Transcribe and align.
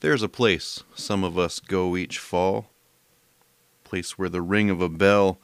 There's 0.00 0.22
a 0.22 0.28
place 0.28 0.84
some 0.94 1.24
of 1.24 1.36
us 1.36 1.58
go 1.58 1.96
each 1.96 2.18
fall, 2.18 2.70
place 3.82 4.16
where 4.16 4.28
the 4.28 4.42
ring 4.42 4.70
of 4.70 4.80
a 4.80 4.88
bell 4.88 5.40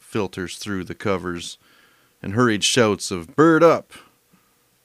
filters 0.00 0.58
through 0.58 0.84
the 0.84 0.96
covers, 0.96 1.56
and 2.20 2.32
hurried 2.32 2.64
shouts 2.64 3.12
of 3.12 3.36
"Bird 3.36 3.62
up!" 3.62 3.92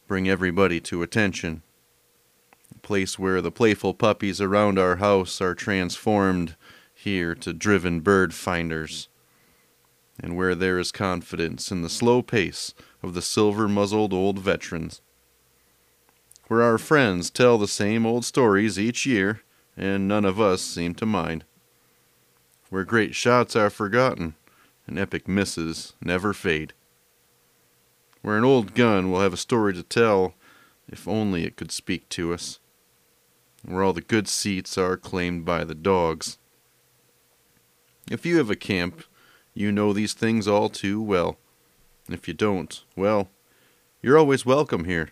bring 0.07 0.29
everybody 0.29 0.79
to 0.81 1.01
attention. 1.01 1.63
A 2.76 2.78
place 2.79 3.18
where 3.18 3.42
the 3.42 3.51
playful 3.51 3.96
puppies 3.96 4.40
around 4.40 4.77
our 4.77 4.97
house 4.97 5.41
are 5.41 5.55
transformed 5.55 6.55
here 6.94 7.33
to 7.33 7.51
driven 7.51 8.00
bird 8.00 8.36
finders, 8.36 9.08
and 10.19 10.36
where 10.36 10.54
there 10.54 10.77
is 10.77 10.91
confidence 10.91 11.72
in 11.72 11.82
the 11.82 11.90
slow 11.90 12.22
pace 12.22 12.76
of 13.01 13.15
the 13.15 13.23
silver 13.23 13.68
muzzled 13.68 14.14
old 14.14 14.37
veterans 14.37 15.01
where 16.49 16.63
our 16.63 16.80
friends 16.80 17.30
tell 17.30 17.59
the 17.59 17.67
same 17.67 18.08
old 18.08 18.26
stories 18.26 18.80
each 18.80 19.05
year, 19.05 19.41
and 19.77 20.08
none 20.08 20.26
of 20.26 20.41
us 20.41 20.63
seem 20.63 20.95
to 20.95 21.05
mind. 21.05 21.45
Where 22.72 22.84
great 22.84 23.13
shots 23.13 23.55
are 23.55 23.70
forgotten, 23.70 24.34
and 24.88 24.98
epic 24.98 25.27
misses 25.27 25.94
never 26.02 26.34
fade. 26.34 26.73
Where 28.23 28.35
an 28.35 28.44
old 28.44 28.73
gun 28.73 29.12
will 29.12 29.22
have 29.22 29.31
a 29.31 29.38
story 29.38 29.73
to 29.75 29.84
tell, 29.84 30.34
if 30.91 31.08
only 31.08 31.45
it 31.45 31.55
could 31.55 31.72
speak 31.72 32.09
to 32.09 32.34
us. 32.34 32.59
Where 33.63 33.84
all 33.84 33.94
the 33.94 34.02
good 34.02 34.27
seats 34.27 34.75
are 34.75 34.97
claimed 34.97 35.45
by 35.45 35.63
the 35.63 35.75
dogs. 35.75 36.39
If 38.09 38.25
you 38.25 38.38
have 38.38 38.50
a 38.50 38.55
camp, 38.55 39.03
you 39.53 39.72
know 39.72 39.94
these 39.94 40.13
things 40.13 40.47
all 40.47 40.70
too 40.70 41.00
well. 41.00 41.38
If 42.09 42.27
you 42.27 42.34
don't, 42.34 42.84
well, 42.95 43.30
you're 44.02 44.17
always 44.17 44.47
welcome 44.47 44.86
here. 44.86 45.11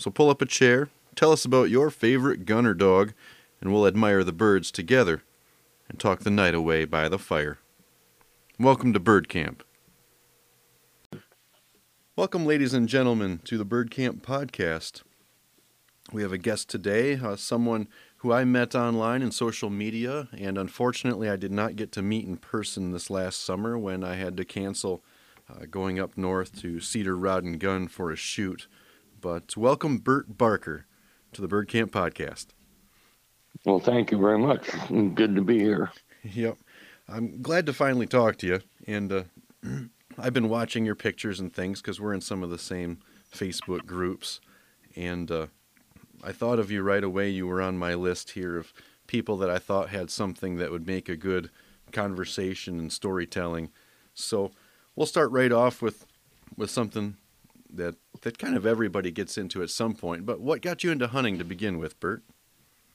So 0.00 0.10
pull 0.10 0.30
up 0.30 0.40
a 0.40 0.46
chair, 0.46 0.88
tell 1.14 1.30
us 1.30 1.44
about 1.44 1.68
your 1.68 1.90
favorite 1.90 2.46
gunner 2.46 2.72
dog, 2.72 3.12
and 3.60 3.70
we'll 3.70 3.86
admire 3.86 4.24
the 4.24 4.32
birds 4.32 4.70
together 4.70 5.24
and 5.90 6.00
talk 6.00 6.20
the 6.20 6.30
night 6.30 6.54
away 6.54 6.86
by 6.86 7.06
the 7.10 7.18
fire. 7.18 7.58
Welcome 8.58 8.94
to 8.94 8.98
Bird 8.98 9.28
Camp. 9.28 9.62
Welcome, 12.16 12.46
ladies 12.46 12.72
and 12.72 12.88
gentlemen, 12.88 13.40
to 13.44 13.58
the 13.58 13.64
Bird 13.66 13.90
Camp 13.90 14.24
podcast. 14.24 15.02
We 16.10 16.22
have 16.22 16.32
a 16.32 16.38
guest 16.38 16.70
today, 16.70 17.16
uh, 17.16 17.36
someone 17.36 17.86
who 18.18 18.32
I 18.32 18.46
met 18.46 18.74
online 18.74 19.20
in 19.20 19.32
social 19.32 19.68
media, 19.68 20.30
and 20.32 20.56
unfortunately, 20.56 21.28
I 21.28 21.36
did 21.36 21.52
not 21.52 21.76
get 21.76 21.92
to 21.92 22.00
meet 22.00 22.26
in 22.26 22.38
person 22.38 22.92
this 22.92 23.10
last 23.10 23.44
summer 23.44 23.78
when 23.78 24.02
I 24.02 24.14
had 24.14 24.38
to 24.38 24.46
cancel 24.46 25.04
uh, 25.46 25.66
going 25.70 26.00
up 26.00 26.16
north 26.16 26.58
to 26.62 26.80
Cedar 26.80 27.18
Rod 27.18 27.44
and 27.44 27.60
Gun 27.60 27.86
for 27.86 28.10
a 28.10 28.16
shoot. 28.16 28.66
But 29.20 29.54
welcome, 29.54 29.98
Bert 29.98 30.38
Barker, 30.38 30.86
to 31.32 31.42
the 31.42 31.48
Bird 31.48 31.68
Camp 31.68 31.92
podcast. 31.92 32.46
Well, 33.66 33.78
thank 33.78 34.10
you 34.10 34.18
very 34.18 34.38
much. 34.38 34.70
Good 34.88 35.34
to 35.34 35.42
be 35.42 35.58
here. 35.58 35.90
Yep. 36.22 36.56
I'm 37.06 37.42
glad 37.42 37.66
to 37.66 37.74
finally 37.74 38.06
talk 38.06 38.36
to 38.38 38.46
you. 38.46 38.60
And 38.86 39.12
uh, 39.12 39.22
I've 40.18 40.32
been 40.32 40.48
watching 40.48 40.86
your 40.86 40.94
pictures 40.94 41.38
and 41.38 41.52
things 41.52 41.82
because 41.82 42.00
we're 42.00 42.14
in 42.14 42.22
some 42.22 42.42
of 42.42 42.48
the 42.48 42.58
same 42.58 43.00
Facebook 43.34 43.84
groups. 43.84 44.40
And 44.96 45.30
uh, 45.30 45.46
I 46.24 46.32
thought 46.32 46.58
of 46.58 46.70
you 46.70 46.82
right 46.82 47.04
away. 47.04 47.28
You 47.28 47.46
were 47.46 47.60
on 47.60 47.76
my 47.76 47.94
list 47.94 48.30
here 48.30 48.56
of 48.56 48.72
people 49.06 49.36
that 49.38 49.50
I 49.50 49.58
thought 49.58 49.90
had 49.90 50.10
something 50.10 50.56
that 50.56 50.70
would 50.70 50.86
make 50.86 51.10
a 51.10 51.16
good 51.16 51.50
conversation 51.92 52.78
and 52.78 52.90
storytelling. 52.90 53.70
So 54.14 54.52
we'll 54.96 55.06
start 55.06 55.30
right 55.30 55.52
off 55.52 55.82
with 55.82 56.06
with 56.56 56.70
something 56.70 57.16
that 57.76 57.96
that 58.22 58.38
kind 58.38 58.56
of 58.56 58.66
everybody 58.66 59.10
gets 59.10 59.38
into 59.38 59.62
at 59.62 59.70
some 59.70 59.94
point. 59.94 60.26
But 60.26 60.40
what 60.40 60.62
got 60.62 60.84
you 60.84 60.90
into 60.90 61.08
hunting 61.08 61.38
to 61.38 61.44
begin 61.44 61.78
with, 61.78 61.98
Bert? 62.00 62.22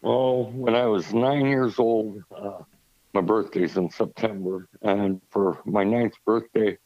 Well, 0.02 0.52
when 0.52 0.76
I 0.76 0.86
was 0.86 1.14
nine 1.14 1.46
years 1.46 1.80
old, 1.80 2.24
uh, 2.36 2.60
my 3.14 3.22
birthday's 3.22 3.78
in 3.78 3.90
September, 3.90 4.68
and 4.82 5.22
for 5.32 5.60
my 5.66 5.84
ninth 5.84 6.14
birthday, 6.26 6.78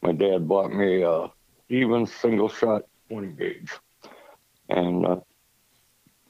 my 0.00 0.12
dad 0.12 0.48
bought 0.48 0.72
me 0.72 1.02
a 1.02 1.30
even 1.68 2.06
single 2.06 2.48
shot 2.48 2.82
20 3.08 3.28
gauge, 3.32 3.72
and 4.68 5.04
uh, 5.04 5.20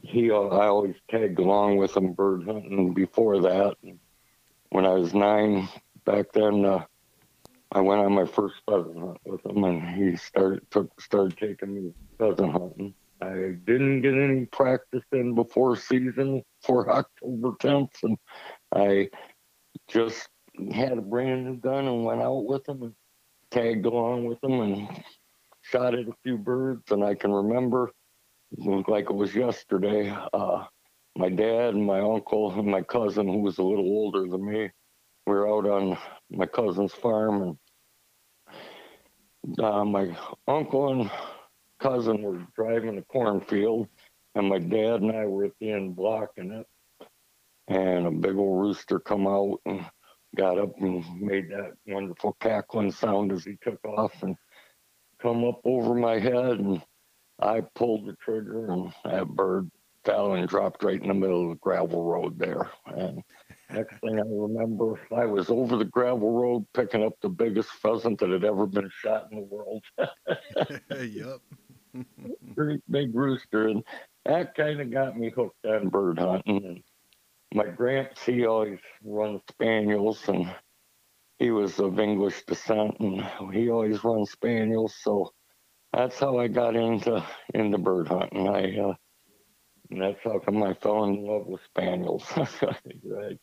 he 0.03 0.31
uh, 0.31 0.41
I 0.41 0.66
always 0.66 0.97
tagged 1.10 1.38
along 1.38 1.76
with 1.76 1.97
him 1.97 2.12
bird 2.12 2.44
hunting 2.44 2.92
before 2.92 3.41
that. 3.41 3.76
When 4.70 4.86
I 4.86 4.94
was 4.94 5.15
nine, 5.15 5.69
back 6.04 6.32
then, 6.32 6.65
uh, 6.65 6.84
I 7.75 7.81
went 7.81 8.03
on 8.03 8.12
my 8.12 8.27
first 8.27 8.56
pheasant 8.66 8.99
hunt 8.99 9.19
with 9.25 9.47
him, 9.47 9.65
and 9.65 9.83
he 9.97 10.15
started 10.16 10.71
took 10.71 11.00
started 11.00 11.38
taking 11.38 11.75
me 11.75 11.93
pheasant 12.19 12.53
hunting. 12.53 12.94
I 13.22 13.55
didn't 13.65 14.03
get 14.03 14.15
any 14.15 14.44
practice 14.47 15.05
in 15.12 15.34
before 15.34 15.77
season 15.77 16.43
for 16.62 16.91
October 16.99 17.53
10th, 17.53 18.03
and 18.03 18.19
I 18.75 19.09
just 19.88 20.28
had 20.72 20.99
a 20.99 21.03
brand 21.03 21.47
new 21.47 21.56
gun 21.56 21.87
and 21.87 22.05
went 22.05 22.21
out 22.21 22.44
with 22.44 22.69
him 22.69 22.83
and 22.83 22.94
tagged 23.50 23.87
along 23.87 24.27
with 24.27 24.43
him 24.44 24.60
and 24.60 25.04
shot 25.62 25.94
at 25.94 26.09
a 26.09 26.15
few 26.22 26.37
birds. 26.37 26.91
And 26.91 27.03
I 27.03 27.15
can 27.15 27.33
remember, 27.33 27.91
it 28.50 28.59
was 28.59 28.84
like 28.87 29.09
it 29.09 29.15
was 29.15 29.34
yesterday, 29.34 30.15
uh, 30.34 30.65
my 31.16 31.31
dad 31.31 31.75
and 31.75 31.87
my 31.87 32.00
uncle 32.00 32.50
and 32.50 32.66
my 32.66 32.83
cousin, 32.83 33.28
who 33.28 33.39
was 33.39 33.56
a 33.56 33.62
little 33.62 33.87
older 33.87 34.28
than 34.28 34.44
me, 34.44 34.71
we 35.27 35.33
were 35.33 35.49
out 35.49 35.66
on 35.66 35.97
my 36.31 36.47
cousin's 36.47 36.93
farm 36.93 37.43
and 37.43 37.56
uh, 39.58 39.84
my 39.84 40.16
uncle 40.47 40.92
and 40.92 41.10
cousin 41.80 42.22
were 42.22 42.41
driving 42.54 42.98
a 42.98 43.03
cornfield, 43.03 43.88
and 44.34 44.48
my 44.48 44.58
dad 44.58 45.03
and 45.03 45.12
I 45.12 45.26
were 45.26 45.44
at 45.44 45.53
the 45.60 45.70
end 45.72 45.97
blocking 45.97 46.53
it. 46.53 46.66
And 47.69 48.06
a 48.06 48.10
big 48.10 48.36
old 48.36 48.60
rooster 48.60 48.98
come 48.98 49.26
out 49.26 49.60
and 49.66 49.84
got 50.36 50.58
up 50.58 50.72
and 50.80 51.04
made 51.20 51.50
that 51.50 51.72
wonderful 51.86 52.36
cackling 52.41 52.92
sound 52.92 53.32
as 53.32 53.44
he 53.44 53.56
took 53.62 53.84
off 53.84 54.22
and 54.22 54.36
come 55.20 55.44
up 55.44 55.60
over 55.64 55.94
my 55.94 56.19
head 56.19 56.59
and 56.59 56.82
I 57.41 57.62
pulled 57.74 58.06
the 58.06 58.14
trigger 58.14 58.72
and 58.72 58.92
that 59.04 59.28
bird 59.28 59.70
fell 60.04 60.34
and 60.34 60.48
dropped 60.48 60.82
right 60.82 61.00
in 61.00 61.09
the 61.09 61.14
middle 61.14 61.44
of 61.44 61.48
the 61.50 61.56
gravel 61.56 62.04
road 62.04 62.38
there. 62.38 62.70
And 62.86 63.22
next 63.72 64.00
thing 64.00 64.19
I 64.19 64.25
remember, 64.27 65.00
I 65.15 65.27
was 65.27 65.50
over 65.50 65.77
the 65.77 65.84
gravel 65.84 66.33
road 66.33 66.66
picking 66.75 67.05
up 67.05 67.15
the 67.21 67.28
biggest 67.28 67.71
pheasant 67.71 68.21
that 68.21 68.31
had 68.31 68.44
ever 68.44 68.66
been 68.66 68.91
shot 69.03 69.28
in 69.31 69.38
the 69.38 69.44
world. 69.44 69.84
yep. 71.00 71.41
Great 72.55 72.81
big 72.91 73.15
rooster. 73.15 73.69
And 73.69 73.83
that 74.25 74.55
kind 74.55 74.81
of 74.81 74.91
got 74.91 75.19
me 75.19 75.31
hooked 75.31 75.65
on 75.66 75.88
bird 75.88 76.19
hunting. 76.19 76.65
And 76.65 76.83
my 77.55 77.66
gramps, 77.66 78.25
he 78.25 78.47
always 78.47 78.78
run 79.05 79.41
spaniels 79.50 80.28
and 80.28 80.54
he 81.39 81.50
was 81.50 81.78
of 81.78 81.99
English 81.99 82.44
descent 82.44 82.97
and 83.00 83.22
he 83.53 83.71
always 83.71 84.04
run 84.04 84.25
spaniels. 84.27 84.94
So 85.00 85.33
that's 85.93 86.19
how 86.19 86.39
I 86.39 86.49
got 86.49 86.77
into 86.77 87.25
into 87.53 87.78
bird 87.78 88.09
hunting. 88.09 88.49
I 88.49 88.78
uh, 88.78 88.94
and 89.91 90.00
that's 90.00 90.21
how 90.25 90.39
come 90.39 90.62
I 90.62 90.72
fell 90.75 91.04
in 91.04 91.22
love 91.22 91.47
with 91.47 91.60
spaniels. 91.65 92.25
I 92.37 93.37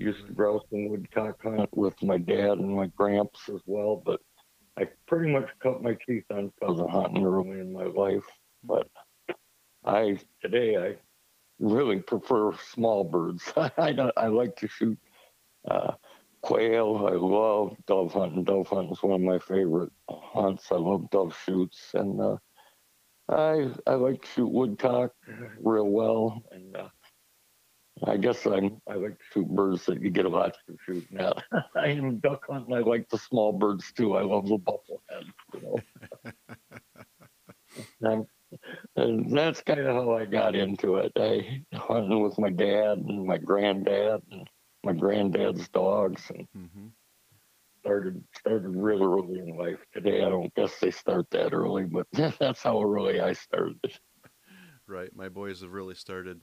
used 0.00 0.26
to 0.26 0.32
grouse 0.32 0.62
and 0.72 0.90
woodcock 0.90 1.42
hunt 1.42 1.68
with 1.72 2.02
my 2.02 2.18
dad 2.18 2.58
and 2.58 2.74
my 2.74 2.86
gramps 2.96 3.48
as 3.48 3.60
well, 3.66 4.02
but 4.04 4.20
I 4.78 4.88
pretty 5.06 5.32
much 5.32 5.48
cut 5.62 5.82
my 5.82 5.96
teeth 6.06 6.24
on 6.32 6.52
pheasant 6.60 6.90
hunting 6.90 7.24
early 7.24 7.60
in 7.60 7.72
my 7.72 7.84
life. 7.84 8.24
But 8.64 8.88
I 9.84 10.18
today 10.42 10.76
I 10.76 10.96
really 11.58 12.00
prefer 12.00 12.52
small 12.72 13.04
birds. 13.04 13.52
I 13.78 13.92
don't, 13.92 14.12
I 14.16 14.28
like 14.28 14.56
to 14.56 14.68
shoot 14.68 14.98
uh, 15.68 15.92
quail. 16.42 17.06
I 17.06 17.14
love 17.16 17.76
dove 17.86 18.12
hunting. 18.12 18.44
Dove 18.44 18.68
hunting 18.68 18.92
is 18.92 19.02
one 19.02 19.14
of 19.14 19.20
my 19.20 19.38
favorite 19.38 19.92
hunts. 20.10 20.72
I 20.72 20.76
love 20.76 21.10
dove 21.10 21.36
shoots, 21.44 21.90
and 21.94 22.20
uh, 22.20 22.36
I 23.28 23.70
I 23.86 23.94
like 23.94 24.22
to 24.22 24.28
shoot 24.28 24.48
woodcock 24.50 25.12
real 25.62 25.88
well. 25.88 26.42
And 26.52 26.76
uh, 26.76 26.88
I 28.06 28.16
guess 28.16 28.46
I'm 28.46 28.80
I 28.88 28.94
like 28.94 29.18
to 29.18 29.24
shoot 29.32 29.48
birds 29.48 29.86
that 29.86 30.00
you 30.00 30.10
get 30.10 30.24
a 30.26 30.28
lot 30.28 30.56
to 30.66 30.76
shoot. 30.86 31.06
Now 31.10 31.34
I 31.76 31.88
am 31.88 32.18
duck 32.18 32.46
hunting. 32.48 32.74
I 32.74 32.80
like 32.80 33.08
the 33.08 33.18
small 33.18 33.52
birds 33.52 33.92
too. 33.92 34.16
I 34.16 34.22
love 34.22 34.48
the 34.48 34.58
bufflehead. 34.58 35.24
You 35.54 35.60
know. 35.62 35.84
and, 38.02 38.26
and 38.96 39.36
that's 39.36 39.62
kind 39.62 39.80
of 39.80 39.86
how 39.86 40.14
I 40.16 40.24
got 40.26 40.54
into 40.54 40.96
it. 40.96 41.12
I 41.16 41.64
hunting 41.76 42.22
with 42.22 42.38
my 42.38 42.50
dad 42.50 42.98
and 42.98 43.26
my 43.26 43.38
granddad 43.38 44.22
and 44.30 44.48
my 44.84 44.92
granddad's 44.92 45.68
dogs 45.68 46.30
and 46.30 46.46
Mm-hmm. 46.56 46.88
started 47.80 48.22
started 48.38 48.76
real 48.76 49.02
early 49.04 49.38
in 49.38 49.56
life. 49.56 49.80
Today 49.92 50.24
I 50.24 50.28
don't 50.28 50.54
guess 50.54 50.78
they 50.80 50.90
start 50.90 51.26
that 51.30 51.52
early, 51.52 51.84
but 51.84 52.06
that's 52.38 52.62
how 52.62 52.82
early 52.82 53.20
I 53.20 53.32
started. 53.32 53.98
Right. 54.86 55.14
My 55.14 55.28
boys 55.28 55.60
have 55.62 55.72
really 55.72 55.94
started 55.94 56.40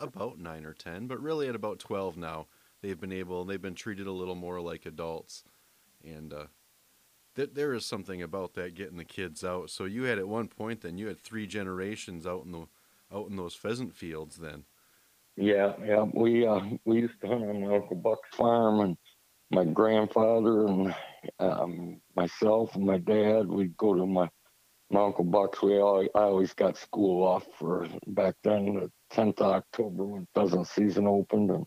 about 0.00 0.38
nine 0.38 0.64
or 0.64 0.74
ten, 0.74 1.06
but 1.06 1.22
really 1.22 1.48
at 1.48 1.54
about 1.54 1.78
twelve 1.78 2.16
now. 2.16 2.46
They've 2.82 3.00
been 3.00 3.12
able. 3.12 3.44
They've 3.44 3.62
been 3.62 3.74
treated 3.74 4.06
a 4.06 4.12
little 4.12 4.34
more 4.34 4.60
like 4.60 4.86
adults, 4.86 5.44
and 6.04 6.32
uh, 6.32 6.46
th- 7.36 7.54
there 7.54 7.74
is 7.74 7.86
something 7.86 8.20
about 8.20 8.54
that 8.54 8.74
getting 8.74 8.96
the 8.96 9.04
kids 9.04 9.44
out. 9.44 9.70
So 9.70 9.84
you 9.84 10.04
had 10.04 10.18
at 10.18 10.26
one 10.26 10.48
point, 10.48 10.80
then 10.80 10.98
you 10.98 11.06
had 11.06 11.20
three 11.20 11.46
generations 11.46 12.26
out 12.26 12.44
in 12.44 12.52
the 12.52 12.66
out 13.14 13.30
in 13.30 13.36
those 13.36 13.54
pheasant 13.54 13.94
fields 13.94 14.36
then. 14.36 14.64
Yeah, 15.36 15.74
yeah. 15.84 16.04
We 16.12 16.46
uh, 16.46 16.60
we 16.84 17.02
used 17.02 17.20
to 17.20 17.28
hunt 17.28 17.44
on 17.44 17.60
my 17.60 17.76
uncle 17.76 17.96
Buck's 17.96 18.34
farm, 18.36 18.80
and 18.80 18.96
my 19.50 19.64
grandfather 19.64 20.66
and 20.66 20.94
um, 21.38 22.00
myself 22.16 22.74
and 22.74 22.84
my 22.84 22.98
dad. 22.98 23.46
We'd 23.46 23.76
go 23.76 23.94
to 23.94 24.06
my 24.06 24.28
my 24.92 25.02
uncle 25.02 25.24
Buck's. 25.24 25.62
We 25.62 25.78
all 25.78 26.02
I 26.02 26.20
always 26.20 26.52
got 26.54 26.76
school 26.76 27.24
off 27.24 27.46
for 27.58 27.88
back 28.08 28.34
then, 28.44 28.74
the 28.74 28.92
tenth 29.10 29.40
of 29.40 29.52
October 29.52 30.04
when 30.04 30.26
pheasant 30.34 30.66
season 30.66 31.06
opened, 31.06 31.50
and 31.50 31.66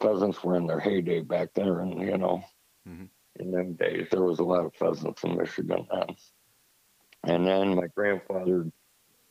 pheasants 0.00 0.42
were 0.42 0.56
in 0.56 0.66
their 0.66 0.80
heyday 0.80 1.20
back 1.20 1.48
there, 1.54 1.80
and 1.80 2.00
you 2.00 2.16
know, 2.16 2.42
Mhm. 2.88 3.08
in 3.36 3.50
them 3.50 3.74
days 3.74 4.08
there 4.10 4.22
was 4.22 4.38
a 4.38 4.44
lot 4.44 4.64
of 4.64 4.74
pheasants 4.74 5.24
in 5.24 5.36
Michigan 5.36 5.86
then. 5.90 6.16
And 7.24 7.46
then 7.46 7.74
my 7.74 7.88
grandfather 7.88 8.58
would 8.58 8.72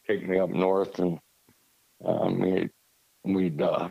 take 0.06 0.28
me 0.28 0.38
up 0.38 0.50
north, 0.50 1.00
and 1.00 1.20
um, 2.04 2.44
he, 2.44 2.70
we'd 3.24 3.62
uh, 3.62 3.90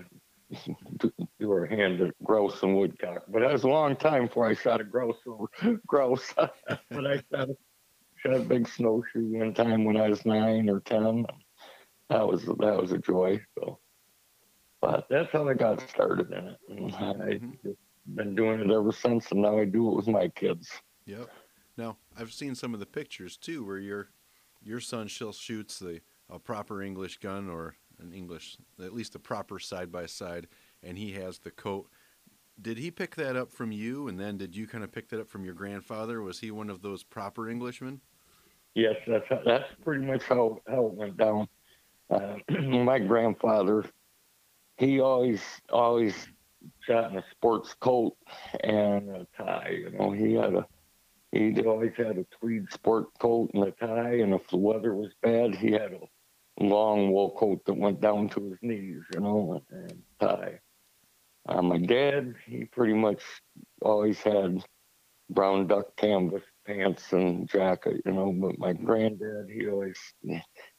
do, 0.98 1.12
do 1.40 1.50
our 1.50 1.64
hand 1.64 2.02
at 2.02 2.14
grouse 2.22 2.62
and 2.62 2.76
woodcock. 2.76 3.24
But 3.28 3.40
that 3.40 3.52
was 3.52 3.64
a 3.64 3.68
long 3.68 3.96
time 3.96 4.26
before 4.26 4.46
I 4.46 4.54
shot 4.54 4.82
a 4.82 4.84
grouse 4.84 5.16
or 5.26 5.48
grouse. 5.86 6.34
but 6.36 7.06
I 7.06 7.16
shot 7.32 7.48
a, 7.48 7.56
shot 8.24 8.36
a 8.36 8.40
big 8.40 8.68
snowshoe 8.68 9.38
one 9.38 9.54
time 9.54 9.84
when 9.84 9.96
I 9.96 10.08
was 10.08 10.24
nine 10.24 10.68
or 10.68 10.80
ten. 10.80 11.26
That 12.10 12.26
was 12.26 12.44
that 12.44 12.80
was 12.80 12.92
a 12.92 12.98
joy. 12.98 13.40
So, 13.58 13.78
but 14.80 15.06
that's 15.08 15.30
how 15.32 15.48
I 15.48 15.54
got 15.54 15.80
started 15.88 16.32
in 16.32 16.48
it. 16.48 16.58
And 16.68 16.94
I've 16.94 17.40
Mhm. 17.40 17.62
just 17.62 17.78
been 18.14 18.34
doing 18.34 18.60
it 18.60 18.70
ever 18.70 18.92
since, 18.92 19.30
and 19.32 19.42
now 19.42 19.58
I 19.58 19.64
do 19.64 19.90
it 19.90 19.96
with 19.96 20.08
my 20.08 20.28
kids. 20.28 20.70
Yep. 21.06 21.30
Now 21.76 21.98
I've 22.16 22.32
seen 22.32 22.54
some 22.54 22.74
of 22.74 22.80
the 22.80 22.86
pictures 22.86 23.36
too, 23.36 23.64
where 23.64 23.78
your 23.78 24.10
your 24.62 24.80
son 24.80 25.08
still 25.08 25.32
shoots 25.32 25.78
the 25.78 26.00
a 26.30 26.38
proper 26.38 26.82
English 26.82 27.18
gun 27.18 27.50
or 27.50 27.76
an 27.98 28.12
English, 28.12 28.56
at 28.82 28.94
least 28.94 29.14
a 29.14 29.18
proper 29.18 29.58
side 29.58 29.92
by 29.92 30.06
side, 30.06 30.48
and 30.82 30.96
he 30.96 31.12
has 31.12 31.38
the 31.38 31.50
coat. 31.50 31.90
Did 32.60 32.78
he 32.78 32.90
pick 32.90 33.14
that 33.16 33.36
up 33.36 33.50
from 33.52 33.72
you, 33.72 34.08
and 34.08 34.18
then 34.18 34.38
did 34.38 34.56
you 34.56 34.66
kind 34.66 34.82
of 34.84 34.90
pick 34.92 35.08
that 35.08 35.20
up 35.20 35.28
from 35.28 35.44
your 35.44 35.54
grandfather? 35.54 36.22
Was 36.22 36.40
he 36.40 36.50
one 36.50 36.70
of 36.70 36.82
those 36.82 37.02
proper 37.02 37.50
Englishmen? 37.50 38.00
Yes, 38.74 38.96
that's 39.06 39.26
that's 39.44 39.68
pretty 39.84 40.04
much 40.04 40.24
how 40.24 40.58
how 40.68 40.86
it 40.86 40.94
went 40.94 41.16
down. 41.16 41.48
Uh, 42.10 42.36
my 42.60 42.98
grandfather, 42.98 43.84
he 44.78 45.00
always 45.00 45.40
always 45.70 46.14
shot 46.80 47.12
in 47.12 47.18
a 47.18 47.24
sports 47.30 47.74
coat 47.74 48.16
and 48.64 49.10
a 49.10 49.26
tie. 49.36 49.78
You 49.78 49.90
know, 49.90 50.10
he 50.10 50.34
had 50.34 50.54
a 50.54 50.66
he 51.30 51.60
always 51.62 51.92
had 51.96 52.18
a 52.18 52.26
tweed 52.40 52.70
sport 52.72 53.06
coat 53.18 53.50
and 53.54 53.64
a 53.64 53.70
tie, 53.70 54.18
and 54.18 54.34
if 54.34 54.46
the 54.48 54.56
weather 54.56 54.94
was 54.94 55.12
bad, 55.22 55.54
he 55.54 55.70
had 55.70 55.92
a 55.92 56.64
long 56.64 57.12
wool 57.12 57.30
coat 57.38 57.64
that 57.66 57.74
went 57.74 58.00
down 58.00 58.28
to 58.30 58.50
his 58.50 58.58
knees. 58.60 59.02
You 59.14 59.20
know, 59.20 59.62
and, 59.70 60.02
tie. 60.20 60.58
Uh, 61.46 61.62
my 61.62 61.78
dad, 61.78 62.34
he 62.46 62.64
pretty 62.64 62.94
much 62.94 63.22
always 63.82 64.18
had 64.18 64.64
brown 65.30 65.66
duck 65.66 65.94
canvas 65.96 66.42
pants 66.66 67.12
and 67.12 67.48
jacket, 67.48 68.02
you 68.04 68.12
know. 68.12 68.32
But 68.32 68.58
my 68.58 68.72
granddad, 68.72 69.48
he 69.50 69.68
always 69.68 69.98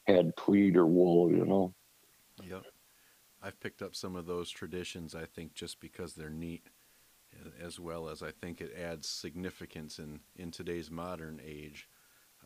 had 0.06 0.36
tweed 0.38 0.76
or 0.76 0.86
wool, 0.86 1.32
you 1.32 1.46
know. 1.46 1.74
Yep. 2.44 2.64
I've 3.42 3.60
picked 3.60 3.82
up 3.82 3.96
some 3.96 4.16
of 4.16 4.26
those 4.26 4.50
traditions, 4.50 5.14
I 5.14 5.26
think, 5.26 5.54
just 5.54 5.80
because 5.80 6.14
they're 6.14 6.30
neat, 6.30 6.68
as 7.62 7.80
well 7.80 8.10
as 8.10 8.24
I 8.24 8.32
think 8.32 8.60
it 8.60 8.76
adds 8.76 9.08
significance 9.08 10.00
in, 10.00 10.20
in 10.36 10.52
today's 10.52 10.90
modern 10.90 11.40
age 11.46 11.88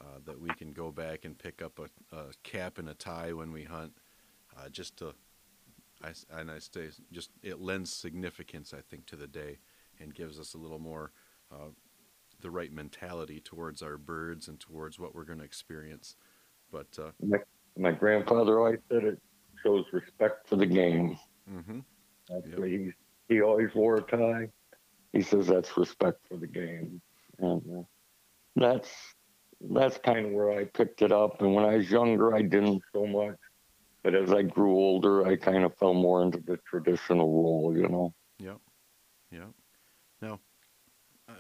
uh, 0.02 0.20
that 0.26 0.40
we 0.40 0.50
can 0.50 0.74
go 0.74 0.92
back 0.92 1.26
and 1.26 1.38
pick 1.38 1.62
up 1.62 1.80
a, 1.80 2.16
a 2.16 2.26
cap 2.44 2.78
and 2.78 2.90
a 2.90 2.94
tie 2.94 3.32
when 3.34 3.52
we 3.52 3.64
hunt, 3.64 3.94
uh, 4.58 4.68
just 4.70 4.98
to, 4.98 5.14
I, 6.04 6.12
and 6.32 6.52
I 6.52 6.60
stay, 6.60 6.90
just 7.12 7.32
it 7.44 7.62
lends 7.62 7.94
significance, 7.94 8.74
I 8.74 8.82
think, 8.82 9.06
to 9.08 9.16
the 9.16 9.28
day 9.28 9.60
and 10.00 10.14
gives 10.14 10.40
us 10.40 10.54
a 10.54 10.58
little 10.58 10.80
more 10.80 11.12
uh, 11.52 11.70
the 12.42 12.52
right 12.52 12.72
mentality 12.72 13.40
towards 13.40 13.82
our 13.82 13.98
birds 13.98 14.48
and 14.48 14.60
towards 14.60 14.98
what 15.00 15.14
we're 15.14 15.26
going 15.26 15.40
to 15.40 15.46
experience. 15.46 16.16
But 16.72 16.98
uh, 17.00 17.12
My 17.78 17.92
grandfather 17.92 18.60
always 18.60 18.80
said 18.92 19.04
it 19.04 19.22
shows 19.64 19.86
respect 19.92 20.48
for 20.48 20.56
the 20.56 20.66
game. 20.66 21.18
mhm. 21.50 21.84
That's 22.30 22.48
Yep. 22.48 22.64
he 22.64 22.92
he 23.28 23.42
always 23.42 23.74
wore 23.74 23.96
a 23.98 24.02
tie. 24.02 24.50
He 25.14 25.22
says 25.22 25.48
that's 25.48 25.76
respect 25.78 26.28
for 26.28 26.38
the 26.38 26.48
game, 26.48 27.02
and 27.40 27.62
uh, 27.80 27.84
that's 28.56 29.16
that's 29.62 29.98
kind 29.98 30.28
of 30.28 30.32
where 30.32 30.52
I 30.52 30.66
picked 30.66 31.02
it 31.02 31.12
up. 31.12 31.42
And 31.42 31.54
when 31.56 31.66
I 31.66 31.78
was 31.78 31.90
younger, 31.90 32.36
I 32.36 32.44
didn't 32.44 32.84
so 32.94 33.08
much, 33.08 33.36
but 34.04 34.14
as 34.14 34.32
I 34.32 34.44
grew 34.44 34.72
older, 34.76 35.26
I 35.26 35.36
kind 35.36 35.64
of 35.64 35.76
fell 35.78 35.96
more 35.96 36.22
into 36.22 36.40
the 36.40 36.58
traditional 36.58 37.28
role, 37.44 37.76
you 37.76 37.88
know. 37.90 38.14
Yeah. 39.32 39.48
Now, 40.22 40.34
uh, 40.34 40.38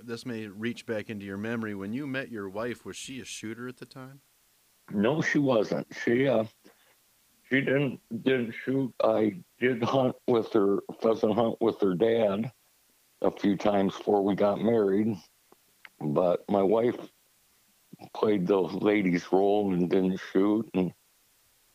this 0.03 0.25
may 0.25 0.47
reach 0.47 0.85
back 0.85 1.09
into 1.09 1.25
your 1.25 1.37
memory. 1.37 1.75
When 1.75 1.93
you 1.93 2.07
met 2.07 2.31
your 2.31 2.49
wife, 2.49 2.85
was 2.85 2.95
she 2.95 3.19
a 3.19 3.25
shooter 3.25 3.67
at 3.67 3.77
the 3.77 3.85
time? 3.85 4.21
No, 4.91 5.21
she 5.21 5.39
wasn't. 5.39 5.87
She 6.03 6.27
uh, 6.27 6.45
she 7.49 7.61
didn't 7.61 7.99
didn't 8.23 8.53
shoot. 8.65 8.93
I 9.03 9.39
did 9.59 9.83
hunt 9.83 10.15
with 10.27 10.51
her 10.53 10.79
pheasant 11.01 11.35
hunt 11.35 11.57
with 11.61 11.79
her 11.81 11.93
dad 11.93 12.51
a 13.21 13.31
few 13.31 13.57
times 13.57 13.95
before 13.95 14.23
we 14.23 14.35
got 14.35 14.61
married, 14.61 15.15
but 15.99 16.43
my 16.49 16.63
wife 16.63 16.97
played 18.15 18.47
the 18.47 18.59
lady's 18.59 19.31
role 19.31 19.73
and 19.73 19.89
didn't 19.89 20.19
shoot, 20.31 20.69
and 20.73 20.93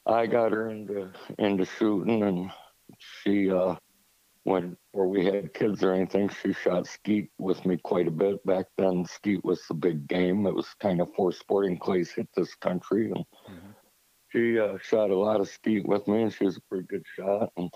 I 0.07 0.27
got 0.27 0.53
her 0.53 0.71
into 0.71 1.11
into 1.39 1.65
shooting, 1.65 2.23
and 2.23 2.51
she 2.99 3.51
uh, 3.51 3.77
when 4.45 4.77
before 4.93 5.09
we 5.09 5.25
had 5.27 5.55
kids 5.55 5.83
or 5.83 5.93
anything, 5.93 6.29
she 6.29 6.53
shot 6.53 6.87
skeet 6.87 7.31
with 7.39 7.65
me 7.67 7.77
quite 7.79 8.09
a 8.09 8.11
bit. 8.11 8.45
Back 8.47 8.67
then, 8.77 9.05
skeet 9.05 9.45
was 9.45 9.67
the 9.69 9.75
big 9.75 10.07
game. 10.07 10.47
It 10.47 10.55
was 10.55 10.69
kind 10.81 11.01
of 11.01 11.09
before 11.09 11.33
sporting 11.33 11.79
clays 11.79 12.13
hit 12.13 12.29
this 12.37 12.55
country, 12.55 13.11
and 13.11 13.25
Mhm. 13.49 13.75
she 14.31 14.59
uh, 14.59 14.79
shot 14.79 15.11
a 15.11 15.19
lot 15.19 15.41
of 15.41 15.49
skeet 15.49 15.87
with 15.87 16.07
me, 16.09 16.23
and 16.23 16.33
she 16.33 16.45
was 16.45 16.57
a 16.57 16.61
pretty 16.63 16.87
good 16.87 17.05
shot. 17.17 17.51
And 17.57 17.71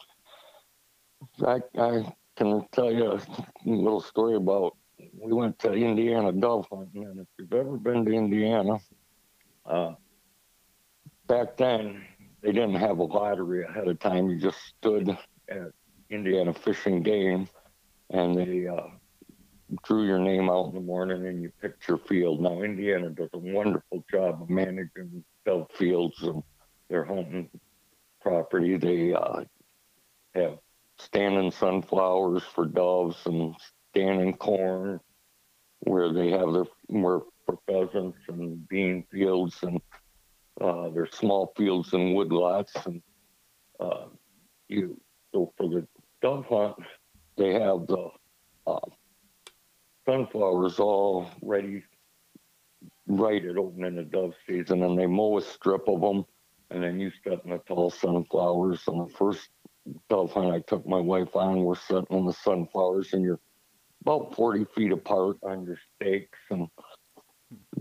I, 1.47 1.61
I 1.79 2.15
can 2.37 2.67
tell 2.73 2.93
you 2.93 3.13
a 3.13 3.21
little 3.65 4.01
story 4.01 4.37
about 4.37 4.77
we 5.21 5.33
went 5.33 5.59
to 5.61 5.73
Indiana 5.73 6.33
dove 6.33 6.67
hunting, 6.71 7.05
and 7.05 7.21
if 7.21 7.29
you've 7.39 7.53
ever 7.53 7.77
been 7.79 8.05
to 8.05 8.13
Indiana, 8.13 8.79
uh, 9.65 9.95
back 11.27 11.57
then 11.57 12.05
they 12.43 12.53
didn't 12.53 12.75
have 12.75 12.99
a 12.99 13.05
lottery 13.05 13.65
ahead 13.65 13.89
of 13.89 13.99
time. 13.99 14.29
You 14.29 14.39
just 14.39 14.59
stood 14.79 15.17
at 15.49 15.73
Indiana 16.11 16.55
Fish 16.55 16.87
and 16.87 17.05
Game, 17.05 17.49
and 18.11 18.37
they 18.37 18.67
uh, 18.67 18.89
drew 19.85 20.07
your 20.07 20.19
name 20.19 20.49
out 20.49 20.69
in 20.69 20.75
the 20.75 20.81
morning, 20.81 21.27
and 21.27 21.43
you 21.43 21.53
picked 21.61 21.87
your 21.89 21.99
field. 21.99 22.41
Now 22.41 22.63
Indiana 22.63 23.11
does 23.11 23.31
a 23.35 23.39
wonderful 23.39 24.05
job 24.11 24.43
of 24.43 24.51
managing 24.51 25.25
dove 25.45 25.71
fields 25.75 26.23
and 26.23 26.43
their 26.89 27.05
home 27.05 27.49
property. 28.21 28.77
They 28.77 29.13
uh, 29.13 29.45
have 30.35 30.59
standing 30.99 31.51
sunflowers 31.51 32.43
for 32.55 32.67
doves 32.67 33.17
and 33.27 33.55
standing 33.91 34.35
corn 34.35 35.01
where 35.81 36.13
they 36.13 36.31
have 36.31 36.53
their 36.53 36.65
where 36.89 37.21
for 37.47 37.59
pheasants 37.67 38.19
and 38.29 38.67
bean 38.69 39.05
fields 39.11 39.59
and 39.63 39.81
uh, 40.61 40.89
their 40.91 41.07
small 41.07 41.53
fields 41.57 41.93
and 41.93 42.17
woodlots 42.17 42.75
and 42.87 43.01
uh, 43.79 44.07
you 44.69 45.01
so 45.33 45.53
for 45.57 45.69
the 45.69 45.87
dove 46.23 46.47
hunt 46.47 46.77
they 47.37 47.53
have 47.55 47.87
the 47.87 48.09
uh, 48.67 48.79
sunflowers 50.07 50.79
all 50.79 51.31
ready 51.43 51.83
right 53.07 53.45
at 53.45 53.57
opening 53.57 53.97
the 53.97 54.03
dove 54.03 54.35
season 54.47 54.83
and 54.83 54.99
they 54.99 55.07
mow 55.07 55.39
a 55.39 55.43
strip 55.43 55.89
of 55.89 56.01
them 56.01 56.25
and 56.71 56.83
then 56.83 57.01
you 57.01 57.11
set 57.25 57.45
in 57.45 57.51
the 57.51 57.59
tall 57.67 57.91
sunflowers 57.91 58.83
and 58.89 59.07
the 59.09 59.15
first 59.15 59.49
dove 60.09 60.33
hunt 60.33 60.53
I 60.53 60.61
took 60.61 60.87
my 60.87 61.01
wife 61.01 61.35
on 61.35 61.63
we're 61.63 61.75
sitting 61.77 62.07
in 62.11 62.27
the 62.27 62.33
sunflowers 62.33 63.13
and 63.13 63.25
you're 63.25 63.41
about 64.03 64.35
40 64.35 64.67
feet 64.75 64.93
apart 64.93 65.39
on 65.43 65.65
your 65.65 65.79
stakes 65.97 66.39
and 66.51 66.69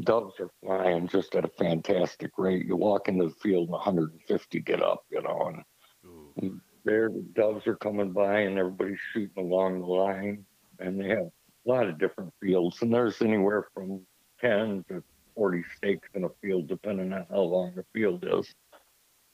doves 0.01 0.39
are 0.39 0.49
flying 0.63 1.07
just 1.07 1.35
at 1.35 1.45
a 1.45 1.49
fantastic 1.49 2.31
rate. 2.37 2.65
You 2.65 2.75
walk 2.75 3.07
into 3.07 3.25
the 3.25 3.35
field 3.35 3.63
and 3.63 3.73
150 3.73 4.59
get 4.61 4.81
up, 4.81 5.03
you 5.09 5.21
know, 5.21 5.51
and 5.53 5.63
Ooh. 6.05 6.61
There 6.87 7.09
the 7.09 7.25
doves 7.33 7.67
are 7.67 7.75
coming 7.75 8.11
by 8.11 8.39
and 8.39 8.57
everybody's 8.57 8.97
shooting 9.11 9.43
along 9.43 9.81
the 9.81 9.85
line 9.85 10.45
and 10.79 10.99
they 10.99 11.09
have 11.09 11.19
a 11.19 11.31
lot 11.65 11.85
of 11.85 11.99
different 11.99 12.33
fields 12.41 12.81
and 12.81 12.93
there's 12.93 13.21
anywhere 13.21 13.67
from 13.73 14.01
10 14.39 14.85
to 14.87 15.03
40 15.35 15.63
stakes 15.75 16.07
in 16.13 16.23
a 16.23 16.29
field 16.41 16.67
depending 16.67 17.11
on 17.11 17.25
how 17.29 17.41
long 17.41 17.73
the 17.75 17.85
field 17.93 18.25
is. 18.25 18.53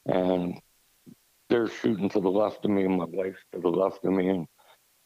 And 0.08 0.60
they're 1.50 1.70
shooting 1.70 2.10
to 2.10 2.20
the 2.20 2.30
left 2.30 2.66
of 2.66 2.72
me 2.72 2.86
and 2.86 2.98
my 2.98 3.06
wife's 3.06 3.40
to 3.54 3.60
the 3.60 3.70
left 3.70 4.04
of 4.04 4.14
me 4.14 4.30
and 4.30 4.48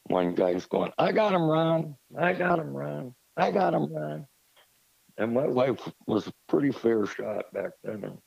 one 0.05 0.33
guy's 0.33 0.65
going, 0.65 0.91
I 0.97 1.11
got 1.11 1.33
him, 1.33 1.43
Ron. 1.43 1.97
I 2.17 2.31
got 2.31 2.59
him, 2.59 2.73
Ron. 2.73 3.13
I 3.35 3.51
got 3.51 3.73
him, 3.73 3.93
Ron. 3.93 4.25
And 5.17 5.33
my 5.33 5.47
wife 5.47 5.81
was 6.05 6.27
a 6.27 6.33
pretty 6.47 6.71
fair 6.71 7.05
shot 7.05 7.51
back 7.51 7.71
then. 7.83 8.17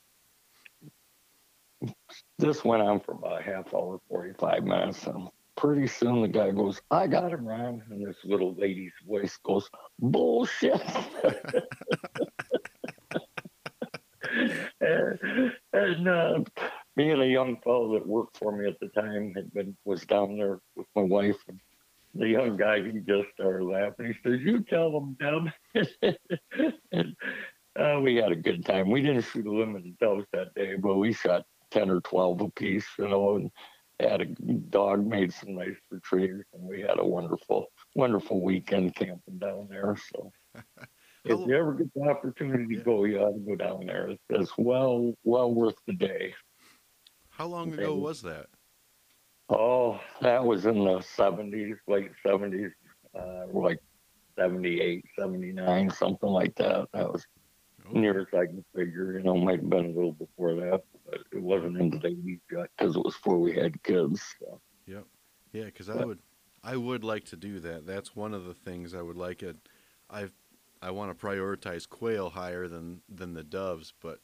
And 1.80 1.94
this 2.40 2.64
went 2.64 2.82
on 2.82 3.00
for 3.00 3.12
about 3.12 3.40
a 3.40 3.42
half 3.42 3.72
hour, 3.74 4.00
45 4.08 4.64
minutes. 4.64 5.06
And 5.06 5.28
pretty 5.56 5.86
soon 5.86 6.22
the 6.22 6.28
guy 6.28 6.50
goes, 6.50 6.80
I 6.90 7.06
got 7.06 7.32
him, 7.32 7.46
Ron. 7.46 7.82
And 7.90 8.06
this 8.06 8.16
little 8.24 8.54
lady's 8.54 8.92
voice 9.06 9.38
goes, 9.44 9.70
bullshit. 9.98 10.80
and, 14.80 15.18
and 15.72 16.08
uh, 16.08 16.38
me 16.96 17.10
and 17.10 17.22
a 17.22 17.26
young 17.26 17.58
fellow 17.62 17.92
that 17.94 18.06
worked 18.06 18.38
for 18.38 18.56
me 18.56 18.68
at 18.68 18.80
the 18.80 18.88
time 18.88 19.32
had 19.34 19.52
been 19.52 19.76
was 19.84 20.04
down 20.04 20.36
there 20.36 20.60
with 20.76 20.86
my 20.96 21.02
wife. 21.02 21.36
And 21.48 21.60
the 22.14 22.28
young 22.28 22.56
guy, 22.56 22.82
he 22.82 23.00
just 23.00 23.28
started 23.34 23.64
laughing. 23.64 24.06
He 24.06 24.28
says, 24.28 24.40
"You 24.40 24.62
tell 24.62 24.90
them, 24.90 25.16
Deb." 25.20 26.14
and 26.92 27.16
uh, 27.78 28.00
we 28.02 28.16
had 28.16 28.32
a 28.32 28.36
good 28.36 28.64
time. 28.64 28.90
We 28.90 29.02
didn't 29.02 29.22
shoot 29.22 29.46
a 29.46 29.52
limit 29.52 29.86
of 29.86 29.98
doves 29.98 30.26
that 30.32 30.54
day, 30.54 30.74
but 30.76 30.96
we 30.96 31.12
shot 31.12 31.44
ten 31.70 31.90
or 31.90 32.00
twelve 32.00 32.40
apiece, 32.40 32.86
you 32.98 33.08
know, 33.08 33.36
and 33.36 33.50
had 33.98 34.22
a 34.22 34.26
dog 34.26 35.06
made 35.06 35.32
some 35.32 35.54
nice 35.54 35.76
retrievers, 35.90 36.46
and 36.54 36.62
we 36.62 36.80
had 36.80 36.98
a 36.98 37.04
wonderful, 37.04 37.66
wonderful 37.94 38.42
weekend 38.42 38.94
camping 38.94 39.38
down 39.38 39.68
there. 39.70 39.96
So. 40.12 40.32
If 41.22 41.38
you 41.46 41.54
ever 41.54 41.74
get 41.74 41.92
the 41.92 42.08
opportunity 42.08 42.76
to 42.76 42.82
go, 42.82 43.04
you 43.04 43.18
ought 43.18 43.32
to 43.32 43.40
go 43.40 43.54
down 43.54 43.84
there. 43.84 44.16
It's 44.30 44.52
well, 44.56 45.12
well 45.22 45.52
worth 45.52 45.74
the 45.86 45.92
day. 45.92 46.34
How 47.28 47.46
long 47.46 47.74
ago 47.74 47.94
was 47.94 48.22
that? 48.22 48.46
Oh, 49.50 50.00
that 50.22 50.44
was 50.44 50.64
in 50.64 50.84
the 50.84 50.98
70s, 50.98 51.76
late 51.88 52.12
70s, 52.24 52.70
uh, 53.18 53.46
like 53.52 53.80
78, 54.38 55.04
79, 55.18 55.90
something 55.90 56.28
like 56.28 56.54
that. 56.54 56.88
That 56.94 57.12
was 57.12 57.26
oh. 57.86 57.98
near 57.98 58.20
as 58.20 58.28
I 58.32 58.46
can 58.46 58.64
figure. 58.74 59.18
You 59.18 59.24
know, 59.24 59.36
might 59.36 59.60
have 59.60 59.68
been 59.68 59.86
a 59.86 59.88
little 59.88 60.12
before 60.12 60.54
that, 60.54 60.82
it 61.32 61.42
wasn't 61.42 61.78
into 61.78 61.98
the 61.98 62.08
80s 62.08 62.40
yet 62.50 62.70
because 62.76 62.96
it 62.96 63.04
was 63.04 63.14
before 63.14 63.38
we 63.38 63.54
had 63.54 63.82
kids. 63.82 64.22
So. 64.40 64.60
Yep. 64.86 65.04
Yeah, 65.52 65.64
because 65.64 65.90
I 65.90 66.04
would, 66.04 66.20
I 66.62 66.76
would 66.76 67.04
like 67.04 67.24
to 67.26 67.36
do 67.36 67.60
that. 67.60 67.86
That's 67.86 68.14
one 68.14 68.34
of 68.34 68.44
the 68.44 68.54
things 68.54 68.94
I 68.94 69.02
would 69.02 69.16
like 69.16 69.42
it. 69.42 69.56
I've 70.08 70.32
I 70.82 70.90
want 70.90 71.16
to 71.16 71.26
prioritize 71.26 71.88
quail 71.88 72.30
higher 72.30 72.66
than 72.66 73.02
than 73.08 73.34
the 73.34 73.44
doves, 73.44 73.92
but 74.00 74.20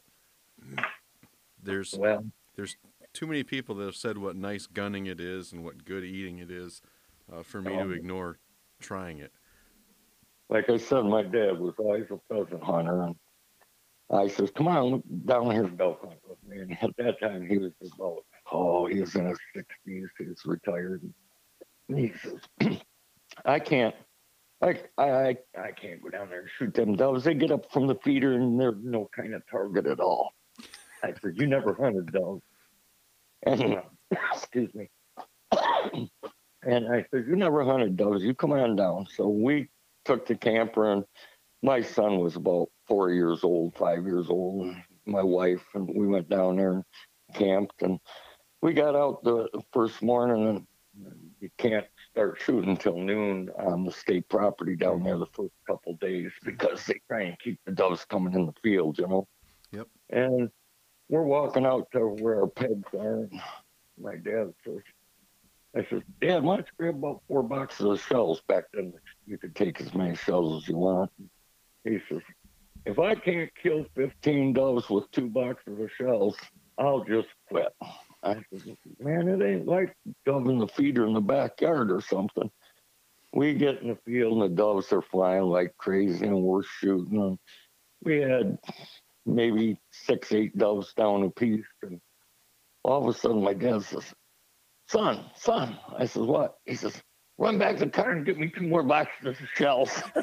there's 1.62 1.95
well, 1.99 2.25
there's 2.55 2.76
too 3.12 3.26
many 3.26 3.43
people 3.43 3.75
that 3.76 3.85
have 3.85 3.97
said 3.97 4.19
what 4.19 4.37
nice 4.37 4.66
gunning 4.66 5.07
it 5.07 5.21
is 5.21 5.52
and 5.52 5.64
what 5.64 5.85
good 5.85 6.05
eating 6.05 6.38
it 6.38 6.50
is 6.50 6.81
uh, 7.33 7.43
for 7.43 7.61
me 7.61 7.76
um, 7.76 7.88
to 7.88 7.95
ignore 7.95 8.38
trying 8.81 9.19
it. 9.19 9.33
Like 10.49 10.71
I 10.71 10.76
said, 10.76 11.02
my 11.02 11.23
dad 11.23 11.59
was 11.59 11.75
always 11.78 12.07
a 12.11 12.19
pheasant 12.28 12.62
hunter, 12.62 13.02
and 13.02 13.16
Uh, 14.10 14.22
I 14.22 14.28
says, 14.28 14.50
"Come 14.52 14.68
on 14.68 15.02
down 15.25 15.50
here 15.50 15.64
dove 15.64 15.98
hunt 16.00 16.18
with 16.28 16.38
me." 16.46 16.58
And 16.58 16.78
at 16.80 16.96
that 16.98 17.20
time, 17.20 17.46
he 17.46 17.58
was 17.58 17.72
about 17.94 18.25
oh, 18.52 18.86
he 18.86 19.00
was 19.00 19.14
in 19.14 19.26
his 19.26 19.38
sixties. 19.54 20.08
He 20.18 20.26
was 20.26 20.42
retired. 20.44 21.02
And 21.88 21.98
he 21.98 22.12
says, 22.22 22.78
"I 23.44 23.58
can't 23.58 23.94
I, 24.62 24.80
I 24.96 25.36
I 25.58 25.72
can't 25.72 26.02
go 26.02 26.08
down 26.08 26.30
there 26.30 26.40
and 26.40 26.48
shoot 26.58 26.75
them 26.75 26.96
doves. 26.96 27.25
They 27.25 27.34
get 27.34 27.50
up 27.50 27.70
from 27.70 27.86
the 27.86 27.96
feeder 27.96 28.32
and 28.34 28.58
they're 28.58 28.75
no 28.82 29.10
kind 29.14 29.34
of 29.34 29.42
target 29.50 29.86
at 29.86 30.00
all. 30.00 30.32
I 31.02 31.12
said, 31.22 31.34
you 31.34 31.46
never 31.46 31.75
hunted 31.75 32.10
doves. 32.10 32.42
And, 33.44 33.75
uh, 33.75 33.82
excuse 34.32 34.75
me. 34.75 34.88
and 36.62 36.88
I 36.92 37.04
said, 37.10 37.26
you 37.28 37.36
never 37.36 37.64
hunted 37.64 37.96
doves. 37.96 38.22
You 38.22 38.34
come 38.34 38.52
on 38.52 38.76
down. 38.76 39.06
So 39.14 39.28
we 39.28 39.68
took 40.06 40.26
the 40.26 40.34
camper 40.34 40.90
and 40.90 41.04
my 41.66 41.82
son 41.82 42.20
was 42.20 42.37
about 42.37 42.68
four 42.87 43.11
years 43.11 43.42
old, 43.42 43.75
five 43.75 44.04
years 44.04 44.30
old, 44.30 44.68
and 44.68 44.76
my 45.04 45.23
wife, 45.23 45.64
and 45.75 45.90
we 45.96 46.06
went 46.06 46.28
down 46.28 46.56
there 46.56 46.75
and 46.75 46.85
camped. 47.35 47.82
And 47.82 47.99
we 48.62 48.73
got 48.73 48.94
out 48.94 49.25
the 49.25 49.49
first 49.73 50.00
morning 50.00 50.46
and 50.46 50.66
you 51.40 51.50
can't 51.58 51.85
start 52.12 52.40
shooting 52.40 52.70
until 52.70 52.96
noon 52.96 53.50
on 53.58 53.85
the 53.85 53.90
state 53.90 54.28
property 54.28 54.76
down 54.76 55.02
there 55.02 55.18
the 55.18 55.26
first 55.26 55.54
couple 55.66 55.94
days 55.94 56.30
mm-hmm. 56.30 56.50
because 56.50 56.87
they 56.87 57.00
try 57.08 57.23
and 57.23 57.38
keep 57.40 57.58
the 57.66 57.73
doves 57.73 58.04
coming 58.04 58.35
in 58.35 58.46
the 58.46 58.54
field, 58.62 58.96
you 58.99 59.08
know. 59.08 59.26
Yep. 59.73 59.88
And 60.11 60.49
we're 61.08 61.25
walking 61.25 61.66
out 61.66 61.88
to 61.92 62.06
where 62.06 62.42
our 62.42 62.46
pegs 62.46 62.88
are. 62.96 63.25
And 63.25 63.40
my 64.00 64.14
dad 64.14 64.54
says, 64.64 64.82
I 65.76 65.85
said, 65.90 66.04
Dad, 66.23 66.44
why 66.44 66.56
don't 66.56 66.66
you 66.66 66.73
grab 66.78 66.94
about 66.94 67.23
four 67.26 67.42
boxes 67.42 67.87
of 67.87 68.00
shells? 68.00 68.40
Back 68.46 68.64
then, 68.73 68.94
you 69.26 69.37
could 69.37 69.56
take 69.56 69.80
as 69.80 69.94
many 69.94 70.14
shells 70.14 70.62
as 70.62 70.68
you 70.68 70.76
want. 70.76 71.11
He 71.87 71.99
says, 72.09 72.23
if 72.85 72.99
I 72.99 73.14
can't 73.14 73.50
kill 73.62 73.87
15 73.95 74.52
doves 74.52 74.90
with 74.90 75.11
two 75.12 75.28
boxes 75.28 75.78
of 75.81 75.90
shells, 75.97 76.37
I'll 76.78 77.05
just 77.05 77.28
quit. 77.49 77.73
I 78.23 78.35
said, 78.52 78.76
man, 78.99 79.28
it 79.28 79.45
ain't 79.45 79.66
like 79.66 79.95
dumping 80.25 80.59
the 80.59 80.69
feeder 80.69 81.07
in 81.07 81.12
the 81.12 81.21
backyard 81.21 81.93
or 81.93 82.00
something. 82.00 82.50
We 83.33 83.55
get 83.55 83.83
in 83.83 83.88
the 83.88 83.99
field 84.05 84.35
and 84.35 84.43
the 84.43 84.57
doves 84.57 84.93
are 84.93 85.02
flying 85.02 85.45
like 85.45 85.76
crazy 85.76 86.26
and 86.26 86.43
we're 86.43 86.62
shooting 86.62 87.21
them. 87.21 87.38
We 88.02 88.19
had 88.19 88.59
maybe 89.25 89.78
six, 89.93 90.33
eight 90.33 90.57
doves 90.57 90.93
down 90.95 91.23
a 91.23 91.31
piece. 91.31 91.66
And 91.83 92.00
all 92.83 93.02
of 93.02 93.14
a 93.14 93.19
sudden 93.19 93.43
my 93.43 93.55
dad 93.55 93.83
says, 93.83 94.12
son, 94.88 95.25
son. 95.37 95.78
I 95.97 96.07
says, 96.07 96.23
what? 96.23 96.57
He 96.64 96.75
says, 96.75 97.00
run 97.38 97.59
back 97.59 97.76
to 97.78 97.85
the 97.85 97.90
car 97.90 98.11
and 98.11 98.26
get 98.26 98.38
me 98.38 98.50
two 98.57 98.66
more 98.66 98.83
boxes 98.83 99.38
of 99.40 99.49
shells. 99.55 100.02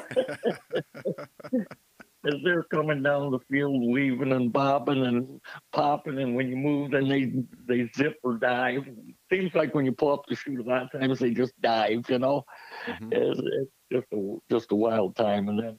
as 2.26 2.34
they're 2.42 2.62
coming 2.64 3.02
down 3.02 3.30
the 3.30 3.38
field, 3.50 3.82
weaving 3.92 4.32
and 4.32 4.52
bobbing 4.52 5.04
and 5.04 5.40
popping, 5.72 6.18
and 6.18 6.34
when 6.34 6.48
you 6.48 6.56
move, 6.56 6.92
then 6.92 7.08
they 7.08 7.32
they 7.66 7.90
zip 7.96 8.18
or 8.22 8.34
dive. 8.34 8.84
Seems 9.30 9.54
like 9.54 9.74
when 9.74 9.84
you 9.84 9.92
pull 9.92 10.12
up 10.12 10.24
the 10.28 10.36
chute, 10.36 10.60
a 10.60 10.68
lot 10.68 10.82
of 10.82 11.00
times 11.00 11.18
they 11.18 11.30
just 11.30 11.52
dive. 11.60 12.08
You 12.08 12.18
know, 12.18 12.44
mm-hmm. 12.86 13.12
it's, 13.12 13.40
it's 13.40 13.70
just 13.92 14.06
a 14.12 14.36
just 14.50 14.72
a 14.72 14.76
wild 14.76 15.16
time. 15.16 15.48
And 15.48 15.58
then 15.58 15.78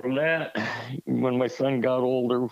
from 0.00 0.14
that, 0.16 0.56
when 1.04 1.36
my 1.38 1.48
son 1.48 1.80
got 1.80 2.00
older, 2.00 2.46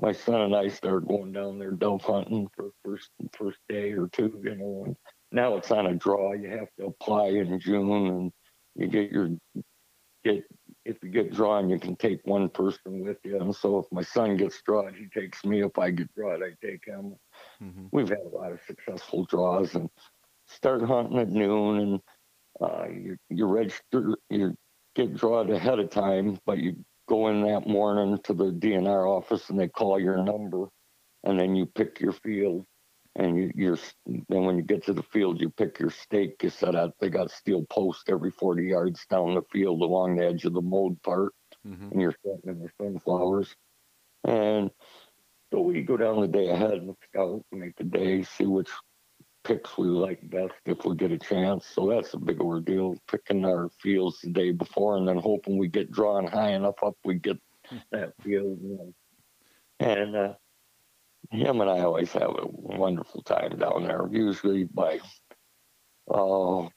my 0.00 0.12
son 0.12 0.40
and 0.40 0.56
I 0.56 0.68
started 0.68 1.08
going 1.08 1.32
down 1.32 1.58
there 1.58 1.72
dove 1.72 2.02
hunting 2.02 2.48
for 2.56 2.70
first 2.84 3.10
first 3.32 3.58
day 3.68 3.92
or 3.92 4.08
two. 4.08 4.40
You 4.42 4.56
know, 4.56 4.82
and 4.86 4.96
now 5.34 5.56
it's 5.56 5.70
on 5.70 5.86
a 5.86 5.94
draw. 5.94 6.32
You 6.32 6.50
have 6.50 6.68
to 6.78 6.86
apply 6.86 7.28
in 7.28 7.58
June, 7.60 8.06
and 8.06 8.32
you 8.74 8.86
get 8.86 9.10
your 9.10 9.30
get 10.24 10.44
if 10.84 11.02
you 11.02 11.10
get 11.10 11.32
drawn, 11.32 11.70
you 11.70 11.78
can 11.78 11.96
take 11.96 12.20
one 12.24 12.48
person 12.48 13.04
with 13.04 13.16
you. 13.24 13.40
And 13.40 13.54
so 13.54 13.78
if 13.78 13.86
my 13.90 14.02
son 14.02 14.36
gets 14.36 14.60
drawn, 14.62 14.92
he 14.94 15.08
takes 15.08 15.44
me. 15.44 15.62
If 15.62 15.78
I 15.78 15.90
get 15.90 16.14
drawn, 16.14 16.42
I 16.42 16.50
take 16.64 16.84
him. 16.84 17.16
Mm-hmm. 17.62 17.86
We've 17.90 18.08
had 18.08 18.18
a 18.18 18.36
lot 18.36 18.52
of 18.52 18.60
successful 18.66 19.24
draws 19.24 19.74
and 19.74 19.88
start 20.46 20.82
hunting 20.82 21.18
at 21.18 21.30
noon 21.30 21.78
and 21.80 22.00
uh, 22.60 22.86
you, 22.88 23.16
you 23.30 23.46
register, 23.46 24.16
you 24.28 24.54
get 24.94 25.16
drawn 25.16 25.50
ahead 25.50 25.78
of 25.78 25.90
time, 25.90 26.38
but 26.44 26.58
you 26.58 26.76
go 27.08 27.28
in 27.28 27.42
that 27.42 27.66
morning 27.66 28.18
to 28.24 28.34
the 28.34 28.52
DNR 28.52 29.08
office 29.08 29.48
and 29.48 29.58
they 29.58 29.68
call 29.68 29.98
your 29.98 30.22
number 30.22 30.66
and 31.24 31.40
then 31.40 31.56
you 31.56 31.66
pick 31.66 31.98
your 31.98 32.12
field 32.12 32.66
and 33.16 33.36
you, 33.36 33.52
you're 33.54 33.78
then 34.06 34.44
when 34.44 34.56
you 34.56 34.62
get 34.62 34.84
to 34.86 34.92
the 34.92 35.02
field, 35.02 35.40
you 35.40 35.50
pick 35.50 35.78
your 35.78 35.90
stake. 35.90 36.42
You 36.42 36.50
set 36.50 36.74
out. 36.74 36.94
They 37.00 37.08
got 37.08 37.30
steel 37.30 37.64
posts 37.70 38.04
every 38.08 38.30
40 38.30 38.64
yards 38.64 39.06
down 39.06 39.34
the 39.34 39.42
field 39.52 39.82
along 39.82 40.16
the 40.16 40.26
edge 40.26 40.44
of 40.44 40.54
the 40.54 40.62
mold 40.62 41.00
part, 41.02 41.32
mm-hmm. 41.66 41.90
and 41.90 42.00
you're 42.00 42.14
setting 42.24 42.50
in 42.50 42.60
the 42.60 42.70
sunflowers. 42.80 43.54
And 44.24 44.70
so 45.52 45.60
we 45.60 45.82
go 45.82 45.96
down 45.96 46.20
the 46.20 46.28
day 46.28 46.48
ahead 46.48 46.72
and 46.72 46.96
scout, 47.08 47.44
make 47.52 47.76
the 47.76 47.84
day, 47.84 48.22
see 48.22 48.46
which 48.46 48.70
picks 49.44 49.76
we 49.78 49.86
like 49.86 50.28
best 50.30 50.54
if 50.66 50.84
we 50.84 50.96
get 50.96 51.12
a 51.12 51.18
chance. 51.18 51.66
So 51.66 51.88
that's 51.88 52.14
a 52.14 52.18
big 52.18 52.40
ordeal, 52.40 52.96
picking 53.08 53.44
our 53.44 53.68
fields 53.80 54.20
the 54.22 54.30
day 54.30 54.50
before, 54.50 54.96
and 54.96 55.06
then 55.06 55.18
hoping 55.18 55.58
we 55.58 55.68
get 55.68 55.92
drawn 55.92 56.26
high 56.26 56.52
enough 56.52 56.82
up 56.82 56.96
we 57.04 57.14
get 57.16 57.38
that 57.92 58.14
field. 58.22 58.58
And 59.78 60.16
uh, 60.16 60.32
him 61.30 61.60
and 61.60 61.70
I 61.70 61.80
always 61.80 62.12
have 62.12 62.30
a 62.30 62.46
wonderful 62.46 63.22
time 63.22 63.58
down 63.58 63.84
there. 63.84 64.08
Usually 64.10 64.64
by 64.64 65.00
uh, 66.12 66.68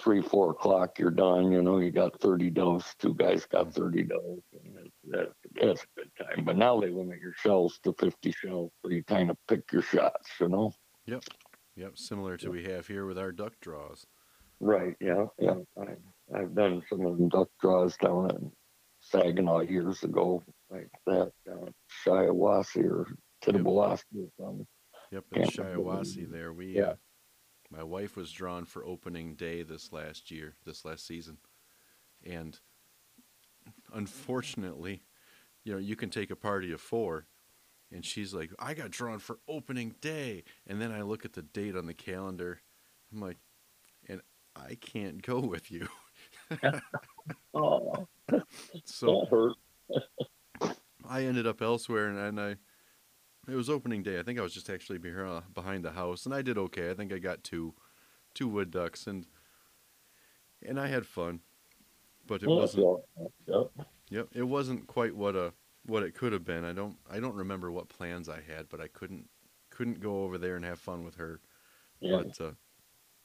three, 0.00 0.22
four 0.22 0.50
o'clock, 0.50 0.98
you're 0.98 1.10
done. 1.10 1.52
You 1.52 1.62
know, 1.62 1.78
you 1.78 1.90
got 1.90 2.20
30 2.20 2.50
doves. 2.50 2.94
Two 2.98 3.14
guys 3.14 3.46
got 3.46 3.72
30 3.72 4.04
doves. 4.04 4.42
And 4.52 4.90
that's, 5.04 5.32
that's 5.54 5.82
a 5.82 6.00
good 6.00 6.10
time. 6.18 6.44
But 6.44 6.56
now 6.56 6.80
they 6.80 6.88
limit 6.88 7.20
your 7.20 7.34
shells 7.34 7.78
to 7.84 7.94
50 7.98 8.32
shells. 8.32 8.72
So 8.82 8.90
you 8.90 9.04
kind 9.04 9.30
of 9.30 9.36
pick 9.48 9.70
your 9.72 9.82
shots, 9.82 10.30
you 10.40 10.48
know? 10.48 10.72
Yep. 11.06 11.24
Yep. 11.76 11.98
Similar 11.98 12.36
to 12.38 12.50
we 12.50 12.64
have 12.64 12.86
here 12.86 13.06
with 13.06 13.18
our 13.18 13.32
duck 13.32 13.54
draws. 13.60 14.06
Right. 14.60 14.94
Yeah. 15.00 15.26
Yeah. 15.38 15.56
I, 15.78 16.38
I've 16.38 16.54
done 16.54 16.82
some 16.88 17.06
of 17.06 17.16
them 17.16 17.28
duck 17.28 17.48
draws 17.60 17.96
down 17.96 18.30
in 18.30 18.52
Saginaw 19.00 19.60
years 19.60 20.02
ago, 20.02 20.44
like 20.70 20.88
that 21.06 21.32
down 21.46 21.68
at 21.68 21.74
Shiawassee 22.04 22.84
or 22.84 23.06
to 23.42 23.52
yep. 23.52 23.62
the 23.62 23.64
Bulaski 23.64 24.30
from. 24.36 24.66
Yep, 25.12 25.24
in 25.32 25.42
Shiawassee 25.42 26.30
there. 26.30 26.52
We 26.52 26.76
yeah. 26.76 26.82
Uh, 26.82 26.94
my 27.70 27.82
wife 27.84 28.16
was 28.16 28.32
drawn 28.32 28.64
for 28.64 28.84
opening 28.84 29.34
day 29.34 29.62
this 29.62 29.92
last 29.92 30.30
year, 30.30 30.56
this 30.66 30.84
last 30.84 31.06
season. 31.06 31.38
And 32.24 32.58
unfortunately, 33.94 35.02
you 35.64 35.72
know, 35.72 35.78
you 35.78 35.94
can 35.96 36.10
take 36.10 36.30
a 36.30 36.36
party 36.36 36.72
of 36.72 36.80
four 36.80 37.26
And 37.92 38.04
she's 38.04 38.34
like, 38.34 38.50
I 38.58 38.74
got 38.74 38.90
drawn 38.90 39.18
for 39.18 39.38
opening 39.48 39.94
day. 40.00 40.44
And 40.66 40.80
then 40.80 40.92
I 40.92 41.02
look 41.02 41.24
at 41.24 41.32
the 41.32 41.42
date 41.42 41.76
on 41.76 41.86
the 41.86 41.94
calendar. 41.94 42.60
I'm 43.12 43.20
like, 43.20 43.38
and 44.08 44.20
I 44.56 44.76
can't 44.76 45.22
go 45.22 45.40
with 45.40 45.70
you. 45.70 45.88
Oh, 47.54 48.06
so 48.84 49.06
that 49.06 49.28
hurt. 49.30 49.56
I 51.08 51.24
ended 51.24 51.46
up 51.46 51.62
elsewhere, 51.62 52.08
and, 52.08 52.18
and 52.18 52.40
I 52.40 52.56
it 53.50 53.56
was 53.56 53.70
opening 53.70 54.02
day. 54.02 54.18
I 54.18 54.22
think 54.22 54.38
I 54.38 54.42
was 54.42 54.54
just 54.54 54.70
actually 54.70 54.98
uh, 55.10 55.40
behind 55.54 55.84
the 55.84 55.92
house, 55.92 56.24
and 56.26 56.34
I 56.34 56.42
did 56.42 56.56
okay. 56.58 56.90
I 56.90 56.94
think 56.94 57.12
I 57.12 57.18
got 57.18 57.42
two 57.42 57.74
two 58.34 58.48
wood 58.48 58.70
ducks, 58.70 59.06
and 59.06 59.26
and 60.66 60.78
I 60.78 60.86
had 60.88 61.06
fun, 61.06 61.40
but 62.26 62.42
it 62.42 62.48
wasn't. 62.48 63.00
Yep. 64.10 64.28
It 64.34 64.42
wasn't 64.42 64.86
quite 64.86 65.14
what 65.14 65.36
a 65.36 65.52
what 65.86 66.02
it 66.02 66.14
could 66.14 66.32
have 66.32 66.44
been. 66.44 66.64
I 66.64 66.72
don't 66.72 66.96
I 67.10 67.20
don't 67.20 67.34
remember 67.34 67.70
what 67.70 67.88
plans 67.88 68.28
I 68.28 68.40
had, 68.40 68.68
but 68.68 68.80
I 68.80 68.88
couldn't 68.88 69.28
couldn't 69.70 70.00
go 70.00 70.24
over 70.24 70.36
there 70.38 70.56
and 70.56 70.64
have 70.64 70.78
fun 70.78 71.04
with 71.04 71.16
her. 71.16 71.40
Yeah. 72.00 72.22
But 72.22 72.40
uh, 72.40 72.50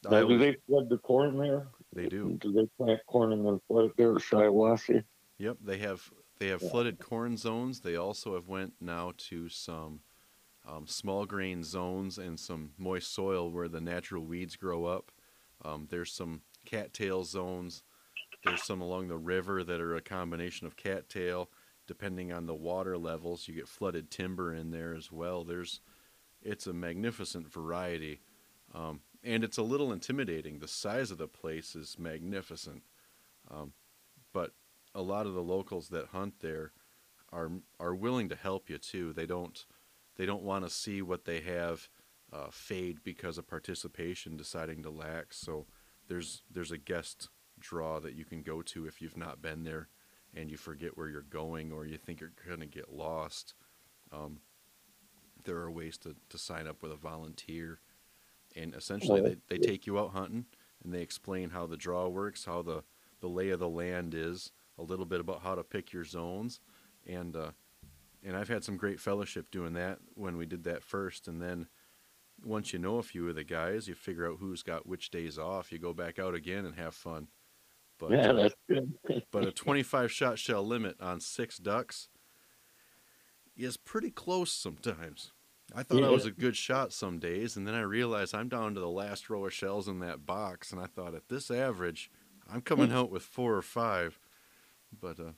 Now, 0.09 0.27
do 0.27 0.37
they 0.37 0.55
flood 0.67 0.89
the 0.89 0.97
corn 0.97 1.37
there? 1.37 1.67
they 1.93 2.07
do. 2.07 2.37
Do 2.39 2.51
they 2.51 2.67
plant 2.77 2.99
corn 3.07 3.33
and 3.33 3.45
then 3.45 3.59
flood 3.67 3.85
it 3.85 3.97
there 3.97 4.11
at 4.11 4.21
Shiawassee? 4.21 5.03
Yep, 5.37 5.57
they 5.61 5.77
have 5.79 6.09
they 6.39 6.47
have 6.47 6.61
Yeah. 6.61 6.69
flooded 6.69 6.99
corn 6.99 7.37
zones. 7.37 7.79
They 7.79 7.95
also 7.95 8.35
have 8.35 8.47
went 8.47 8.73
now 8.79 9.13
to 9.29 9.49
some 9.49 10.01
um, 10.67 10.87
small 10.87 11.25
grain 11.25 11.63
zones 11.63 12.17
and 12.17 12.39
some 12.39 12.71
moist 12.77 13.13
soil 13.13 13.51
where 13.51 13.67
the 13.67 13.81
natural 13.81 14.23
weeds 14.23 14.55
grow 14.55 14.85
up. 14.85 15.11
Um, 15.63 15.87
there's 15.89 16.11
some 16.11 16.41
cattail 16.65 17.23
zones. 17.23 17.83
There's 18.43 18.63
some 18.63 18.81
along 18.81 19.07
the 19.07 19.17
river 19.17 19.63
that 19.63 19.81
are 19.81 19.95
a 19.95 20.01
combination 20.01 20.67
of 20.67 20.75
cattail. 20.75 21.49
Depending 21.87 22.31
on 22.31 22.47
the 22.47 22.55
water 22.55 22.97
levels, 22.97 23.47
you 23.47 23.53
get 23.53 23.67
flooded 23.67 24.09
timber 24.09 24.53
in 24.53 24.71
there 24.71 24.95
as 24.95 25.11
well. 25.11 25.43
There's 25.43 25.81
it's 26.41 26.67
a 26.67 26.73
magnificent 26.73 27.51
variety, 27.51 28.21
um, 28.73 29.01
and 29.23 29.43
it's 29.43 29.57
a 29.57 29.63
little 29.63 29.91
intimidating. 29.91 30.59
The 30.59 30.67
size 30.67 31.09
of 31.11 31.17
the 31.17 31.27
place 31.27 31.75
is 31.75 31.97
magnificent, 31.97 32.83
um, 33.49 33.73
but 34.33 34.51
a 34.93 35.01
lot 35.01 35.25
of 35.25 35.33
the 35.33 35.43
locals 35.43 35.89
that 35.89 36.07
hunt 36.07 36.39
there 36.39 36.71
are 37.31 37.51
are 37.79 37.95
willing 37.95 38.29
to 38.29 38.35
help 38.35 38.69
you 38.69 38.77
too. 38.77 39.13
They 39.13 39.25
don't 39.25 39.65
they 40.17 40.25
don't 40.25 40.43
want 40.43 40.65
to 40.65 40.69
see 40.69 41.01
what 41.01 41.25
they 41.25 41.41
have 41.41 41.89
uh, 42.31 42.47
fade 42.51 42.99
because 43.03 43.37
of 43.37 43.47
participation 43.47 44.37
deciding 44.37 44.83
to 44.83 44.89
lack. 44.89 45.27
So 45.33 45.65
there's 46.07 46.43
there's 46.51 46.71
a 46.71 46.77
guest 46.77 47.29
draw 47.59 47.99
that 47.99 48.15
you 48.15 48.25
can 48.25 48.41
go 48.41 48.61
to 48.61 48.85
if 48.85 49.01
you've 49.01 49.17
not 49.17 49.41
been 49.41 49.63
there 49.63 49.89
and 50.35 50.51
you 50.51 50.57
forget 50.57 50.97
where 50.97 51.07
you're 51.07 51.21
going 51.21 51.71
or 51.71 51.85
you 51.85 51.97
think 51.97 52.19
you're 52.19 52.33
going 52.45 52.59
to 52.59 52.65
get 52.65 52.93
lost. 52.93 53.53
Um, 54.11 54.39
there 55.45 55.57
are 55.57 55.71
ways 55.71 55.97
to, 55.99 56.15
to 56.29 56.37
sign 56.37 56.67
up 56.67 56.81
with 56.81 56.91
a 56.91 56.97
volunteer 56.97 57.79
and 58.55 58.73
essentially 58.73 59.21
they, 59.21 59.37
they 59.47 59.57
take 59.57 59.85
you 59.85 59.99
out 59.99 60.11
hunting 60.11 60.45
and 60.83 60.93
they 60.93 61.01
explain 61.01 61.49
how 61.49 61.65
the 61.65 61.77
draw 61.77 62.07
works, 62.07 62.45
how 62.45 62.61
the, 62.61 62.83
the 63.21 63.27
lay 63.27 63.49
of 63.49 63.59
the 63.59 63.69
land 63.69 64.13
is, 64.13 64.51
a 64.77 64.83
little 64.83 65.05
bit 65.05 65.19
about 65.19 65.41
how 65.41 65.55
to 65.55 65.63
pick 65.63 65.93
your 65.93 66.03
zones, 66.03 66.59
and 67.07 67.35
uh, 67.35 67.51
and 68.25 68.35
I've 68.35 68.49
had 68.49 68.63
some 68.63 68.77
great 68.77 68.99
fellowship 68.99 69.51
doing 69.51 69.73
that 69.73 69.99
when 70.15 70.37
we 70.37 70.45
did 70.45 70.63
that 70.63 70.83
first, 70.83 71.27
and 71.27 71.41
then 71.41 71.67
once 72.43 72.73
you 72.73 72.79
know 72.79 72.97
a 72.97 73.03
few 73.03 73.29
of 73.29 73.35
the 73.35 73.43
guys, 73.43 73.87
you 73.87 73.95
figure 73.95 74.29
out 74.29 74.37
who's 74.39 74.63
got 74.63 74.87
which 74.87 75.09
days 75.09 75.37
off. 75.37 75.71
You 75.71 75.79
go 75.79 75.93
back 75.93 76.19
out 76.19 76.35
again 76.35 76.65
and 76.65 76.75
have 76.75 76.95
fun. 76.95 77.27
But 77.97 78.11
yeah, 78.11 78.31
uh, 78.31 78.33
that's 78.33 78.55
good. 78.67 78.93
but 79.31 79.45
a 79.45 79.51
25 79.51 80.11
shot 80.11 80.39
shell 80.39 80.65
limit 80.65 80.99
on 80.99 81.21
six 81.21 81.57
ducks 81.57 82.09
is 83.55 83.77
pretty 83.77 84.11
close 84.11 84.51
sometimes. 84.51 85.31
I 85.73 85.83
thought 85.83 86.03
I 86.03 86.09
was 86.09 86.25
a 86.25 86.31
good 86.31 86.55
shot 86.55 86.93
some 86.93 87.17
days, 87.17 87.55
and 87.55 87.67
then 87.67 87.73
I 87.73 87.81
realized 87.81 88.35
I'm 88.35 88.49
down 88.49 88.75
to 88.75 88.79
the 88.79 88.89
last 88.89 89.29
row 89.29 89.45
of 89.45 89.53
shells 89.53 89.87
in 89.87 89.99
that 89.99 90.25
box, 90.25 90.71
and 90.71 90.79
I 90.79 90.85
thought 90.85 91.15
at 91.15 91.27
this 91.27 91.49
average, 91.49 92.11
I'm 92.51 92.61
coming 92.61 92.91
out 92.91 93.09
with 93.09 93.23
four 93.23 93.55
or 93.55 93.63
five. 93.63 94.19
But 95.01 95.19
uh, 95.19 95.31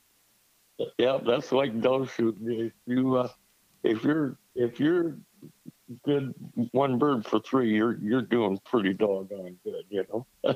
Yeah, 0.98 1.18
that's 1.24 1.52
like 1.52 1.80
dove 1.80 2.12
shooting. 2.12 2.50
If 2.66 2.72
you 2.86 3.16
uh, 3.16 3.28
if 3.82 4.04
you're 4.04 4.36
if 4.54 4.78
you're 4.78 5.16
good 6.04 6.34
one 6.72 6.98
bird 6.98 7.24
for 7.26 7.40
three, 7.40 7.74
you're 7.74 7.98
you're 7.98 8.22
doing 8.22 8.58
pretty 8.64 8.92
doggone 8.94 9.56
good, 9.64 9.84
you 9.88 10.04
know. 10.12 10.26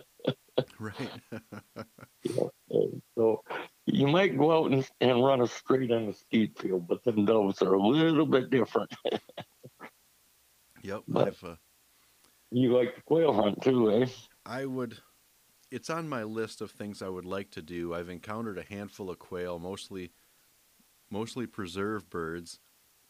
right, 0.79 1.11
And 2.71 3.03
so 3.17 3.43
you 3.87 4.07
might 4.07 4.39
go 4.39 4.53
out 4.57 4.71
and, 4.71 4.89
and 5.01 5.25
run 5.25 5.41
a 5.43 5.47
straight 5.47 5.91
on 5.91 6.07
the 6.07 6.13
skeet 6.13 6.59
field, 6.59 6.87
but 6.87 7.03
then 7.05 7.25
doves 7.25 7.61
are 7.63 7.75
a 7.75 7.81
little 7.87 8.27
bit 8.27 8.51
different. 8.51 8.93
yep. 10.83 11.03
But- 11.09 11.35
uh, 11.43 11.57
You 12.51 12.77
like 12.77 12.95
the 12.97 13.03
quail 13.03 13.33
hunt 13.33 13.63
too, 13.63 13.91
eh? 13.91 14.07
I 14.47 14.67
would. 14.67 14.99
It's 15.73 15.89
on 15.89 16.07
my 16.07 16.23
list 16.23 16.61
of 16.61 16.71
things 16.71 17.01
I 17.01 17.09
would 17.09 17.25
like 17.25 17.51
to 17.53 17.63
do. 17.63 17.95
I've 17.95 18.11
encountered 18.11 18.59
a 18.59 18.63
handful 18.63 19.09
of 19.09 19.19
quail, 19.19 19.59
mostly, 19.59 20.13
mostly 21.09 21.47
preserve 21.47 22.11
birds, 22.11 22.61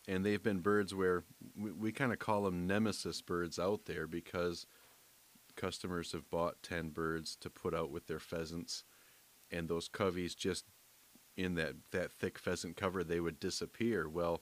and 0.06 0.24
they've 0.24 0.42
been 0.42 0.60
birds 0.60 0.94
where 0.94 1.24
we, 1.60 1.72
we 1.72 1.90
kind 1.90 2.12
of 2.12 2.20
call 2.20 2.44
them 2.44 2.68
nemesis 2.68 3.20
birds 3.20 3.58
out 3.58 3.86
there 3.86 4.06
because 4.06 4.68
customers 5.56 6.12
have 6.12 6.30
bought 6.30 6.62
ten 6.62 6.90
birds 6.90 7.34
to 7.40 7.50
put 7.50 7.74
out 7.74 7.90
with 7.90 8.06
their 8.06 8.20
pheasants, 8.20 8.84
and 9.50 9.68
those 9.68 9.88
coveys 9.88 10.36
just 10.36 10.66
in 11.36 11.56
that 11.56 11.74
that 11.90 12.12
thick 12.12 12.38
pheasant 12.38 12.76
cover 12.76 13.02
they 13.02 13.18
would 13.18 13.40
disappear. 13.40 14.08
Well, 14.08 14.40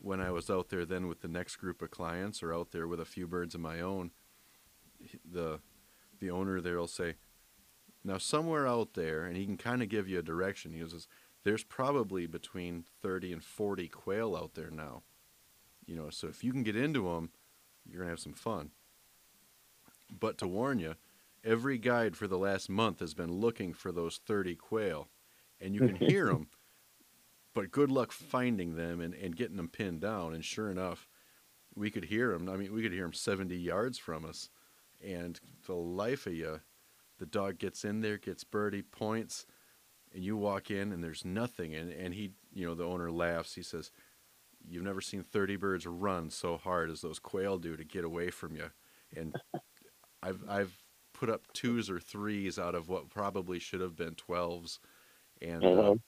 when 0.00 0.20
I 0.20 0.30
was 0.30 0.48
out 0.48 0.68
there 0.68 0.84
then 0.84 1.08
with 1.08 1.22
the 1.22 1.28
next 1.28 1.56
group 1.56 1.82
of 1.82 1.90
clients 1.90 2.40
or 2.40 2.54
out 2.54 2.70
there 2.70 2.86
with 2.86 3.00
a 3.00 3.04
few 3.04 3.26
birds 3.26 3.56
of 3.56 3.60
my 3.60 3.80
own, 3.80 4.12
the 5.28 5.58
the 6.20 6.30
owner 6.30 6.60
there 6.60 6.78
will 6.78 6.86
say, 6.86 7.16
now 8.08 8.18
somewhere 8.18 8.66
out 8.66 8.94
there, 8.94 9.24
and 9.24 9.36
he 9.36 9.44
can 9.44 9.56
kind 9.56 9.82
of 9.82 9.88
give 9.88 10.08
you 10.08 10.18
a 10.18 10.22
direction. 10.22 10.72
He 10.72 10.80
says, 10.80 11.06
there's 11.44 11.64
probably 11.64 12.26
between 12.26 12.84
30 13.02 13.32
and 13.32 13.44
40 13.44 13.88
quail 13.88 14.36
out 14.36 14.54
there 14.54 14.70
now. 14.70 15.02
You 15.86 15.96
know, 15.96 16.10
so 16.10 16.26
if 16.28 16.44
you 16.44 16.52
can 16.52 16.62
get 16.62 16.76
into 16.76 17.04
them, 17.04 17.30
you're 17.86 18.00
gonna 18.00 18.10
have 18.10 18.20
some 18.20 18.34
fun. 18.34 18.70
But 20.10 20.38
to 20.38 20.48
warn 20.48 20.78
you, 20.78 20.96
every 21.44 21.78
guide 21.78 22.16
for 22.16 22.26
the 22.26 22.38
last 22.38 22.68
month 22.68 23.00
has 23.00 23.14
been 23.14 23.32
looking 23.32 23.72
for 23.72 23.92
those 23.92 24.20
30 24.26 24.56
quail, 24.56 25.08
and 25.60 25.74
you 25.74 25.80
can 25.80 25.96
hear 26.08 26.26
them. 26.26 26.48
But 27.54 27.72
good 27.72 27.90
luck 27.90 28.12
finding 28.12 28.76
them 28.76 29.00
and, 29.00 29.14
and 29.14 29.34
getting 29.34 29.56
them 29.56 29.68
pinned 29.68 30.00
down. 30.00 30.34
And 30.34 30.44
sure 30.44 30.70
enough, 30.70 31.08
we 31.74 31.90
could 31.90 32.04
hear 32.04 32.32
them. 32.32 32.48
I 32.48 32.56
mean, 32.56 32.72
we 32.72 32.82
could 32.82 32.92
hear 32.92 33.02
them 33.02 33.14
70 33.14 33.56
yards 33.56 33.98
from 33.98 34.24
us. 34.24 34.50
And 35.04 35.40
the 35.66 35.74
life 35.74 36.26
of 36.26 36.34
you, 36.34 36.60
the 37.18 37.26
dog 37.26 37.58
gets 37.58 37.84
in 37.84 38.00
there, 38.00 38.18
gets 38.18 38.44
birdie 38.44 38.82
points, 38.82 39.46
and 40.14 40.24
you 40.24 40.36
walk 40.36 40.70
in 40.70 40.92
and 40.92 41.02
there's 41.02 41.24
nothing. 41.24 41.74
And, 41.74 41.92
and 41.92 42.14
he, 42.14 42.32
you 42.54 42.66
know, 42.66 42.74
the 42.74 42.84
owner 42.84 43.10
laughs. 43.10 43.54
He 43.54 43.62
says, 43.62 43.90
You've 44.68 44.84
never 44.84 45.00
seen 45.00 45.22
30 45.22 45.56
birds 45.56 45.86
run 45.86 46.30
so 46.30 46.56
hard 46.56 46.90
as 46.90 47.00
those 47.00 47.18
quail 47.18 47.58
do 47.58 47.76
to 47.76 47.84
get 47.84 48.04
away 48.04 48.30
from 48.30 48.56
you. 48.56 48.70
And 49.16 49.34
I've, 50.22 50.42
I've 50.48 50.82
put 51.14 51.30
up 51.30 51.42
twos 51.52 51.90
or 51.90 52.00
threes 52.00 52.58
out 52.58 52.74
of 52.74 52.88
what 52.88 53.10
probably 53.10 53.58
should 53.58 53.80
have 53.80 53.96
been 53.96 54.14
12s. 54.14 54.80
And 55.40 55.74
uh, 55.74 55.90
Uh-huh. 55.90 55.98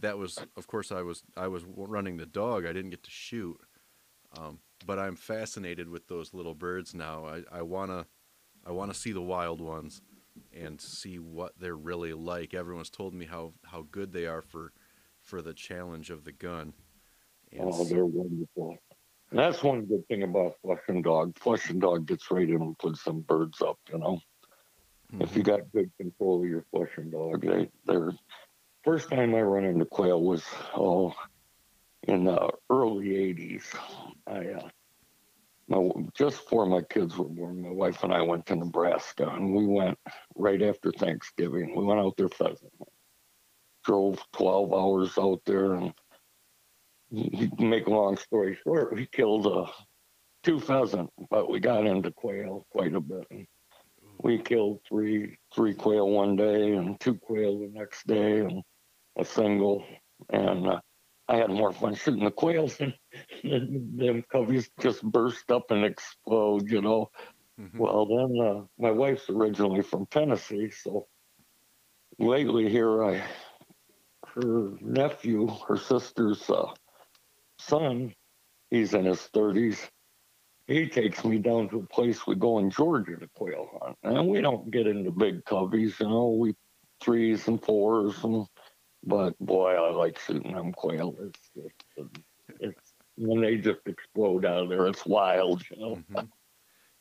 that 0.00 0.18
was, 0.18 0.44
of 0.56 0.66
course, 0.66 0.92
I 0.92 1.02
was 1.02 1.22
I 1.36 1.48
was 1.48 1.64
running 1.66 2.16
the 2.16 2.26
dog. 2.26 2.64
I 2.64 2.72
didn't 2.72 2.90
get 2.90 3.02
to 3.04 3.10
shoot, 3.10 3.58
um, 4.36 4.60
but 4.84 4.98
I'm 4.98 5.16
fascinated 5.16 5.88
with 5.88 6.08
those 6.08 6.34
little 6.34 6.54
birds 6.54 6.94
now. 6.94 7.26
I, 7.26 7.42
I 7.52 7.62
wanna 7.62 8.06
I 8.66 8.72
wanna 8.72 8.94
see 8.94 9.12
the 9.12 9.22
wild 9.22 9.60
ones 9.60 10.02
and 10.52 10.80
see 10.80 11.18
what 11.18 11.54
they're 11.58 11.76
really 11.76 12.12
like. 12.12 12.54
Everyone's 12.54 12.90
told 12.90 13.14
me 13.14 13.26
how, 13.26 13.52
how 13.64 13.86
good 13.90 14.12
they 14.12 14.26
are 14.26 14.42
for 14.42 14.72
for 15.22 15.42
the 15.42 15.52
challenge 15.52 16.10
of 16.10 16.24
the 16.24 16.32
gun. 16.32 16.72
And 17.52 17.70
Oh, 17.72 17.84
they're 17.84 18.06
wonderful. 18.06 18.78
And 19.30 19.38
that's 19.38 19.62
one 19.62 19.84
good 19.84 20.06
thing 20.08 20.22
about 20.22 20.56
flush 20.62 20.80
and 20.88 21.04
dog. 21.04 21.38
Flush 21.38 21.70
and 21.70 21.80
dog 21.80 22.06
gets 22.06 22.30
right 22.30 22.48
in 22.48 22.60
and 22.60 22.78
puts 22.78 23.04
some 23.04 23.20
birds 23.20 23.60
up, 23.62 23.78
you 23.92 23.98
know. 23.98 24.20
If 25.18 25.36
you 25.36 25.42
got 25.42 25.60
good 25.72 25.90
control 25.96 26.42
of 26.42 26.48
your 26.48 26.64
flush 26.70 26.90
and 26.96 27.10
dog, 27.10 27.42
they 27.42 27.68
they're 27.86 28.12
first 28.84 29.10
time 29.10 29.34
I 29.34 29.40
run 29.40 29.64
into 29.64 29.84
quail 29.84 30.22
was 30.22 30.44
oh 30.76 31.14
in 32.04 32.24
the 32.24 32.50
early 32.70 33.16
eighties. 33.16 33.70
I 34.26 34.46
uh 34.46 34.68
my, 35.70 35.88
just 36.14 36.44
before 36.44 36.66
my 36.66 36.82
kids 36.82 37.16
were 37.16 37.24
born, 37.24 37.62
my 37.62 37.70
wife 37.70 38.02
and 38.02 38.12
I 38.12 38.22
went 38.22 38.46
to 38.46 38.56
Nebraska 38.56 39.28
and 39.28 39.54
we 39.54 39.66
went 39.66 39.96
right 40.36 40.60
after 40.62 40.92
Thanksgiving. 40.92 41.74
We 41.76 41.84
went 41.84 42.00
out 42.00 42.16
there 42.16 42.28
pheasant. 42.28 42.72
Drove 43.84 44.22
twelve 44.32 44.74
hours 44.74 45.16
out 45.16 45.40
there 45.46 45.74
and 45.74 45.94
make 47.58 47.86
a 47.86 47.90
long 47.90 48.16
story 48.16 48.58
short, 48.62 48.94
we 48.94 49.06
killed 49.06 49.46
uh, 49.46 49.70
two 50.44 50.60
pheasant, 50.60 51.10
but 51.30 51.50
we 51.50 51.58
got 51.58 51.86
into 51.86 52.10
quail 52.12 52.66
quite 52.70 52.94
a 52.94 53.00
bit. 53.00 53.26
We 54.22 54.38
killed 54.38 54.80
three 54.88 55.38
three 55.54 55.74
quail 55.74 56.08
one 56.08 56.36
day 56.36 56.72
and 56.72 57.00
two 57.00 57.14
quail 57.14 57.58
the 57.58 57.70
next 57.72 58.06
day 58.06 58.40
and 58.40 58.62
a 59.18 59.24
single. 59.24 59.84
And 60.28 60.66
uh, 60.68 60.80
I 61.30 61.38
had 61.38 61.50
more 61.50 61.72
fun 61.72 61.96
shooting 61.96 62.24
the 62.26 62.32
quails 62.32 62.78
than, 62.78 62.94
than 63.44 63.96
them 63.98 64.24
coveys 64.32 64.70
just 64.82 65.02
burst 65.04 65.52
up 65.52 65.72
and 65.72 65.84
explode, 65.86 66.70
you 66.70 66.82
know. 66.82 67.10
Mhm. 67.60 67.78
Well, 67.78 68.06
then 68.06 68.40
uh, 68.46 68.62
my 68.78 68.92
wife's 68.92 69.30
originally 69.30 69.82
from 69.82 70.06
Tennessee, 70.06 70.70
so 70.70 71.08
lately 72.18 72.70
here, 72.70 73.04
I 73.04 73.22
her 74.34 74.72
nephew, 74.82 75.48
her 75.68 75.76
sister's 75.78 76.48
uh, 76.50 76.72
son, 77.60 78.14
he's 78.70 78.94
in 78.94 79.06
his 79.06 79.20
thirties. 79.22 79.80
He 80.66 80.88
takes 80.88 81.24
me 81.24 81.38
down 81.38 81.68
to 81.70 81.78
a 81.80 81.86
place 81.86 82.26
we 82.26 82.36
go 82.36 82.58
in 82.58 82.70
Georgia 82.70 83.16
to 83.18 83.28
quail 83.36 83.68
hunt, 83.82 83.98
and 84.04 84.28
we 84.28 84.40
don't 84.40 84.70
get 84.70 84.86
into 84.86 85.10
big 85.10 85.44
coveys, 85.44 86.00
you 86.00 86.08
know. 86.08 86.30
We 86.30 86.54
threes 87.02 87.48
and 87.48 87.62
fours, 87.62 88.24
and 88.24 88.46
but 89.02 89.38
boy, 89.38 89.72
I 89.74 89.90
like 89.90 90.18
shooting 90.18 90.52
them 90.54 90.72
quail. 90.72 91.16
It's, 91.20 91.50
it's, 91.54 92.10
it's 92.60 92.94
when 93.16 93.40
they 93.40 93.56
just 93.58 93.80
explode 93.86 94.44
out 94.44 94.64
of 94.64 94.68
there, 94.68 94.86
it's 94.86 95.06
wild, 95.06 95.62
you 95.70 95.76
know. 95.76 96.00
Mhm. 96.00 96.32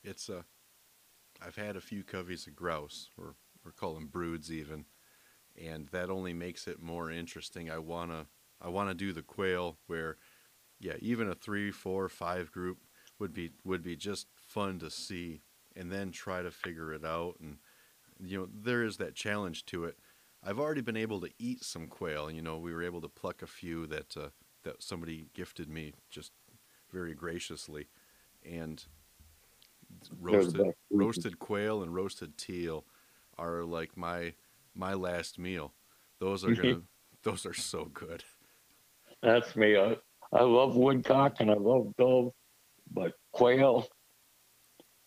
It's 0.03 0.29
uh, 0.29 0.43
I've 1.41 1.55
had 1.55 1.75
a 1.75 1.81
few 1.81 2.03
coveys 2.03 2.47
of 2.47 2.55
grouse, 2.55 3.09
or 3.17 3.35
or 3.65 3.71
call 3.71 3.95
them 3.95 4.07
broods 4.07 4.51
even, 4.51 4.87
and 5.55 5.89
that 5.89 6.09
only 6.09 6.33
makes 6.33 6.67
it 6.67 6.81
more 6.81 7.11
interesting. 7.11 7.69
I 7.71 7.79
wanna 7.79 8.29
I 8.61 8.69
wanna 8.69 8.95
do 8.95 9.13
the 9.13 9.23
quail 9.23 9.79
where, 9.87 10.19
yeah, 10.79 10.97
even 10.99 11.29
a 11.29 11.35
three, 11.35 11.71
four, 11.71 12.09
five 12.09 12.51
group 12.51 12.83
would 13.19 13.33
be 13.33 13.53
would 13.65 13.83
be 13.83 13.95
just 13.97 14.29
fun 14.39 14.79
to 14.79 14.89
see, 14.91 15.43
and 15.75 15.91
then 15.91 16.11
try 16.11 16.41
to 16.43 16.51
figure 16.51 16.93
it 16.93 17.05
out. 17.05 17.39
And 17.41 17.59
you 18.19 18.39
know 18.39 18.49
there 18.51 18.83
is 18.83 18.97
that 18.97 19.15
challenge 19.15 19.65
to 19.67 19.85
it. 19.85 19.99
I've 20.43 20.59
already 20.59 20.81
been 20.81 20.97
able 20.97 21.19
to 21.21 21.29
eat 21.37 21.63
some 21.63 21.87
quail. 21.87 22.31
You 22.31 22.41
know, 22.41 22.57
we 22.57 22.73
were 22.73 22.83
able 22.83 23.01
to 23.01 23.09
pluck 23.09 23.41
a 23.41 23.47
few 23.47 23.87
that 23.87 24.15
uh, 24.15 24.29
that 24.63 24.81
somebody 24.81 25.27
gifted 25.33 25.69
me 25.69 25.93
just 26.09 26.31
very 26.91 27.13
graciously, 27.13 27.87
and 28.43 28.83
roasted 30.19 30.73
roasted 30.91 31.39
quail 31.39 31.83
and 31.83 31.93
roasted 31.93 32.37
teal 32.37 32.85
are 33.37 33.63
like 33.63 33.97
my 33.97 34.33
my 34.75 34.93
last 34.93 35.37
meal. 35.37 35.73
Those 36.19 36.45
are 36.45 36.53
gonna 36.53 36.81
those 37.23 37.45
are 37.45 37.53
so 37.53 37.85
good. 37.85 38.23
That's 39.21 39.55
me. 39.55 39.77
I, 39.77 39.97
I 40.31 40.43
love 40.43 40.75
woodcock 40.75 41.37
and 41.39 41.51
I 41.51 41.55
love 41.55 41.93
dove, 41.97 42.31
but 42.91 43.13
quail 43.33 43.87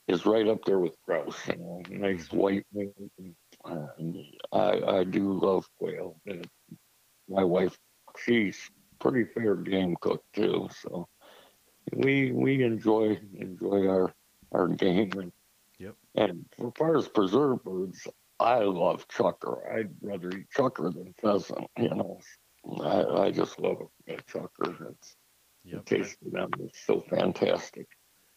is 0.08 0.26
right 0.26 0.46
up 0.46 0.64
there 0.66 0.78
with 0.78 0.94
grouse. 1.06 1.38
You 1.48 1.56
know, 1.56 1.82
nice 1.88 2.30
white 2.30 2.66
wings. 2.72 2.92
and, 3.18 3.34
uh, 3.64 3.86
I 4.52 4.98
I 4.98 5.04
do 5.04 5.32
love 5.38 5.68
quail. 5.78 6.20
And 6.26 6.46
my 7.28 7.44
wife, 7.44 7.76
she's 8.18 8.58
pretty 8.98 9.24
fair 9.24 9.56
game 9.56 9.96
cook 10.00 10.22
too. 10.32 10.68
So 10.80 11.08
we 11.92 12.32
we 12.32 12.62
enjoy 12.62 13.18
enjoy 13.38 13.86
our 13.88 14.12
our 14.52 14.68
game 14.68 15.10
and 15.18 15.32
Yep. 15.78 15.96
and 16.14 16.46
as 16.60 16.72
far 16.78 16.96
as 16.96 17.08
preserved 17.08 17.64
birds, 17.64 18.06
I 18.38 18.58
love 18.60 19.08
chukar. 19.08 19.72
I'd 19.74 19.90
rather 20.00 20.30
eat 20.30 20.46
chukar 20.56 20.92
than 20.92 21.12
pheasant. 21.20 21.66
You 21.76 21.88
know, 21.88 22.20
I, 22.80 23.02
I 23.24 23.30
just 23.32 23.58
love 23.58 23.78
a, 24.08 24.12
a 24.14 24.16
chukar. 24.18 24.90
It's 24.92 25.16
Yep. 25.64 25.84
the 25.86 25.96
taste 25.96 26.16
of 26.26 26.32
them 26.32 26.50
is 26.60 26.72
so 26.84 27.00
fantastic. 27.00 27.86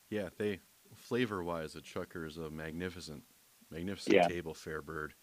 Yeah, 0.10 0.30
they 0.38 0.60
flavor 0.96 1.44
wise, 1.44 1.76
a 1.76 1.82
chukar 1.82 2.26
is 2.28 2.38
a 2.38 2.50
magnificent, 2.50 3.24
magnificent 3.72 4.16
Yeah. 4.16 4.28
table 4.28 4.54
fare 4.54 4.82
bird. 4.82 5.14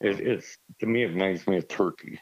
It, 0.00 0.14
um, 0.14 0.20
it's 0.26 0.56
to 0.80 0.86
me, 0.86 1.04
it 1.04 1.08
reminds 1.08 1.46
me 1.46 1.56
of 1.58 1.68
turkey. 1.68 2.18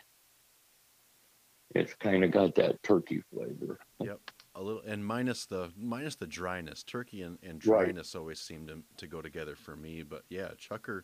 It's 1.75 1.95
kind 1.95 2.25
of 2.25 2.31
got 2.31 2.55
that 2.57 2.83
turkey 2.83 3.23
flavor. 3.33 3.79
Yep, 4.01 4.21
a 4.55 4.63
little 4.63 4.83
and 4.83 5.05
minus 5.05 5.47
the 5.47 5.73
minus 5.77 6.17
the 6.17 6.27
dryness. 6.27 6.83
Turkey 6.83 7.23
and, 7.23 7.39
and 7.43 7.65
Right. 7.67 7.85
dryness 7.87 8.15
always 8.15 8.41
seem 8.41 8.67
to 8.69 8.83
to 8.97 9.07
go 9.07 9.21
together 9.21 9.55
for 9.55 9.77
me. 9.77 10.03
But 10.03 10.25
yeah, 10.29 10.53
chukar 10.57 11.03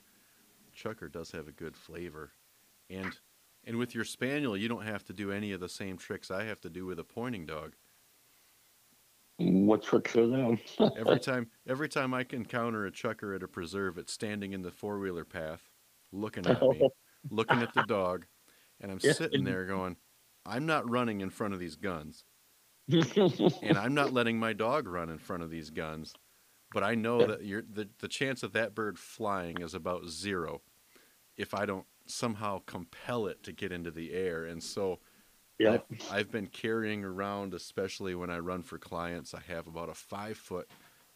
chukar 0.74 1.10
does 1.10 1.30
have 1.32 1.48
a 1.48 1.52
good 1.52 1.76
flavor. 1.76 2.32
And 2.88 3.18
and 3.64 3.76
with 3.78 3.94
your 3.94 4.04
spaniel, 4.04 4.56
you 4.56 4.68
don't 4.68 4.84
have 4.84 5.04
to 5.04 5.12
do 5.12 5.30
any 5.32 5.52
of 5.52 5.60
the 5.60 5.68
same 5.68 5.96
tricks 5.98 6.30
I 6.30 6.44
have 6.44 6.60
to 6.62 6.70
do 6.70 6.86
with 6.86 6.98
a 6.98 7.04
pointing 7.04 7.46
dog. 7.46 7.76
What 9.38 9.82
tricks 9.82 10.14
are 10.16 10.26
them? 10.26 10.58
every 10.96 11.18
time 11.20 11.48
every 11.66 11.88
time 11.88 12.14
I 12.14 12.24
encounter 12.30 12.86
a 12.86 12.92
chukar 12.92 13.34
at 13.34 13.42
a 13.42 13.48
preserve, 13.48 13.98
it's 13.98 14.12
standing 14.12 14.52
in 14.52 14.62
the 14.62 14.70
four 14.70 14.98
wheeler 14.98 15.24
path, 15.24 15.68
looking 16.12 16.46
at 16.46 16.62
me, 16.62 16.88
looking 17.30 17.58
at 17.58 17.74
the 17.74 17.82
dog, 17.82 18.26
and 18.80 18.92
I'm 18.92 19.00
sitting 19.00 19.42
there 19.44 19.66
going, 19.66 19.96
I'm 20.46 20.66
not 20.66 20.88
running 20.88 21.20
in 21.20 21.30
front 21.30 21.52
of 21.52 21.58
these 21.58 21.74
guns, 21.74 22.24
and 22.88 23.76
I'm 23.76 23.94
not 23.94 24.12
letting 24.12 24.38
my 24.38 24.52
dog 24.52 24.86
run 24.86 25.10
in 25.10 25.18
front 25.18 25.42
of 25.42 25.50
these 25.50 25.70
guns, 25.70 26.14
but 26.72 26.84
I 26.84 26.94
know 26.94 27.26
that 27.26 27.44
you're, 27.44 27.62
the 27.62 27.88
the 27.98 28.08
chance 28.08 28.44
of 28.44 28.52
that 28.52 28.74
bird 28.74 29.00
flying 29.00 29.62
is 29.62 29.74
about 29.74 30.06
zero, 30.06 30.62
if 31.36 31.54
I 31.54 31.66
don't 31.66 31.86
somehow 32.06 32.60
compel 32.66 33.26
it 33.26 33.42
to 33.42 33.52
get 33.52 33.72
into 33.72 33.90
the 33.90 34.12
air, 34.12 34.44
and 34.44 34.62
so. 34.62 35.00
Yeah, 35.58 35.72
I've, 35.74 35.82
I've 36.10 36.30
been 36.32 36.46
carrying 36.46 37.04
around, 37.04 37.54
especially 37.54 38.14
when 38.14 38.30
I 38.30 38.38
run 38.38 38.62
for 38.62 38.78
clients, 38.78 39.34
I 39.34 39.40
have 39.48 39.66
about 39.66 39.88
a 39.88 39.94
five 39.94 40.36
foot 40.36 40.68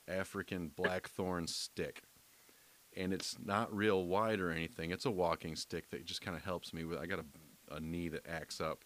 African 0.07 0.71
blackthorn 0.75 1.47
stick. 1.47 2.03
And 2.97 3.13
it's 3.13 3.37
not 3.45 3.75
real 3.75 4.07
wide 4.07 4.41
or 4.41 4.51
anything. 4.51 4.91
It's 4.91 5.07
a 5.07 5.11
walking 5.11 5.57
stick 5.57 5.91
that 5.91 6.05
just 6.05 6.23
kind 6.23 6.37
of 6.37 6.45
helps 6.45 6.73
me 6.73 6.85
with. 6.85 6.99
I 6.99 7.07
got 7.07 7.21
a, 7.21 7.75
a 7.77 7.81
knee 7.81 8.09
that 8.09 8.27
acts 8.27 8.61
up. 8.61 8.85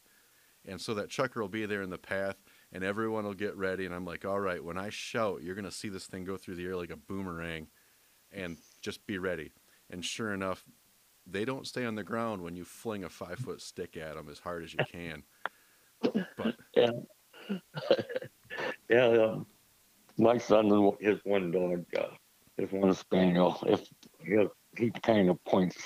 And 0.66 0.80
so 0.80 0.94
that 0.94 1.08
chukar 1.08 1.40
will 1.40 1.48
be 1.48 1.66
there 1.66 1.82
in 1.82 1.90
the 1.90 1.98
path, 1.98 2.36
and 2.72 2.84
everyone 2.84 3.24
will 3.24 3.34
get 3.34 3.56
ready. 3.56 3.84
And 3.84 3.94
I'm 3.94 4.04
like, 4.04 4.24
all 4.24 4.38
right, 4.38 4.62
when 4.62 4.78
I 4.78 4.90
shout, 4.90 5.42
you're 5.42 5.54
going 5.54 5.64
to 5.64 5.72
see 5.72 5.88
this 5.88 6.06
thing 6.06 6.24
go 6.24 6.36
through 6.36 6.54
the 6.54 6.64
air 6.64 6.76
like 6.76 6.90
a 6.90 6.96
boomerang, 6.96 7.66
and 8.30 8.58
just 8.80 9.06
be 9.06 9.18
ready. 9.18 9.52
And 9.90 10.04
sure 10.04 10.32
enough, 10.32 10.64
they 11.26 11.44
don't 11.44 11.66
stay 11.66 11.84
on 11.84 11.94
the 11.94 12.02
ground 12.02 12.42
when 12.42 12.56
you 12.56 12.64
fling 12.64 13.04
a 13.04 13.08
five 13.08 13.38
foot 13.38 13.60
stick 13.60 13.96
at 13.96 14.16
them 14.16 14.28
as 14.28 14.38
hard 14.38 14.64
as 14.64 14.74
you 14.74 14.80
can. 14.90 15.22
But 16.02 16.56
yeah. 16.76 16.90
Um, 18.92 19.46
my 20.18 20.36
son 20.36 20.70
and 20.70 20.92
his 21.00 21.18
one 21.24 21.50
dog, 21.50 21.86
uh, 21.98 22.14
his 22.58 22.70
one 22.70 22.92
spaniel, 22.92 23.58
if 23.66 23.88
he, 24.22 24.46
he 24.76 24.90
kind 24.90 25.30
of 25.30 25.42
points 25.44 25.76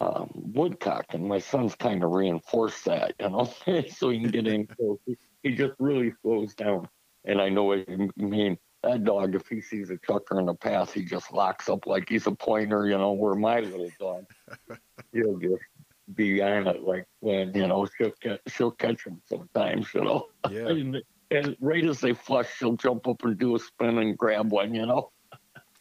um, 0.00 0.30
woodcock, 0.34 1.06
and 1.10 1.26
my 1.26 1.38
son's 1.38 1.74
kind 1.74 2.02
of 2.02 2.10
reinforced 2.10 2.84
that, 2.86 3.14
you 3.20 3.28
know, 3.30 3.52
so 3.90 4.10
he 4.10 4.20
can 4.20 4.30
get 4.30 4.46
in 4.46 4.66
close. 4.66 4.98
He, 5.06 5.16
he 5.42 5.54
just 5.54 5.74
really 5.78 6.12
slows 6.22 6.54
down, 6.54 6.88
and 7.24 7.40
I 7.40 7.48
know 7.48 7.64
what 7.64 7.88
you 7.88 8.10
mean. 8.16 8.56
That 8.82 9.04
dog, 9.04 9.34
if 9.34 9.46
he 9.46 9.60
sees 9.60 9.90
a 9.90 9.96
chukar 9.96 10.40
in 10.40 10.46
the 10.46 10.54
path, 10.54 10.92
he 10.92 11.04
just 11.04 11.32
locks 11.32 11.68
up 11.68 11.86
like 11.86 12.08
he's 12.08 12.26
a 12.26 12.32
pointer, 12.32 12.86
you 12.86 12.96
know. 12.96 13.12
Where 13.12 13.34
my 13.34 13.60
little 13.60 13.90
dog, 13.98 14.24
he'll 15.12 15.38
just 15.38 15.62
be 16.14 16.40
on 16.42 16.66
it 16.66 16.82
like 16.82 17.06
when 17.20 17.52
you 17.54 17.66
know 17.66 17.86
she'll 17.96 18.12
catch, 18.22 18.40
she'll 18.48 18.70
catch 18.70 19.04
him 19.06 19.20
sometimes, 19.26 19.92
you 19.94 20.02
know. 20.04 20.26
yeah, 20.50 20.68
And, 20.68 20.96
and 21.30 21.56
right 21.60 21.84
as 21.84 22.00
they 22.00 22.14
flush, 22.14 22.48
she'll 22.56 22.76
jump 22.76 23.06
up 23.06 23.22
and 23.22 23.38
do 23.38 23.54
a 23.54 23.58
spin 23.58 23.98
and 23.98 24.16
grab 24.16 24.50
one, 24.50 24.74
you 24.74 24.86
know. 24.86 25.12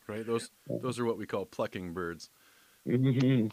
right. 0.08 0.26
Those 0.26 0.50
those 0.82 1.00
are 1.00 1.06
what 1.06 1.18
we 1.18 1.26
call 1.26 1.46
plucking 1.46 1.94
birds. 1.94 2.30
hmm 2.86 3.48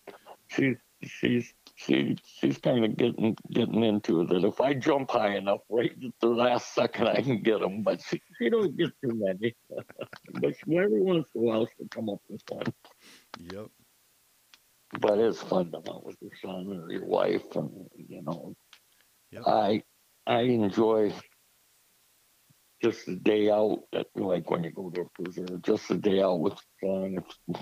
She's 0.49 0.77
she's 1.03 1.53
she 1.77 2.17
she's 2.25 2.59
kind 2.59 2.85
of 2.85 2.97
getting 2.97 3.37
getting 3.53 3.85
into 3.85 4.23
it. 4.23 4.31
That 4.31 4.45
if 4.45 4.61
I 4.61 4.75
jump 4.75 5.11
high 5.11 5.37
enough, 5.37 5.61
right 5.71 5.93
at 5.93 6.13
the 6.21 6.29
last 6.29 6.75
second, 6.75 7.07
I 7.07 7.21
can 7.21 7.43
get 7.43 7.61
them. 7.61 7.83
But 7.83 8.03
she, 8.03 8.21
she 8.39 8.51
don't 8.51 8.77
get 8.77 8.91
too 9.05 9.13
many. 9.15 9.55
but 10.41 10.55
she, 10.57 10.77
every 10.79 11.03
once 11.03 11.27
in 11.35 11.43
a 11.43 11.45
while, 11.45 11.69
she'll 11.77 11.89
come 11.89 12.09
up 12.09 12.21
with 12.29 12.43
one. 12.49 12.75
Yep. 13.39 13.67
But 15.01 15.19
it's 15.19 15.43
fun 15.43 15.71
to 15.73 15.83
hunt 15.87 16.05
with 16.05 16.17
your 16.21 16.33
son 16.43 16.67
or 16.73 16.91
your 16.91 17.05
wife, 17.05 17.55
and 17.55 17.71
you 17.95 18.23
know, 18.23 18.57
Yep. 19.33 19.43
I 19.47 19.83
I 20.27 20.41
enjoy 20.43 21.13
just 22.87 23.09
a 23.09 23.17
day 23.17 23.51
out, 23.51 23.83
that, 23.93 24.07
like 24.15 24.49
when 24.51 24.63
you 24.63 24.71
go 24.71 24.91
to 24.91 25.03
a 25.03 25.23
preserve, 25.23 25.63
just 25.63 25.91
a 25.91 25.97
day 25.97 26.23
out 26.23 26.39
with 26.39 26.55
son. 26.81 27.19
If 27.49 27.57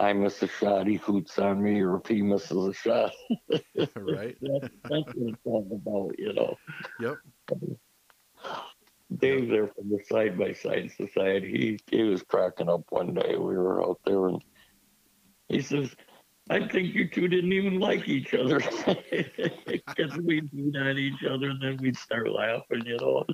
I 0.00 0.12
miss 0.12 0.42
a 0.42 0.48
shot, 0.48 0.88
he 0.88 0.96
hoots 0.96 1.38
on 1.38 1.62
me, 1.62 1.80
or 1.80 2.00
if 2.00 2.06
he 2.08 2.22
misses 2.22 2.66
a 2.66 2.72
shot, 2.72 3.12
right. 3.96 4.36
that, 4.40 4.70
that's 4.82 5.14
what 5.14 5.34
it's 5.34 5.38
all 5.44 5.68
about, 5.70 6.18
you 6.18 6.32
know. 6.32 6.56
Yep. 7.00 7.16
Dave 9.16 9.48
there 9.48 9.68
from 9.68 9.88
the 9.88 10.00
Side 10.10 10.36
by 10.36 10.52
Side 10.52 10.90
Society, 10.96 11.78
he, 11.88 11.96
he 11.96 12.02
was 12.02 12.24
cracking 12.24 12.68
up 12.68 12.82
one 12.90 13.14
day. 13.14 13.36
We 13.36 13.56
were 13.56 13.84
out 13.84 14.00
there 14.04 14.26
and 14.26 14.42
he 15.48 15.62
says, 15.62 15.94
I 16.48 16.66
think 16.68 16.94
you 16.94 17.08
two 17.08 17.26
didn't 17.26 17.52
even 17.52 17.80
like 17.80 18.08
each 18.08 18.34
other. 18.34 18.60
Because 19.66 20.16
we'd 20.18 20.50
beat 20.50 20.76
on 20.76 20.98
each 20.98 21.24
other 21.24 21.50
and 21.50 21.62
then 21.62 21.76
we'd 21.80 21.96
start 21.96 22.30
laughing, 22.30 22.82
you 22.84 22.98
know. 22.98 23.24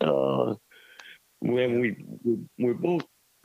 Uh, 0.00 0.54
when 1.40 1.80
we, 1.80 2.04
we, 2.58 2.72
both, 2.72 3.04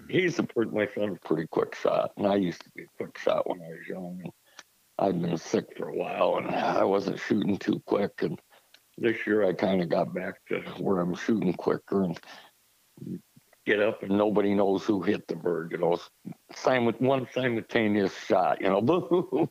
he's 0.09 0.39
a 0.39 0.43
pretty, 0.43 0.71
my 0.71 0.87
son's 0.93 1.17
a 1.23 1.27
pretty 1.27 1.47
quick 1.49 1.75
shot. 1.75 2.11
And 2.17 2.27
I 2.27 2.35
used 2.35 2.63
to 2.63 2.69
be 2.75 2.83
a 2.83 2.87
quick 2.97 3.17
shot 3.17 3.49
when 3.49 3.61
I 3.61 3.69
was 3.69 3.87
young. 3.87 4.23
I'd 4.99 5.21
been 5.21 5.37
sick 5.37 5.65
for 5.75 5.89
a 5.89 5.95
while 5.95 6.37
and 6.37 6.47
I 6.53 6.83
wasn't 6.83 7.19
shooting 7.19 7.57
too 7.57 7.81
quick. 7.85 8.11
And 8.21 8.39
this 8.97 9.25
year 9.27 9.43
I 9.43 9.53
kind 9.53 9.81
of 9.81 9.89
got 9.89 10.13
back 10.13 10.35
to 10.49 10.61
where 10.79 10.99
I'm 10.99 11.15
shooting 11.15 11.53
quicker 11.53 12.03
and 12.03 12.19
get 13.65 13.81
up 13.81 14.03
and 14.03 14.17
nobody 14.17 14.53
knows 14.53 14.83
who 14.83 15.01
hit 15.01 15.27
the 15.27 15.35
bird. 15.35 15.71
You 15.71 15.77
know, 15.79 15.99
same 16.53 16.85
with 16.85 16.99
one 16.99 17.27
simultaneous 17.33 18.15
shot. 18.15 18.61
You 18.61 18.69
know, 18.69 18.81
boom. 18.81 19.49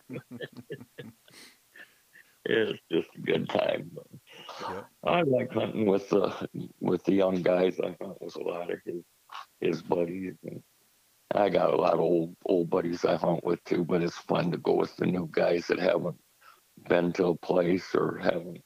it's 2.45 2.81
just 2.91 3.09
a 3.17 3.21
good 3.21 3.49
time. 3.49 3.91
Yep. 4.69 4.87
I 5.05 5.23
like 5.23 5.53
hunting 5.53 5.87
with 5.87 6.09
the 6.09 6.49
with 6.81 7.05
the 7.05 7.15
young 7.15 7.43
guys. 7.43 7.81
I 7.81 7.97
hunt 8.01 8.21
with 8.21 8.37
a 8.37 8.43
lot 8.43 8.71
of 8.71 8.79
his 8.85 9.03
his 9.61 9.83
buddies. 9.83 10.35
And 10.45 10.63
I 11.35 11.49
got 11.49 11.73
a 11.73 11.77
lot 11.77 11.95
of 11.95 12.01
old 12.01 12.37
old 12.45 12.71
buddies 12.71 13.05
I 13.05 13.17
hunt 13.17 13.45
with 13.45 13.63
too. 13.65 13.85
But 13.85 14.03
it's 14.03 14.17
fun 14.17 14.51
to 14.53 14.59
go 14.59 14.75
with 14.75 14.95
the 14.97 15.07
new 15.07 15.29
guys 15.33 15.67
that 15.69 15.79
haven't 15.79 16.17
been 16.89 17.13
to 17.15 17.27
a 17.27 17.37
place 17.37 17.95
or 17.95 18.19
haven't 18.19 18.61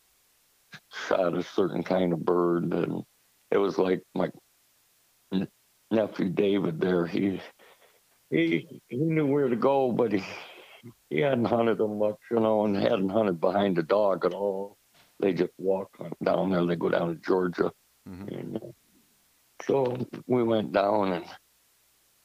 shot 1.09 1.37
a 1.37 1.43
certain 1.43 1.83
kind 1.83 2.13
of 2.13 2.25
bird. 2.25 2.73
And 2.73 3.03
it 3.51 3.59
was 3.59 3.79
like 3.79 4.03
my 4.15 4.31
nephew 5.91 6.31
David 6.31 6.81
there. 6.81 7.07
He 7.07 7.41
he 8.31 8.81
he 8.89 8.97
knew 8.97 9.27
where 9.27 9.49
to 9.49 9.57
go, 9.57 9.93
but 9.93 10.13
he 10.13 10.23
he 11.11 11.21
hadn't 11.21 11.47
hunted 11.47 11.79
them 11.79 11.99
much, 11.99 12.19
you 12.31 12.41
know, 12.41 12.65
and 12.65 12.77
hadn't 12.77 13.11
hunted 13.11 13.41
behind 13.41 13.79
a 13.79 13.83
dog 13.83 14.25
at 14.25 14.35
all. 14.35 14.77
They 15.21 15.33
just 15.33 15.53
walk 15.59 15.97
down 16.23 16.51
there. 16.51 16.67
They 16.67 16.77
go 16.77 16.91
down 16.91 17.09
to 17.09 17.21
Georgia, 17.21 17.73
mm-hmm. 18.09 18.29
and 18.29 18.57
uh, 18.57 18.73
so 19.63 19.97
we 20.27 20.43
went 20.43 20.73
down 20.73 21.13
and 21.13 21.25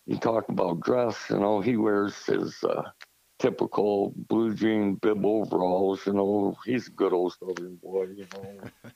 he 0.05 0.17
talked 0.17 0.49
about 0.49 0.81
dress. 0.81 1.17
You 1.29 1.39
know, 1.39 1.61
he 1.61 1.77
wears 1.77 2.25
his 2.25 2.61
uh, 2.63 2.83
typical 3.39 4.13
blue 4.27 4.53
jean 4.53 4.95
bib 4.95 5.25
overalls. 5.25 6.05
You 6.05 6.13
know, 6.13 6.57
he's 6.65 6.87
a 6.87 6.91
good 6.91 7.13
old 7.13 7.35
Southern 7.39 7.75
boy. 7.77 8.07
You 8.15 8.27
know, 8.33 8.59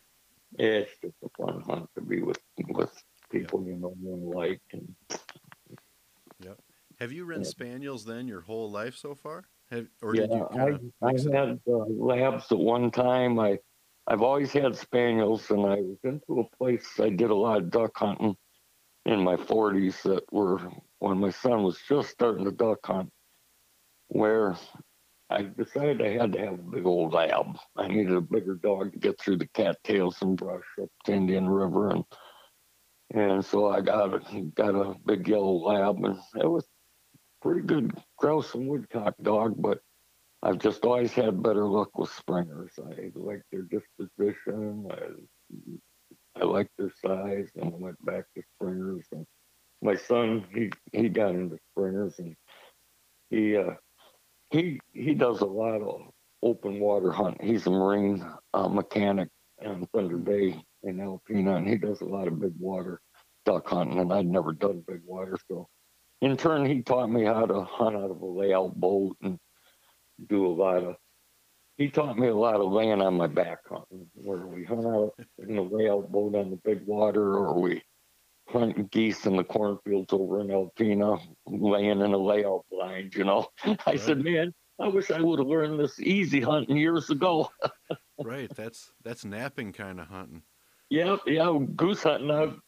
it's 0.60 0.92
just 1.02 1.16
a 1.24 1.30
fun 1.38 1.62
hunt 1.62 1.90
to 1.96 2.02
be 2.02 2.22
with 2.22 2.40
with 2.68 2.92
people 3.32 3.60
yep. 3.62 3.70
you 3.70 3.82
know 3.82 3.96
and 4.14 4.30
like. 4.30 4.62
And, 4.72 4.96
yep. 6.40 6.60
Have 7.00 7.12
you 7.12 7.26
run 7.26 7.42
yeah. 7.42 7.48
spaniels 7.48 8.06
then 8.06 8.28
your 8.28 8.42
whole 8.42 8.72
life 8.72 8.96
so 8.96 9.16
far? 9.16 9.44
Have, 9.72 9.88
or 10.02 10.16
yeah, 10.16 10.28
did 10.28 10.32
you 10.32 10.92
I, 11.02 11.08
I 11.08 11.12
had 11.12 11.60
uh, 11.68 11.86
labs 11.90 12.52
at 12.52 12.58
one 12.58 12.92
time. 12.92 13.40
I 13.40 13.58
I've 14.08 14.22
always 14.22 14.52
had 14.52 14.76
spaniels, 14.76 15.50
and 15.50 15.62
I 15.62 15.82
was 15.82 15.98
into 16.04 16.42
a 16.42 16.56
place. 16.58 17.00
I 17.00 17.10
did 17.10 17.32
a 17.32 17.36
lot 17.36 17.58
of 17.58 17.72
duck 17.72 17.98
hunting 17.98 18.36
in 19.06 19.24
my 19.24 19.36
40s 19.36 20.02
that 20.04 20.32
were 20.32 20.60
when 21.00 21.20
my 21.20 21.32
son 21.32 21.64
was 21.64 21.80
just 21.88 22.10
starting 22.10 22.46
to 22.46 22.52
duck 22.52 22.86
hunt, 22.86 23.10
where 24.08 24.56
I 25.30 25.44
decided 25.44 26.02
I 26.04 26.22
had 26.22 26.34
to 26.34 26.40
have 26.40 26.54
a 26.54 26.72
big 26.72 26.86
old 26.86 27.14
lab. 27.14 27.58
I 27.76 27.88
needed 27.88 28.14
a 28.14 28.22
bigger 28.22 28.56
dog 28.56 28.94
to 28.94 29.00
get 29.00 29.20
through 29.20 29.38
the 29.38 29.48
cattails 29.48 30.22
and 30.22 30.38
brush 30.38 30.66
up 30.82 30.90
the 31.06 31.14
Indian 31.14 31.50
River, 31.50 31.90
and 31.90 32.04
and 33.14 33.44
so 33.46 33.68
I 33.68 33.82
got 33.82 34.14
a 34.14 34.42
got 34.56 34.76
a 34.76 34.96
big 35.06 35.28
yellow 35.28 35.54
lab, 35.54 36.04
and 36.04 36.18
it 36.36 36.50
was 36.50 36.66
pretty 37.42 37.62
good 37.62 37.94
grouse 38.18 38.54
and 38.56 38.68
woodcock 38.68 39.16
dog, 39.22 39.56
but 39.58 39.80
I've 40.44 40.60
just 40.60 40.84
always 40.86 41.12
had 41.12 41.42
better 41.42 41.66
luck 41.66 41.98
with 41.98 42.12
springers. 42.12 42.72
I 42.80 43.12
like 43.16 43.42
their 43.52 43.64
disposition. 43.64 44.88
I, 44.92 46.42
I 46.42 46.44
like 46.44 46.70
their 46.78 46.92
size, 47.04 47.50
and 47.56 47.74
I 47.74 47.78
went 47.78 48.06
back 48.06 48.26
to 48.36 48.44
springers. 48.56 49.06
And 49.12 49.26
my 49.82 49.96
son, 49.96 50.46
he 50.54 50.72
he 50.92 51.10
got 51.10 51.32
into 51.32 51.58
springers, 51.72 52.20
and 52.20 52.36
he 53.30 53.58
uh, 53.58 53.76
he 54.52 54.80
he 54.94 55.14
does 55.14 55.42
a 55.42 55.46
lot 55.46 55.82
of 55.82 56.02
open 56.44 56.80
water 56.80 57.12
hunting. 57.12 57.48
He's 57.48 57.68
a 57.68 57.72
marine 57.72 58.26
uh, 58.54 58.68
mechanic 58.68 59.30
in 59.62 59.88
Thunder 59.94 60.18
Bay 60.18 60.62
in 60.84 60.98
Alpena, 60.98 61.58
and 61.58 61.68
he 61.68 61.78
does 61.78 62.02
a 62.02 62.06
lot 62.06 62.28
of 62.28 62.40
big 62.40 62.54
water 62.60 63.02
duck 63.46 63.68
hunting. 63.68 64.00
And 64.00 64.12
I'd 64.12 64.28
never 64.28 64.54
done 64.54 64.84
big 64.88 65.02
water, 65.06 65.38
so 65.48 65.68
in 66.22 66.38
turn, 66.38 66.66
he 66.66 66.82
taught 66.82 67.12
me 67.12 67.24
how 67.24 67.46
to 67.46 67.62
hunt 67.62 67.96
out 67.96 68.12
of 68.12 68.22
a 68.22 68.26
layout 68.26 68.76
boat 68.76 69.18
and 69.22 69.38
do 70.28 70.46
a 70.46 70.48
lot 70.48 70.84
of. 70.84 70.96
He 71.78 71.90
taught 71.90 72.18
me 72.18 72.28
a 72.28 72.36
lot 72.36 72.62
of 72.62 72.72
laying 72.72 73.02
on 73.02 73.16
my 73.16 73.28
back 73.28 73.60
hunting, 73.70 74.08
where 74.14 74.48
we 74.48 74.64
hunt 74.64 74.86
out 74.86 75.14
in 75.40 75.56
the 75.56 75.62
layout 75.62 76.10
boat 76.10 76.36
on 76.36 76.50
the 76.50 76.60
big 76.64 76.86
water, 76.86 77.36
or 77.36 77.60
we 77.62 77.82
hunt 78.48 78.90
geese 78.92 79.26
in 79.26 79.36
the 79.36 79.44
cornfields 79.44 80.14
over 80.14 80.40
in 80.40 80.48
Alpena, 80.48 81.20
laying 81.48 82.00
in 82.00 82.14
a 82.14 82.18
layout 82.18 82.66
blind. 82.72 83.14
You 83.14 83.26
know, 83.26 83.48
I 83.86 83.98
said, 83.98 84.24
man, 84.24 84.54
I 84.80 84.88
wish 84.88 85.12
I 85.12 85.22
would 85.22 85.40
have 85.40 85.48
learned 85.48 85.80
this 85.80 86.00
easy 86.00 86.42
hunting 86.42 86.78
years 86.78 87.10
ago. 87.10 87.50
right, 88.24 88.54
that's 88.56 88.92
that's 89.04 89.24
napping 89.24 89.72
kind 89.72 90.00
of 90.00 90.08
hunting. 90.08 90.44
Yep, 90.90 91.22
yeah, 91.28 91.58
goose 91.76 92.04
hunting. 92.04 92.32
I've 92.32 92.60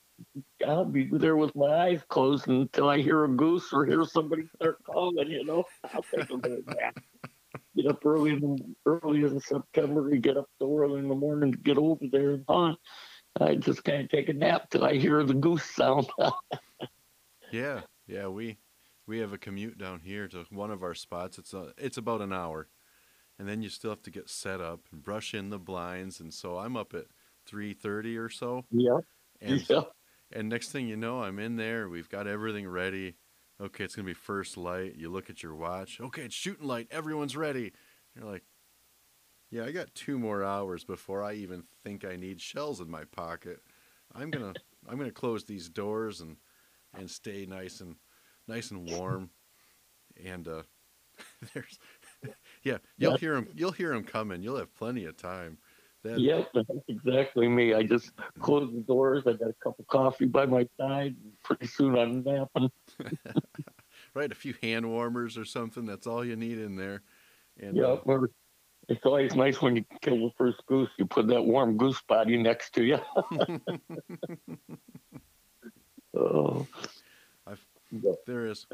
I'll 0.65 0.85
be 0.85 1.09
there 1.11 1.35
with 1.35 1.55
my 1.55 1.67
eyes 1.67 2.01
closed 2.07 2.47
until 2.47 2.89
I 2.89 2.99
hear 2.99 3.25
a 3.25 3.29
goose 3.29 3.71
or 3.71 3.85
hear 3.85 4.03
somebody 4.05 4.47
start 4.55 4.83
calling. 4.83 5.29
You 5.29 5.45
know, 5.45 5.63
I'll 5.93 6.03
take 6.03 6.29
a 6.29 6.35
little 6.35 6.63
nap. 6.67 6.97
Get 7.75 7.87
up 7.87 8.05
early 8.05 8.31
in 8.31 8.39
the, 8.39 8.75
early 8.85 9.21
in 9.21 9.39
September. 9.39 10.09
You 10.11 10.19
get 10.19 10.37
up 10.37 10.49
so 10.59 10.75
early 10.77 10.99
in 10.99 11.07
the 11.07 11.15
morning 11.15 11.51
to 11.51 11.57
get 11.57 11.77
over 11.77 12.05
there 12.11 12.31
and 12.31 12.45
hunt. 12.49 12.79
I 13.39 13.55
just 13.55 13.83
kind 13.83 14.03
of 14.03 14.09
take 14.09 14.29
a 14.29 14.33
nap 14.33 14.69
till 14.69 14.83
I 14.83 14.95
hear 14.95 15.23
the 15.23 15.35
goose 15.35 15.63
sound. 15.63 16.07
yeah, 17.51 17.81
yeah, 18.07 18.27
we 18.27 18.57
we 19.07 19.19
have 19.19 19.33
a 19.33 19.37
commute 19.37 19.77
down 19.77 20.01
here 20.01 20.27
to 20.27 20.45
one 20.49 20.69
of 20.69 20.83
our 20.83 20.93
spots. 20.93 21.37
It's 21.37 21.53
a 21.53 21.73
it's 21.77 21.97
about 21.97 22.21
an 22.21 22.33
hour, 22.33 22.67
and 23.39 23.47
then 23.47 23.61
you 23.61 23.69
still 23.69 23.89
have 23.89 24.03
to 24.03 24.11
get 24.11 24.29
set 24.29 24.61
up 24.61 24.81
and 24.91 25.01
brush 25.01 25.33
in 25.33 25.49
the 25.49 25.57
blinds. 25.57 26.19
And 26.19 26.33
so 26.33 26.57
I'm 26.57 26.75
up 26.75 26.93
at 26.93 27.05
three 27.45 27.73
thirty 27.73 28.17
or 28.17 28.29
so. 28.29 28.65
Yeah. 28.69 28.99
And 29.41 29.63
yeah. 29.69 29.83
And 30.31 30.49
next 30.49 30.71
thing 30.71 30.87
you 30.87 30.97
know, 30.97 31.23
I'm 31.23 31.39
in 31.39 31.55
there. 31.55 31.87
We've 31.87 32.09
got 32.09 32.27
everything 32.27 32.67
ready. 32.67 33.15
Okay, 33.59 33.85
it's 33.85 33.95
gonna 33.95 34.05
be 34.05 34.13
first 34.13 34.57
light. 34.57 34.95
You 34.95 35.09
look 35.09 35.29
at 35.29 35.41
your 35.41 35.55
watch. 35.55 35.99
Okay, 36.01 36.23
it's 36.23 36.35
shooting 36.35 36.67
light. 36.67 36.87
Everyone's 36.91 37.37
ready. 37.37 37.71
You're 38.13 38.25
like, 38.25 38.43
yeah, 39.49 39.63
I 39.63 39.71
got 39.71 39.95
two 39.95 40.19
more 40.19 40.43
hours 40.43 40.83
before 40.83 41.23
I 41.23 41.33
even 41.33 41.63
think 41.83 42.03
I 42.03 42.17
need 42.17 42.41
shells 42.41 42.81
in 42.81 42.89
my 42.89 43.05
pocket. 43.05 43.61
I'm 44.13 44.29
gonna 44.29 44.53
I'm 44.87 44.97
gonna 44.97 45.11
close 45.11 45.45
these 45.45 45.69
doors 45.69 46.19
and 46.19 46.35
and 46.97 47.09
stay 47.09 47.45
nice 47.45 47.79
and 47.79 47.95
nice 48.47 48.71
and 48.71 48.89
warm. 48.89 49.29
And 50.23 50.47
uh, 50.47 50.63
there's 51.53 51.79
yeah, 52.63 52.77
you'll 52.97 53.17
hear 53.17 53.35
them. 53.35 53.47
You'll 53.55 53.71
hear 53.71 53.93
them 53.93 54.03
coming. 54.03 54.41
You'll 54.41 54.57
have 54.57 54.73
plenty 54.75 55.05
of 55.05 55.17
time. 55.17 55.57
That, 56.03 56.19
yep, 56.19 56.49
that's 56.53 56.69
exactly 56.87 57.47
me. 57.47 57.73
I 57.73 57.83
just 57.83 58.11
close 58.39 58.71
the 58.73 58.81
doors. 58.81 59.23
I 59.25 59.33
got 59.33 59.49
a 59.49 59.55
cup 59.63 59.79
of 59.79 59.87
coffee 59.87 60.25
by 60.25 60.45
my 60.45 60.67
side. 60.79 61.15
And 61.23 61.33
pretty 61.43 61.67
soon 61.67 61.97
I'm 61.97 62.23
napping. 62.23 62.71
right, 64.13 64.31
a 64.31 64.35
few 64.35 64.53
hand 64.61 64.89
warmers 64.89 65.37
or 65.37 65.45
something. 65.45 65.85
That's 65.85 66.07
all 66.07 66.23
you 66.23 66.35
need 66.35 66.59
in 66.59 66.75
there. 66.75 67.01
And, 67.59 67.75
yep, 67.75 68.03
uh, 68.07 68.19
it's 68.87 69.05
always 69.05 69.35
nice 69.35 69.61
when 69.61 69.75
you 69.75 69.85
kill 70.01 70.17
the 70.17 70.31
first 70.37 70.65
goose. 70.67 70.89
You 70.97 71.05
put 71.05 71.27
that 71.27 71.41
warm 71.41 71.77
goose 71.77 72.01
body 72.07 72.37
next 72.37 72.73
to 72.75 72.83
you. 72.83 72.99
oh, 76.15 76.67
there 78.25 78.47
is 78.47 78.65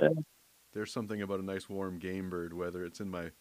there's 0.74 0.92
something 0.92 1.22
about 1.22 1.40
a 1.40 1.46
nice 1.46 1.70
warm 1.70 2.00
game 2.00 2.30
bird, 2.30 2.54
whether 2.54 2.84
it's 2.84 3.00
in 3.00 3.10
my 3.10 3.32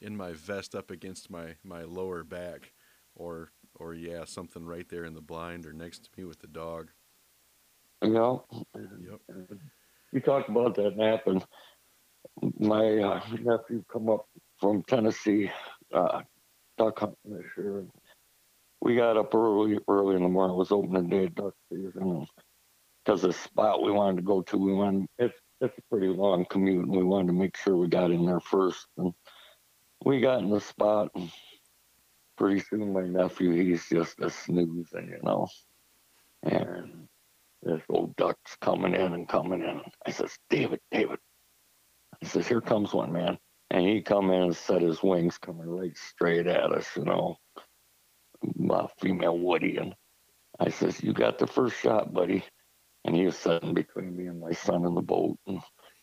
in 0.00 0.16
my 0.16 0.32
vest 0.32 0.74
up 0.74 0.90
against 0.90 1.30
my 1.30 1.54
my 1.64 1.82
lower 1.82 2.24
back 2.24 2.72
or 3.14 3.52
or 3.76 3.94
yeah, 3.94 4.24
something 4.24 4.64
right 4.64 4.88
there 4.88 5.04
in 5.04 5.14
the 5.14 5.20
blind 5.20 5.66
or 5.66 5.72
next 5.72 6.04
to 6.04 6.10
me 6.16 6.24
with 6.24 6.40
the 6.40 6.46
dog. 6.46 6.90
Yeah. 8.02 8.36
Yep. 8.74 9.20
You 10.12 10.20
talked 10.20 10.48
about 10.48 10.74
that 10.74 10.96
nap, 10.96 11.26
and 11.26 11.44
my 12.58 12.98
uh, 12.98 13.20
nephew 13.40 13.84
come 13.90 14.10
up 14.10 14.26
from 14.58 14.82
Tennessee, 14.82 15.50
uh, 15.94 16.22
duck 16.76 16.98
hunting 16.98 17.16
this 17.24 17.44
year. 17.56 17.86
We 18.80 18.96
got 18.96 19.16
up 19.16 19.34
early, 19.34 19.78
early 19.88 20.16
in 20.16 20.22
the 20.22 20.28
morning. 20.28 20.54
It 20.54 20.58
was 20.58 20.72
opening 20.72 21.08
day 21.08 21.28
duck 21.28 21.54
season, 21.70 22.26
because 23.04 23.22
the 23.22 23.32
spot 23.32 23.82
we 23.82 23.92
wanted 23.92 24.16
to 24.16 24.22
go 24.22 24.42
to, 24.42 24.56
we 24.56 24.72
wanted 24.72 25.06
it's 25.18 25.38
it's 25.60 25.78
a 25.78 25.82
pretty 25.90 26.08
long 26.08 26.44
commute, 26.50 26.86
and 26.86 26.96
we 26.96 27.04
wanted 27.04 27.28
to 27.28 27.32
make 27.34 27.56
sure 27.56 27.76
we 27.76 27.88
got 27.88 28.10
in 28.10 28.26
there 28.26 28.40
first. 28.40 28.86
And 28.96 29.12
we 30.04 30.20
got 30.20 30.40
in 30.40 30.50
the 30.50 30.60
spot. 30.60 31.10
And, 31.14 31.30
pretty 32.36 32.60
soon 32.60 32.92
my 32.92 33.02
nephew, 33.02 33.52
he's 33.52 33.88
just 33.88 34.18
a 34.20 34.28
snoozing, 34.28 35.08
you 35.08 35.20
know. 35.22 35.46
And 36.42 37.06
this 37.62 37.82
old 37.88 38.16
duck's 38.16 38.56
coming 38.60 38.94
in 38.94 39.12
and 39.12 39.28
coming 39.28 39.62
in. 39.62 39.80
I 40.04 40.10
says, 40.10 40.36
David, 40.50 40.80
David. 40.90 41.18
I 42.20 42.26
says, 42.26 42.48
here 42.48 42.60
comes 42.60 42.92
one, 42.92 43.12
man. 43.12 43.38
And 43.70 43.86
he 43.86 44.02
come 44.02 44.30
in 44.30 44.42
and 44.42 44.56
set 44.56 44.82
his 44.82 45.02
wings 45.02 45.38
coming 45.38 45.68
right 45.68 45.96
straight 45.96 46.48
at 46.48 46.72
us, 46.72 46.88
you 46.96 47.04
know. 47.04 47.36
My 48.56 48.86
female 49.00 49.38
Woody. 49.38 49.76
And 49.76 49.94
I 50.58 50.70
says, 50.70 51.02
you 51.02 51.12
got 51.12 51.38
the 51.38 51.46
first 51.46 51.76
shot, 51.76 52.12
buddy. 52.12 52.44
And 53.04 53.16
he 53.16 53.26
was 53.26 53.36
sitting 53.36 53.74
between 53.74 54.16
me 54.16 54.26
and 54.26 54.40
my 54.40 54.52
son 54.52 54.84
in 54.84 54.94
the 54.94 55.02
boat. 55.02 55.38
And 55.46 55.60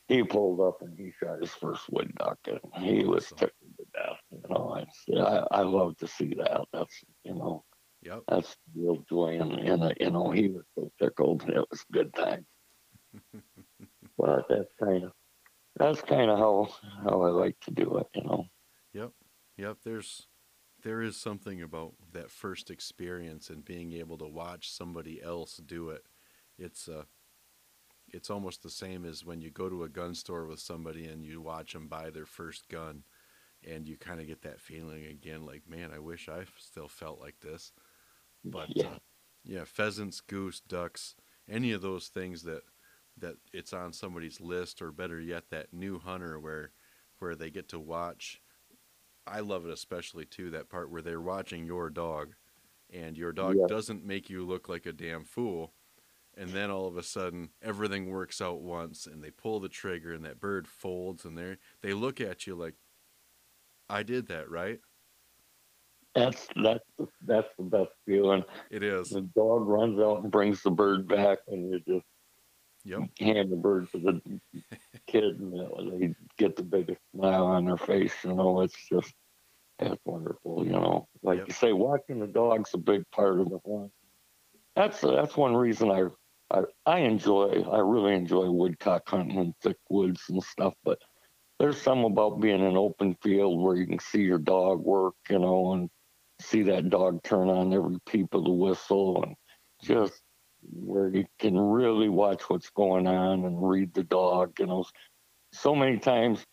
he 0.08 0.24
pulled 0.24 0.60
up 0.60 0.82
and 0.82 0.98
he 0.98 1.12
shot 1.20 1.42
his 1.42 1.52
first 1.54 1.90
wood 1.90 2.14
duck. 2.18 2.40
And 2.48 2.84
he 2.84 3.06
was 3.06 3.28
tickled 3.28 3.78
to 3.78 3.86
death. 3.94 4.20
You 4.32 4.42
know, 4.50 4.76
I, 4.76 5.20
I, 5.20 5.60
I 5.60 5.62
love 5.62 5.98
to 5.98 6.08
see 6.08 6.36
that. 6.38 6.62
That's, 6.74 7.04
you 7.24 7.36
know, 7.36 7.64
Yep. 8.02 8.24
That's 8.30 8.56
real 8.76 9.04
joy, 9.10 9.40
and, 9.42 9.54
and 9.54 9.84
uh, 9.84 9.92
you 10.00 10.10
know 10.10 10.32
he 10.32 10.48
was 10.48 10.64
so 10.76 10.92
tickled. 11.02 11.44
It 11.50 11.66
was 11.70 11.84
a 11.90 11.94
good 11.94 12.14
time. 12.14 12.46
but 14.18 14.46
that's 14.48 14.72
kind 14.82 15.04
of 15.06 15.12
that's 15.76 16.02
kind 16.02 16.32
of 16.32 16.40
how 16.40 16.70
how 17.04 17.22
I 17.24 17.30
like 17.30 17.60
to 17.62 17.72
do 17.72 17.98
it. 17.98 18.08
You 18.16 18.24
know. 18.24 18.46
Yep. 18.94 19.12
Yep. 19.58 19.78
There's 19.84 20.28
there 20.82 21.02
is 21.02 21.18
something 21.18 21.62
about 21.62 21.96
that 22.14 22.32
first 22.32 22.72
experience 22.72 23.50
and 23.50 23.66
being 23.66 23.92
able 23.92 24.18
to 24.20 24.28
watch 24.28 24.72
somebody 24.72 25.22
else 25.22 25.58
do 25.58 25.90
it. 25.90 26.04
It's 26.60 26.88
uh 26.88 27.04
it's 28.12 28.30
almost 28.30 28.64
the 28.64 28.70
same 28.70 29.06
as 29.06 29.26
when 29.26 29.42
you 29.42 29.52
go 29.52 29.70
to 29.70 29.84
a 29.84 29.90
gun 29.90 30.16
store 30.16 30.46
with 30.46 30.60
somebody 30.60 31.06
and 31.06 31.24
you 31.24 31.42
watch 31.42 31.74
them 31.74 31.88
buy 31.88 32.10
their 32.10 32.26
first 32.26 32.68
gun 32.70 33.04
and 33.68 33.88
you 33.88 33.98
kind 33.98 34.20
of 34.20 34.28
get 34.28 34.42
that 34.42 34.60
feeling 34.60 35.06
again 35.06 35.46
like 35.46 35.62
man 35.70 35.92
i 35.94 36.00
wish 36.00 36.30
i 36.30 36.44
still 36.58 36.88
felt 36.88 37.20
like 37.20 37.36
this 37.42 37.72
but 38.46 38.70
yeah, 38.70 38.86
uh, 38.88 38.98
yeah 39.44 39.64
pheasants 39.66 40.22
goose 40.22 40.60
ducks 40.62 41.16
any 41.50 41.72
of 41.72 41.82
those 41.82 42.08
things 42.08 42.44
that 42.44 42.62
that 43.18 43.36
it's 43.54 43.74
on 43.74 43.92
somebody's 43.92 44.40
list 44.40 44.82
or 44.82 44.92
better 44.92 45.20
yet 45.20 45.44
that 45.50 45.74
new 45.74 46.00
hunter 46.00 46.40
where 46.40 46.72
where 47.20 47.36
they 47.36 47.50
get 47.50 47.68
to 47.68 47.80
watch 47.80 48.42
i 49.28 49.40
love 49.40 49.66
it 49.66 49.72
especially 49.72 50.26
too 50.26 50.50
that 50.50 50.70
part 50.70 50.90
where 50.90 51.02
they're 51.02 51.22
watching 51.22 51.66
your 51.66 51.90
dog 51.90 52.34
and 52.92 53.18
your 53.18 53.32
dog 53.32 53.56
Yeah. 53.58 53.68
doesn't 53.68 54.06
make 54.06 54.30
you 54.30 54.46
look 54.46 54.70
like 54.70 54.86
a 54.86 54.94
damn 54.94 55.26
fool 55.26 55.74
and 56.40 56.50
then 56.52 56.72
all 56.72 56.88
of 56.88 56.98
a 56.98 57.04
sudden 57.04 57.50
everything 57.62 58.10
works 58.10 58.42
out 58.42 58.62
once 58.62 59.06
and 59.06 59.24
they 59.24 59.32
pull 59.32 59.60
the 59.60 59.70
trigger 59.70 60.14
and 60.14 60.26
that 60.26 60.40
bird 60.40 60.68
folds 60.68 61.26
and 61.26 61.38
they 61.38 61.58
they 61.82 61.94
look 61.94 62.22
at 62.22 62.48
you 62.48 62.56
like 62.56 62.76
i 63.90 64.02
did 64.04 64.28
that 64.28 64.50
right 64.50 64.80
that's 66.16 66.48
that's 66.64 66.84
that's 67.22 67.48
the 67.58 67.64
best 67.64 67.92
feeling. 68.06 68.44
it 68.72 68.84
is 68.84 69.10
The 69.10 69.22
dog 69.22 69.68
runs 69.68 70.00
out 70.00 70.24
and 70.24 70.32
brings 70.32 70.64
the 70.64 70.72
bird 70.72 71.08
back, 71.08 71.40
and 71.48 71.70
you 71.70 71.80
just 71.88 72.06
yep 72.84 73.04
hand 73.20 73.52
the 73.52 73.56
bird 73.58 73.92
to 73.92 74.00
the 74.00 74.42
kid, 75.08 75.40
and 75.40 76.02
they 76.02 76.16
get 76.38 76.56
the 76.56 76.64
biggest 76.64 77.00
smile 77.16 77.46
on 77.46 77.66
their 77.66 77.78
face. 77.78 78.14
You 78.24 78.34
know, 78.34 78.62
it's 78.62 78.76
just 78.92 79.14
that's 79.78 80.00
wonderful. 80.06 80.66
You 80.66 80.72
know, 80.72 81.08
like 81.22 81.40
Yep. 81.40 81.48
you 81.48 81.54
say, 81.54 81.74
watching 81.74 82.20
the 82.20 82.28
dog's 82.28 82.74
a 82.74 82.78
big 82.80 83.04
part 83.12 83.40
of 83.40 83.50
the 83.50 83.60
hunt. 83.66 83.92
That's 84.76 85.02
that's 85.02 85.38
one 85.38 85.56
reason 85.56 85.92
I, 85.92 86.08
I 86.52 86.62
I 86.86 87.00
enjoy. 87.00 87.64
I 87.72 87.80
really 87.80 88.14
enjoy 88.16 88.50
woodcock 88.50 89.04
hunting 89.08 89.38
in 89.38 89.54
thick 89.62 89.78
woods 89.90 90.22
and 90.30 90.44
stuff. 90.44 90.74
But 90.84 91.00
there's 91.60 91.82
some 91.82 92.06
about 92.06 92.40
being 92.42 92.60
in 92.60 92.66
an 92.66 92.78
open 92.78 93.16
field 93.22 93.62
where 93.62 93.76
you 93.76 93.86
can 93.88 94.00
see 94.00 94.22
your 94.22 94.40
dog 94.40 94.80
work. 94.80 95.16
You 95.30 95.40
know, 95.40 95.74
and 95.74 95.90
see 96.42 96.64
that 96.64 96.90
dog 96.90 97.22
turn 97.24 97.50
on 97.50 97.74
every 97.74 97.98
peep 98.08 98.34
of 98.34 98.46
the 98.46 98.52
whistle 98.52 99.24
and 99.24 99.36
just 99.84 100.22
where 100.74 101.10
you 101.10 101.26
can 101.40 101.58
really 101.58 102.10
watch 102.10 102.44
what's 102.50 102.70
going 102.70 103.08
on 103.08 103.46
and 103.46 103.70
read 103.70 103.94
the 103.94 104.04
dog. 104.04 104.54
You 104.60 104.68
know, 104.68 104.86
so 105.54 105.76
many 105.76 105.98
times 105.98 106.44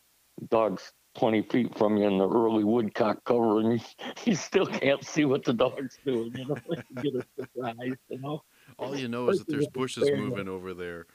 dog's 0.51 0.93
20 1.19 1.43
feet 1.43 1.79
from 1.79 1.97
you 1.97 2.07
in 2.07 2.19
the 2.19 2.29
early 2.29 2.65
woodcock 2.65 3.25
cover 3.25 3.61
and 3.61 3.73
you, 3.75 3.87
you 4.25 4.35
still 4.35 4.67
can't 4.67 5.05
see 5.05 5.25
what 5.25 5.45
the 5.45 5.55
dog's 5.55 5.99
doing. 6.05 6.33
You 6.37 6.47
know, 6.47 6.57
get 7.03 7.15
a 7.15 7.25
surprise, 7.39 7.97
you 8.09 8.21
know. 8.21 8.43
All 8.79 8.97
you 8.97 9.09
know 9.09 9.29
is 9.29 9.39
that 9.39 9.49
there's 9.49 9.69
bushes 9.69 10.11
moving 10.13 10.49
over 10.49 10.75
there. 10.75 11.07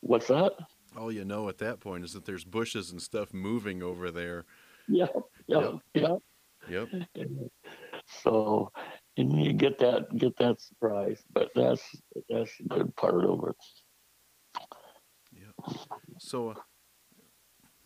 What's 0.00 0.28
that? 0.28 0.52
all 0.96 1.12
you 1.12 1.24
know 1.24 1.48
at 1.48 1.58
that 1.58 1.80
point 1.80 2.04
is 2.04 2.12
that 2.12 2.24
there's 2.24 2.44
bushes 2.44 2.90
and 2.90 3.00
stuff 3.00 3.32
moving 3.32 3.82
over 3.82 4.10
there. 4.10 4.44
Yeah, 4.88 5.06
yeah, 5.46 5.72
yeah. 5.94 6.16
yep. 6.68 6.88
So, 8.22 8.72
and 9.16 9.40
you 9.40 9.52
get 9.52 9.78
that 9.78 10.16
get 10.16 10.36
that 10.38 10.60
surprise, 10.60 11.22
but 11.32 11.50
that's 11.54 11.82
that's 12.28 12.50
a 12.60 12.62
good 12.64 12.96
part 12.96 13.24
of 13.24 13.44
it. 13.48 13.56
yep. 15.32 15.76
So 16.18 16.50
uh, 16.50 16.54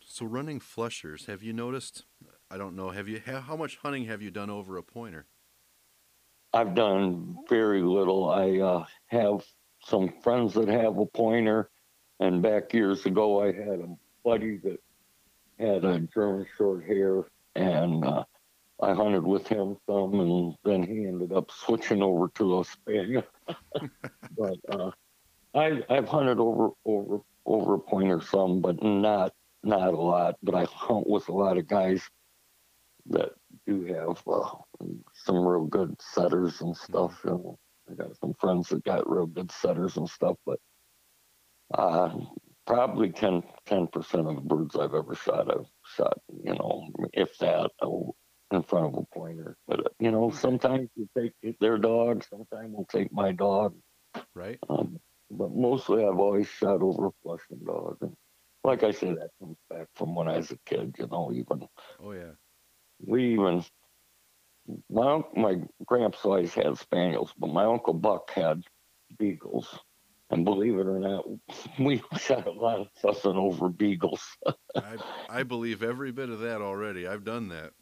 so 0.03 0.25
running 0.25 0.59
flushers 0.59 1.25
have 1.27 1.43
you 1.43 1.53
noticed? 1.53 2.05
I 2.49 2.57
don't 2.57 2.75
know 2.75 2.89
have 2.89 3.07
you 3.07 3.21
how, 3.23 3.41
how 3.41 3.55
much 3.55 3.77
hunting 3.77 4.05
have 4.05 4.21
you 4.21 4.31
done 4.31 4.49
over 4.49 4.77
a 4.77 4.83
pointer 4.83 5.27
I've 6.55 6.73
done 6.73 7.35
very 7.49 7.81
little. 7.81 8.29
I 8.29 8.59
uh, 8.59 8.85
have 9.07 9.45
some 9.83 10.13
friends 10.23 10.53
that 10.53 10.69
have 10.69 10.97
a 10.97 11.05
pointer, 11.05 11.69
and 12.21 12.41
back 12.41 12.73
years 12.73 13.05
ago, 13.05 13.43
I 13.43 13.47
had 13.47 13.81
a 13.81 13.93
buddy 14.23 14.57
that 14.63 14.79
had 15.59 15.83
a 15.83 15.99
German 16.13 16.47
short 16.57 16.85
hair, 16.85 17.25
and 17.55 18.05
uh, 18.05 18.23
I 18.81 18.93
hunted 18.93 19.25
with 19.25 19.45
him 19.49 19.75
some, 19.85 20.17
and 20.21 20.55
then 20.63 20.81
he 20.83 21.05
ended 21.05 21.33
up 21.33 21.51
switching 21.51 22.01
over 22.01 22.29
to 22.35 22.61
a 22.61 22.63
spaniel. 22.63 23.23
but 24.37 24.57
uh, 24.69 24.91
I, 25.53 25.83
I've 25.89 26.07
hunted 26.07 26.39
over 26.39 26.69
over 26.85 27.19
over 27.45 27.73
a 27.73 27.79
pointer 27.79 28.21
some, 28.21 28.61
but 28.61 28.81
not 28.81 29.33
not 29.61 29.93
a 29.93 29.97
lot. 29.97 30.35
But 30.41 30.55
I 30.55 30.63
hunt 30.63 31.05
with 31.05 31.27
a 31.27 31.33
lot 31.33 31.57
of 31.57 31.67
guys 31.67 32.01
that 33.07 33.31
do 33.65 33.85
have 33.85 34.21
uh, 34.27 34.49
some 35.13 35.45
real 35.45 35.65
good 35.65 35.95
setters 36.01 36.61
and 36.61 36.75
stuff. 36.75 37.19
You 37.23 37.31
know, 37.31 37.59
I 37.89 37.93
got 37.93 38.17
some 38.17 38.33
friends 38.39 38.69
that 38.69 38.83
got 38.83 39.09
real 39.09 39.27
good 39.27 39.51
setters 39.51 39.97
and 39.97 40.09
stuff, 40.09 40.37
but 40.45 40.59
uh, 41.73 42.15
probably 42.65 43.11
10 43.11 43.43
percent 43.91 44.27
of 44.27 44.35
the 44.35 44.41
birds 44.41 44.75
I've 44.75 44.93
ever 44.93 45.15
shot, 45.15 45.51
I've 45.51 45.67
shot. 45.95 46.19
You 46.43 46.53
know, 46.53 46.89
if 47.13 47.37
that, 47.39 47.71
in 48.51 48.63
front 48.63 48.87
of 48.87 48.95
a 48.95 49.05
pointer. 49.13 49.57
But 49.67 49.79
uh, 49.81 49.89
you 49.99 50.11
know, 50.11 50.31
sometimes 50.31 50.89
you 50.95 51.07
take 51.17 51.33
their 51.59 51.77
dog, 51.77 52.23
sometimes 52.29 52.73
we'll 52.73 52.85
take 52.85 53.11
my 53.11 53.31
dog. 53.31 53.75
right 54.33 54.59
Um, 54.69 54.99
but 55.31 55.51
mostly, 55.51 56.05
I've 56.05 56.19
always 56.19 56.47
shot 56.47 56.81
over 56.81 57.07
a 57.07 57.11
flushing 57.23 57.63
dog. 57.65 57.97
And 58.01 58.15
like 58.63 58.83
I 58.83 58.91
said, 58.91 59.17
that 59.17 59.29
comes 59.39 59.57
back 59.69 59.87
from 59.95 60.15
when 60.15 60.27
I 60.27 60.37
was 60.37 60.51
a 60.51 60.57
kid. 60.65 60.95
You 60.99 61.07
know, 61.11 61.31
even 61.33 61.67
oh 62.03 62.11
yeah 62.11 62.31
we 63.03 63.33
even 63.33 63.63
my 64.89 65.21
my 65.35 65.61
gramps 65.85 66.19
always 66.23 66.53
had 66.53 66.77
spaniels, 66.77 67.33
but 67.37 67.47
my 67.47 67.65
uncle 67.65 67.93
Buck 67.93 68.31
had 68.31 68.63
beagles. 69.17 69.67
And 70.31 70.43
believe 70.43 70.79
it 70.79 70.87
or 70.87 70.99
not, 70.99 71.23
we 71.79 72.01
shot 72.19 72.47
a 72.47 72.51
lot 72.51 72.79
of 72.79 72.87
fussing 72.99 73.37
over 73.37 73.69
beagles. 73.69 74.23
I, 74.75 74.97
I 75.29 75.43
believe 75.43 75.83
every 75.83 76.11
bit 76.11 76.29
of 76.29 76.39
that 76.39 76.61
already 76.61 77.07
i've 77.07 77.23
done 77.23 77.49
that 77.49 77.73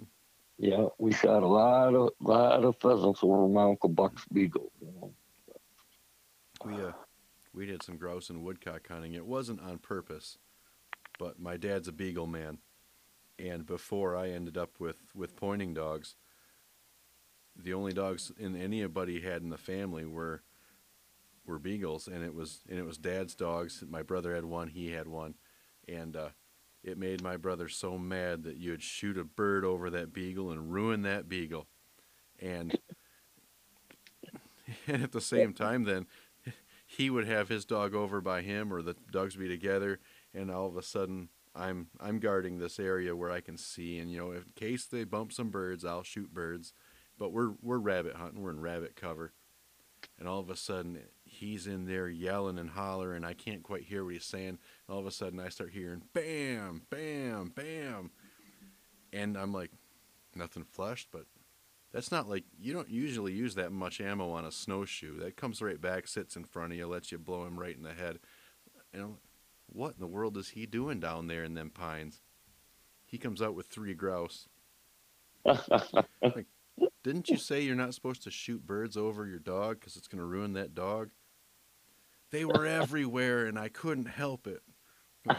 yeah, 0.57 0.85
we 0.99 1.11
shot 1.11 1.43
a 1.43 1.47
lot 1.47 1.95
of 1.95 2.11
lot 2.19 2.63
of 2.63 2.75
pheasants 2.79 3.19
over 3.23 3.47
my 3.47 3.63
uncle 3.63 3.89
Buck's 3.89 4.23
beagle. 4.31 4.71
We 6.63 6.73
uh 6.75 6.91
we 7.53 7.65
did 7.65 7.83
some 7.83 7.97
grouse 7.97 8.29
and 8.29 8.43
woodcock 8.43 8.87
hunting 8.87 9.13
it 9.13 9.25
wasn't 9.25 9.61
on 9.61 9.77
purpose 9.77 10.37
but 11.19 11.39
my 11.39 11.57
dad's 11.57 11.87
a 11.87 11.91
beagle 11.91 12.25
man 12.25 12.57
and 13.43 13.65
before 13.65 14.15
i 14.15 14.29
ended 14.29 14.57
up 14.57 14.79
with 14.79 14.97
with 15.13 15.35
pointing 15.35 15.73
dogs 15.73 16.15
the 17.55 17.73
only 17.73 17.93
dogs 17.93 18.31
in 18.37 18.55
anybody 18.55 19.21
had 19.21 19.41
in 19.41 19.49
the 19.49 19.57
family 19.57 20.05
were 20.05 20.43
were 21.45 21.59
beagles 21.59 22.07
and 22.07 22.23
it 22.23 22.33
was 22.33 22.61
and 22.69 22.79
it 22.79 22.85
was 22.85 22.97
dad's 22.97 23.35
dogs. 23.35 23.83
My 23.87 24.01
brother 24.01 24.33
had 24.33 24.45
one 24.45 24.69
he 24.69 24.91
had 24.91 25.07
one 25.07 25.35
and 25.87 26.15
uh 26.15 26.29
it 26.83 26.97
made 26.97 27.21
my 27.21 27.37
brother 27.37 27.69
so 27.69 27.97
mad 27.97 28.43
that 28.43 28.57
you'd 28.57 28.83
shoot 28.83 29.17
a 29.17 29.23
bird 29.23 29.63
over 29.63 29.89
that 29.89 30.11
beagle 30.11 30.51
and 30.51 30.73
ruin 30.73 31.03
that 31.03 31.29
beagle. 31.29 31.67
And 32.41 32.77
and 34.87 35.03
at 35.03 35.11
the 35.11 35.21
same 35.21 35.53
time 35.53 35.83
then 35.83 36.07
he 36.85 37.09
would 37.09 37.27
have 37.27 37.49
his 37.49 37.65
dog 37.65 37.93
over 37.93 38.21
by 38.21 38.41
him 38.41 38.73
or 38.73 38.81
the 38.81 38.95
dogs 39.11 39.35
be 39.35 39.47
together 39.47 39.99
and 40.33 40.49
all 40.49 40.67
of 40.67 40.77
a 40.77 40.83
sudden 40.83 41.29
I'm 41.55 41.87
I'm 41.99 42.19
guarding 42.19 42.57
this 42.57 42.79
area 42.79 43.15
where 43.15 43.31
I 43.31 43.41
can 43.41 43.57
see 43.57 43.99
and 43.99 44.11
you 44.11 44.17
know 44.17 44.31
in 44.31 44.43
case 44.55 44.85
they 44.85 45.03
bump 45.03 45.31
some 45.31 45.49
birds 45.49 45.85
I'll 45.85 46.03
shoot 46.03 46.33
birds 46.33 46.73
but 47.17 47.31
we're 47.31 47.53
we're 47.61 47.77
rabbit 47.77 48.15
hunting 48.15 48.41
we're 48.41 48.51
in 48.51 48.61
rabbit 48.61 48.95
cover 48.95 49.33
and 50.19 50.27
all 50.27 50.39
of 50.39 50.49
a 50.49 50.55
sudden 50.55 50.99
he's 51.23 51.67
in 51.67 51.85
there 51.85 52.09
yelling 52.09 52.57
and 52.57 52.71
hollering 52.71 53.23
I 53.23 53.33
can't 53.33 53.63
quite 53.63 53.83
hear 53.83 54.03
what 54.03 54.13
he's 54.13 54.25
saying 54.25 54.47
and 54.47 54.59
all 54.89 54.99
of 54.99 55.05
a 55.05 55.11
sudden 55.11 55.39
I 55.39 55.49
start 55.49 55.71
hearing 55.71 56.01
bam 56.13 56.83
bam 56.89 57.51
bam 57.55 58.11
and 59.11 59.37
I'm 59.37 59.53
like 59.53 59.71
nothing 60.35 60.63
flushed 60.63 61.09
but 61.11 61.25
that's 61.93 62.11
not 62.11 62.27
like 62.27 62.45
you 62.59 62.73
don't 62.73 62.89
usually 62.89 63.33
use 63.33 63.53
that 63.55 63.71
much 63.71 64.01
ammo 64.01 64.31
on 64.31 64.45
a 64.45 64.51
snowshoe. 64.51 65.19
That 65.19 65.37
comes 65.37 65.61
right 65.61 65.79
back, 65.79 66.07
sits 66.07 66.35
in 66.35 66.43
front 66.43 66.73
of 66.73 66.77
you, 66.79 66.87
lets 66.87 67.11
you 67.11 67.19
blow 67.19 67.45
him 67.45 67.59
right 67.59 67.77
in 67.77 67.83
the 67.83 67.93
head. 67.93 68.17
I'm 68.95 69.01
like, 69.01 69.19
what 69.73 69.95
in 69.95 69.99
the 69.99 70.07
world 70.07 70.37
is 70.37 70.49
he 70.49 70.65
doing 70.65 70.99
down 70.99 71.27
there 71.27 71.43
in 71.43 71.55
them 71.55 71.69
pines? 71.69 72.21
He 73.05 73.17
comes 73.17 73.41
out 73.41 73.55
with 73.55 73.67
three 73.67 73.93
grouse. 73.93 74.47
Didn't 77.03 77.29
you 77.29 77.37
say 77.37 77.61
you're 77.61 77.75
not 77.75 77.93
supposed 77.93 78.23
to 78.23 78.31
shoot 78.31 78.65
birds 78.65 78.95
over 78.95 79.27
your 79.27 79.39
dog 79.39 79.79
because 79.79 79.97
it's 79.97 80.07
going 80.07 80.19
to 80.19 80.25
ruin 80.25 80.53
that 80.53 80.73
dog? 80.73 81.09
They 82.31 82.45
were 82.45 82.65
everywhere 82.65 83.45
and 83.45 83.59
I 83.59 83.69
couldn't 83.69 84.05
help 84.05 84.47
it. 84.47 84.61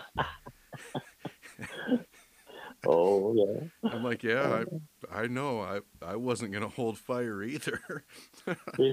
oh 2.86 3.34
yeah. 3.34 3.90
I'm 3.90 4.04
like, 4.04 4.22
yeah, 4.22 4.64
I, 5.12 5.22
I 5.22 5.26
know. 5.26 5.60
I, 5.60 5.80
I 6.00 6.16
wasn't 6.16 6.52
gonna 6.52 6.68
hold 6.68 6.98
fire 6.98 7.42
either. 7.42 8.04
yeah. 8.78 8.92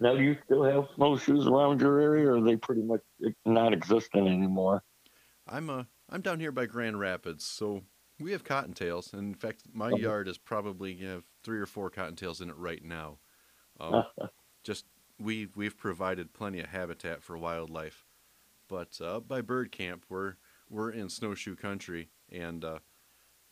Now, 0.00 0.14
do 0.14 0.22
you 0.22 0.36
still 0.44 0.62
have 0.64 0.88
snowshoes 0.94 1.46
around 1.46 1.80
your 1.80 1.98
area, 2.00 2.28
or 2.28 2.36
are 2.36 2.40
they 2.42 2.56
pretty 2.56 2.82
much 2.82 3.02
not 3.44 3.72
existent 3.72 4.28
anymore? 4.28 4.82
I'm 5.46 5.70
uh, 5.70 5.84
I'm 6.08 6.22
down 6.22 6.40
here 6.40 6.52
by 6.52 6.66
Grand 6.66 6.98
Rapids, 7.00 7.44
so 7.44 7.82
we 8.18 8.32
have 8.32 8.44
cottontails. 8.44 9.12
And 9.12 9.22
in 9.22 9.34
fact, 9.34 9.64
my 9.72 9.90
Okay. 9.90 10.02
yard 10.02 10.28
is 10.28 10.38
probably 10.38 10.92
you 10.92 11.06
know, 11.06 11.22
three 11.42 11.58
or 11.60 11.66
four 11.66 11.90
cottontails 11.90 12.40
in 12.40 12.50
it 12.50 12.56
right 12.56 12.82
now. 12.82 13.18
Um, 13.80 14.06
just 14.64 14.86
we 15.18 15.48
we've 15.56 15.76
provided 15.76 16.34
plenty 16.34 16.60
of 16.60 16.68
habitat 16.68 17.22
for 17.22 17.38
wildlife, 17.38 18.06
but 18.68 19.00
uh, 19.02 19.20
by 19.20 19.40
bird 19.42 19.72
camp, 19.72 20.06
we're 20.08 20.36
we're 20.70 20.90
in 20.90 21.10
snowshoe 21.10 21.56
country, 21.56 22.10
and 22.30 22.64
uh, 22.64 22.78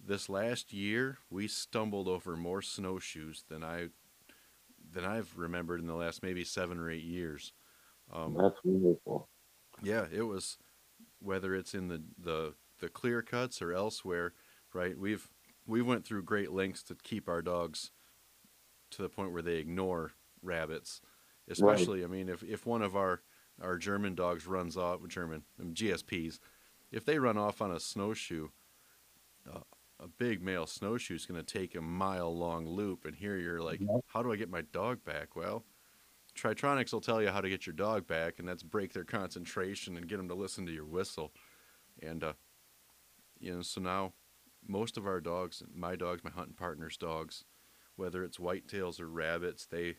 this 0.00 0.28
last 0.28 0.72
year 0.72 1.18
we 1.30 1.48
stumbled 1.48 2.08
over 2.08 2.36
more 2.36 2.62
snowshoes 2.62 3.44
than 3.48 3.64
I 3.64 3.88
than 4.94 5.04
I've 5.04 5.30
remembered 5.36 5.80
in 5.80 5.86
the 5.86 5.94
last 5.94 6.22
maybe 6.22 6.44
seven 6.44 6.78
or 6.78 6.90
eight 6.90 7.04
years. 7.04 7.52
Um, 8.12 8.36
That's 8.40 8.56
wonderful. 8.64 9.28
yeah, 9.82 10.06
it 10.12 10.22
was 10.22 10.56
whether 11.20 11.54
it's 11.54 11.74
in 11.74 11.88
the 11.88 12.02
the 12.18 12.54
the 12.80 12.88
clear 12.88 13.22
cuts 13.22 13.60
or 13.60 13.72
elsewhere, 13.72 14.32
right? 14.72 14.98
We've 14.98 15.28
we 15.66 15.82
went 15.82 16.04
through 16.04 16.22
great 16.22 16.52
lengths 16.52 16.82
to 16.84 16.96
keep 17.02 17.28
our 17.28 17.42
dogs 17.42 17.90
to 18.92 19.02
the 19.02 19.08
point 19.08 19.32
where 19.32 19.42
they 19.42 19.56
ignore 19.56 20.12
rabbits. 20.42 21.00
Especially, 21.48 22.04
I 22.04 22.06
mean, 22.06 22.28
if 22.28 22.42
if 22.42 22.66
one 22.66 22.82
of 22.82 22.96
our 22.96 23.22
our 23.60 23.76
German 23.76 24.14
dogs 24.14 24.46
runs 24.46 24.76
off, 24.76 25.06
German 25.08 25.42
um, 25.60 25.74
GSPs, 25.74 26.38
if 26.90 27.04
they 27.04 27.18
run 27.18 27.38
off 27.38 27.60
on 27.60 27.72
a 27.72 27.80
snowshoe, 27.80 28.48
a 30.00 30.08
big 30.08 30.42
male 30.42 30.66
snowshoe 30.66 31.14
is 31.14 31.26
going 31.26 31.42
to 31.42 31.58
take 31.58 31.74
a 31.74 31.80
mile 31.80 32.36
long 32.36 32.66
loop, 32.66 33.04
and 33.04 33.14
here 33.14 33.36
you're 33.36 33.60
like, 33.62 33.80
Yeah. 33.80 33.98
how 34.06 34.22
do 34.22 34.32
I 34.32 34.36
get 34.36 34.50
my 34.50 34.62
dog 34.72 35.04
back? 35.04 35.36
Well, 35.36 35.64
Tri-Tronics 36.34 36.92
will 36.92 37.00
tell 37.00 37.22
you 37.22 37.28
how 37.30 37.40
to 37.40 37.48
get 37.48 37.66
your 37.66 37.74
dog 37.74 38.06
back, 38.06 38.38
and 38.38 38.48
that's 38.48 38.62
break 38.62 38.92
their 38.92 39.04
concentration 39.04 39.96
and 39.96 40.08
get 40.08 40.16
them 40.16 40.28
to 40.28 40.34
listen 40.34 40.66
to 40.66 40.72
your 40.72 40.84
whistle. 40.84 41.32
And, 42.02 42.24
uh, 42.24 42.32
you 43.38 43.54
know, 43.54 43.62
so 43.62 43.80
now 43.80 44.14
most 44.66 44.96
of 44.96 45.06
our 45.06 45.20
dogs, 45.20 45.62
my 45.72 45.94
dogs, 45.94 46.24
my 46.24 46.30
hunting 46.30 46.54
partners' 46.54 46.96
dogs, 46.96 47.44
whether 47.96 48.24
it's 48.24 48.38
whitetails 48.38 49.00
or 49.00 49.08
rabbits, 49.08 49.66
they 49.66 49.96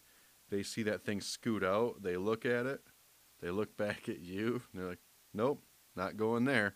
they 0.50 0.62
see 0.62 0.84
that 0.84 1.04
thing 1.04 1.22
scoot 1.22 1.64
out, 1.64 2.04
they 2.04 2.18
look 2.18 2.46
at 2.46 2.66
it, 2.68 2.82
they 3.42 3.50
look 3.50 3.76
back 3.78 4.10
at 4.10 4.20
you, 4.20 4.62
and 4.72 4.82
they're 4.82 4.90
like, 4.90 5.00
nope, 5.34 5.64
not 5.96 6.18
going 6.18 6.44
there. 6.46 6.76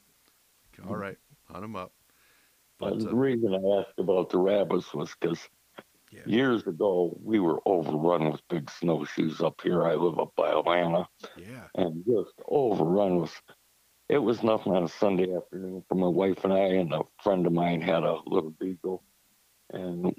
All 0.88 0.96
right, 0.96 1.18
hunt 1.50 1.62
them 1.62 1.76
up. 1.76 1.92
But 2.80 3.00
the 3.00 3.10
uh, 3.10 3.14
reason 3.14 3.54
I 3.54 3.80
asked 3.80 4.00
about 4.00 4.30
the 4.30 4.38
rabbits 4.38 4.94
was 4.94 5.14
because 5.20 5.48
yeah, 6.12 6.22
years 6.26 6.66
ago 6.66 7.18
we 7.22 7.40
were 7.40 7.60
overrun 7.66 8.32
with 8.32 8.48
big 8.50 8.70
snowshoes 8.70 9.42
up 9.42 9.62
here. 9.62 9.86
I 9.86 9.96
live 9.96 10.20
up 10.20 10.34
by 10.36 10.50
Atlanta, 10.50 11.08
yeah, 11.38 11.68
and 11.76 12.04
just 12.06 12.34
overrun 12.48 13.18
with. 13.18 13.42
It 14.08 14.18
was 14.18 14.42
nothing 14.42 14.74
on 14.74 14.84
a 14.84 14.88
Sunday 14.88 15.36
afternoon 15.36 15.84
for 15.88 15.94
my 15.94 16.08
wife 16.08 16.44
and 16.44 16.52
I, 16.52 16.66
and 16.80 16.92
a 16.94 17.04
friend 17.22 17.46
of 17.46 17.54
mine 17.54 17.82
had 17.82 18.04
a 18.04 18.18
little 18.26 18.50
beagle, 18.60 19.04
and 19.72 20.16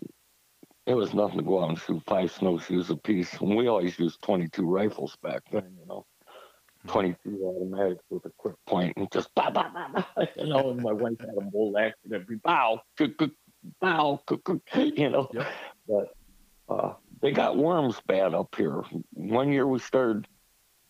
it 0.86 0.94
was 0.94 1.14
nothing 1.14 1.38
to 1.38 1.44
go 1.44 1.62
out 1.62 1.70
and 1.70 1.78
shoot 1.78 2.02
five 2.06 2.30
snowshoes 2.30 2.90
apiece. 2.90 3.34
And 3.40 3.56
we 3.56 3.66
always 3.68 3.98
used 3.98 4.22
22 4.22 4.64
rifles 4.64 5.16
back 5.22 5.42
then, 5.50 5.76
you 5.78 5.86
know, 5.86 6.06
22 6.86 7.42
automatic 7.44 7.98
with 8.08 8.24
a 8.24 8.32
quick 8.38 8.54
point 8.66 8.94
and 8.96 9.10
just 9.12 9.28
bah, 9.34 9.50
bah, 9.50 9.70
bah, 9.72 9.88
bah, 9.92 10.24
you 10.36 10.46
know. 10.46 10.70
And 10.70 10.82
my 10.82 10.92
wife 10.92 11.20
had 11.20 11.30
a 11.36 11.40
bolt 11.42 11.76
action 11.78 12.14
every 12.14 12.36
bow, 12.36 12.80
cook, 12.96 13.16
cook, 13.18 13.32
bow, 13.80 14.20
cook, 14.26 14.44
cook, 14.44 14.62
you 14.74 15.10
know. 15.10 15.28
Yep. 15.32 15.46
But 15.88 16.14
uh, 16.68 16.94
they 17.20 17.32
got 17.32 17.56
worms 17.56 18.00
bad 18.06 18.34
up 18.34 18.54
here. 18.56 18.82
One 19.12 19.52
year 19.52 19.66
we 19.66 19.78
started 19.78 20.26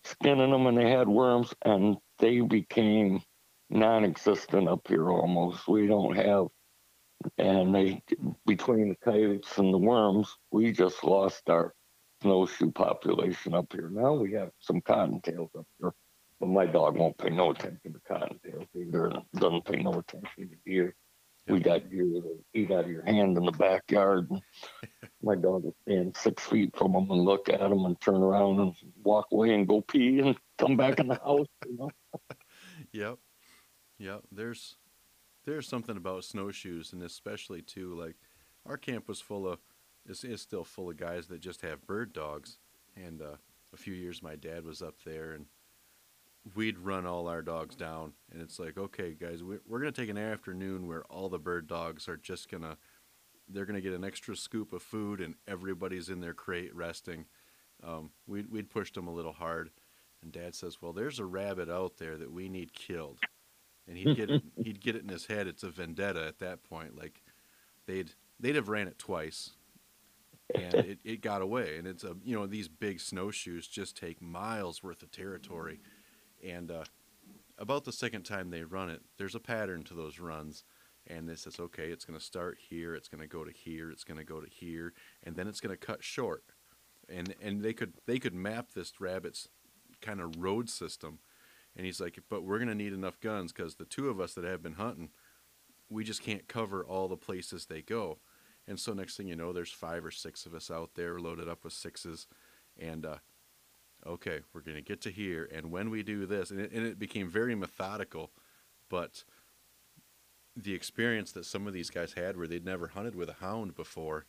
skinning 0.04 0.50
them 0.50 0.66
and 0.66 0.78
they 0.78 0.90
had 0.90 1.08
worms 1.08 1.52
and 1.64 1.96
they 2.18 2.40
became 2.40 3.22
non-existent 3.70 4.68
up 4.68 4.86
here 4.88 5.10
almost. 5.10 5.66
We 5.68 5.86
don't 5.86 6.16
have, 6.16 6.46
and 7.38 7.74
they 7.74 8.02
between 8.46 8.90
the 8.90 8.96
coyotes 8.96 9.58
and 9.58 9.72
the 9.72 9.78
worms, 9.78 10.36
we 10.50 10.72
just 10.72 11.04
lost 11.04 11.48
our 11.48 11.74
snowshoe 12.22 12.70
population 12.70 13.54
up 13.54 13.72
here. 13.72 13.88
Now 13.90 14.14
we 14.14 14.32
have 14.32 14.50
some 14.60 14.80
cottontails 14.80 15.50
up 15.58 15.66
here, 15.80 15.92
but 16.38 16.48
my 16.48 16.66
dog 16.66 16.96
won't 16.96 17.18
pay 17.18 17.30
no 17.30 17.50
attention 17.50 17.92
to 17.92 18.00
cottontails 18.08 18.66
either. 18.74 19.12
Doesn't 19.36 19.64
pay 19.64 19.82
no 19.82 19.92
attention 19.92 20.48
to 20.50 20.56
deer. 20.64 20.94
We 21.48 21.58
got 21.58 21.90
deer 21.90 22.04
that 22.04 22.38
eat 22.54 22.70
out 22.70 22.84
of 22.84 22.90
your 22.90 23.04
hand 23.04 23.36
in 23.36 23.44
the 23.44 23.52
backyard. 23.52 24.30
My 25.22 25.34
dog 25.34 25.64
will 25.64 25.74
stand 25.82 26.16
six 26.16 26.44
feet 26.46 26.76
from 26.76 26.92
them 26.92 27.10
and 27.10 27.22
look 27.22 27.48
at 27.48 27.60
them 27.60 27.84
and 27.86 28.00
turn 28.00 28.22
around 28.22 28.60
and 28.60 28.74
walk 29.02 29.26
away 29.32 29.54
and 29.54 29.66
go 29.66 29.80
pee 29.80 30.20
and 30.20 30.36
come 30.58 30.76
back 30.76 31.00
in 31.00 31.08
the 31.08 31.14
house. 31.24 31.46
You 31.66 31.76
know? 31.76 31.90
Yep. 32.92 33.18
Yep. 33.98 34.22
There's 34.30 34.76
there's 35.44 35.66
something 35.66 35.96
about 35.96 36.24
snowshoes 36.24 36.92
and 36.92 37.02
especially 37.02 37.62
too 37.62 37.94
like 37.98 38.16
our 38.66 38.76
camp 38.76 39.08
was 39.08 39.20
full 39.20 39.48
of 39.48 39.58
is 40.10 40.24
is 40.24 40.42
still 40.42 40.64
full 40.64 40.90
of 40.90 40.96
guys 40.96 41.28
that 41.28 41.40
just 41.40 41.62
have 41.62 41.86
bird 41.86 42.12
dogs. 42.12 42.58
And 42.96 43.22
uh, 43.22 43.36
a 43.72 43.76
few 43.76 43.94
years 43.94 44.22
my 44.22 44.36
dad 44.36 44.64
was 44.64 44.82
up 44.82 44.96
there 45.04 45.32
and 45.32 45.46
we'd 46.54 46.78
run 46.78 47.06
all 47.06 47.28
our 47.28 47.42
dogs 47.42 47.76
down. 47.76 48.12
And 48.30 48.42
it's 48.42 48.58
like 48.58 48.76
okay 48.76 49.14
guys 49.14 49.42
we're, 49.42 49.60
we're 49.66 49.80
going 49.80 49.92
to 49.92 50.00
take 50.00 50.10
an 50.10 50.18
afternoon 50.18 50.86
where 50.86 51.04
all 51.04 51.28
the 51.28 51.38
bird 51.38 51.66
dogs 51.66 52.08
are 52.08 52.16
just 52.16 52.50
going 52.50 52.62
to 52.64 52.76
they're 53.48 53.64
going 53.64 53.76
to 53.76 53.80
get 53.80 53.94
an 53.94 54.04
extra 54.04 54.36
scoop 54.36 54.72
of 54.72 54.82
food 54.82 55.20
and 55.20 55.34
everybody's 55.48 56.08
in 56.08 56.20
their 56.20 56.34
crate 56.34 56.74
resting. 56.74 57.24
Um, 57.82 58.10
we'd, 58.28 58.48
we'd 58.48 58.70
pushed 58.70 58.94
them 58.94 59.08
a 59.08 59.12
little 59.12 59.32
hard. 59.32 59.70
And 60.22 60.32
dad 60.32 60.54
says 60.54 60.82
well 60.82 60.92
there's 60.92 61.20
a 61.20 61.24
rabbit 61.24 61.70
out 61.70 61.96
there 61.98 62.16
that 62.16 62.32
we 62.32 62.48
need 62.48 62.74
killed. 62.74 63.18
And 63.88 63.96
he'd 63.96 64.16
get 64.16 64.30
it, 64.30 64.42
he'd 64.64 64.80
get 64.80 64.96
it 64.96 65.02
in 65.02 65.08
his 65.08 65.26
head. 65.26 65.46
It's 65.46 65.62
a 65.62 65.70
vendetta 65.70 66.26
at 66.26 66.40
that 66.40 66.62
point. 66.64 66.98
Like 66.98 67.22
they'd 67.86 68.10
they'd 68.38 68.56
have 68.56 68.68
ran 68.68 68.88
it 68.88 68.98
twice 68.98 69.52
and 70.54 70.74
it, 70.74 70.98
it 71.04 71.20
got 71.20 71.42
away 71.42 71.76
and 71.78 71.86
it's 71.86 72.04
a 72.04 72.16
you 72.24 72.36
know 72.36 72.46
these 72.46 72.68
big 72.68 73.00
snowshoes 73.00 73.66
just 73.66 73.96
take 73.96 74.20
miles 74.20 74.82
worth 74.82 75.02
of 75.02 75.10
territory. 75.10 75.80
And 76.46 76.70
uh, 76.70 76.84
about 77.58 77.84
the 77.84 77.92
second 77.92 78.22
time 78.22 78.50
they 78.50 78.62
run 78.62 78.90
it 78.90 79.02
there's 79.18 79.34
a 79.34 79.40
pattern 79.40 79.82
to 79.84 79.94
those 79.94 80.18
runs 80.18 80.64
and 81.06 81.28
this 81.28 81.42
says 81.42 81.60
okay 81.60 81.88
it's 81.90 82.04
going 82.04 82.18
to 82.18 82.24
start 82.24 82.58
here 82.70 82.94
it's 82.94 83.08
going 83.08 83.20
to 83.20 83.26
go 83.26 83.44
to 83.44 83.52
here 83.52 83.90
it's 83.90 84.04
going 84.04 84.18
to 84.18 84.24
go 84.24 84.40
to 84.40 84.48
here 84.48 84.92
and 85.22 85.36
then 85.36 85.46
it's 85.46 85.60
going 85.60 85.76
to 85.76 85.86
cut 85.86 86.02
short. 86.02 86.44
And 87.08 87.34
and 87.42 87.62
they 87.62 87.72
could 87.72 87.94
they 88.06 88.18
could 88.18 88.34
map 88.34 88.72
this 88.74 89.00
rabbit's 89.00 89.48
kind 90.00 90.20
of 90.20 90.36
road 90.38 90.70
system 90.70 91.18
and 91.76 91.84
he's 91.84 92.00
like 92.00 92.18
but 92.28 92.42
we're 92.42 92.58
going 92.58 92.68
to 92.68 92.74
need 92.74 92.92
enough 92.92 93.20
guns 93.20 93.52
because 93.52 93.74
the 93.74 93.84
two 93.84 94.08
of 94.08 94.20
us 94.20 94.34
that 94.34 94.44
have 94.44 94.62
been 94.62 94.74
hunting 94.74 95.10
we 95.90 96.04
just 96.04 96.22
can't 96.22 96.48
cover 96.48 96.84
all 96.84 97.08
the 97.08 97.16
places 97.16 97.66
they 97.66 97.82
go 97.82 98.18
and 98.66 98.78
so 98.78 98.92
next 98.92 99.16
thing 99.16 99.28
you 99.28 99.36
know 99.36 99.52
there's 99.52 99.72
five 99.72 100.04
or 100.04 100.10
six 100.10 100.46
of 100.46 100.54
us 100.54 100.70
out 100.70 100.90
there 100.94 101.18
loaded 101.18 101.48
up 101.48 101.64
with 101.64 101.72
sixes. 101.72 102.26
And 102.78 103.04
uh, 103.04 103.16
okay 104.06 104.40
we're 104.54 104.62
going 104.62 104.76
to 104.76 104.82
get 104.82 105.00
to 105.02 105.10
here. 105.10 105.48
And 105.52 105.70
when 105.70 105.90
we 105.90 106.02
do 106.02 106.26
this 106.26 106.50
and 106.50 106.60
it, 106.60 106.72
and 106.72 106.86
it 106.86 106.98
became 106.98 107.28
very 107.28 107.54
methodical 107.54 108.30
but 108.88 109.24
the 110.56 110.74
experience 110.74 111.32
that 111.32 111.44
some 111.44 111.66
of 111.66 111.72
these 111.72 111.90
guys 111.90 112.12
had 112.14 112.36
where 112.36 112.46
they'd 112.46 112.64
never 112.64 112.88
hunted 112.88 113.14
with 113.14 113.28
a 113.28 113.34
hound 113.34 113.74
before 113.74 114.26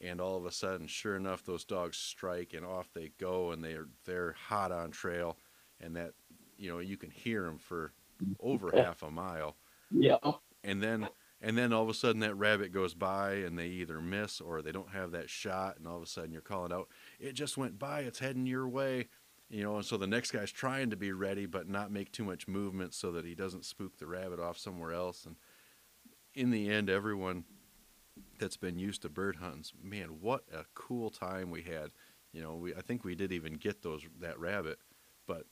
and 0.00 0.20
all 0.20 0.36
of 0.36 0.46
a 0.46 0.52
sudden 0.52 0.86
sure 0.86 1.16
enough 1.16 1.44
those 1.44 1.64
dogs 1.64 1.96
strike 1.96 2.52
and 2.54 2.64
off 2.64 2.92
they 2.92 3.10
go 3.18 3.50
and 3.50 3.62
they're 3.64 3.88
they're 4.04 4.32
hot 4.32 4.72
on 4.72 4.90
trail. 4.90 5.36
And 5.80 5.94
that 5.96 6.12
you 6.56 6.68
know 6.70 6.80
you 6.80 6.96
can 6.96 7.10
hear 7.10 7.44
them 7.44 7.58
for 7.58 7.92
over 8.40 8.70
half 8.74 9.02
a 9.02 9.10
mile. 9.10 9.56
Yeah. 9.90 10.16
and 10.64 10.82
then 10.82 11.08
and 11.40 11.56
then 11.56 11.72
all 11.72 11.82
of 11.82 11.88
a 11.88 11.94
sudden 11.94 12.20
that 12.20 12.34
rabbit 12.34 12.72
goes 12.72 12.94
by 12.94 13.32
and 13.34 13.58
they 13.58 13.66
either 13.68 14.00
miss 14.00 14.40
or 14.40 14.60
they 14.62 14.72
don't 14.72 14.90
have 14.90 15.12
that 15.12 15.30
shot 15.30 15.76
and 15.78 15.86
all 15.86 15.96
of 15.96 16.02
a 16.02 16.06
sudden 16.06 16.32
you're 16.32 16.40
calling 16.40 16.72
out 16.72 16.88
it 17.20 17.32
just 17.32 17.56
went 17.56 17.78
by 17.78 18.00
it's 18.00 18.18
heading 18.18 18.46
your 18.46 18.68
way 18.68 19.08
you 19.48 19.62
know 19.62 19.76
and 19.76 19.84
so 19.84 19.96
the 19.96 20.06
next 20.06 20.30
guy's 20.32 20.50
trying 20.52 20.90
to 20.90 20.96
be 20.96 21.12
ready 21.12 21.46
but 21.46 21.68
not 21.68 21.90
make 21.90 22.10
too 22.12 22.24
much 22.24 22.48
movement 22.48 22.92
so 22.94 23.12
that 23.12 23.24
he 23.24 23.34
doesn't 23.34 23.64
spook 23.64 23.96
the 23.98 24.06
rabbit 24.06 24.40
off 24.40 24.58
somewhere 24.58 24.92
else 24.92 25.24
and 25.24 25.36
in 26.34 26.50
the 26.50 26.68
end 26.70 26.90
everyone 26.90 27.44
that's 28.38 28.56
been 28.56 28.78
used 28.78 29.02
to 29.02 29.08
bird 29.08 29.36
hunting 29.36 29.64
man 29.82 30.08
what 30.20 30.44
a 30.52 30.64
cool 30.74 31.10
time 31.10 31.50
we 31.50 31.62
had 31.62 31.90
you 32.32 32.42
know 32.42 32.54
we 32.56 32.74
i 32.74 32.80
think 32.80 33.04
we 33.04 33.14
did 33.14 33.32
even 33.32 33.54
get 33.54 33.82
those 33.82 34.02
that 34.20 34.38
rabbit 34.38 34.78
but 35.26 35.44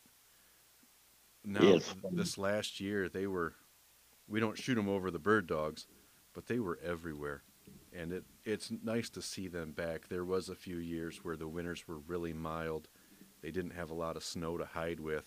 now 1.45 1.75
Yes. 1.75 1.95
this 2.13 2.37
last 2.37 2.81
year 2.81 3.09
they 3.09 3.27
were 3.27 3.55
we 4.29 4.41
don't 4.41 4.59
shoot 4.59 4.75
them 4.75 4.89
over 4.89 5.11
the 5.11 5.19
bird 5.19 5.47
dogs 5.47 5.87
but 6.37 6.47
they 6.47 6.61
were 6.61 6.79
everywhere. 6.85 7.43
And 7.99 8.13
it 8.13 8.25
it's 8.45 8.71
nice 8.85 9.09
to 9.11 9.23
see 9.23 9.49
them 9.49 9.73
back. 9.73 10.09
There 10.09 10.25
was 10.25 10.49
a 10.49 10.55
few 10.55 10.77
years 10.77 11.25
where 11.25 11.37
the 11.37 11.49
winters 11.49 11.89
were 11.89 11.99
really 11.99 12.35
mild. 12.35 12.89
They 13.43 13.51
didn't 13.51 13.73
have 13.73 13.91
a 13.91 13.95
lot 13.95 14.17
of 14.17 14.23
snow 14.23 14.59
to 14.59 14.67
hide 14.67 15.01
with. 15.01 15.25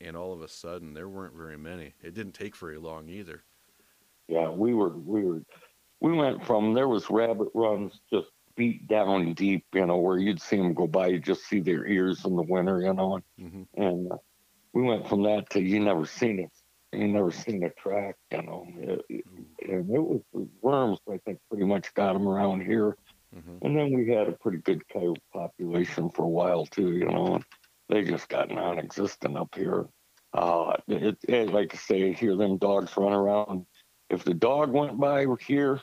And 0.00 0.16
all 0.16 0.32
of 0.32 0.40
a 0.40 0.48
sudden 0.48 0.94
there 0.94 1.08
weren't 1.08 1.34
very 1.34 1.58
many. 1.58 1.94
It 2.02 2.14
didn't 2.14 2.34
take 2.34 2.56
very 2.56 2.78
long 2.78 3.08
either. 3.08 3.42
Yeah, 4.28 4.50
we 4.50 4.72
were 4.72 4.96
we 4.96 5.24
were 5.24 5.42
we 6.00 6.12
went 6.12 6.46
from 6.46 6.74
there 6.74 6.88
was 6.88 7.10
rabbit 7.10 7.48
runs 7.52 8.00
just 8.12 8.28
feet 8.56 8.86
down 8.86 9.34
deep, 9.34 9.66
you 9.74 9.84
know, 9.84 9.96
where 9.96 10.18
you'd 10.18 10.40
see 10.40 10.56
them 10.56 10.74
go 10.74 10.86
by, 10.86 11.08
you 11.08 11.18
just 11.18 11.42
see 11.42 11.58
their 11.58 11.86
ears 11.86 12.24
in 12.24 12.36
the 12.36 12.42
winter, 12.42 12.80
you 12.80 12.94
know, 12.94 13.16
and, 13.16 13.50
hmm 13.50 13.62
and 13.74 14.12
uh, 14.12 14.16
we 14.72 14.82
went 14.82 15.08
from 15.08 15.24
that 15.24 15.50
to 15.50 15.60
you 15.60 15.80
never 15.80 16.06
seen 16.06 16.38
it, 16.38 16.50
you 16.96 17.08
never 17.08 17.30
seen 17.30 17.62
a 17.64 17.70
track, 17.70 18.16
you 18.30 18.42
know, 18.42 18.66
it, 18.78 19.04
it- 19.08 19.24
and 19.66 19.88
it 19.88 20.00
was 20.02 20.20
the 20.34 20.46
worms. 20.60 20.98
I 21.10 21.18
think 21.24 21.38
pretty 21.48 21.64
much 21.64 21.94
got 21.94 22.12
them 22.12 22.28
around 22.28 22.62
here, 22.62 22.96
hmm 23.32 23.56
and 23.62 23.76
then 23.76 23.92
we 23.92 24.08
had 24.10 24.28
a 24.28 24.32
pretty 24.32 24.58
good 24.58 24.86
coyote 24.88 25.22
population 25.32 26.10
for 26.10 26.24
a 26.24 26.28
while 26.28 26.66
too, 26.66 26.92
you 26.92 27.06
know, 27.06 27.40
they 27.88 28.02
just 28.02 28.28
got 28.28 28.50
non-existent 28.50 29.36
up 29.36 29.54
here. 29.54 29.86
Uh, 30.32 30.76
it, 30.88 31.16
it 31.28 31.48
like 31.50 31.72
I 31.74 31.78
say, 31.78 32.12
hear 32.12 32.36
them 32.36 32.58
dogs 32.58 32.96
run 32.96 33.12
around. 33.12 33.66
If 34.10 34.24
the 34.24 34.34
dog 34.34 34.72
went 34.72 34.98
by 35.00 35.26
here, 35.40 35.80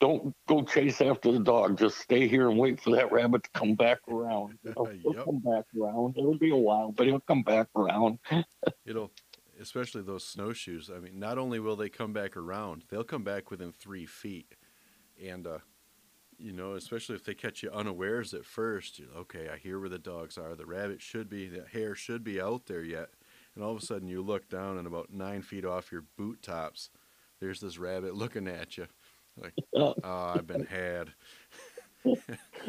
don't 0.00 0.34
go 0.46 0.62
chase 0.62 1.00
after 1.00 1.32
the 1.32 1.40
dog. 1.40 1.78
Just 1.78 1.98
stay 1.98 2.28
here 2.28 2.50
and 2.50 2.58
wait 2.58 2.80
for 2.80 2.94
that 2.96 3.12
rabbit 3.12 3.44
to 3.44 3.50
come 3.54 3.74
back 3.74 3.98
around. 4.08 4.58
You 4.62 4.74
know, 4.76 4.88
he'll 5.02 5.24
come 5.24 5.38
back 5.38 5.64
around. 5.80 6.16
It'll 6.18 6.38
be 6.38 6.50
a 6.50 6.56
while, 6.56 6.92
but 6.92 7.06
he'll 7.06 7.20
come 7.20 7.42
back 7.42 7.68
around. 7.76 8.18
It'll, 8.86 9.10
especially 9.60 10.02
those 10.02 10.24
snowshoes. 10.24 10.90
I 10.94 10.98
mean, 10.98 11.18
not 11.18 11.38
only 11.38 11.60
will 11.60 11.76
they 11.76 11.88
come 11.88 12.12
back 12.12 12.36
around, 12.36 12.84
they'll 12.88 13.04
come 13.04 13.24
back 13.24 13.50
within 13.50 13.72
three 13.72 14.06
feet, 14.06 14.54
and 15.22 15.46
uh, 15.46 15.58
you 16.38 16.52
know, 16.52 16.74
especially 16.74 17.16
if 17.16 17.24
they 17.24 17.34
catch 17.34 17.62
you 17.62 17.70
unawares 17.70 18.32
at 18.32 18.44
first. 18.44 18.98
You're 18.98 19.14
okay. 19.18 19.48
I 19.52 19.58
hear 19.58 19.78
where 19.78 19.88
the 19.88 19.98
dogs 19.98 20.38
are. 20.38 20.54
The 20.54 20.66
rabbit 20.66 21.02
should 21.02 21.28
be, 21.28 21.48
the 21.48 21.66
hare 21.70 21.94
should 21.94 22.24
be 22.24 22.40
out 22.40 22.66
there 22.66 22.82
yet, 22.82 23.10
and 23.54 23.62
all 23.62 23.72
of 23.72 23.82
a 23.82 23.84
sudden 23.84 24.08
you 24.08 24.22
look 24.22 24.48
down 24.48 24.78
and 24.78 24.86
about 24.86 25.12
nine 25.12 25.42
feet 25.42 25.64
off 25.64 25.92
your 25.92 26.04
boot 26.16 26.42
tops, 26.42 26.90
there's 27.40 27.60
this 27.60 27.78
rabbit 27.78 28.14
looking 28.14 28.48
at 28.48 28.78
you, 28.78 28.86
like, 29.36 29.54
oh, 29.76 29.94
I've 30.02 30.46
been 30.46 30.64
had. 30.64 31.12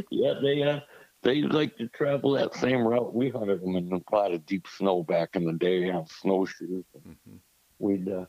yeah, 0.10 0.34
they 0.42 0.64
uh, 0.64 0.80
they 1.24 1.41
like 1.41 1.78
to 1.78 1.88
travel 1.88 2.32
that 2.32 2.55
same 2.55 2.86
route. 2.86 3.13
We 3.13 3.30
hunted 3.30 3.61
them 3.61 3.76
in 3.76 3.91
a 3.91 4.15
lot 4.15 4.34
of 4.34 4.45
deep 4.45 4.67
snow 4.67 5.03
back 5.03 5.36
in 5.36 5.45
the 5.45 5.53
day 5.53 5.89
on 5.89 6.05
snowshoes. 6.07 6.84
hmm 7.03 7.36
We'd 7.80 8.09
uh, 8.09 8.26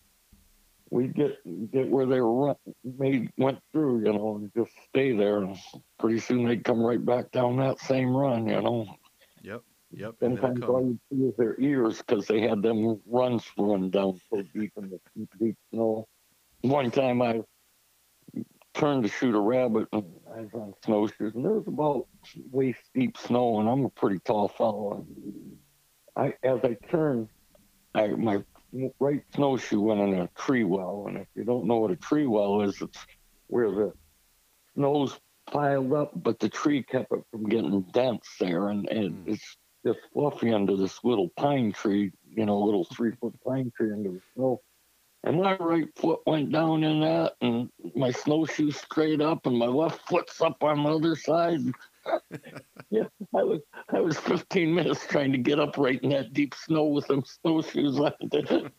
we'd 0.90 1.14
get 1.14 1.38
get 1.72 1.88
where 1.88 2.06
they 2.06 2.20
were 2.20 2.46
run, 2.46 2.56
made 2.84 3.30
went 3.36 3.58
through, 3.72 4.06
you 4.06 4.12
know, 4.12 4.36
and 4.36 4.50
just 4.54 4.72
stay 4.88 5.14
there. 5.14 5.38
And 5.38 5.56
pretty 5.98 6.20
soon 6.20 6.46
they'd 6.46 6.64
come 6.64 6.80
right 6.80 7.04
back 7.04 7.30
down 7.32 7.58
that 7.58 7.78
same 7.80 8.16
run, 8.16 8.46
you 8.46 8.60
know. 8.60 8.86
Yep, 9.42 9.62
yep. 9.90 10.14
Sometimes 10.20 10.62
all 10.62 10.82
you 10.82 10.98
see 11.10 11.24
is 11.26 11.36
their 11.36 11.60
ears 11.60 11.98
because 11.98 12.26
they 12.26 12.40
had 12.40 12.62
them 12.62 13.00
runs 13.06 13.44
run 13.58 13.90
down 13.90 14.18
so 14.30 14.42
deep 14.54 14.72
in 14.76 14.90
the 14.90 15.00
deep 15.38 15.56
snow. 15.70 16.06
One 16.62 16.90
time 16.90 17.20
I 17.20 17.42
turned 18.74 19.02
to 19.04 19.08
shoot 19.08 19.34
a 19.34 19.40
rabbit 19.40 19.88
and 19.92 20.04
I 20.34 20.40
was 20.40 20.50
on 20.54 20.74
snowshoes 20.84 21.34
and 21.34 21.44
there 21.44 21.52
was 21.52 21.66
about 21.66 22.06
waist 22.50 22.80
deep 22.94 23.16
snow 23.18 23.60
and 23.60 23.68
I'm 23.68 23.84
a 23.84 23.90
pretty 23.90 24.18
tall 24.20 24.48
fellow. 24.48 25.04
And 25.06 25.56
I 26.16 26.34
as 26.46 26.60
I 26.64 26.76
turned, 26.90 27.28
I 27.94 28.08
my 28.08 28.42
right 29.00 29.22
snowshoe 29.34 29.80
went 29.80 30.00
in 30.00 30.14
a 30.20 30.28
tree 30.36 30.64
well 30.64 31.04
and 31.08 31.18
if 31.18 31.26
you 31.34 31.44
don't 31.44 31.66
know 31.66 31.78
what 31.78 31.90
a 31.90 31.96
tree 31.96 32.26
well 32.26 32.62
is, 32.62 32.80
it's 32.80 32.98
where 33.48 33.70
the 33.70 33.92
snow's 34.74 35.18
piled 35.46 35.92
up, 35.92 36.12
but 36.22 36.38
the 36.38 36.48
tree 36.48 36.82
kept 36.82 37.12
it 37.12 37.24
from 37.30 37.44
getting 37.48 37.82
dense 37.92 38.26
there, 38.40 38.68
and, 38.68 38.88
and 38.88 39.18
Hmm. 39.24 39.32
it's 39.32 39.56
just 39.84 39.98
fluffy 40.12 40.52
under 40.52 40.76
this 40.76 41.02
little 41.04 41.28
pine 41.36 41.72
tree, 41.72 42.12
you 42.28 42.46
know, 42.46 42.58
little 42.58 42.84
three 42.84 43.12
foot 43.20 43.34
pine 43.46 43.72
tree 43.76 43.92
under 43.92 44.12
the 44.12 44.20
snow. 44.34 44.60
And 45.24 45.40
my 45.40 45.56
right 45.58 45.88
foot 45.96 46.20
went 46.26 46.50
down 46.50 46.82
in 46.82 47.00
that, 47.00 47.34
and 47.40 47.70
my 47.94 48.10
snowshoe 48.10 48.72
straight 48.72 49.20
up, 49.20 49.46
and 49.46 49.56
my 49.56 49.66
left 49.66 50.00
foot's 50.08 50.40
up 50.40 50.62
on 50.64 50.82
the 50.82 50.90
other 50.90 51.14
side. 51.14 51.60
yeah, 52.90 53.04
I 53.34 53.44
was 53.44 53.60
I 53.92 54.00
was 54.00 54.18
15 54.18 54.74
minutes 54.74 55.06
trying 55.06 55.30
to 55.30 55.38
get 55.38 55.60
up 55.60 55.78
right 55.78 56.02
in 56.02 56.10
that 56.10 56.32
deep 56.32 56.54
snow 56.54 56.86
with 56.86 57.06
them 57.06 57.22
snowshoes 57.24 58.00
on. 58.00 58.12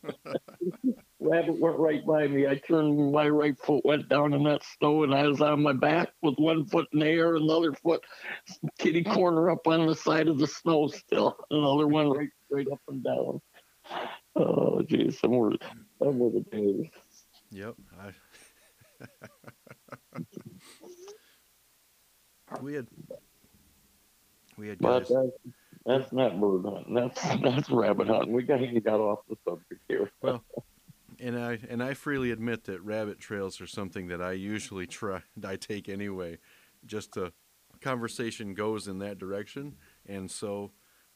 Rabbit 1.21 1.57
went 1.57 1.79
right 1.79 2.05
by 2.05 2.27
me. 2.27 2.47
I 2.47 2.55
turned, 2.55 3.13
my 3.13 3.29
right 3.29 3.57
foot 3.57 3.85
went 3.85 4.09
down 4.09 4.33
in 4.33 4.43
that 4.43 4.61
snow, 4.77 5.03
and 5.03 5.15
I 5.15 5.25
was 5.25 5.39
on 5.39 5.63
my 5.63 5.71
back 5.71 6.09
with 6.21 6.35
one 6.37 6.65
foot 6.65 6.87
in 6.91 6.99
the 6.99 7.07
air, 7.07 7.35
another 7.35 7.71
foot 7.71 8.03
kitty 8.77 9.03
corner 9.03 9.49
up 9.49 9.65
on 9.65 9.85
the 9.85 9.95
side 9.95 10.27
of 10.27 10.37
the 10.37 10.47
snow 10.47 10.87
still, 10.87 11.37
another 11.49 11.87
one 11.87 12.11
right 12.11 12.29
straight 12.45 12.67
up 12.69 12.81
and 12.89 13.03
down. 13.03 13.41
Oh, 14.35 14.81
geez, 14.81 15.19
some 15.19 15.31
were, 15.31 15.53
were 16.11 16.29
the 16.29 16.41
days. 16.51 16.87
Yep. 17.51 17.75
I... 17.99 18.11
we 22.61 22.73
had 22.73 22.87
we 24.57 24.69
had 24.69 24.79
But 24.79 25.01
guys. 25.01 25.09
that's, 25.09 25.31
that's 25.85 26.13
not 26.13 26.39
bird 26.39 26.65
hunting. 26.65 26.93
That's 26.93 27.21
that's 27.43 27.69
rabbit 27.69 28.07
hunting. 28.07 28.33
We 28.33 28.43
got 28.43 28.59
got 28.83 28.99
off 28.99 29.19
the 29.29 29.35
subject 29.47 29.81
here. 29.87 30.11
Well, 30.21 30.43
and 31.19 31.37
I 31.37 31.59
and 31.69 31.83
I 31.83 31.93
freely 31.93 32.31
admit 32.31 32.65
that 32.65 32.81
rabbit 32.81 33.19
trails 33.19 33.61
are 33.61 33.67
something 33.67 34.07
that 34.07 34.21
I 34.21 34.33
usually 34.33 34.87
try 34.87 35.21
I 35.45 35.55
take 35.55 35.89
anyway, 35.89 36.37
just 36.85 37.13
to 37.13 37.33
conversation 37.81 38.53
goes 38.53 38.87
in 38.87 38.99
that 38.99 39.17
direction, 39.17 39.75
and 40.07 40.31
so, 40.31 40.71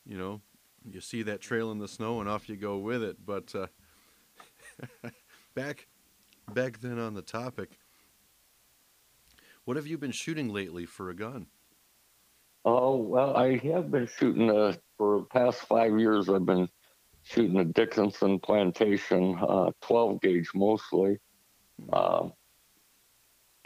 you 0.05 0.17
know, 0.17 0.41
you 0.89 1.01
see 1.01 1.23
that 1.23 1.41
trail 1.41 1.71
in 1.71 1.79
the 1.79 1.87
snow 1.87 2.19
and 2.19 2.29
off 2.29 2.49
you 2.49 2.57
go 2.57 2.77
with 2.77 3.03
it. 3.03 3.25
But 3.25 3.53
uh, 3.55 3.67
back 5.55 5.87
back 6.53 6.79
then 6.79 6.99
on 6.99 7.13
the 7.13 7.21
topic, 7.21 7.79
what 9.65 9.77
have 9.77 9.87
you 9.87 9.97
been 9.97 10.11
shooting 10.11 10.49
lately 10.49 10.85
for 10.85 11.09
a 11.09 11.15
gun? 11.15 11.47
Oh 12.65 12.97
well, 12.97 13.35
I 13.35 13.57
have 13.57 13.91
been 13.91 14.07
shooting 14.07 14.49
uh, 14.49 14.73
for 14.97 15.19
the 15.19 15.25
past 15.25 15.61
five 15.61 15.97
years. 15.99 16.29
I've 16.29 16.45
been 16.45 16.67
shooting 17.23 17.57
a 17.57 17.65
Dickinson 17.65 18.39
Plantation, 18.39 19.37
uh, 19.41 19.71
12 19.81 20.21
gauge 20.21 20.49
mostly, 20.55 21.19
uh, 21.91 22.29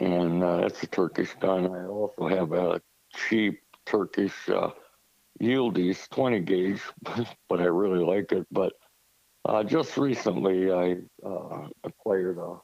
and 0.00 0.42
uh, 0.42 0.62
it's 0.64 0.82
a 0.82 0.86
Turkish 0.86 1.34
gun. 1.40 1.66
I 1.66 1.86
also 1.86 2.28
have 2.28 2.52
a 2.52 2.80
cheap 3.14 3.60
Turkish 3.86 4.48
uh, 4.48 4.70
Yildiz 5.40 6.08
20 6.10 6.40
gauge, 6.40 6.82
but 7.48 7.60
I 7.60 7.64
really 7.64 8.04
like 8.04 8.32
it. 8.32 8.46
But 8.50 8.72
uh, 9.44 9.64
just 9.64 9.96
recently, 9.96 10.70
I 10.72 10.96
uh, 11.26 11.68
acquired 11.84 12.38
a. 12.38 12.56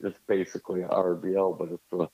It's 0.00 0.18
basically 0.28 0.82
an 0.82 0.88
RBL, 0.88 1.58
but 1.58 1.70
it's 1.72 1.92
a 1.92 2.08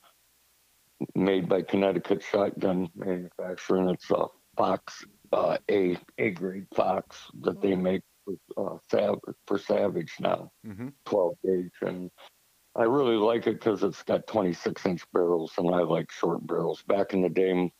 made 1.15 1.47
by 1.47 1.61
Connecticut 1.61 2.23
Shotgun 2.23 2.89
Manufacturing. 2.95 3.89
It's 3.89 4.09
a 4.11 4.25
Fox 4.57 5.05
uh, 5.31 5.57
A 5.69 5.97
A 6.17 6.31
grade 6.31 6.67
Fox 6.75 7.29
that 7.41 7.61
they 7.61 7.75
make 7.75 8.01
for 8.25 8.35
uh, 8.57 8.77
Sav- 8.89 9.19
for 9.45 9.57
Savage 9.59 10.13
now, 10.19 10.51
Mm-hmm. 10.65 10.89
12 11.05 11.33
gauge, 11.45 11.71
and 11.81 12.11
I 12.75 12.83
really 12.83 13.15
like 13.15 13.47
it 13.47 13.53
because 13.59 13.83
it's 13.83 14.03
got 14.03 14.27
26 14.27 14.85
inch 14.85 15.03
barrels, 15.13 15.53
and 15.57 15.73
I 15.73 15.79
like 15.81 16.11
short 16.11 16.45
barrels. 16.45 16.83
Back 16.83 17.13
in 17.13 17.21
the 17.21 17.29
day, 17.29 17.71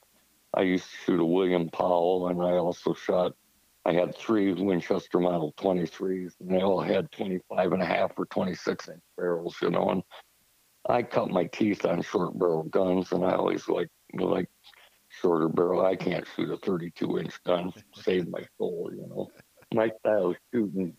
I 0.53 0.61
used 0.61 0.85
to 0.89 0.97
shoot 1.05 1.19
a 1.19 1.25
William 1.25 1.69
Powell, 1.69 2.27
and 2.27 2.41
I 2.41 2.51
also 2.53 2.93
shot. 2.93 3.33
I 3.85 3.93
had 3.93 4.15
three 4.15 4.53
Winchester 4.53 5.19
Model 5.19 5.53
23s, 5.57 6.33
and 6.39 6.51
they 6.51 6.61
all 6.61 6.81
had 6.81 7.11
25 7.11 7.71
and 7.71 7.81
a 7.81 7.85
half 7.85 8.11
or 8.17 8.25
26 8.25 8.89
inch 8.89 9.01
barrels, 9.17 9.55
you 9.61 9.69
know, 9.69 9.89
and 9.89 10.03
I 10.87 11.03
cut 11.03 11.29
my 11.29 11.45
teeth 11.45 11.85
on 11.85 12.01
short 12.01 12.37
barrel 12.37 12.63
guns, 12.63 13.11
and 13.11 13.25
I 13.25 13.33
always 13.35 13.67
like 13.67 13.89
like 14.13 14.49
shorter 15.09 15.47
barrel. 15.47 15.85
I 15.85 15.95
can't 15.95 16.25
shoot 16.35 16.51
a 16.51 16.57
32 16.57 17.19
inch 17.19 17.43
gun, 17.43 17.73
save 17.93 18.27
my 18.27 18.43
soul, 18.57 18.89
you 18.91 19.07
know. 19.07 19.29
My 19.73 19.91
style 19.99 20.31
of 20.31 20.37
shooting, 20.53 20.95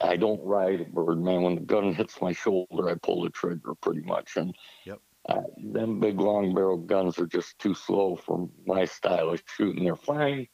I 0.00 0.16
don't 0.16 0.42
ride 0.42 0.80
a 0.80 0.84
bird, 0.84 1.22
man. 1.22 1.42
When 1.42 1.54
the 1.54 1.60
gun 1.62 1.94
hits 1.94 2.20
my 2.20 2.32
shoulder, 2.32 2.88
I 2.88 2.94
pull 2.94 3.22
the 3.22 3.30
trigger 3.30 3.74
pretty 3.80 4.02
much, 4.02 4.36
and 4.36 4.54
Yep. 4.84 5.00
uh, 5.28 5.42
them 5.58 6.00
big 6.00 6.20
long 6.20 6.54
barrel 6.54 6.76
guns 6.78 7.18
are 7.18 7.26
just 7.26 7.58
too 7.58 7.74
slow 7.74 8.16
for 8.16 8.48
my 8.66 8.84
style 8.84 9.30
of 9.30 9.42
shooting. 9.46 9.84
They're 9.84 9.96
fine 9.96 10.48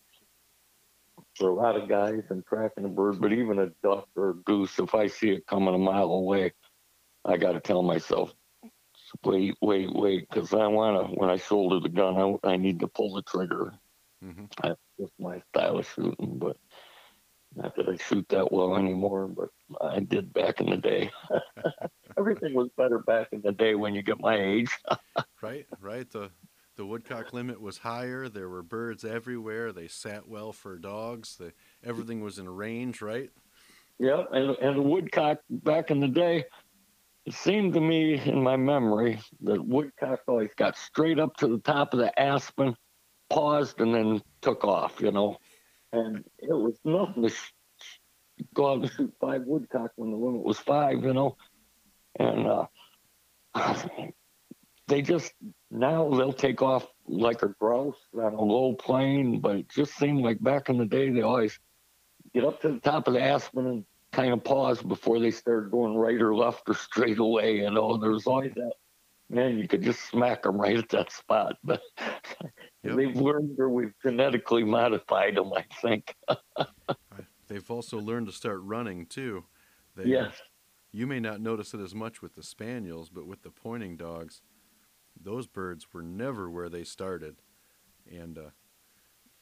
for 1.38 1.48
a 1.48 1.54
lot 1.54 1.76
of 1.76 1.88
guys 1.88 2.22
and 2.30 2.44
tracking 2.44 2.84
a 2.84 2.88
bird, 2.88 3.20
but 3.20 3.32
even 3.32 3.58
a 3.60 3.70
duck 3.82 4.08
or 4.16 4.30
a 4.30 4.34
goose, 4.34 4.78
if 4.78 4.94
I 4.94 5.06
see 5.06 5.30
it 5.30 5.46
coming 5.46 5.74
a 5.74 5.78
mile 5.78 6.10
away, 6.10 6.52
I 7.24 7.36
got 7.36 7.52
to 7.52 7.60
tell 7.60 7.82
myself, 7.82 8.34
wait, 9.24 9.56
wait, 9.62 9.92
wait, 9.92 10.28
because 10.28 10.52
I 10.52 10.66
want 10.66 11.08
to, 11.08 11.14
when 11.14 11.30
I 11.30 11.36
shoulder 11.36 11.80
the 11.80 11.88
gun, 11.88 12.38
I, 12.44 12.50
I 12.50 12.56
need 12.56 12.80
to 12.80 12.88
pull 12.88 13.14
the 13.14 13.22
trigger. 13.22 13.72
Mm-hmm. 14.24 14.46
That's 14.62 14.80
just 15.00 15.12
my 15.18 15.40
style 15.48 15.78
of 15.78 15.88
shooting, 15.94 16.38
but 16.38 16.56
not 17.54 17.74
that 17.76 17.88
I 17.88 17.96
shoot 17.96 18.28
that 18.30 18.52
well 18.52 18.76
anymore, 18.76 19.28
but 19.28 19.48
I 19.80 20.00
did 20.00 20.32
back 20.32 20.60
in 20.60 20.70
the 20.70 20.76
day. 20.76 21.10
Everything 22.18 22.54
was 22.54 22.68
better 22.76 22.98
back 22.98 23.28
in 23.32 23.42
the 23.42 23.52
day 23.52 23.74
when 23.74 23.94
you 23.94 24.02
get 24.02 24.20
my 24.20 24.36
age. 24.36 24.70
Right, 25.40 25.66
right. 25.80 26.10
The 26.10 26.30
the 26.78 26.86
woodcock 26.86 27.32
limit 27.32 27.60
was 27.60 27.78
higher. 27.78 28.28
There 28.28 28.48
were 28.48 28.62
birds 28.62 29.04
everywhere. 29.04 29.72
They 29.72 29.88
sat 29.88 30.28
well 30.28 30.52
for 30.52 30.78
dogs. 30.78 31.36
The, 31.36 31.52
everything 31.84 32.22
was 32.22 32.38
in 32.38 32.48
range, 32.48 33.02
right? 33.02 33.30
Yeah, 33.98 34.22
and 34.30 34.50
and 34.62 34.76
the 34.78 34.82
woodcock 34.82 35.38
back 35.50 35.90
in 35.90 35.98
the 35.98 36.06
day, 36.06 36.44
it 37.26 37.34
seemed 37.34 37.74
to 37.74 37.80
me 37.80 38.14
in 38.24 38.40
my 38.44 38.56
memory 38.56 39.20
that 39.40 39.60
woodcock 39.60 40.20
always 40.28 40.50
got 40.56 40.76
straight 40.76 41.18
up 41.18 41.36
to 41.38 41.48
the 41.48 41.58
top 41.58 41.94
of 41.94 41.98
the 41.98 42.16
aspen, 42.18 42.76
paused, 43.28 43.80
and 43.80 43.92
then 43.92 44.22
took 44.40 44.62
off. 44.64 45.00
You 45.00 45.10
know, 45.10 45.36
and 45.92 46.24
it 46.38 46.54
was 46.54 46.78
nothing 46.84 47.24
to 47.24 47.28
sh- 47.28 47.52
go 48.54 48.70
out 48.70 48.82
and 48.82 48.92
shoot 48.92 49.12
five 49.20 49.42
woodcock 49.46 49.90
when 49.96 50.12
the 50.12 50.16
limit 50.16 50.44
was 50.44 50.60
five. 50.60 51.02
You 51.02 51.12
know, 51.12 51.36
and 52.20 52.46
uh, 52.46 52.66
they 54.86 55.02
just 55.02 55.32
now 55.70 56.08
they'll 56.10 56.32
take 56.32 56.62
off 56.62 56.86
like 57.06 57.42
a 57.42 57.48
grouse 57.48 57.96
on 58.14 58.34
a 58.34 58.40
low 58.40 58.74
plane, 58.74 59.40
but 59.40 59.56
it 59.56 59.68
just 59.68 59.96
seemed 59.96 60.22
like 60.22 60.42
back 60.42 60.68
in 60.68 60.78
the 60.78 60.86
day 60.86 61.10
they 61.10 61.22
always 61.22 61.58
get 62.34 62.44
up 62.44 62.60
to 62.62 62.68
the 62.68 62.80
top 62.80 63.08
of 63.08 63.14
the 63.14 63.22
aspen 63.22 63.66
and 63.66 63.84
kind 64.12 64.32
of 64.32 64.42
pause 64.42 64.82
before 64.82 65.18
they 65.20 65.30
started 65.30 65.70
going 65.70 65.94
right 65.94 66.20
or 66.20 66.34
left 66.34 66.62
or 66.68 66.74
straight 66.74 67.18
away. 67.18 67.58
You 67.58 67.70
know, 67.70 67.96
there 67.96 68.10
was 68.10 68.26
always 68.26 68.52
that 68.54 68.72
man, 69.30 69.58
you 69.58 69.68
could 69.68 69.82
just 69.82 70.00
smack 70.08 70.42
them 70.42 70.60
right 70.60 70.76
at 70.76 70.88
that 70.90 71.12
spot. 71.12 71.56
But 72.80 72.92
yep. 72.92 72.96
they've 72.96 73.16
learned 73.16 73.58
or 73.58 73.68
we've 73.68 73.92
genetically 74.02 74.62
modified 74.62 75.34
them, 75.34 75.52
I 75.52 75.64
think. 75.82 76.14
they've 77.48 77.70
also 77.70 77.98
learned 77.98 78.28
to 78.28 78.32
start 78.32 78.60
running 78.62 79.04
too. 79.04 79.44
They, 79.96 80.04
yes. 80.04 80.32
You 80.92 81.08
may 81.08 81.18
not 81.18 81.40
notice 81.40 81.74
it 81.74 81.80
as 81.80 81.92
much 81.92 82.22
with 82.22 82.36
the 82.36 82.42
spaniels, 82.44 83.10
but 83.10 83.26
with 83.26 83.42
the 83.42 83.50
pointing 83.50 83.96
dogs, 83.96 84.42
those 85.22 85.46
birds 85.46 85.86
were 85.92 86.02
never 86.02 86.50
where 86.50 86.68
they 86.68 86.84
started. 86.84 87.36
And 88.10 88.38
uh, 88.38 88.50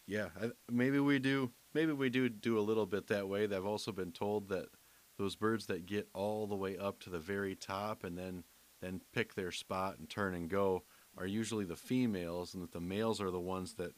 yeah, 0.07 0.29
I, 0.41 0.51
maybe 0.71 0.99
we 0.99 1.19
do. 1.19 1.51
Maybe 1.75 1.93
we 1.93 2.09
do 2.09 2.29
do 2.29 2.59
a 2.59 2.61
little 2.61 2.87
bit 2.87 3.09
that 3.09 3.29
way. 3.29 3.45
I've 3.45 3.67
also 3.67 3.93
been 3.93 4.13
told 4.13 4.49
that 4.49 4.67
those 5.19 5.37
birds 5.37 5.67
that 5.67 5.87
get 5.87 6.09
all 6.15 6.47
the 6.47 6.57
way 6.57 6.77
up 6.79 7.01
to 7.01 7.11
the 7.11 7.19
very 7.19 7.55
top 7.55 8.05
and 8.05 8.17
then 8.17 8.45
then 8.81 9.01
pick 9.13 9.35
their 9.35 9.53
spot 9.53 9.99
and 9.99 10.09
turn 10.09 10.35
and 10.35 10.49
go 10.49 10.85
are 11.19 11.27
usually 11.27 11.65
the 11.65 11.77
females, 11.77 12.53
and 12.55 12.63
that 12.63 12.73
the 12.73 12.81
males 12.81 13.21
are 13.21 13.31
the 13.31 13.41
ones 13.41 13.75
that 13.75 13.95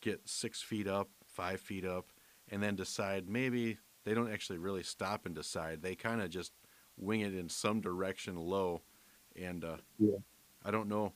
get 0.00 0.28
six 0.28 0.62
feet 0.62 0.86
up, 0.86 1.08
five 1.24 1.60
feet 1.60 1.84
up, 1.84 2.12
and 2.48 2.62
then 2.62 2.76
decide 2.76 3.28
maybe 3.28 3.78
they 4.04 4.14
don't 4.14 4.32
actually 4.32 4.58
really 4.58 4.84
stop 4.84 5.26
and 5.26 5.34
decide. 5.34 5.82
They 5.82 5.96
kind 5.96 6.22
of 6.22 6.30
just 6.30 6.52
wing 6.96 7.20
it 7.20 7.34
in 7.34 7.48
some 7.48 7.80
direction 7.80 8.36
low, 8.36 8.82
and 9.34 9.64
uh, 9.64 9.76
yeah. 9.98 10.18
I 10.64 10.70
don't 10.70 10.88
know 10.88 11.12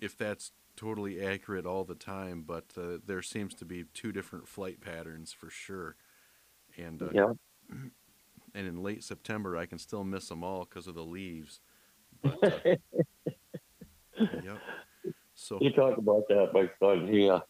if 0.00 0.16
that's 0.16 0.52
totally 0.76 1.24
accurate 1.24 1.66
all 1.66 1.84
the 1.84 1.94
time, 1.94 2.44
but 2.46 2.66
uh, 2.76 2.98
there 3.04 3.22
seems 3.22 3.54
to 3.54 3.64
be 3.64 3.84
two 3.94 4.12
different 4.12 4.46
flight 4.46 4.80
patterns 4.80 5.32
for 5.32 5.50
sure. 5.50 5.96
And 6.76 7.02
uh, 7.02 7.08
yeah. 7.12 7.32
and 8.54 8.66
in 8.66 8.82
late 8.82 9.02
September, 9.02 9.56
I 9.56 9.66
can 9.66 9.78
still 9.78 10.04
miss 10.04 10.28
them 10.28 10.44
all 10.44 10.64
because 10.64 10.86
of 10.86 10.94
the 10.94 11.02
leaves. 11.02 11.60
But, 12.22 12.44
uh, 12.44 12.76
yep. 14.20 14.58
So 15.34 15.58
you 15.60 15.70
talk 15.70 15.98
about 15.98 16.28
that, 16.28 16.50
my 16.52 16.70
son. 16.80 17.08
He, 17.08 17.28
uh, 17.28 17.40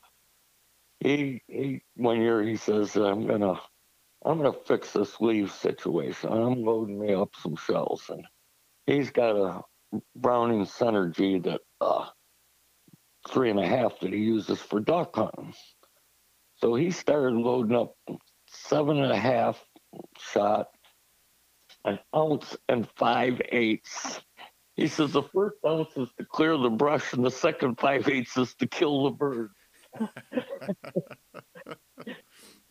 he, 1.00 1.42
he. 1.46 1.82
One 1.96 2.20
year 2.20 2.42
he 2.42 2.56
says, 2.56 2.96
"I'm 2.96 3.26
gonna, 3.26 3.60
I'm 4.24 4.38
gonna 4.38 4.52
fix 4.66 4.92
this 4.92 5.20
leaf 5.20 5.54
situation. 5.54 6.30
I'm 6.30 6.62
loading 6.62 6.98
me 6.98 7.14
up 7.14 7.30
some 7.40 7.56
shells, 7.56 8.04
and 8.10 8.24
he's 8.86 9.10
got 9.10 9.36
a 9.36 9.62
Browning 10.16 10.66
Synergy 10.66 11.42
that 11.44 11.60
uh, 11.80 12.06
three 13.28 13.50
and 13.50 13.58
a 13.58 13.66
half 13.66 13.98
that 14.00 14.12
he 14.12 14.18
uses 14.18 14.60
for 14.60 14.80
duck 14.80 15.16
hunting. 15.16 15.54
So 16.56 16.74
he 16.74 16.90
started 16.90 17.34
loading 17.36 17.76
up 17.76 17.94
seven 18.46 19.02
and 19.02 19.12
a 19.12 19.18
half 19.18 19.62
shot, 20.18 20.68
an 21.84 21.98
ounce 22.14 22.56
and 22.68 22.88
five 22.96 23.40
eighths. 23.50 24.20
He 24.76 24.86
says 24.86 25.12
the 25.12 25.22
first 25.22 25.56
ounce 25.66 25.96
is 25.96 26.08
to 26.18 26.24
clear 26.24 26.56
the 26.56 26.70
brush, 26.70 27.12
and 27.12 27.24
the 27.24 27.30
second 27.30 27.78
five 27.78 28.08
eighths 28.08 28.36
is 28.36 28.54
to 28.56 28.66
kill 28.66 29.04
the 29.04 29.10
bird. 29.10 29.50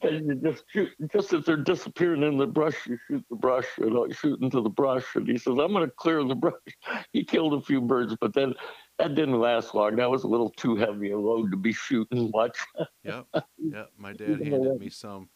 and 0.02 0.28
you 0.28 0.36
just 0.36 0.64
shoot, 0.72 0.90
just 1.12 1.34
as 1.34 1.46
they're 1.46 1.58
disappearing 1.58 2.24
in 2.24 2.38
the 2.38 2.46
brush, 2.46 2.76
you 2.88 2.98
shoot 3.08 3.26
the 3.30 3.36
brush, 3.36 3.66
you 3.78 3.90
know, 3.90 4.08
shoot 4.10 4.42
into 4.42 4.62
the 4.62 4.70
brush. 4.70 5.04
And 5.16 5.28
he 5.28 5.38
says, 5.38 5.56
I'm 5.60 5.74
going 5.74 5.86
to 5.86 5.92
clear 5.98 6.24
the 6.24 6.36
brush. 6.36 6.54
He 7.14 7.24
killed 7.24 7.54
a 7.54 7.62
few 7.62 7.82
birds, 7.82 8.16
but 8.20 8.34
then 8.34 8.54
that 9.00 9.16
didn't 9.16 9.40
last 9.40 9.76
long. 9.76 9.96
That 9.96 10.10
was 10.10 10.24
a 10.24 10.28
little 10.28 10.50
too 10.50 10.76
heavy 10.76 11.12
a 11.12 11.18
load 11.18 11.52
to 11.52 11.58
be 11.58 11.74
shooting 11.74 12.30
mm. 12.30 12.32
much. 12.34 12.58
yep, 13.04 13.28
yep. 13.58 13.92
My 13.98 14.14
dad 14.14 14.42
handed 14.42 14.80
me 14.80 14.90
some. 14.90 15.30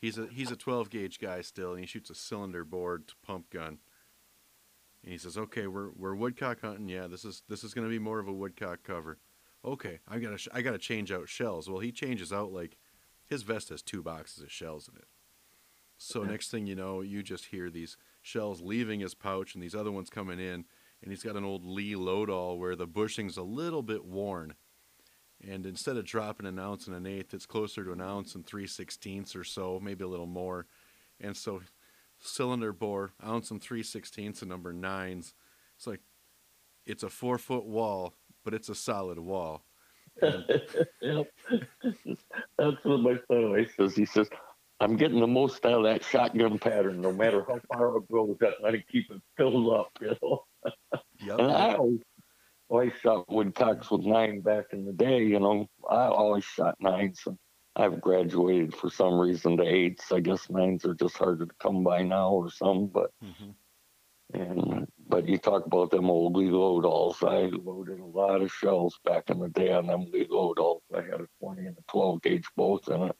He's 0.00 0.18
a 0.18 0.28
he's 0.32 0.50
a 0.50 0.56
12 0.56 0.90
gauge 0.90 1.18
guy 1.18 1.42
still, 1.42 1.72
and 1.72 1.80
he 1.80 1.86
shoots 1.86 2.10
a 2.10 2.14
cylinder 2.14 2.64
bored 2.64 3.12
pump 3.22 3.50
gun. 3.50 3.78
And 5.02 5.12
he 5.12 5.18
says, 5.18 5.36
"Okay, 5.36 5.66
we're 5.66 5.90
we're 5.96 6.14
woodcock 6.14 6.60
hunting. 6.60 6.88
Yeah, 6.88 7.06
this 7.06 7.24
is 7.24 7.42
this 7.48 7.64
is 7.64 7.74
going 7.74 7.86
to 7.86 7.90
be 7.90 7.98
more 7.98 8.18
of 8.18 8.28
a 8.28 8.32
woodcock 8.32 8.80
cover. 8.84 9.18
Okay, 9.64 10.00
I 10.08 10.18
gotta 10.18 10.38
I 10.52 10.62
gotta 10.62 10.78
change 10.78 11.12
out 11.12 11.28
shells. 11.28 11.68
Well, 11.68 11.80
he 11.80 11.92
changes 11.92 12.32
out 12.32 12.52
like 12.52 12.76
his 13.26 13.42
vest 13.42 13.68
has 13.68 13.82
two 13.82 14.02
boxes 14.02 14.42
of 14.42 14.50
shells 14.50 14.88
in 14.88 14.96
it. 14.96 15.06
So 15.98 16.22
next 16.22 16.50
thing 16.50 16.66
you 16.66 16.74
know, 16.74 17.02
you 17.02 17.22
just 17.22 17.46
hear 17.46 17.68
these 17.68 17.98
shells 18.22 18.62
leaving 18.62 19.00
his 19.00 19.14
pouch 19.14 19.54
and 19.54 19.62
these 19.62 19.74
other 19.74 19.92
ones 19.92 20.08
coming 20.08 20.40
in, 20.40 20.64
and 21.02 21.10
he's 21.10 21.22
got 21.22 21.36
an 21.36 21.44
old 21.44 21.64
Lee 21.64 21.94
Loadall 21.94 22.58
where 22.58 22.76
the 22.76 22.86
bushing's 22.86 23.36
a 23.36 23.42
little 23.42 23.82
bit 23.82 24.04
worn. 24.04 24.54
And 25.46 25.64
instead 25.64 25.96
of 25.96 26.04
dropping 26.04 26.46
an 26.46 26.58
ounce 26.58 26.86
and 26.86 26.94
an 26.94 27.06
eighth, 27.06 27.32
it's 27.32 27.46
closer 27.46 27.82
to 27.84 27.92
an 27.92 28.00
ounce 28.00 28.34
and 28.34 28.46
three 28.46 28.66
sixteenths 28.66 29.34
or 29.34 29.44
so, 29.44 29.80
maybe 29.82 30.04
a 30.04 30.08
little 30.08 30.26
more. 30.26 30.66
And 31.18 31.36
so 31.36 31.62
cylinder 32.18 32.72
bore, 32.72 33.12
ounce 33.26 33.50
and 33.50 33.62
three 33.62 33.82
sixteenths 33.82 34.42
and 34.42 34.50
number 34.50 34.72
nines. 34.72 35.32
It's 35.76 35.86
like 35.86 36.00
it's 36.84 37.02
a 37.02 37.08
four 37.08 37.38
foot 37.38 37.64
wall, 37.64 38.14
but 38.44 38.52
it's 38.52 38.68
a 38.68 38.74
solid 38.74 39.18
wall. 39.18 39.64
yep. 40.22 41.26
That's 42.58 42.76
what 42.84 43.00
my 43.00 43.18
son 43.28 43.44
always 43.44 43.70
says. 43.78 43.94
He 43.94 44.04
says, 44.04 44.28
I'm 44.80 44.96
getting 44.96 45.20
the 45.20 45.26
most 45.26 45.64
out 45.64 45.72
of 45.72 45.84
that 45.84 46.04
shotgun 46.04 46.58
pattern, 46.58 47.00
no 47.00 47.12
matter 47.12 47.44
how 47.46 47.60
far 47.72 47.96
it 47.96 48.10
goes. 48.10 48.36
I 48.64 48.70
to 48.70 48.82
keep 48.82 49.10
it 49.10 49.20
filled 49.36 49.72
up, 49.72 49.90
you 50.00 50.14
know. 50.22 50.44
Yep. 51.22 51.38
and 51.38 51.52
I 51.52 51.74
always, 51.74 52.00
always 52.68 52.92
shot 53.02 53.28
woodcocks 53.28 53.90
with 53.90 54.02
nine 54.02 54.40
back 54.40 54.66
in 54.72 54.86
the 54.86 54.92
day, 54.92 55.22
you 55.22 55.38
know. 55.38 55.68
I 55.88 56.06
always 56.06 56.44
shot 56.44 56.76
nines. 56.80 57.20
And 57.26 57.36
I've 57.76 58.00
graduated 58.00 58.74
for 58.74 58.90
some 58.90 59.18
reason 59.18 59.56
to 59.58 59.62
eights. 59.62 60.12
I 60.12 60.20
guess 60.20 60.50
nines 60.50 60.84
are 60.84 60.94
just 60.94 61.16
harder 61.16 61.46
to 61.46 61.54
come 61.60 61.84
by 61.84 62.02
now 62.02 62.30
or 62.30 62.50
some, 62.50 62.86
but 62.86 63.10
mm-hmm. 63.24 64.40
and 64.40 64.86
but 65.08 65.28
you 65.28 65.38
talk 65.38 65.66
about 65.66 65.90
them 65.90 66.10
old 66.10 66.36
Lee 66.36 66.50
Loadalls. 66.50 67.22
I 67.22 67.50
loaded 67.52 68.00
a 68.00 68.04
lot 68.04 68.42
of 68.42 68.52
shells 68.52 68.98
back 69.04 69.30
in 69.30 69.38
the 69.38 69.48
day 69.48 69.72
on 69.72 69.86
them 69.86 70.06
Lee 70.12 70.26
Loadalls. 70.28 70.82
I 70.94 71.02
had 71.02 71.20
a 71.20 71.28
20 71.40 71.66
and 71.66 71.76
a 71.76 71.82
12 71.88 72.22
gauge 72.22 72.46
both 72.56 72.88
in 72.88 73.02
it. 73.02 73.16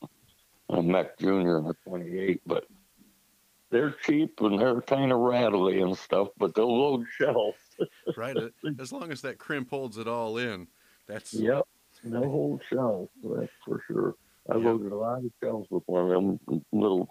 A 0.70 0.76
MEC 0.76 1.18
Junior 1.18 1.58
and 1.58 1.70
a 1.70 1.74
28, 1.88 2.42
but 2.46 2.64
they're 3.70 3.94
cheap 4.02 4.40
and 4.40 4.58
they're 4.58 4.80
kind 4.82 5.12
of 5.12 5.18
rattly 5.18 5.80
and 5.80 5.96
stuff, 5.96 6.28
but 6.38 6.54
they'll 6.54 6.78
load 6.78 7.06
shells. 7.18 7.54
right. 8.16 8.36
As 8.78 8.92
long 8.92 9.12
as 9.12 9.22
that 9.22 9.38
crimp 9.38 9.70
holds 9.70 9.98
it 9.98 10.08
all 10.08 10.38
in, 10.38 10.66
that's. 11.06 11.34
Yep. 11.34 11.66
No 12.02 12.20
whole 12.20 12.60
shells, 12.70 13.10
that's 13.22 13.52
for 13.64 13.82
sure. 13.86 14.14
I 14.50 14.56
yep. 14.56 14.64
loaded 14.64 14.92
a 14.92 14.96
lot 14.96 15.18
of 15.18 15.30
shells 15.42 15.66
with 15.70 15.82
one 15.86 16.04
of 16.04 16.08
them 16.08 16.40
little 16.72 17.10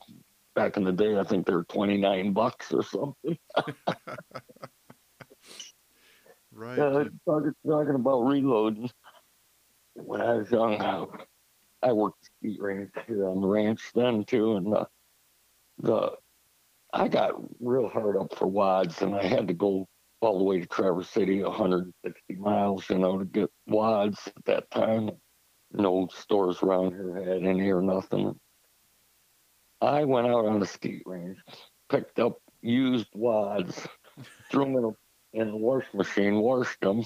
back 0.59 0.75
in 0.77 0.83
the 0.83 0.91
day, 0.91 1.17
I 1.17 1.23
think 1.23 1.45
they 1.45 1.53
were 1.53 1.63
29 1.63 2.33
bucks 2.33 2.73
or 2.73 2.83
something. 2.83 3.37
right. 6.51 6.75
Talking, 6.75 7.53
talking 7.65 7.95
about 7.95 8.23
reloading. 8.23 8.89
When 9.93 10.21
I 10.21 10.33
was 10.33 10.51
young, 10.51 10.81
I, 10.81 11.05
I 11.81 11.93
worked 11.93 12.25
skeet 12.25 12.61
range 12.61 12.91
here 13.07 13.27
on 13.27 13.41
the 13.41 13.47
ranch 13.47 13.91
then 13.95 14.25
too, 14.25 14.57
and 14.57 14.73
uh, 14.73 14.85
the 15.81 16.11
I 16.93 17.07
got 17.07 17.33
real 17.59 17.87
hard 17.87 18.17
up 18.17 18.35
for 18.35 18.47
wads, 18.47 19.01
and 19.01 19.15
I 19.15 19.23
had 19.23 19.47
to 19.47 19.53
go 19.53 19.87
all 20.21 20.37
the 20.37 20.43
way 20.43 20.59
to 20.59 20.65
Traverse 20.65 21.09
City, 21.09 21.43
160 21.43 22.35
miles, 22.35 22.89
you 22.89 22.97
know, 22.97 23.19
to 23.19 23.25
get 23.25 23.49
wads 23.67 24.19
at 24.27 24.45
that 24.45 24.71
time. 24.71 25.11
No 25.71 26.09
stores 26.11 26.63
around 26.63 26.91
here 26.91 27.15
had 27.15 27.43
any 27.43 27.69
or 27.69 27.81
nothing. 27.81 28.35
I 29.81 30.03
went 30.03 30.27
out 30.27 30.45
on 30.45 30.59
the 30.59 30.65
skeet 30.65 31.03
range, 31.05 31.37
picked 31.89 32.19
up 32.19 32.37
used 32.61 33.07
wads, 33.13 33.87
threw 34.51 34.65
them 34.65 34.75
in, 34.77 34.83
a, 34.83 35.41
in 35.41 35.51
the 35.51 35.57
wash 35.57 35.85
machine, 35.93 36.39
washed 36.39 36.81
them, 36.81 37.05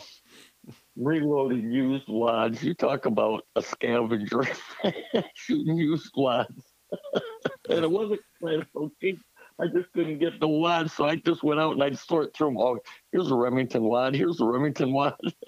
reloaded 0.95 1.61
used 1.61 2.07
wads. 2.07 2.63
You 2.63 2.73
talk 2.73 3.05
about 3.05 3.43
a 3.55 3.61
scavenger 3.61 4.47
shooting 5.35 5.77
used 5.77 6.11
wads. 6.15 6.73
and 7.69 7.83
it 7.83 7.91
wasn't 7.91 8.21
quite 8.41 8.65
so 8.73 8.91
cheap. 9.01 9.19
I 9.59 9.67
just 9.67 9.91
couldn't 9.93 10.19
get 10.19 10.39
the 10.39 10.47
wad, 10.47 10.89
so 10.89 11.05
I 11.05 11.15
just 11.17 11.43
went 11.43 11.59
out 11.59 11.73
and 11.73 11.83
I'd 11.83 11.97
sort 11.97 12.35
through 12.35 12.47
them. 12.47 12.57
Oh, 12.57 12.79
here's 13.11 13.29
a 13.31 13.35
Remington 13.35 13.83
wad. 13.83 14.15
Here's 14.15 14.41
a 14.41 14.45
Remington 14.45 14.91
wad. 14.91 15.15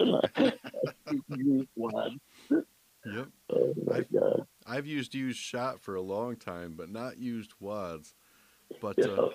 used 1.28 1.68
wad. 1.74 2.12
Yep. 2.50 3.28
Oh 3.50 3.72
my 3.86 3.98
I've, 3.98 4.12
god. 4.12 4.46
I've 4.66 4.86
used 4.86 5.14
used 5.14 5.38
shot 5.38 5.80
for 5.80 5.94
a 5.94 6.00
long 6.00 6.34
time, 6.34 6.74
but 6.76 6.90
not 6.90 7.18
used 7.18 7.52
wads. 7.60 8.14
But 8.80 8.98
uh, 8.98 9.28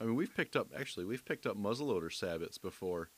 I 0.00 0.04
mean, 0.04 0.14
we've 0.14 0.34
picked 0.34 0.54
up 0.54 0.68
actually 0.78 1.04
we've 1.04 1.24
picked 1.24 1.46
up 1.46 1.56
muzzleloader 1.56 2.12
sabots 2.12 2.58
before. 2.60 3.10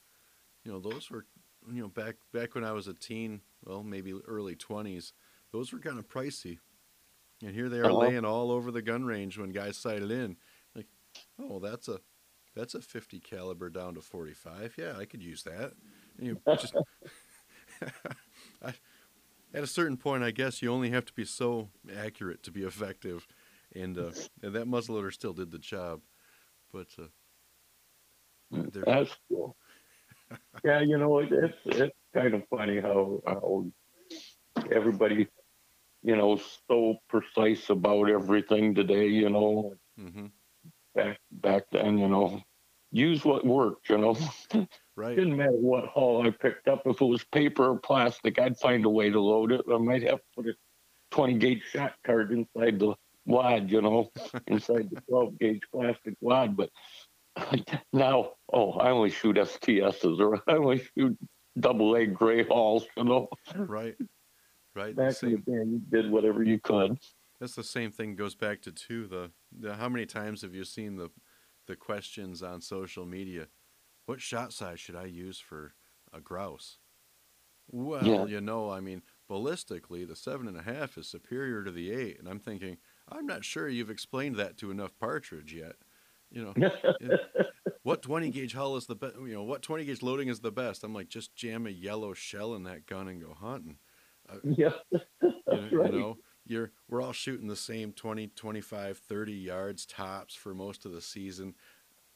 You 0.65 0.73
know, 0.73 0.81
those 0.81 1.11
were 1.11 1.27
you 1.71 1.83
know 1.83 1.89
back 1.89 2.17
back 2.33 2.55
when 2.55 2.65
I 2.65 2.73
was 2.73 2.89
a 2.89 2.95
teen, 2.95 3.43
well 3.67 3.83
maybe 3.83 4.15
early 4.27 4.57
twenties. 4.57 5.13
Those 5.53 5.73
were 5.75 5.79
kind 5.79 5.99
of 5.99 6.09
pricey, 6.09 6.59
and 7.43 7.55
here 7.55 7.69
they 7.69 7.81
are 7.81 7.85
Uh-huh. 7.91 7.99
laying 7.99 8.25
all 8.25 8.51
over 8.51 8.71
the 8.71 8.83
gun 8.83 9.05
range 9.05 9.37
when 9.37 9.51
guys 9.51 9.77
sighted 9.77 10.11
in. 10.11 10.39
Oh, 11.39 11.59
that's 11.59 11.89
a 11.89 12.01
that's 12.55 12.75
a 12.75 12.83
50 12.83 13.21
caliber 13.21 13.71
down 13.71 13.95
to 13.95 14.01
45. 14.01 14.75
Yeah, 14.79 14.97
I 14.99 15.05
could 15.05 15.23
use 15.23 15.43
that. 15.45 15.73
And 16.19 16.27
you 16.27 16.41
just 16.57 16.75
I, 18.63 18.75
at 19.55 19.63
a 19.65 19.67
certain 19.67 19.97
point, 19.97 20.23
I 20.23 20.31
guess 20.31 20.63
you 20.63 20.73
only 20.73 20.91
have 20.91 21.05
to 21.07 21.13
be 21.15 21.25
so 21.25 21.71
accurate 21.97 22.43
to 22.45 22.51
be 22.51 22.63
effective, 22.65 23.27
and, 23.75 23.97
uh, 23.99 24.13
and 24.43 24.55
that 24.55 24.67
muzzleloader 24.67 25.13
still 25.13 25.33
did 25.35 25.51
the 25.51 25.59
job. 25.59 26.03
But 26.73 26.89
uh, 26.99 27.07
That's 28.85 29.17
cool. 29.29 29.57
yeah, 30.65 30.81
you 30.81 30.99
know, 30.99 31.19
it, 31.19 31.33
it's 31.33 31.59
it's 31.67 31.97
kind 32.15 32.35
of 32.35 32.43
funny 32.49 32.81
how 32.81 33.21
how 33.27 33.67
everybody, 34.71 35.29
you 36.03 36.17
know, 36.17 36.39
so 36.69 36.97
precise 37.09 37.71
about 37.71 38.11
everything 38.11 38.75
today. 38.75 39.09
You 39.09 39.31
know, 39.31 39.75
mhm, 39.97 40.33
back 40.97 41.19
back 41.31 41.65
then, 41.71 41.99
you 41.99 42.09
know, 42.09 42.41
use 42.91 43.25
what 43.25 43.47
worked. 43.47 43.89
You 43.89 43.99
know, 43.99 44.19
right, 44.97 45.17
didn't 45.17 45.37
matter 45.37 45.53
what 45.53 45.87
hull 45.87 46.27
I 46.27 46.31
picked 46.31 46.69
up. 46.69 46.83
If 46.87 47.01
it 47.01 47.05
was 47.05 47.25
paper 47.25 47.71
or 47.71 47.79
plastic, 47.79 48.39
I'd 48.39 48.59
find 48.59 48.85
a 48.85 48.91
way 48.91 49.11
to 49.11 49.21
load 49.21 49.53
it. 49.53 49.63
I 49.73 49.79
might 49.79 50.03
have 50.03 50.19
to 50.19 50.25
put 50.35 50.47
a 50.47 50.55
20 51.13 51.35
gauge 51.35 51.63
shot 51.71 51.95
card 52.05 52.33
inside 52.33 52.79
the 52.79 52.95
wad, 53.27 53.71
you 53.71 53.83
know, 53.83 54.11
inside 54.47 54.89
the 54.91 55.01
12 55.09 55.39
gauge 55.39 55.63
plastic 55.73 56.15
wad. 56.21 56.57
But 56.57 56.71
now, 57.93 58.33
oh, 58.53 58.73
I 58.73 58.91
only 58.91 59.11
shoot 59.11 59.37
STSs 59.37 60.19
or 60.19 60.43
I 60.49 60.57
only 60.57 60.83
shoot 60.97 61.17
double 61.59 61.97
A 61.97 62.07
gray 62.07 62.45
hulls, 62.45 62.87
you 62.97 63.05
know. 63.05 63.29
right, 63.55 63.95
right. 64.75 64.97
Back 64.97 65.23
in 65.23 65.31
the 65.33 65.37
day, 65.39 65.53
you 65.53 65.81
did 65.91 66.11
whatever 66.11 66.43
you 66.43 66.59
could. 66.59 66.99
That's 67.39 67.55
the 67.55 67.65
same 67.65 67.91
thing 67.91 68.17
goes 68.17 68.35
back 68.35 68.63
to 68.63 68.73
too 68.73 69.07
the, 69.07 69.33
the 69.53 69.75
how 69.77 69.89
many 69.89 70.07
times 70.07 70.43
have 70.43 70.55
you 70.55 70.65
seen 70.65 70.97
the 70.97 71.11
the 71.67 71.77
questions 71.77 72.43
on 72.43 72.61
social 72.61 73.05
media? 73.07 73.49
What 74.07 74.21
shot 74.21 74.53
size 74.53 74.81
should 74.81 74.97
I 74.97 75.07
use 75.07 75.39
for 75.41 75.75
a 76.13 76.21
grouse? 76.21 76.79
Well, 77.69 78.05
Yeah. 78.07 78.27
you 78.29 78.41
know, 78.41 78.71
I 78.71 78.81
mean, 78.81 79.03
ballistically, 79.29 80.07
the 80.07 80.17
seven 80.17 80.49
and 80.49 80.57
a 80.57 80.63
half 80.63 80.97
is 80.99 81.09
superior 81.09 81.65
to 81.65 81.73
the 81.73 81.91
eight, 81.93 82.19
and 82.19 82.29
I'm 82.29 82.39
thinking, 82.41 82.79
I'm 83.09 83.27
not 83.27 83.45
sure 83.45 83.69
you've 83.69 83.91
explained 83.91 84.37
that 84.37 84.57
to 84.59 84.71
enough 84.71 84.97
partridge 84.99 85.53
yet. 85.55 85.77
You 86.31 86.45
know, 87.01 87.19
what 87.83 88.03
20 88.03 88.31
gauge 88.31 88.53
hull 88.55 88.77
is 88.77 88.87
the 88.87 88.97
best? 88.97 89.17
You 89.17 89.35
know, 89.35 89.45
what 89.45 89.63
20 89.63 89.85
gauge 89.85 90.03
loading 90.03 90.29
is 90.29 90.41
the 90.41 90.53
best? 90.53 90.85
I'm 90.85 90.95
like, 90.95 91.09
just 91.09 91.35
jam 91.37 91.67
a 91.67 91.71
yellow 91.71 92.15
shell 92.15 92.55
in 92.55 92.65
that 92.65 92.87
gun 92.87 93.09
and 93.09 93.21
go 93.21 93.35
hunting. 93.35 93.79
Uh, 94.29 94.39
yeah, 94.57 94.73
You 95.51 95.61
know, 95.61 95.73
right. 95.73 95.91
you 95.91 95.99
know, 95.99 96.19
you're 96.47 96.71
we're 96.89 97.03
all 97.03 97.13
shooting 97.13 97.49
the 97.49 97.57
same 97.57 97.93
20, 97.93 98.29
25, 98.29 98.99
30 98.99 99.33
yards 99.33 99.87
tops 99.87 100.35
for 100.35 100.55
most 100.55 100.85
of 100.85 100.93
the 100.93 101.03
season. 101.03 101.55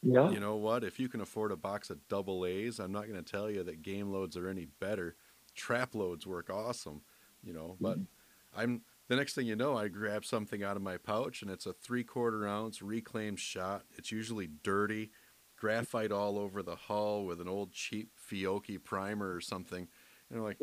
yeah, 0.03 0.31
You 0.31 0.41
know 0.41 0.57
what? 0.57 0.85
If 0.85 0.99
you 0.99 1.09
can 1.09 1.21
afford 1.21 1.53
a 1.53 1.57
box 1.57 1.91
of 1.91 2.07
double 2.09 2.47
A's, 2.47 2.79
I'm 2.79 2.93
not 2.93 3.09
going 3.09 3.23
to 3.23 3.31
tell 3.31 3.51
you 3.51 3.63
that 3.65 3.83
game 3.83 4.11
loads 4.11 4.37
are 4.37 4.49
any 4.49 4.67
better. 4.79 5.17
Trap 5.55 5.95
loads 5.95 6.27
work 6.27 6.49
awesome, 6.51 7.03
you 7.43 7.53
know, 7.53 7.77
but 7.81 7.99
mm-hmm. 7.99 8.61
I'm 8.61 8.83
the 9.09 9.17
next 9.17 9.35
thing 9.35 9.47
you 9.47 9.57
know, 9.57 9.77
I 9.77 9.89
grab 9.89 10.25
something 10.25 10.63
out 10.63 10.77
of 10.77 10.83
my 10.83 10.97
pouch 10.97 11.43
and 11.43 11.51
it's 11.51 11.67
a 11.67 11.73
three 11.73 12.05
quarter 12.05 12.47
ounce 12.47 12.81
reclaimed 12.81 13.41
shot. 13.41 13.83
It's 13.97 14.13
usually 14.13 14.49
dirty, 14.63 15.11
graphite 15.57 16.13
all 16.13 16.39
over 16.39 16.63
the 16.63 16.77
hull 16.77 17.25
with 17.25 17.41
an 17.41 17.49
old 17.49 17.73
cheap 17.73 18.11
Fiocchi 18.17 18.83
primer 18.83 19.35
or 19.35 19.41
something. 19.41 19.89
And 20.31 20.45
like, 20.45 20.59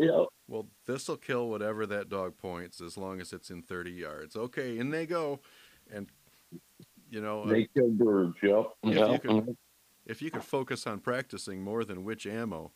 well, 0.47 0.67
this 0.85 1.07
will 1.07 1.17
kill 1.17 1.49
whatever 1.49 1.85
that 1.87 2.09
dog 2.09 2.37
points 2.37 2.79
as 2.79 2.97
long 2.97 3.19
as 3.19 3.33
it's 3.33 3.49
in 3.49 3.61
30 3.61 3.91
yards. 3.91 4.35
Okay, 4.35 4.79
and 4.79 4.93
they 4.93 5.05
go. 5.05 5.41
And, 5.91 6.07
you 7.09 7.21
know, 7.21 7.43
uh, 7.43 7.47
They 7.47 7.67
kill 7.75 7.89
birds. 7.91 8.35
Yep. 8.41 8.65
If 8.83 8.95
yeah. 8.95 9.11
you 9.11 9.19
could- 9.19 9.57
if 10.05 10.21
you 10.21 10.31
could 10.31 10.43
focus 10.43 10.87
on 10.87 10.99
practicing 11.01 11.61
more 11.61 11.83
than 11.83 12.05
which 12.05 12.25
ammo, 12.25 12.71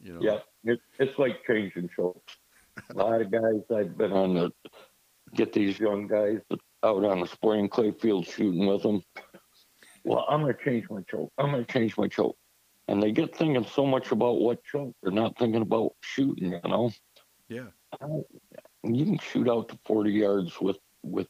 you 0.00 0.14
know, 0.14 0.20
Yeah, 0.20 0.40
it, 0.64 0.80
it's 0.98 1.16
like 1.16 1.44
changing 1.46 1.88
chokes. 1.94 2.36
A 2.90 2.94
lot 2.94 3.20
of 3.20 3.30
guys 3.30 3.62
I've 3.72 3.96
been 3.96 4.12
on 4.12 4.34
the 4.34 4.52
get 5.34 5.52
these 5.52 5.78
young 5.78 6.08
guys 6.08 6.40
out 6.82 7.04
on 7.04 7.20
the 7.20 7.26
spring 7.28 7.68
clay 7.68 7.92
field 7.92 8.26
shooting 8.26 8.66
with 8.66 8.82
them. 8.82 9.00
Well, 10.04 10.26
I'm 10.28 10.40
gonna 10.40 10.56
change 10.64 10.90
my 10.90 11.02
choke. 11.08 11.32
I'm 11.38 11.52
gonna 11.52 11.64
change 11.64 11.96
my 11.96 12.08
choke, 12.08 12.36
and 12.88 13.02
they 13.02 13.12
get 13.12 13.36
thinking 13.36 13.64
so 13.64 13.86
much 13.86 14.10
about 14.12 14.40
what 14.40 14.64
choke. 14.64 14.94
They're 15.02 15.12
not 15.12 15.38
thinking 15.38 15.62
about 15.62 15.92
shooting. 16.00 16.52
You 16.52 16.60
know, 16.64 16.90
yeah, 17.48 17.66
you 18.84 19.04
can 19.04 19.18
shoot 19.18 19.48
out 19.48 19.68
to 19.68 19.78
40 19.86 20.10
yards 20.10 20.60
with 20.60 20.78
with 21.02 21.28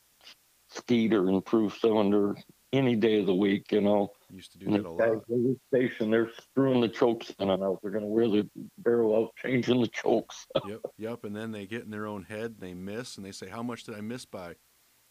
skeeter 0.68 1.28
and 1.28 1.44
proof 1.44 1.78
cylinder 1.78 2.34
any 2.72 2.96
day 2.96 3.20
of 3.20 3.26
the 3.26 3.34
week. 3.34 3.70
You 3.72 3.82
know. 3.82 4.12
used 4.30 4.52
to 4.52 4.58
do 4.58 4.66
And 4.66 4.74
that 4.76 4.80
a 4.88 4.96
guys 4.96 5.08
lot. 5.08 5.16
at 5.18 5.28
the 5.28 5.56
station, 5.68 6.10
they're 6.10 6.30
screwing 6.40 6.80
the 6.80 6.88
chokes 6.88 7.30
in 7.38 7.50
and 7.50 7.62
out. 7.62 7.80
They're 7.82 7.90
going 7.90 8.04
to 8.04 8.08
wear 8.08 8.28
the 8.28 8.48
barrel 8.78 9.14
out, 9.16 9.36
changing 9.36 9.80
the 9.80 9.88
chokes. 9.88 10.46
yep, 10.66 10.80
yep. 10.96 11.24
And 11.24 11.36
then 11.36 11.52
they 11.52 11.66
get 11.66 11.82
in 11.84 11.90
their 11.90 12.06
own 12.06 12.24
head, 12.24 12.56
they 12.58 12.74
miss, 12.74 13.16
and 13.16 13.26
they 13.26 13.32
say, 13.32 13.48
"How 13.48 13.62
much 13.62 13.84
did 13.84 13.94
I 13.94 14.00
miss 14.00 14.24
by?" 14.24 14.54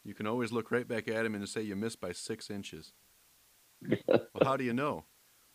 You 0.03 0.15
can 0.15 0.25
always 0.25 0.51
look 0.51 0.71
right 0.71 0.87
back 0.87 1.07
at 1.07 1.25
him 1.25 1.35
and 1.35 1.47
say 1.47 1.61
you 1.61 1.75
missed 1.75 2.01
by 2.01 2.11
six 2.11 2.49
inches. 2.49 2.93
well, 4.07 4.21
how 4.43 4.57
do 4.57 4.63
you 4.63 4.73
know? 4.73 5.05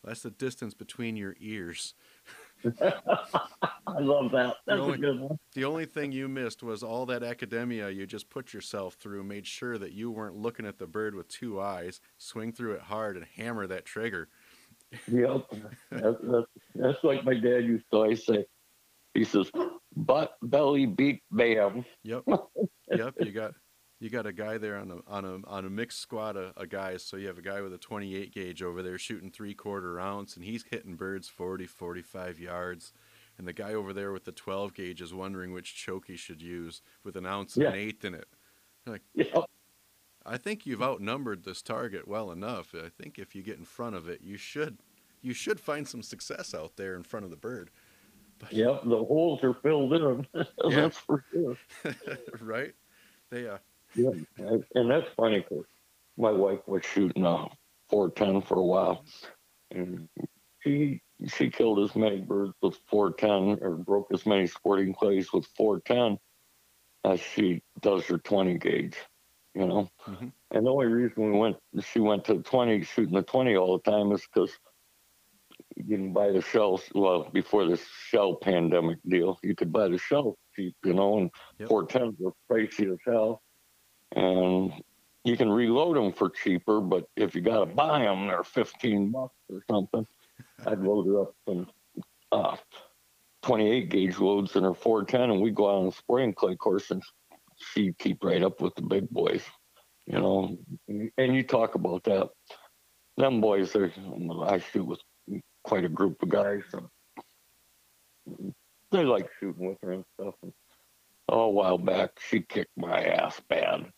That's 0.06 0.22
the 0.22 0.30
distance 0.30 0.72
between 0.72 1.16
your 1.16 1.34
ears. 1.40 1.94
I 2.64 3.98
love 4.00 4.30
that. 4.30 4.56
That's 4.66 4.80
only- 4.80 4.94
a 4.94 4.98
good 4.98 5.20
one. 5.20 5.38
The 5.54 5.64
only 5.64 5.84
thing 5.84 6.12
you 6.12 6.28
missed 6.28 6.62
was 6.62 6.82
all 6.82 7.06
that 7.06 7.22
academia 7.24 7.90
you 7.90 8.06
just 8.06 8.30
put 8.30 8.54
yourself 8.54 8.94
through, 8.94 9.24
made 9.24 9.46
sure 9.46 9.76
that 9.78 9.92
you 9.92 10.10
weren't 10.10 10.36
looking 10.36 10.64
at 10.64 10.78
the 10.78 10.86
bird 10.86 11.14
with 11.14 11.28
two 11.28 11.60
eyes, 11.60 12.00
swing 12.18 12.52
through 12.52 12.74
it 12.74 12.82
hard, 12.82 13.16
and 13.16 13.26
hammer 13.36 13.66
that 13.66 13.84
trigger. 13.84 14.28
Yep. 15.08 15.46
That's, 15.90 16.16
that's, 16.22 16.46
that's 16.74 17.04
like 17.04 17.24
my 17.24 17.34
dad 17.34 17.64
used 17.64 17.84
to 17.90 17.96
always 17.96 18.24
say. 18.24 18.46
He 19.14 19.24
says, 19.24 19.50
butt, 19.96 20.36
belly, 20.42 20.86
beak, 20.86 21.22
bam. 21.32 21.84
Yep, 22.04 22.24
yep. 22.90 23.14
You 23.18 23.32
got 23.32 23.54
you 23.98 24.10
got 24.10 24.26
a 24.26 24.32
guy 24.32 24.58
there 24.58 24.76
on 24.76 24.90
a 24.90 25.10
on 25.10 25.24
a 25.24 25.48
on 25.48 25.64
a 25.64 25.70
mixed 25.70 26.00
squad 26.00 26.36
of, 26.36 26.52
of 26.56 26.68
guys. 26.68 27.02
So 27.02 27.16
you 27.16 27.26
have 27.28 27.38
a 27.38 27.42
guy 27.42 27.60
with 27.60 27.72
a 27.72 27.78
28 27.78 28.32
gauge 28.32 28.62
over 28.62 28.82
there 28.82 28.98
shooting 28.98 29.30
three 29.30 29.54
quarter 29.54 29.98
ounce, 29.98 30.36
and 30.36 30.44
he's 30.44 30.64
hitting 30.70 30.96
birds 30.96 31.28
40, 31.28 31.66
45 31.66 32.38
yards. 32.38 32.92
And 33.38 33.46
the 33.46 33.52
guy 33.52 33.74
over 33.74 33.92
there 33.92 34.12
with 34.12 34.24
the 34.24 34.32
12 34.32 34.72
gauge 34.72 35.02
is 35.02 35.12
wondering 35.12 35.52
which 35.52 35.74
choke 35.74 36.06
he 36.06 36.16
should 36.16 36.40
use 36.40 36.80
with 37.04 37.16
an 37.16 37.26
ounce 37.26 37.56
and 37.56 37.66
an 37.66 37.74
eighth 37.74 38.04
in 38.04 38.14
it. 38.14 38.26
Yep. 39.14 39.44
I 40.24 40.38
think 40.38 40.64
you've 40.66 40.82
outnumbered 40.82 41.44
this 41.44 41.60
target 41.62 42.08
well 42.08 42.30
enough. 42.32 42.74
I 42.74 42.88
think 42.88 43.18
if 43.18 43.34
you 43.34 43.42
get 43.42 43.58
in 43.58 43.64
front 43.64 43.94
of 43.94 44.08
it, 44.08 44.22
you 44.22 44.36
should 44.36 44.78
you 45.22 45.32
should 45.32 45.60
find 45.60 45.86
some 45.86 46.02
success 46.02 46.54
out 46.54 46.76
there 46.76 46.94
in 46.94 47.02
front 47.02 47.24
of 47.24 47.30
the 47.30 47.36
bird. 47.36 47.70
But, 48.38 48.52
Yep. 48.52 48.82
The 48.84 49.04
holes 49.04 49.42
are 49.42 49.54
filled 49.54 49.92
in. 49.92 50.26
that's 50.70 50.98
for 50.98 51.24
sure. 51.32 51.56
right? 52.40 52.74
They 53.30 53.48
uh 53.48 53.58
Yeah. 53.96 54.10
And 54.74 54.90
that's 54.90 55.08
funny 55.16 55.40
because 55.40 55.66
my 56.18 56.30
wife 56.30 56.60
was 56.66 56.84
shooting 56.84 57.24
a 57.24 57.48
410 57.90 58.42
for 58.42 58.58
a 58.58 58.64
while. 58.64 59.04
And 59.70 60.08
she 60.62 61.02
she 61.26 61.50
killed 61.50 61.80
as 61.80 61.96
many 61.96 62.20
birds 62.20 62.54
with 62.62 62.78
410 62.88 63.66
or 63.66 63.76
broke 63.76 64.08
as 64.12 64.26
many 64.26 64.46
sporting 64.46 64.94
clays 64.94 65.32
with 65.32 65.46
410 65.56 66.18
as 67.04 67.20
she 67.20 67.62
does 67.80 68.06
her 68.06 68.18
20 68.18 68.58
gauge, 68.58 68.96
you 69.54 69.66
know. 69.66 69.88
Mhm. 70.06 70.32
And 70.50 70.66
the 70.66 70.70
only 70.70 70.86
reason 70.86 71.32
we 71.32 71.38
went, 71.38 71.56
she 71.80 72.00
went 72.00 72.24
to 72.26 72.42
20, 72.42 72.82
shooting 72.82 73.14
the 73.14 73.22
20 73.22 73.56
all 73.56 73.78
the 73.78 73.90
time 73.90 74.12
is 74.12 74.26
because 74.26 74.58
you 75.76 75.84
can 75.96 76.12
buy 76.12 76.30
the 76.32 76.40
shells. 76.42 76.82
Well, 76.94 77.30
before 77.32 77.66
this 77.66 77.86
shell 77.86 78.36
pandemic 78.36 78.98
deal, 79.08 79.38
you 79.42 79.54
could 79.54 79.72
buy 79.72 79.88
the 79.88 79.98
shell 79.98 80.36
cheap, 80.54 80.76
you 80.84 80.94
know, 80.94 81.18
and 81.18 81.30
Yep. 81.58 81.68
410s 81.68 82.16
were 82.20 82.32
pricey 82.50 82.92
as 82.92 82.98
hell. 83.06 83.42
And 84.14 84.72
you 85.24 85.36
can 85.36 85.50
reload 85.50 85.96
them 85.96 86.12
for 86.12 86.30
cheaper, 86.30 86.80
but 86.80 87.08
if 87.16 87.34
you 87.34 87.40
got 87.40 87.60
to 87.60 87.66
buy 87.66 88.04
them, 88.04 88.28
they're 88.28 88.44
15 88.44 89.10
bucks 89.10 89.34
or 89.50 89.62
something. 89.70 90.06
I'd 90.64 90.80
load 90.80 91.06
her 91.06 91.22
up 91.22 91.34
some 91.48 91.66
uh, 92.32 92.56
28 93.42 93.88
gauge 93.90 94.18
loads 94.18 94.56
in 94.56 94.64
her 94.64 94.74
410, 94.74 95.30
and 95.30 95.40
we 95.40 95.50
go 95.50 95.68
out 95.68 95.78
on 95.78 95.86
the 95.86 95.92
sporting 95.92 96.32
clay 96.32 96.54
course, 96.56 96.90
and 96.90 97.02
she'd 97.58 97.98
keep 97.98 98.22
right 98.22 98.42
up 98.42 98.60
with 98.60 98.74
the 98.74 98.82
big 98.82 99.08
boys, 99.10 99.42
you 100.06 100.18
know. 100.18 100.56
And 100.88 101.34
you 101.34 101.42
talk 101.42 101.74
about 101.74 102.04
that. 102.04 102.28
Them 103.16 103.40
boys, 103.40 103.74
are, 103.74 103.92
I 104.44 104.58
shoot 104.58 104.84
with 104.84 105.00
quite 105.64 105.84
a 105.84 105.88
group 105.88 106.22
of 106.22 106.28
guys. 106.28 106.62
They 108.92 109.04
like 109.04 109.28
shooting 109.40 109.68
with 109.68 109.78
her 109.82 109.92
and 109.92 110.04
stuff. 110.14 110.34
And, 110.42 110.52
a 111.28 111.48
while 111.48 111.78
back, 111.78 112.10
she 112.20 112.40
kicked 112.40 112.76
my 112.76 113.02
ass 113.02 113.40
bad. 113.48 113.90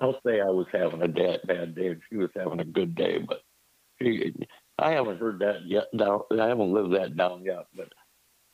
I'll 0.00 0.20
say 0.26 0.40
I 0.40 0.50
was 0.50 0.66
having 0.72 1.02
a 1.02 1.08
bad, 1.08 1.40
bad 1.46 1.74
day, 1.74 1.88
and 1.88 2.02
she 2.08 2.16
was 2.16 2.30
having 2.36 2.60
a 2.60 2.64
good 2.64 2.94
day, 2.94 3.18
but 3.18 3.40
she, 4.00 4.34
I 4.78 4.92
haven't 4.92 5.18
heard 5.18 5.40
that 5.40 5.62
yet. 5.66 5.86
Down, 5.96 6.20
I 6.38 6.48
haven't 6.48 6.72
lived 6.72 6.94
that 6.94 7.16
down 7.16 7.44
yet, 7.44 7.66
but 7.74 7.92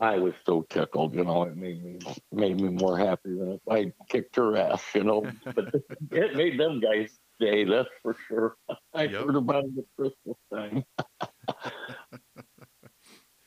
I 0.00 0.18
was 0.18 0.34
so 0.46 0.62
tickled. 0.62 1.14
You 1.14 1.24
know, 1.24 1.42
it 1.44 1.56
made 1.56 1.82
me 1.82 1.98
made 2.32 2.60
me 2.60 2.68
more 2.70 2.98
happy 2.98 3.34
than 3.36 3.52
if 3.52 3.60
I 3.70 3.92
kicked 4.08 4.36
her 4.36 4.56
ass. 4.56 4.82
You 4.94 5.04
know, 5.04 5.30
but 5.54 5.66
it 6.12 6.36
made 6.36 6.58
them 6.58 6.80
guys 6.80 7.18
day. 7.40 7.64
That's 7.64 7.88
for 8.02 8.16
sure. 8.28 8.56
I 8.94 9.06
Yep. 9.06 9.08
heard 9.08 9.36
about 9.36 9.64
it 9.64 9.78
at 9.78 9.84
Christmas 9.96 10.36
time. 10.52 10.84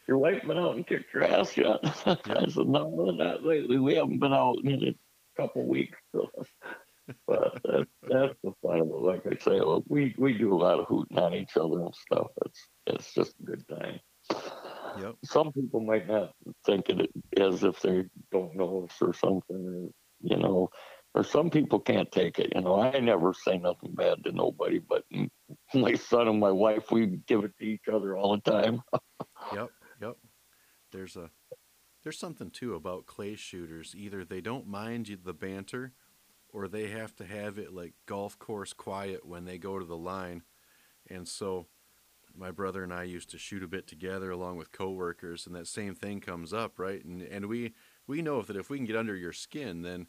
Your 0.07 0.17
wife 0.17 0.41
been 0.45 0.57
out 0.57 0.75
and 0.75 0.85
kicked 0.87 1.13
your 1.13 1.23
ass 1.23 1.55
yet? 1.57 1.79
I 1.83 2.47
said, 2.47 2.67
no, 2.67 2.89
not 3.11 3.43
lately. 3.43 3.77
We 3.79 3.95
haven't 3.95 4.19
been 4.19 4.33
out 4.33 4.57
in 4.63 4.83
a 4.83 5.41
couple 5.41 5.67
weeks. 5.67 5.97
So. 6.13 6.29
But 7.27 7.61
that, 7.63 7.87
that's 8.03 8.35
the 8.43 8.53
fun 8.61 8.81
of 8.81 8.87
it. 8.87 9.01
Like 9.01 9.23
I 9.25 9.43
say, 9.43 9.59
look, 9.59 9.83
we, 9.87 10.15
we 10.17 10.33
do 10.37 10.53
a 10.53 10.55
lot 10.55 10.79
of 10.79 10.87
hooting 10.87 11.17
on 11.17 11.33
each 11.33 11.57
other 11.57 11.81
and 11.81 11.95
stuff. 11.95 12.27
It's 12.45 12.67
it's 12.87 13.13
just 13.13 13.33
a 13.39 13.43
good 13.43 13.63
time. 13.67 13.99
Yep. 14.99 15.15
Some 15.23 15.51
people 15.51 15.81
might 15.81 16.07
not 16.07 16.33
think 16.65 16.89
of 16.89 16.99
it 16.99 17.11
as 17.37 17.63
if 17.63 17.81
they 17.81 18.05
don't 18.31 18.55
know 18.55 18.87
us 18.89 18.95
or 19.01 19.13
something, 19.13 19.41
or, 19.49 19.89
you 20.21 20.37
know, 20.37 20.69
or 21.13 21.23
some 21.23 21.49
people 21.49 21.79
can't 21.79 22.11
take 22.11 22.39
it. 22.39 22.51
You 22.55 22.61
know, 22.61 22.81
I 22.81 22.99
never 22.99 23.33
say 23.33 23.57
nothing 23.57 23.93
bad 23.93 24.23
to 24.23 24.31
nobody, 24.31 24.79
but 24.79 25.03
my 25.73 25.93
son 25.93 26.27
and 26.27 26.39
my 26.39 26.51
wife, 26.51 26.91
we 26.91 27.19
give 27.27 27.43
it 27.43 27.51
to 27.59 27.65
each 27.65 27.87
other 27.91 28.17
all 28.17 28.39
the 28.43 28.51
time. 28.51 28.81
Yep, 29.53 29.69
yep. 29.99 30.17
There's 30.91 31.15
a 31.15 31.31
there's 32.03 32.19
something 32.19 32.51
too 32.51 32.75
about 32.75 33.07
clay 33.07 33.35
shooters. 33.35 33.95
Either 33.97 34.23
they 34.23 34.39
don't 34.39 34.67
mind 34.67 35.17
the 35.23 35.33
banter, 35.33 35.93
or 36.53 36.67
they 36.67 36.87
have 36.89 37.15
to 37.17 37.25
have 37.25 37.57
it 37.57 37.73
like 37.73 37.93
golf 38.05 38.37
course 38.39 38.73
quiet 38.73 39.25
when 39.25 39.45
they 39.45 39.57
go 39.57 39.79
to 39.79 39.85
the 39.85 39.97
line. 39.97 40.43
And 41.09 41.27
so, 41.27 41.67
my 42.35 42.51
brother 42.51 42.83
and 42.83 42.93
I 42.93 43.03
used 43.03 43.29
to 43.31 43.37
shoot 43.37 43.63
a 43.63 43.67
bit 43.67 43.87
together 43.87 44.31
along 44.31 44.57
with 44.57 44.71
coworkers, 44.71 45.45
and 45.45 45.55
that 45.55 45.67
same 45.67 45.95
thing 45.95 46.21
comes 46.21 46.53
up, 46.53 46.79
right? 46.79 47.03
And 47.03 47.21
and 47.21 47.47
we 47.47 47.73
we 48.07 48.21
know 48.21 48.41
that 48.41 48.55
if 48.55 48.69
we 48.69 48.77
can 48.77 48.85
get 48.85 48.95
under 48.95 49.15
your 49.15 49.33
skin, 49.33 49.81
then 49.81 50.07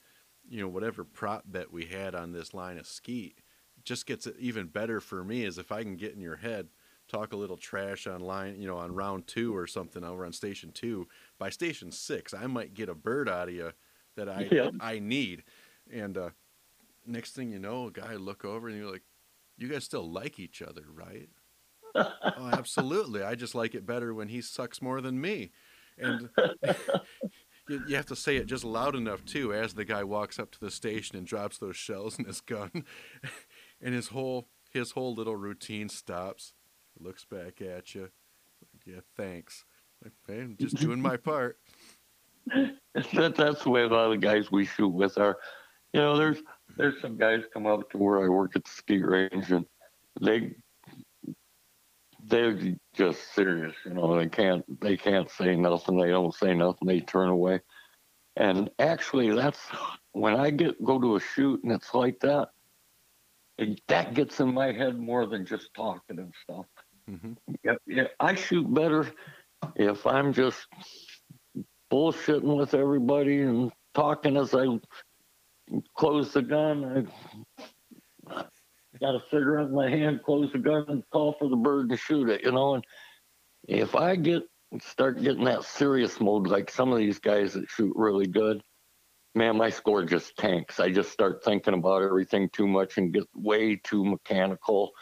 you 0.49 0.61
know 0.61 0.68
whatever 0.68 1.05
prop 1.05 1.45
bet 1.47 1.72
we 1.72 1.86
had 1.86 2.14
on 2.14 2.32
this 2.32 2.55
line 2.55 2.78
of 2.78 2.86
skeet 2.86 3.38
just 3.84 4.07
gets 4.07 4.26
it 4.26 4.36
even 4.38 4.66
better 4.66 5.01
for 5.01 5.24
me. 5.24 5.45
Is 5.45 5.59
if 5.59 5.72
I 5.72 5.82
can 5.82 5.97
get 5.97 6.14
in 6.14 6.20
your 6.20 6.36
head 6.36 6.68
talk 7.09 7.32
a 7.32 7.36
little 7.36 7.57
trash 7.57 8.07
on 8.07 8.20
line, 8.20 8.57
you 8.59 8.66
know, 8.66 8.78
on 8.78 8.95
round 8.95 9.26
two 9.26 9.55
or 9.55 9.66
something 9.66 10.05
over 10.05 10.24
on 10.24 10.32
station 10.32 10.70
two. 10.72 11.07
By 11.38 11.51
station 11.51 11.93
six, 11.93 12.32
I 12.32 12.47
might 12.47 12.74
get 12.74 12.88
a 12.88 12.95
bird 12.95 13.28
out 13.28 13.49
of 13.49 13.55
you 13.55 13.72
that 14.16 14.28
I 14.28 14.49
Yeah. 14.51 14.70
I 14.80 14.99
need. 14.99 15.45
And 15.93 16.16
uh, 16.16 16.30
next 17.07 17.32
thing 17.32 17.51
you 17.51 17.59
know, 17.59 17.86
a 17.86 17.90
guy 17.90 18.14
look 18.14 18.45
over 18.45 18.68
and 18.68 18.76
you're 18.76 18.90
like, 18.90 19.05
"You 19.59 19.68
guys 19.68 19.84
still 19.84 20.11
like 20.11 20.38
each 20.38 20.62
other, 20.62 20.84
right?" 20.93 21.28
oh, 21.95 22.51
absolutely. 22.53 23.22
I 23.22 23.34
just 23.34 23.55
like 23.55 23.74
it 23.74 23.86
better 23.86 24.14
when 24.14 24.28
he 24.28 24.40
sucks 24.40 24.80
more 24.80 25.01
than 25.01 25.20
me. 25.20 25.51
And 25.99 26.30
you, 27.68 27.82
you 27.86 27.97
have 27.97 28.07
to 28.07 28.16
say 28.16 28.36
it 28.36 28.47
just 28.47 28.64
loud 28.64 28.97
enough 28.97 29.24
too, 29.24 29.53
as 29.53 29.74
the 29.74 29.84
guy 29.84 30.05
walks 30.05 30.38
up 30.38 30.51
to 30.53 30.61
the 30.61 30.70
station 30.70 31.16
and 31.16 31.26
drops 31.26 31.59
those 31.59 31.76
shells 31.76 32.18
in 32.18 32.24
his 32.24 32.40
gun, 32.40 32.70
and 33.80 33.95
his 33.95 34.09
whole 34.09 34.49
his 34.72 34.93
whole 34.93 35.14
little 35.14 35.36
routine 35.36 35.90
stops, 35.90 36.55
looks 36.99 37.26
back 37.26 37.61
at 37.61 37.95
you, 37.95 38.03
like, 38.03 38.86
yeah, 38.86 39.01
thanks. 39.16 39.66
Like, 40.03 40.14
hey, 40.26 40.40
I'm 40.40 40.57
just 40.59 40.76
doing 40.76 41.01
my 41.01 41.18
part. 41.18 41.59
that, 42.47 43.34
that's 43.36 43.62
the 43.62 43.70
way 43.70 43.82
a 43.82 43.88
lot 43.88 44.07
of 44.07 44.12
the 44.12 44.16
guys 44.16 44.51
we 44.51 44.64
shoot 44.64 44.88
with 44.88 45.18
are. 45.18 45.36
You 45.93 46.01
know, 46.01 46.16
there's 46.16 46.38
there's 46.76 47.01
some 47.03 47.16
guys 47.16 47.43
come 47.53 47.66
up 47.66 47.90
to 47.90 47.99
where 47.99 48.24
I 48.24 48.28
work 48.28 48.53
at 48.57 48.64
the 48.64 48.70
skeet 48.70 49.05
range, 49.05 49.53
and 49.53 49.66
they 50.20 50.55
they're 52.24 52.59
just 52.95 53.34
serious. 53.34 53.74
You 53.84 53.95
know, 53.95 54.16
they 54.16 54.28
can't 54.28 54.64
they 54.80 54.97
can't 54.97 55.30
say 55.30 55.57
nothing. 55.57 55.99
They 55.99 56.09
don't 56.09 56.34
say 56.34 56.55
nothing. 56.55 56.88
They 56.88 57.01
turn 57.01 57.28
away. 57.28 57.61
And 58.36 58.70
actually, 58.78 59.34
that's 59.34 59.61
when 60.12 60.34
I 60.34 60.51
get 60.51 60.82
go 60.82 61.01
to 61.01 61.16
a 61.16 61.20
shoot 61.20 61.62
and 61.62 61.72
it's 61.72 61.93
like 61.95 62.18
that. 62.20 62.49
It, 63.59 63.80
that 63.88 64.14
gets 64.14 64.40
in 64.40 64.55
my 64.55 64.72
head 64.72 64.99
more 64.99 65.26
than 65.26 65.45
just 65.45 65.74
talking 65.74 66.18
and 66.18 66.32
stuff. 66.43 66.66
hmm 67.07 67.32
Yeah, 67.62 67.74
yeah, 67.86 68.07
I 68.18 68.34
shoot 68.34 68.72
better 68.72 69.12
if 69.76 70.07
I'm 70.07 70.32
just 70.32 70.66
bullshitting 71.93 72.57
with 72.57 72.72
everybody 72.72 73.43
and 73.43 73.70
talking 73.95 74.38
as 74.38 74.55
I 74.55 74.66
close 75.97 76.33
the 76.33 76.43
gun. 76.43 77.09
I 78.29 78.45
got 79.01 79.14
a 79.14 79.20
cigarette 79.31 79.68
in 79.68 79.75
my 79.75 79.89
hand, 79.91 80.20
close 80.25 80.51
the 80.53 80.59
gun, 80.59 80.85
and 80.89 81.03
call 81.11 81.35
for 81.39 81.49
the 81.49 81.57
bird 81.57 81.89
to 81.91 81.97
shoot 81.97 82.29
it. 82.29 82.43
You 82.45 82.53
know, 82.53 82.75
and 82.75 82.85
if 83.68 83.95
I 83.95 84.16
get 84.16 84.43
start 84.81 85.20
getting 85.23 85.45
that 85.45 85.64
serious 85.64 86.20
mode, 86.20 86.47
like 86.47 86.70
some 86.70 86.93
of 86.93 86.99
these 86.99 87.18
guys 87.18 87.53
that 87.55 87.68
shoot 87.68 87.93
really 87.97 88.27
good, 88.27 88.62
man, 89.35 89.57
my 89.57 89.70
score 89.70 90.05
just 90.05 90.37
tanks. 90.37 90.81
I 90.81 90.91
just 90.91 91.12
start 91.12 91.45
thinking 91.45 91.75
about 91.75 92.03
everything 92.03 92.49
too 92.51 92.66
much 92.66 92.99
and 92.99 93.12
get 93.12 93.25
way 93.35 93.77
too 93.77 94.05
mechanical 94.05 94.93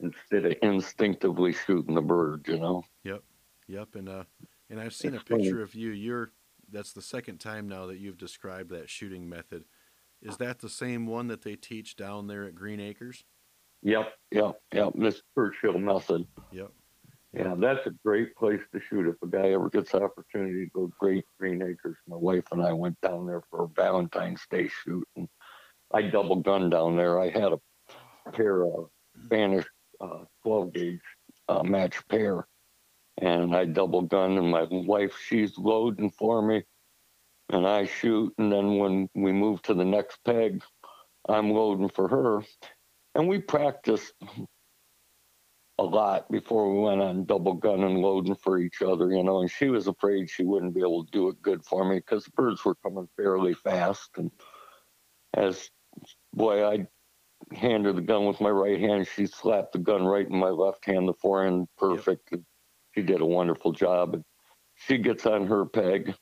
instead 0.00 0.46
of 0.46 0.54
instinctively 0.62 1.52
shooting 1.52 1.94
the 1.94 2.02
bird. 2.02 2.44
You 2.48 2.58
know. 2.58 2.82
Yep, 3.04 3.22
Yep. 3.68 3.88
and 3.94 4.08
uh, 4.08 4.24
and 4.68 4.80
I've 4.80 4.94
seen 4.94 5.14
a 5.14 5.16
It's 5.16 5.28
funny. 5.28 5.42
picture 5.42 5.62
of 5.62 5.74
you. 5.74 5.90
You're 5.90 6.32
that's 6.72 6.92
the 6.92 7.02
second 7.02 7.38
time 7.38 7.68
now 7.68 7.86
that 7.86 7.98
you've 7.98 8.18
described 8.18 8.70
that 8.70 8.88
shooting 8.88 9.28
method. 9.28 9.64
Is 10.22 10.36
that 10.36 10.58
the 10.58 10.68
same 10.68 11.06
one 11.06 11.28
that 11.28 11.42
they 11.42 11.56
teach 11.56 11.96
down 11.96 12.26
there 12.26 12.44
at 12.44 12.54
Green 12.54 12.80
Acres? 12.80 13.24
Yep, 13.82 14.12
yep, 14.30 14.60
yep. 14.72 14.92
This 14.94 15.22
Churchill 15.34 15.78
method. 15.78 16.26
Yep. 16.52 16.70
Yeah, 17.32 17.54
that's 17.56 17.86
a 17.86 17.92
great 18.04 18.34
place 18.34 18.60
to 18.72 18.80
shoot 18.80 19.08
if 19.08 19.14
a 19.22 19.26
guy 19.26 19.50
ever 19.50 19.70
gets 19.70 19.92
the 19.92 20.02
opportunity 20.02 20.64
to 20.64 20.70
go 20.72 20.86
to 20.86 20.92
Great 20.98 21.24
Green 21.38 21.62
Acres. 21.62 21.96
My 22.08 22.16
wife 22.16 22.44
and 22.50 22.60
I 22.60 22.72
went 22.72 23.00
down 23.00 23.26
there 23.26 23.42
for 23.50 23.64
a 23.64 23.68
Valentine's 23.68 24.42
Day 24.50 24.68
shoot, 24.84 25.06
and 25.16 25.28
I 25.92 26.02
double 26.02 26.36
gunned 26.36 26.72
down 26.72 26.96
there. 26.96 27.20
I 27.20 27.30
had 27.30 27.52
a 27.52 28.32
pair 28.32 28.64
of 28.64 28.90
Spanish 29.24 29.64
uh, 30.00 30.24
12 30.42 30.72
gauge 30.72 31.00
uh, 31.48 31.62
match 31.62 32.06
pair, 32.08 32.46
and 33.18 33.54
I 33.54 33.64
double 33.64 34.02
gunned, 34.02 34.36
and 34.36 34.50
my 34.50 34.66
wife 34.68 35.16
she's 35.26 35.56
loading 35.56 36.10
for 36.10 36.42
me, 36.42 36.64
and 37.52 37.66
I 37.66 37.86
shoot, 37.86 38.32
and 38.38 38.52
then 38.52 38.78
when 38.78 39.08
we 39.14 39.32
move 39.32 39.62
to 39.62 39.74
the 39.74 39.84
next 39.84 40.18
peg, 40.24 40.62
I'm 41.28 41.50
loading 41.50 41.88
for 41.88 42.08
her, 42.08 42.42
and 43.14 43.28
we 43.28 43.38
practiced 43.40 44.14
a 45.78 45.84
lot 45.84 46.30
before 46.30 46.72
we 46.72 46.80
went 46.80 47.00
on 47.00 47.24
double 47.24 47.54
gun 47.54 47.82
and 47.82 47.98
loading 47.98 48.34
for 48.34 48.58
each 48.58 48.82
other, 48.82 49.10
you 49.10 49.22
know. 49.24 49.40
And 49.40 49.50
she 49.50 49.68
was 49.68 49.86
afraid 49.86 50.28
she 50.28 50.44
wouldn't 50.44 50.74
be 50.74 50.80
able 50.80 51.04
to 51.04 51.10
do 51.10 51.28
it 51.28 51.40
good 51.42 51.64
for 51.64 51.88
me 51.88 51.96
because 51.96 52.24
the 52.24 52.32
birds 52.32 52.64
were 52.64 52.74
coming 52.76 53.08
fairly 53.16 53.54
fast. 53.54 54.10
And 54.16 54.30
as 55.34 55.70
boy, 56.34 56.66
I 56.66 56.86
hand 57.54 57.86
her 57.86 57.92
the 57.92 58.02
gun 58.02 58.26
with 58.26 58.40
my 58.40 58.50
right 58.50 58.78
hand, 58.78 59.08
she 59.08 59.26
slapped 59.26 59.72
the 59.72 59.78
gun 59.78 60.04
right 60.04 60.28
in 60.28 60.36
my 60.36 60.50
left 60.50 60.84
hand, 60.84 61.08
the 61.08 61.14
forehand 61.14 61.66
perfect. 61.78 62.32
And 62.32 62.44
She 62.94 63.02
did 63.02 63.22
a 63.22 63.26
wonderful 63.26 63.72
job. 63.72 64.14
And 64.14 64.24
she 64.74 64.98
gets 64.98 65.24
on 65.26 65.46
her 65.46 65.64
peg 65.64 66.14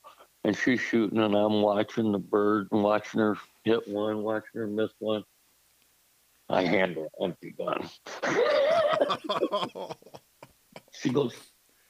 and 0.43 0.55
she's 0.55 0.79
shooting, 0.79 1.19
and 1.19 1.35
I'm 1.35 1.61
watching 1.61 2.11
the 2.11 2.19
bird 2.19 2.67
and 2.71 2.83
watching 2.83 3.19
her 3.19 3.37
hit 3.63 3.87
one, 3.87 4.23
watching 4.23 4.49
her 4.55 4.67
miss 4.67 4.91
one. 4.99 5.23
I 6.49 6.63
hand 6.63 6.95
her 6.95 7.07
an 7.19 7.35
empty 7.41 7.51
gun. 7.51 7.89
She 10.91 11.09
goes, 11.09 11.33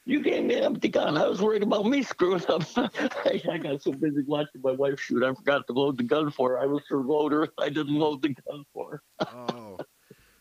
You 0.04 0.22
gave 0.22 0.44
me 0.44 0.54
an 0.56 0.64
empty 0.64 0.88
gun. 0.88 1.16
I 1.16 1.26
was 1.26 1.42
worried 1.42 1.62
about 1.62 1.86
me 1.86 2.02
screwing 2.02 2.44
up. 2.48 2.62
I, 2.76 3.42
I 3.50 3.58
got 3.58 3.82
so 3.82 3.92
busy 3.92 4.22
watching 4.26 4.60
my 4.62 4.72
wife 4.72 5.00
shoot, 5.00 5.22
I 5.22 5.34
forgot 5.34 5.66
to 5.66 5.72
load 5.72 5.98
the 5.98 6.04
gun 6.04 6.30
for 6.30 6.50
her. 6.50 6.60
I 6.60 6.66
was 6.66 6.82
her 6.88 6.98
loader. 6.98 7.48
I 7.58 7.68
didn't 7.68 7.96
load 7.96 8.22
the 8.22 8.34
gun 8.48 8.64
for 8.72 9.02
her. 9.20 9.26
oh, 9.26 9.78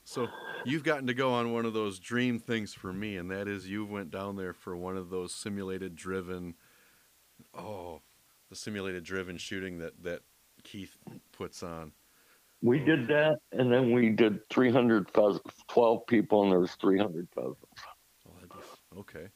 so 0.04 0.28
you've 0.66 0.84
gotten 0.84 1.08
to 1.08 1.14
go 1.14 1.32
on 1.34 1.54
one 1.54 1.66
of 1.66 1.74
those 1.74 2.00
dream 2.00 2.40
things 2.40 2.74
for 2.74 2.94
me, 2.94 3.18
and 3.18 3.32
that 3.32 3.48
is 3.48 3.68
you 3.68 3.86
went 3.86 4.12
down 4.12 4.36
there 4.36 4.54
for 4.54 4.76
one 4.76 4.98
of 4.98 5.10
those 5.10 5.34
simulated 5.34 5.96
driven. 5.96 6.56
Oh, 7.58 8.02
the 8.50 8.56
simulated 8.56 9.04
driven 9.04 9.38
shooting 9.38 9.80
that 9.80 10.02
that 10.04 10.22
Keith 10.64 10.96
puts 11.32 11.64
on. 11.64 11.92
We 12.62 12.80
did 12.80 13.08
that, 13.08 13.38
and 13.54 13.72
then 13.72 13.94
we 13.94 14.10
did 14.10 14.48
300 14.50 15.10
pheasants, 15.12 15.64
12 15.70 16.06
people, 16.08 16.44
and 16.44 16.52
there 16.52 16.60
was 16.60 16.74
300 16.74 17.28
pheasants. 17.34 17.58
Oh, 18.28 19.00
okay. 19.00 19.28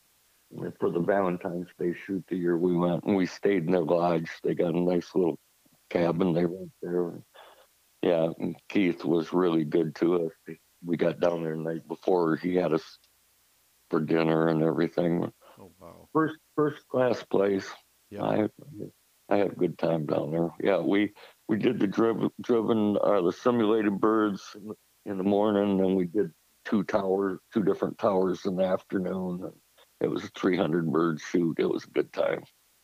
For 0.80 0.91
the 0.91 0.99
Valentine's 0.99 1.70
Day 1.80 1.93
shoot 2.05 2.24
the 2.28 2.36
year 2.36 2.57
we 2.57 2.76
went, 2.76 3.05
and 3.05 3.16
we 3.16 3.26
stayed 3.26 3.66
in 3.66 3.72
their 3.72 3.82
lodge. 3.82 4.30
They 4.43 4.53
got 4.53 4.76
a 4.76 4.80
nice 4.80 5.09
little 5.16 5.39
cabin. 5.89 6.34
They 6.34 6.45
went 6.45 6.72
there. 6.82 7.14
Yeah, 8.01 8.30
and 8.39 8.55
Keith 8.68 9.05
was 9.05 9.32
really 9.32 9.64
good 9.64 9.95
to 9.95 10.26
us. 10.26 10.55
We 10.86 10.97
got 10.97 11.22
down 11.22 11.43
there 11.43 11.55
the 11.55 11.64
night 11.64 11.88
before. 11.88 12.36
He 12.36 12.55
had 12.55 12.74
us 12.74 12.99
for 13.89 14.01
dinner 14.01 14.49
and 14.49 14.61
everything. 14.61 15.32
Oh 15.59 15.72
wow. 15.80 16.09
First, 16.11 16.36
first 16.55 16.88
class 16.89 17.24
place. 17.24 17.68
Yeah. 18.14 18.24
I 18.24 18.47
I 19.30 19.38
had 19.38 19.51
a 19.51 19.55
good 19.55 19.78
time 19.78 20.05
down 20.05 20.32
there. 20.32 20.49
Yeah, 20.61 20.80
we 20.80 21.14
we 21.47 21.57
did 21.57 21.80
the 21.80 21.88
driven 21.88 22.30
driven 22.41 22.97
uh, 23.01 23.22
the 23.22 23.32
simulated 23.32 23.99
birds 23.99 24.55
in 25.05 25.18
the 25.18 25.24
morning, 25.24 25.80
and 25.80 25.95
we 25.95 26.05
did 26.05 26.32
two 26.66 26.84
towers, 26.84 27.39
two 27.53 27.64
different 27.64 27.97
towers 27.97 28.45
in 28.45 28.55
the 28.55 28.66
afternoon. 28.66 29.51
It 29.99 30.07
was 30.07 30.24
a 30.26 30.30
300 30.30 30.91
bird 30.91 31.20
shoot. 31.20 31.57
It 31.59 31.70
was 31.70 31.86
a 31.86 31.89
good 31.89 32.11
time. 32.14 32.43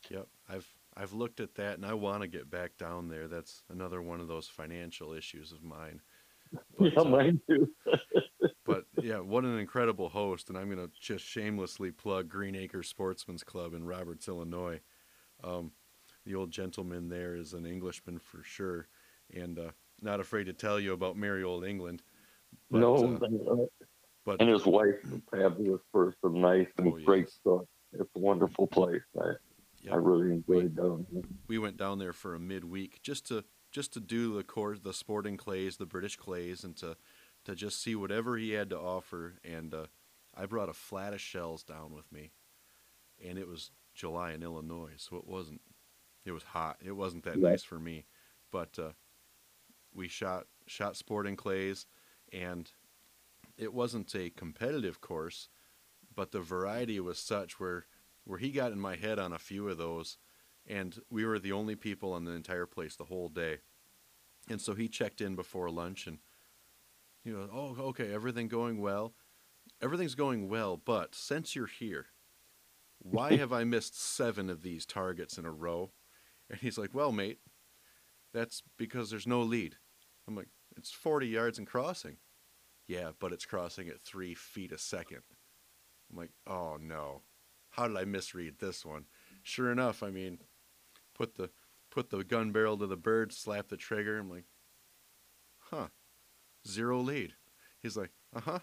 Yep, 0.10 0.28
I've 0.48 0.68
I've 0.98 1.14
looked 1.14 1.40
at 1.40 1.56
that 1.56 1.76
and 1.76 1.86
I 1.86 1.94
want 1.94 2.24
to 2.24 2.28
get 2.28 2.50
back 2.50 2.78
down 2.78 3.08
there. 3.08 3.28
That's 3.28 3.62
another 3.70 4.02
one 4.02 4.20
of 4.20 4.28
those 4.28 4.48
financial 4.48 5.14
issues 5.14 5.52
of 5.52 5.64
mine. 5.64 6.02
But, 6.80 6.94
yeah, 6.94 7.00
uh, 7.02 7.04
mine 7.04 7.42
too. 7.48 7.70
but 8.66 8.86
yeah, 9.04 9.20
what 9.20 9.44
an 9.44 9.60
incredible 9.60 10.10
host! 10.10 10.50
And 10.50 10.58
I'm 10.58 10.66
going 10.66 10.84
to 10.84 10.92
just 11.00 11.24
shamelessly 11.24 11.92
plug 11.92 12.28
Green 12.28 12.56
Acre 12.56 12.82
Sportsman's 12.82 13.44
Club 13.44 13.76
in 13.76 13.86
Roberts, 13.86 14.28
Illinois. 14.28 14.80
Um, 15.44 15.72
the 16.26 16.36
old 16.36 16.52
gentleman 16.52 17.10
there 17.10 17.36
is 17.36 17.54
an 17.54 17.66
Englishman 17.66 18.20
for 18.20 18.44
sure, 18.44 18.88
and 19.34 19.58
uh, 19.58 19.72
not 20.02 20.20
afraid 20.20 20.46
to 20.46 20.54
tell 20.54 20.80
you 20.80 20.94
about 20.94 21.18
merry 21.18 21.44
old 21.44 21.66
England. 21.66 22.02
But, 22.70 22.80
no, 22.80 23.16
uh, 23.16 23.66
but 24.26 24.42
and 24.42 24.50
his 24.50 24.66
wife, 24.66 24.96
a 25.12 25.38
fabulous 25.38 25.82
person, 25.94 26.42
nice 26.42 26.68
and 26.78 26.88
oh, 26.88 27.00
great 27.06 27.26
yes. 27.26 27.34
stuff. 27.34 27.62
It's 27.94 28.10
a 28.16 28.20
wonderful 28.20 28.68
place. 28.68 29.02
I, 29.20 29.32
yep. 29.82 29.94
I 29.94 29.96
really 29.98 30.32
enjoyed 30.32 30.76
down 30.76 31.06
there. 31.12 31.24
We 31.48 31.58
went 31.58 31.78
down 31.78 32.00
there 32.00 32.14
for 32.14 32.36
a 32.36 32.40
midweek 32.40 33.02
just 33.02 33.28
to 33.28 33.44
just 33.72 33.94
to 33.94 34.00
do 34.00 34.36
the 34.36 34.44
course, 34.44 34.80
the 34.80 34.94
sporting 34.94 35.38
clays, 35.38 35.78
the 35.78 35.86
British 35.86 36.16
clays, 36.16 36.64
and 36.64 36.76
to 36.78 36.98
to 37.46 37.56
just 37.56 37.82
see 37.82 37.96
whatever 37.96 38.38
he 38.38 38.52
had 38.52 38.70
to 38.72 38.80
offer. 38.80 39.36
And 39.44 39.74
uh, 39.74 39.86
I 40.36 40.46
brought 40.46 40.70
a 40.70 40.74
flat 40.74 41.14
of 41.14 41.22
shells 41.22 41.64
down 41.64 41.94
with 41.94 42.12
me, 42.12 42.32
and 43.24 43.38
it 43.38 43.48
was 43.48 43.72
July 44.00 44.32
in 44.32 44.44
Illinois, 44.44 44.94
so 44.96 45.18
it 45.18 45.28
wasn't. 45.28 45.62
It 46.26 46.32
was 46.32 46.44
hot. 46.44 46.78
It 46.84 46.94
wasn't 46.94 47.26
that 47.26 47.38
nice 47.38 47.64
for 47.64 47.80
me, 47.80 48.06
but 48.52 48.80
uh, 48.80 48.92
we 49.94 50.08
shot 50.08 50.46
shot 50.68 50.96
sporting 50.96 51.36
clays, 51.36 51.86
and 52.32 52.72
it 53.58 53.74
wasn't 53.74 54.16
a 54.16 54.30
competitive 54.30 55.02
course, 55.02 55.50
but 56.16 56.32
the 56.32 56.40
variety 56.40 57.00
was 57.02 57.20
such 57.20 57.60
where 57.60 57.88
where 58.24 58.40
he 58.40 58.52
got 58.52 58.72
in 58.72 58.80
my 58.80 58.96
head 58.96 59.20
on 59.20 59.34
a 59.34 59.40
few 59.40 59.68
of 59.68 59.78
those, 59.78 60.18
and 60.66 61.00
we 61.10 61.26
were 61.26 61.40
the 61.40 61.52
only 61.52 61.76
people 61.76 62.14
on 62.14 62.24
the 62.24 62.32
entire 62.32 62.66
place 62.66 62.96
the 62.96 63.06
whole 63.06 63.28
day, 63.28 63.58
and 64.50 64.62
so 64.62 64.76
he 64.76 64.88
checked 64.88 65.20
in 65.20 65.36
before 65.36 65.70
lunch 65.70 66.08
and 66.08 66.20
you 67.26 67.34
know 67.34 67.50
oh 67.52 67.76
okay 67.90 68.14
everything 68.14 68.48
going 68.48 68.80
well, 68.80 69.14
everything's 69.82 70.16
going 70.16 70.48
well, 70.48 70.78
but 70.78 71.16
since 71.16 71.54
you're 71.54 71.68
here, 71.68 72.08
why 73.00 73.36
have 73.38 73.54
I 73.54 73.64
missed 73.64 74.00
seven 74.00 74.50
of 74.50 74.62
these 74.62 74.86
targets 74.86 75.38
in 75.38 75.46
a 75.46 75.52
row? 75.52 75.92
And 76.50 76.60
he's 76.60 76.78
like, 76.78 76.94
well 76.94 77.12
mate, 77.12 77.40
that's 78.34 78.64
because 78.78 79.10
there's 79.10 79.28
no 79.28 79.42
lead. 79.42 79.76
I'm 80.28 80.36
like, 80.36 80.50
it's 80.78 80.92
40 80.92 81.28
yards 81.28 81.58
and 81.58 81.68
crossing. 81.68 82.18
Yeah, 82.88 83.12
but 83.20 83.32
it's 83.32 83.46
crossing 83.46 83.88
at 83.88 84.02
three 84.02 84.34
feet 84.34 84.72
a 84.72 84.78
second. 84.78 85.22
I'm 86.10 86.18
like, 86.18 86.32
oh 86.48 86.78
no. 86.82 87.22
How 87.72 87.88
did 87.88 87.98
I 87.98 88.06
misread 88.06 88.56
this 88.60 88.84
one? 88.84 89.06
Sure 89.44 89.72
enough, 89.72 90.02
I 90.02 90.10
mean, 90.10 90.40
put 91.16 91.36
the 91.36 91.52
put 91.92 92.10
the 92.10 92.24
gun 92.24 92.52
barrel 92.52 92.78
to 92.78 92.88
the 92.88 92.98
bird, 92.98 93.32
slap 93.32 93.68
the 93.68 93.78
trigger. 93.78 94.18
I'm 94.18 94.30
like, 94.30 94.46
huh, 95.60 95.88
zero 96.68 97.00
lead. 97.00 97.34
He's 97.82 97.96
like, 97.96 98.12
uh 98.36 98.42
huh. 98.42 98.60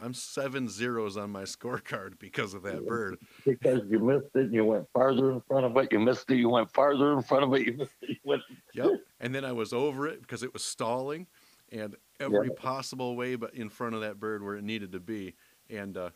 I'm 0.00 0.14
seven 0.14 0.68
zeros 0.68 1.16
on 1.16 1.30
my 1.30 1.42
scorecard 1.44 2.18
because 2.18 2.54
of 2.54 2.62
that 2.64 2.86
bird. 2.86 3.18
Because 3.44 3.80
you 3.88 3.98
missed 3.98 4.34
it, 4.34 4.46
and 4.46 4.54
you 4.54 4.64
went 4.64 4.86
farther 4.92 5.32
in 5.32 5.40
front 5.48 5.64
of 5.64 5.76
it. 5.76 5.92
You 5.92 6.00
missed 6.00 6.30
it, 6.30 6.36
you 6.36 6.48
went 6.48 6.72
farther 6.72 7.12
in 7.12 7.22
front 7.22 7.44
of 7.44 7.54
it. 7.54 7.66
You 7.66 7.72
missed 7.74 7.94
it, 8.02 8.10
you 8.10 8.16
went. 8.24 8.42
yep. 8.74 8.90
And 9.20 9.34
then 9.34 9.44
I 9.44 9.52
was 9.52 9.72
over 9.72 10.06
it 10.06 10.20
because 10.20 10.42
it 10.42 10.52
was 10.52 10.64
stalling, 10.64 11.26
and 11.72 11.96
every 12.20 12.48
yeah. 12.48 12.54
possible 12.56 13.16
way, 13.16 13.36
but 13.36 13.54
in 13.54 13.68
front 13.68 13.94
of 13.94 14.02
that 14.02 14.20
bird 14.20 14.42
where 14.42 14.56
it 14.56 14.64
needed 14.64 14.92
to 14.92 15.00
be. 15.00 15.34
And 15.70 15.96
uh, 15.96 16.10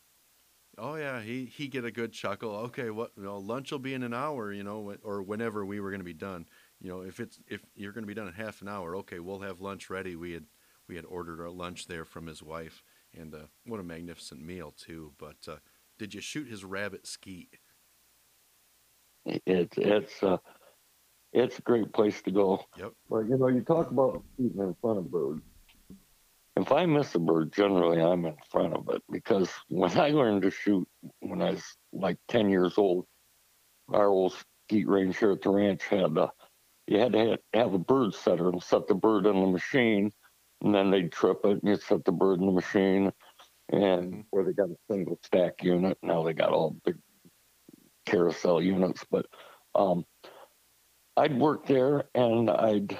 oh 0.76 0.96
yeah, 0.96 1.22
he 1.22 1.46
he 1.46 1.68
get 1.68 1.84
a 1.84 1.90
good 1.90 2.12
chuckle. 2.12 2.50
Okay, 2.50 2.90
what 2.90 3.12
you 3.16 3.24
know, 3.24 3.38
lunch 3.38 3.72
will 3.72 3.78
be 3.78 3.94
in 3.94 4.02
an 4.02 4.14
hour, 4.14 4.52
you 4.52 4.62
know, 4.62 4.94
or 5.02 5.22
whenever 5.22 5.64
we 5.64 5.80
were 5.80 5.90
going 5.90 6.00
to 6.00 6.04
be 6.04 6.12
done. 6.12 6.46
You 6.82 6.90
know, 6.90 7.00
if 7.00 7.18
it's 7.18 7.38
if 7.48 7.62
you're 7.74 7.92
going 7.92 8.04
to 8.04 8.08
be 8.08 8.14
done 8.14 8.28
in 8.28 8.34
half 8.34 8.60
an 8.60 8.68
hour, 8.68 8.96
okay, 8.96 9.20
we'll 9.20 9.40
have 9.40 9.60
lunch 9.60 9.88
ready. 9.88 10.16
We 10.16 10.32
had 10.32 10.44
we 10.86 10.96
had 10.96 11.06
ordered 11.06 11.40
our 11.40 11.50
lunch 11.50 11.86
there 11.86 12.04
from 12.04 12.26
his 12.26 12.42
wife 12.42 12.82
and 13.18 13.34
uh, 13.34 13.46
what 13.66 13.80
a 13.80 13.82
magnificent 13.82 14.44
meal 14.44 14.72
too. 14.76 15.12
But 15.18 15.36
uh, 15.48 15.56
did 15.98 16.14
you 16.14 16.20
shoot 16.20 16.48
his 16.48 16.64
rabbit 16.64 17.06
skeet? 17.06 17.58
It's 19.26 19.76
it's 19.76 20.22
uh, 20.22 20.38
it's 21.32 21.58
a 21.58 21.62
great 21.62 21.92
place 21.92 22.22
to 22.22 22.30
go. 22.30 22.64
Yep. 22.78 22.92
But 23.08 23.28
you 23.28 23.36
know, 23.36 23.48
you 23.48 23.60
talk 23.60 23.90
about 23.90 24.22
shooting 24.36 24.60
in 24.60 24.74
front 24.80 24.98
of 24.98 25.10
birds. 25.10 25.42
If 26.56 26.72
I 26.72 26.84
miss 26.84 27.14
a 27.14 27.18
bird, 27.18 27.52
generally 27.52 28.02
I'm 28.02 28.26
in 28.26 28.36
front 28.50 28.74
of 28.74 28.88
it 28.90 29.02
because 29.10 29.50
when 29.68 29.96
I 29.98 30.10
learned 30.10 30.42
to 30.42 30.50
shoot 30.50 30.86
when 31.20 31.40
I 31.42 31.52
was 31.52 31.64
like 31.92 32.18
ten 32.28 32.50
years 32.50 32.76
old, 32.76 33.06
our 33.88 34.08
old 34.08 34.34
skeet 34.66 34.88
range 34.88 35.18
here 35.18 35.32
at 35.32 35.42
the 35.42 35.50
ranch 35.50 35.84
had 35.84 36.16
a 36.16 36.30
you 36.86 36.98
had 36.98 37.12
to 37.12 37.18
have, 37.18 37.38
have 37.54 37.74
a 37.74 37.78
bird 37.78 38.14
setter 38.14 38.48
and 38.48 38.62
set 38.62 38.88
the 38.88 38.94
bird 38.94 39.26
in 39.26 39.40
the 39.40 39.46
machine 39.46 40.12
and 40.62 40.74
then 40.74 40.90
they'd 40.90 41.12
trip 41.12 41.40
it 41.44 41.50
and 41.50 41.62
you'd 41.64 41.82
set 41.82 42.04
the 42.04 42.12
bird 42.12 42.40
in 42.40 42.46
the 42.46 42.52
machine 42.52 43.12
and 43.72 44.12
mm-hmm. 44.12 44.20
where 44.30 44.44
they 44.44 44.52
got 44.52 44.68
a 44.68 44.76
single 44.90 45.18
stack 45.24 45.62
unit 45.62 45.98
now 46.02 46.22
they 46.22 46.32
got 46.32 46.50
all 46.50 46.76
big 46.84 46.96
carousel 48.06 48.60
units 48.60 49.04
but 49.10 49.26
um, 49.74 50.04
i'd 51.16 51.38
work 51.38 51.66
there 51.66 52.04
and 52.14 52.50
i'd 52.50 52.98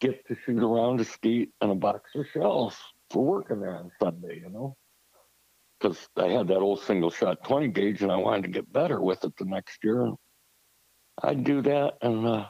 get 0.00 0.26
to 0.26 0.36
shoot 0.44 0.62
around 0.62 1.00
a 1.00 1.04
skeet 1.04 1.50
and 1.60 1.72
a 1.72 1.74
box 1.74 2.10
of 2.14 2.26
shells 2.32 2.76
for 3.10 3.24
working 3.24 3.60
there 3.60 3.76
on 3.76 3.90
sunday 4.00 4.40
you 4.40 4.50
know 4.50 4.76
because 5.80 6.08
i 6.16 6.26
had 6.26 6.48
that 6.48 6.58
old 6.58 6.80
single 6.80 7.10
shot 7.10 7.42
20 7.44 7.68
gauge 7.68 8.02
and 8.02 8.12
i 8.12 8.16
wanted 8.16 8.42
to 8.42 8.48
get 8.48 8.72
better 8.72 9.00
with 9.00 9.24
it 9.24 9.36
the 9.38 9.44
next 9.44 9.82
year 9.82 10.12
i'd 11.24 11.44
do 11.44 11.62
that 11.62 11.94
and 12.02 12.26
uh, 12.26 12.46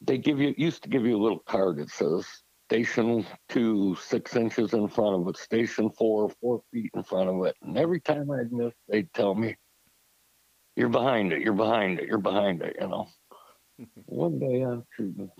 they 0.00 0.18
give 0.18 0.40
you 0.40 0.54
used 0.56 0.82
to 0.82 0.88
give 0.88 1.04
you 1.04 1.16
a 1.16 1.22
little 1.22 1.40
card 1.40 1.78
that 1.78 1.90
says 1.90 2.26
station 2.68 3.26
two 3.48 3.96
six 4.00 4.36
inches 4.36 4.74
in 4.74 4.88
front 4.88 5.20
of 5.20 5.28
it, 5.28 5.36
station 5.36 5.90
four 5.90 6.30
four 6.40 6.62
feet 6.72 6.90
in 6.94 7.02
front 7.02 7.28
of 7.28 7.44
it, 7.46 7.56
and 7.62 7.76
every 7.76 8.00
time 8.00 8.30
I'd 8.30 8.52
miss, 8.52 8.72
they'd 8.88 9.12
tell 9.12 9.34
me, 9.34 9.56
"You're 10.76 10.88
behind 10.88 11.32
it. 11.32 11.40
You're 11.40 11.52
behind 11.52 12.00
it. 12.00 12.08
You're 12.08 12.18
behind 12.18 12.62
it." 12.62 12.76
You 12.80 12.88
know. 12.88 13.08
One 14.06 14.38
day 14.38 14.62
I'm 14.62 14.84
shooting. 14.96 15.30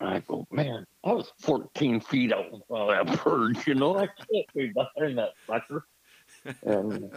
I 0.00 0.20
go, 0.20 0.46
man, 0.52 0.84
I 1.04 1.12
was 1.12 1.32
14 1.40 2.00
feet 2.00 2.32
out 2.32 2.46
of 2.70 2.88
that 2.88 3.20
bird. 3.24 3.58
You 3.66 3.74
know, 3.74 3.98
I 3.98 4.06
can't 4.06 4.46
be 4.54 4.72
behind 4.72 5.18
that 5.18 5.30
sucker. 5.46 5.84
And 6.62 7.10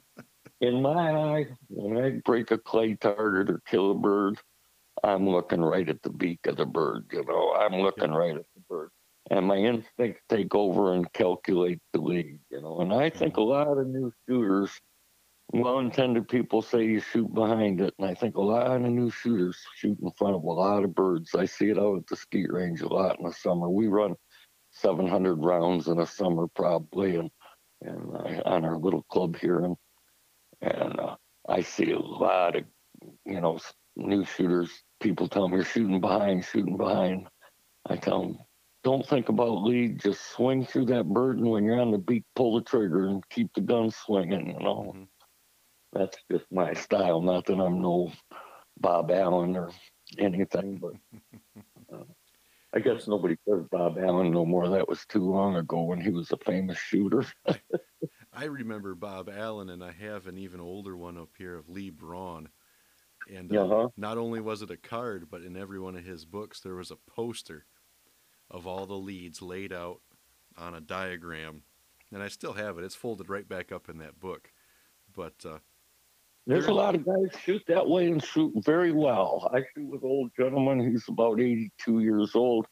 in 0.60 0.82
my 0.82 1.12
eye, 1.12 1.46
when 1.68 2.04
I 2.04 2.20
break 2.24 2.50
a 2.50 2.58
clay 2.58 2.94
target 2.94 3.50
or 3.50 3.60
kill 3.66 3.92
a 3.92 3.94
bird, 3.94 4.38
I'm 5.04 5.28
looking 5.28 5.62
right 5.62 5.88
at 5.88 6.02
the 6.02 6.10
beak 6.10 6.46
of 6.46 6.56
the 6.56 6.66
bird. 6.66 7.06
You 7.12 7.24
know, 7.24 7.52
I'm 7.54 7.80
looking 7.80 8.12
yeah. 8.12 8.18
right 8.18 8.36
at 8.36 8.46
the 8.54 8.60
bird, 8.68 8.90
and 9.30 9.46
my 9.46 9.56
instincts 9.56 10.22
take 10.28 10.54
over 10.54 10.92
and 10.92 11.10
calculate 11.12 11.80
the 11.92 12.00
lead. 12.00 12.38
You 12.50 12.62
know, 12.62 12.80
and 12.80 12.92
I 12.92 13.10
think 13.10 13.36
a 13.36 13.42
lot 13.42 13.78
of 13.78 13.86
new 13.86 14.12
shooters, 14.28 14.70
well-intended 15.52 16.28
people 16.28 16.62
say 16.62 16.84
you 16.84 17.00
shoot 17.00 17.32
behind 17.32 17.80
it, 17.80 17.94
and 17.98 18.08
I 18.08 18.14
think 18.14 18.36
a 18.36 18.42
lot 18.42 18.70
of 18.70 18.82
new 18.82 19.10
shooters 19.10 19.58
shoot 19.76 19.98
in 20.02 20.10
front 20.12 20.34
of 20.34 20.42
a 20.42 20.50
lot 20.50 20.84
of 20.84 20.94
birds. 20.94 21.34
I 21.34 21.44
see 21.44 21.70
it 21.70 21.78
out 21.78 21.98
at 21.98 22.06
the 22.08 22.16
skeet 22.16 22.52
range 22.52 22.80
a 22.80 22.88
lot 22.88 23.18
in 23.18 23.26
the 23.26 23.32
summer. 23.32 23.68
We 23.68 23.86
run 23.88 24.14
700 24.72 25.34
rounds 25.36 25.88
in 25.88 26.00
a 26.00 26.06
summer 26.06 26.46
probably, 26.54 27.16
and 27.16 27.30
and 27.82 28.16
uh, 28.16 28.42
on 28.46 28.64
our 28.64 28.78
little 28.78 29.02
club 29.02 29.36
here, 29.36 29.60
and 29.60 29.76
and 30.62 30.98
uh, 30.98 31.16
I 31.48 31.62
see 31.62 31.90
a 31.90 31.98
lot 31.98 32.56
of 32.56 32.64
you 33.24 33.40
know 33.40 33.58
new 33.96 34.24
shooters 34.24 34.70
people 35.00 35.28
tell 35.28 35.48
me 35.48 35.56
you're 35.56 35.64
shooting 35.64 36.00
behind, 36.00 36.44
shooting 36.44 36.76
behind. 36.76 37.28
I 37.88 37.96
tell 37.96 38.22
them, 38.22 38.38
don't 38.84 39.06
think 39.06 39.28
about 39.28 39.62
lead. 39.62 40.00
Just 40.00 40.32
swing 40.32 40.64
through 40.64 40.86
that 40.86 41.08
bird, 41.08 41.38
and 41.38 41.50
when 41.50 41.64
you're 41.64 41.80
on 41.80 41.90
the 41.90 41.98
beat, 41.98 42.24
pull 42.34 42.54
the 42.54 42.62
trigger 42.62 43.06
and 43.08 43.28
keep 43.30 43.52
the 43.54 43.60
gun 43.60 43.90
swinging. 43.90 44.46
You 44.48 44.60
know, 44.60 44.92
mm-hmm. 44.94 45.04
that's 45.92 46.16
just 46.30 46.44
my 46.52 46.72
style. 46.72 47.20
Not 47.20 47.46
that 47.46 47.60
I'm 47.60 47.80
no 47.80 48.12
Bob 48.78 49.10
Allen 49.10 49.56
or 49.56 49.70
anything, 50.18 50.78
but 50.78 50.92
uh, 51.92 52.04
I 52.74 52.80
guess 52.80 53.08
nobody 53.08 53.36
says 53.48 53.64
Bob 53.70 53.98
Allen 53.98 54.30
no 54.30 54.44
more. 54.44 54.68
That 54.68 54.88
was 54.88 55.04
too 55.06 55.24
long 55.24 55.56
ago 55.56 55.82
when 55.82 56.00
he 56.00 56.10
was 56.10 56.30
a 56.30 56.36
famous 56.44 56.78
shooter. 56.78 57.24
I 58.32 58.44
remember 58.44 58.94
Bob 58.94 59.30
Allen, 59.34 59.70
and 59.70 59.82
I 59.82 59.92
have 59.92 60.26
an 60.26 60.36
even 60.36 60.60
older 60.60 60.96
one 60.96 61.16
up 61.16 61.30
here 61.38 61.56
of 61.56 61.68
Lee 61.68 61.90
Braun 61.90 62.50
and 63.32 63.54
uh, 63.54 63.64
uh-huh. 63.64 63.88
not 63.96 64.18
only 64.18 64.40
was 64.40 64.62
it 64.62 64.70
a 64.70 64.76
card, 64.76 65.28
but 65.30 65.42
in 65.42 65.56
every 65.56 65.78
one 65.78 65.96
of 65.96 66.04
his 66.04 66.24
books, 66.24 66.60
there 66.60 66.74
was 66.74 66.90
a 66.90 66.98
poster 67.10 67.66
of 68.50 68.66
all 68.66 68.86
the 68.86 68.94
leads 68.94 69.42
laid 69.42 69.72
out 69.72 70.00
on 70.56 70.74
a 70.74 70.80
diagram. 70.80 71.62
And 72.12 72.22
I 72.22 72.28
still 72.28 72.52
have 72.52 72.78
it. 72.78 72.84
It's 72.84 72.94
folded 72.94 73.28
right 73.28 73.48
back 73.48 73.72
up 73.72 73.88
in 73.88 73.98
that 73.98 74.20
book. 74.20 74.50
But 75.14 75.34
uh, 75.44 75.58
there's 76.46 76.66
a 76.66 76.72
lot 76.72 76.94
of 76.94 77.04
guys 77.04 77.40
shoot 77.42 77.62
that 77.66 77.88
way 77.88 78.06
and 78.06 78.22
shoot 78.22 78.52
very 78.64 78.92
well. 78.92 79.50
I 79.52 79.64
shoot 79.74 79.88
with 79.90 80.04
old 80.04 80.30
gentleman. 80.38 80.88
He's 80.88 81.04
about 81.08 81.40
82 81.40 82.00
years 82.00 82.34
old. 82.34 82.66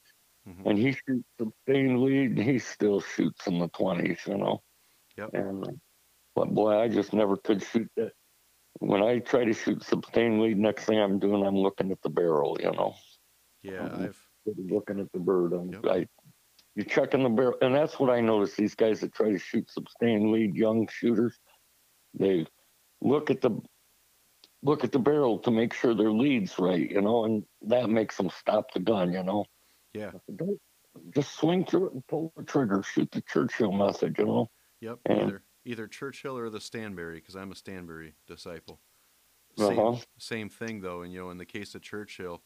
Mhm. 0.48 0.66
and 0.66 0.78
he 0.78 0.92
shoots 0.92 1.26
sustained 1.38 2.02
lead, 2.02 2.32
and 2.32 2.42
he 2.42 2.59
still 2.59 3.00
shoots 3.00 3.46
in 3.46 3.59
the 3.59 3.68
twenties, 3.68 4.18
you 4.26 4.36
know. 4.36 4.62
Yep. 5.16 5.30
And 5.32 5.66
uh, 5.66 5.70
but 6.34 6.52
boy, 6.52 6.78
I 6.78 6.88
just 6.88 7.12
never 7.12 7.36
could 7.36 7.62
shoot 7.62 7.90
that. 7.96 8.12
When 8.80 9.02
I 9.02 9.18
try 9.20 9.44
to 9.44 9.52
shoot 9.52 9.82
lead, 10.40 10.58
next 10.58 10.84
thing 10.84 10.98
I'm 10.98 11.18
doing, 11.18 11.44
I'm 11.46 11.56
looking 11.56 11.90
at 11.92 12.02
the 12.02 12.10
barrel, 12.10 12.56
you 12.60 12.72
know, 12.72 12.94
Yeah, 13.62 13.88
Mhm. 13.88 14.00
I've 14.02 14.28
looking 14.70 15.00
at 15.00 15.10
the 15.12 15.18
bird. 15.20 15.54
I'm, 15.54 15.72
Yep. 15.72 15.86
I, 15.86 16.08
you're 16.74 16.84
checking 16.84 17.22
the 17.22 17.30
barrel, 17.30 17.56
and 17.62 17.74
that's 17.74 17.98
what 17.98 18.10
I 18.10 18.20
notice. 18.20 18.54
These 18.56 18.74
guys 18.74 19.00
that 19.00 19.14
try 19.14 19.30
to 19.30 19.38
shoot 19.38 19.70
lead, 20.30 20.54
young 20.54 20.86
shooters, 20.88 21.38
they 22.12 22.46
look 23.00 23.30
at 23.30 23.40
the 23.40 23.58
look 24.62 24.82
at 24.84 24.92
the 24.92 24.98
barrel 24.98 25.38
to 25.40 25.50
make 25.50 25.72
sure 25.74 25.94
their 25.94 26.10
lead's 26.12 26.58
right, 26.58 26.90
you 26.90 27.00
know, 27.02 27.24
and 27.24 27.44
that 27.62 27.88
makes 27.90 28.16
them 28.16 28.28
stop 28.30 28.70
the 28.72 28.80
gun, 28.80 29.12
you 29.12 29.22
know. 29.22 29.44
yeah, 29.94 30.12
Don't 30.36 30.60
just 31.14 31.34
swing 31.36 31.64
through 31.64 31.86
it 31.88 31.92
and 31.94 32.06
pull 32.06 32.32
the 32.36 32.42
trigger. 32.44 32.82
Shoot 32.82 33.10
the 33.12 33.20
Churchill 33.22 33.72
method, 33.72 34.16
you 34.18 34.24
know. 34.26 34.50
yep. 34.80 34.98
And- 35.06 35.20
Either 35.22 35.42
either 35.64 35.86
Churchill 35.86 36.36
or 36.36 36.50
the 36.50 36.60
Stanbury, 36.60 37.16
because 37.16 37.36
I'm 37.36 37.52
a 37.52 37.56
Stanbury 37.56 38.14
disciple. 38.26 38.80
Same, 39.56 39.78
Uh-huh. 39.78 40.00
same 40.18 40.48
thing 40.48 40.80
though, 40.80 41.02
and 41.02 41.12
you 41.12 41.20
know, 41.20 41.30
in 41.30 41.38
the 41.38 41.46
case 41.46 41.74
of 41.74 41.82
Churchill, 41.82 42.42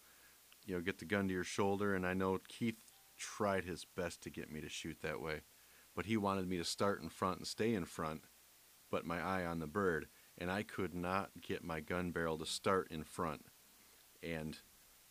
you 0.66 0.74
know, 0.74 0.80
get 0.80 0.98
the 0.98 1.04
gun 1.04 1.28
to 1.28 1.34
your 1.34 1.44
shoulder, 1.44 1.94
and 1.94 2.06
I 2.06 2.14
know 2.14 2.38
Keith 2.48 2.92
tried 3.16 3.64
his 3.64 3.84
best 3.84 4.22
to 4.22 4.30
get 4.30 4.52
me 4.52 4.60
to 4.60 4.68
shoot 4.68 4.98
that 5.00 5.20
way, 5.20 5.40
but 5.94 6.06
he 6.06 6.16
wanted 6.16 6.48
me 6.48 6.58
to 6.58 6.64
start 6.64 7.02
in 7.02 7.08
front 7.08 7.38
and 7.38 7.46
stay 7.46 7.74
in 7.74 7.86
front, 7.86 8.24
but 8.90 9.06
my 9.06 9.20
eye 9.20 9.44
on 9.46 9.58
the 9.58 9.66
bird, 9.66 10.08
and 10.36 10.50
I 10.50 10.62
could 10.62 10.94
not 10.94 11.30
get 11.40 11.64
my 11.64 11.80
gun 11.80 12.10
barrel 12.12 12.38
to 12.38 12.46
start 12.46 12.88
in 12.90 13.04
front, 13.04 13.46
and 14.22 14.58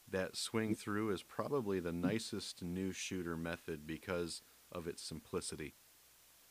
that 0.08 0.38
swing 0.38 0.76
through 0.76 1.10
is 1.10 1.24
probably 1.24 1.80
the 1.80 1.91
nicest 1.91 2.62
new 2.62 2.91
shooter 2.91 3.36
method 3.36 3.86
because 3.86 4.41
of 4.72 4.88
its 4.88 5.01
simplicity. 5.01 5.74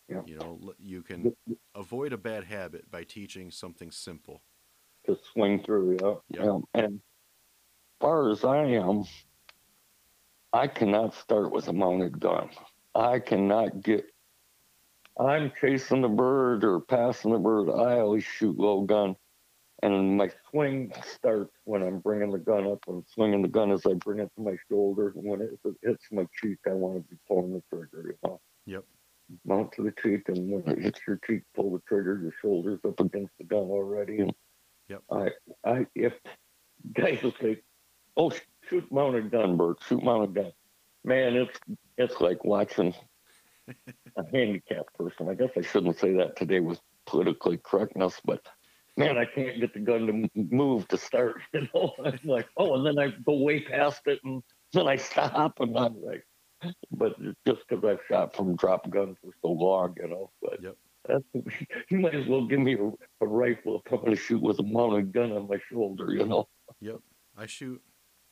Yeah. 0.08 0.22
You 0.26 0.38
know, 0.38 0.74
you 0.78 1.02
can 1.02 1.34
avoid 1.74 2.12
a 2.12 2.18
bad 2.18 2.44
habit 2.44 2.90
by 2.90 3.02
teaching 3.04 3.50
something 3.50 3.90
simple. 3.90 4.42
to 5.06 5.16
swing 5.32 5.62
through. 5.62 5.98
Yeah. 6.00 6.14
Yeah. 6.28 6.44
yeah. 6.44 6.58
And 6.74 6.94
as 6.94 7.00
far 8.00 8.30
as 8.30 8.44
I 8.44 8.64
am, 8.64 9.04
I 10.52 10.66
cannot 10.66 11.14
start 11.14 11.52
with 11.52 11.68
a 11.68 11.72
mounted 11.72 12.20
gun. 12.20 12.50
I 12.94 13.18
cannot 13.18 13.82
get. 13.82 14.06
I'm 15.18 15.50
chasing 15.60 16.02
the 16.02 16.08
bird 16.08 16.62
or 16.64 16.80
passing 16.80 17.32
the 17.32 17.38
bird. 17.38 17.70
I 17.70 18.00
always 18.00 18.24
shoot 18.24 18.58
low 18.58 18.82
gun, 18.82 19.16
and 19.82 20.16
my 20.16 20.30
swing 20.50 20.92
starts 21.14 21.52
when 21.64 21.82
I'm 21.82 22.00
bringing 22.00 22.30
the 22.30 22.38
gun 22.38 22.66
up 22.66 22.84
and 22.86 23.02
swinging 23.14 23.42
the 23.42 23.48
gun 23.48 23.70
as 23.70 23.86
I 23.86 23.94
bring 23.94 24.20
it 24.20 24.30
to 24.36 24.42
my 24.42 24.56
shoulder. 24.68 25.12
And 25.16 25.24
when 25.24 25.40
it, 25.40 25.58
it 25.64 25.74
hits 25.82 26.04
my 26.12 26.26
cheek, 26.40 26.58
I 26.66 26.72
want 26.72 26.96
to 26.96 27.00
be 27.10 27.16
pulling 27.26 27.52
the 27.54 27.62
trigger. 27.70 28.08
You 28.08 28.18
know. 28.28 28.40
Yep. 28.66 28.84
Mount 29.44 29.72
to 29.72 29.82
the 29.82 29.92
cheek, 30.02 30.28
and 30.28 30.50
when 30.50 30.76
it 30.76 30.82
hits 30.82 31.00
your 31.06 31.18
cheek, 31.26 31.42
pull 31.54 31.72
the 31.72 31.80
trigger. 31.88 32.20
Your 32.22 32.32
shoulders 32.40 32.80
up 32.86 33.00
against 33.00 33.32
the 33.38 33.44
gun 33.44 33.58
already, 33.70 34.20
and 34.20 34.32
Yep. 34.88 35.02
I, 35.10 35.28
I, 35.64 35.86
if 35.96 36.12
guys 36.94 37.22
will 37.22 37.34
say, 37.40 37.60
"Oh, 38.16 38.30
sh- 38.30 38.40
shoot 38.68 38.90
mounted 38.92 39.30
gun, 39.32 39.56
Bert, 39.56 39.78
shoot 39.86 40.02
mounted 40.02 40.34
gun," 40.34 40.52
man, 41.04 41.34
it's 41.34 41.58
it's 41.98 42.20
like 42.20 42.44
watching 42.44 42.94
a 44.16 44.24
handicapped 44.32 44.94
person. 44.94 45.28
I 45.28 45.34
guess 45.34 45.50
I 45.56 45.62
shouldn't 45.62 45.98
say 45.98 46.12
that 46.14 46.36
today 46.36 46.60
with 46.60 46.80
politically 47.06 47.58
correctness, 47.64 48.20
but 48.24 48.46
man, 48.96 49.18
I 49.18 49.24
can't 49.24 49.58
get 49.60 49.74
the 49.74 49.80
gun 49.80 50.06
to 50.06 50.30
move 50.54 50.86
to 50.88 50.98
start. 50.98 51.40
You 51.52 51.68
know, 51.74 51.92
I'm 52.04 52.20
like, 52.24 52.48
oh, 52.56 52.74
and 52.76 52.86
then 52.86 52.98
I 52.98 53.10
go 53.24 53.38
way 53.38 53.60
past 53.64 54.02
it, 54.06 54.20
and 54.24 54.42
then 54.72 54.86
I 54.86 54.96
stop, 54.96 55.58
and 55.58 55.76
I'm 55.76 56.00
like, 56.00 56.24
but 56.90 57.18
just 57.46 57.60
because 57.68 57.84
I've 57.84 57.98
shot 58.10 58.34
from 58.34 58.56
drop 58.56 58.88
gun 58.90 59.16
for 59.22 59.30
so 59.42 59.48
long, 59.48 59.94
you 60.00 60.08
know. 60.08 60.30
But 60.40 60.62
Yep. 60.62 60.76
that's 61.06 61.24
you 61.90 61.98
might 61.98 62.14
as 62.14 62.26
well 62.26 62.46
give 62.46 62.60
me 62.60 62.74
a, 62.74 63.24
a 63.24 63.26
rifle 63.26 63.82
if 63.84 63.92
I'm 63.92 64.00
going 64.00 64.10
to 64.12 64.16
shoot 64.16 64.42
with 64.42 64.58
a 64.58 64.62
mounted 64.62 65.12
gun 65.12 65.32
on 65.32 65.48
my 65.48 65.58
shoulder, 65.70 66.12
you 66.12 66.26
know. 66.26 66.48
Yep. 66.80 66.96
I 67.36 67.46
shoot 67.46 67.82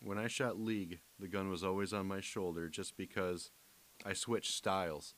when 0.03 0.19
I 0.19 0.29
shot 0.29 0.59
league, 0.61 1.01
the 1.19 1.29
gun 1.29 1.49
was 1.49 1.65
always 1.65 1.93
on 1.93 2.07
my 2.07 2.21
shoulder 2.21 2.69
just 2.69 2.97
because 2.97 3.51
I 4.05 4.13
switched 4.13 4.53
styles 4.53 5.15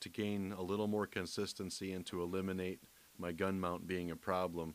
to 0.00 0.08
gain 0.08 0.52
a 0.52 0.62
little 0.62 0.88
more 0.88 1.06
consistency 1.06 1.92
and 1.92 2.04
to 2.06 2.22
eliminate 2.22 2.80
my 3.16 3.30
gun 3.30 3.60
mount 3.60 3.86
being 3.86 4.10
a 4.10 4.16
problem 4.16 4.74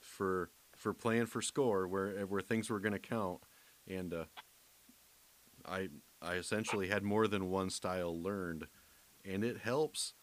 for 0.00 0.50
for 0.74 0.94
playing 0.94 1.26
for 1.26 1.42
score 1.42 1.86
where 1.86 2.26
where 2.26 2.40
things 2.40 2.70
were 2.70 2.80
going 2.80 2.94
to 2.94 2.98
count 2.98 3.40
and 3.86 4.14
uh, 4.14 4.24
I 5.66 5.88
I 6.22 6.34
essentially 6.34 6.88
had 6.88 7.02
more 7.02 7.26
than 7.26 7.50
one 7.50 7.70
style 7.70 8.20
learned 8.20 8.66
and 9.24 9.44
it 9.44 9.58
helps 9.58 10.14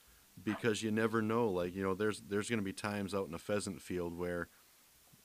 because 0.42 0.82
you 0.82 0.92
never 0.92 1.22
know 1.22 1.50
like 1.50 1.76
you 1.76 1.84
know 1.84 1.94
there's 1.94 2.22
there's 2.22 2.50
going 2.50 2.60
to 2.60 2.66
be 2.66 2.74
times 2.74 3.14
out 3.14 3.28
in 3.28 3.34
a 3.34 3.40
pheasant 3.40 3.82
field 3.82 4.18
where 4.18 4.48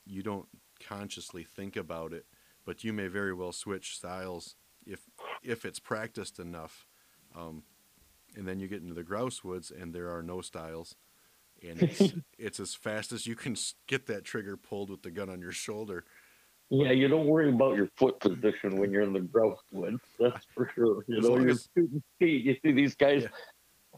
you 0.07 0.23
don't 0.23 0.47
consciously 0.81 1.45
think 1.45 1.77
about 1.77 2.13
it, 2.13 2.27
but 2.65 2.85
you 2.85 2.93
may 2.93 3.07
very 3.07 3.33
well 3.33 3.53
switch 3.53 3.97
styles 3.97 4.57
if 4.87 5.01
if 5.43 5.65
it's 5.65 5.79
practiced 5.79 6.39
enough. 6.39 6.87
Um, 7.35 7.65
and 8.37 8.47
then 8.47 8.59
you 8.59 8.69
get 8.69 8.83
into 8.83 8.95
the 8.95 9.05
grouse 9.05 9.45
woods, 9.45 9.71
and 9.71 9.95
there 9.95 10.11
are 10.11 10.23
no 10.23 10.41
styles, 10.41 10.97
and 11.67 11.83
it's 11.83 12.15
it's 12.39 12.61
as 12.61 12.75
fast 12.75 13.13
as 13.13 13.27
you 13.27 13.35
can 13.35 13.57
get 13.87 14.07
that 14.07 14.25
trigger 14.25 14.57
pulled 14.57 14.91
with 14.91 15.03
the 15.03 15.11
gun 15.11 15.31
on 15.31 15.41
your 15.41 15.53
shoulder. 15.53 16.05
Yeah, 16.83 16.93
you 16.93 17.09
don't 17.09 17.27
worry 17.27 17.49
about 17.51 17.77
your 17.77 17.89
foot 17.97 18.19
position 18.21 18.77
when 18.77 18.91
you're 18.91 19.03
in 19.03 19.13
the 19.13 19.21
grouse 19.21 19.61
woods. 19.71 20.01
That's 20.19 20.45
for 20.55 20.71
sure. 20.75 21.05
You 21.07 21.21
know, 21.21 21.29
long 21.31 21.43
you're 21.43 21.51
as- 21.51 21.69
shooting 21.77 22.03
feet. 22.19 22.45
You 22.45 22.57
see 22.63 22.73
these 22.73 22.95
guys. 22.95 23.23
Yeah. 23.23 23.29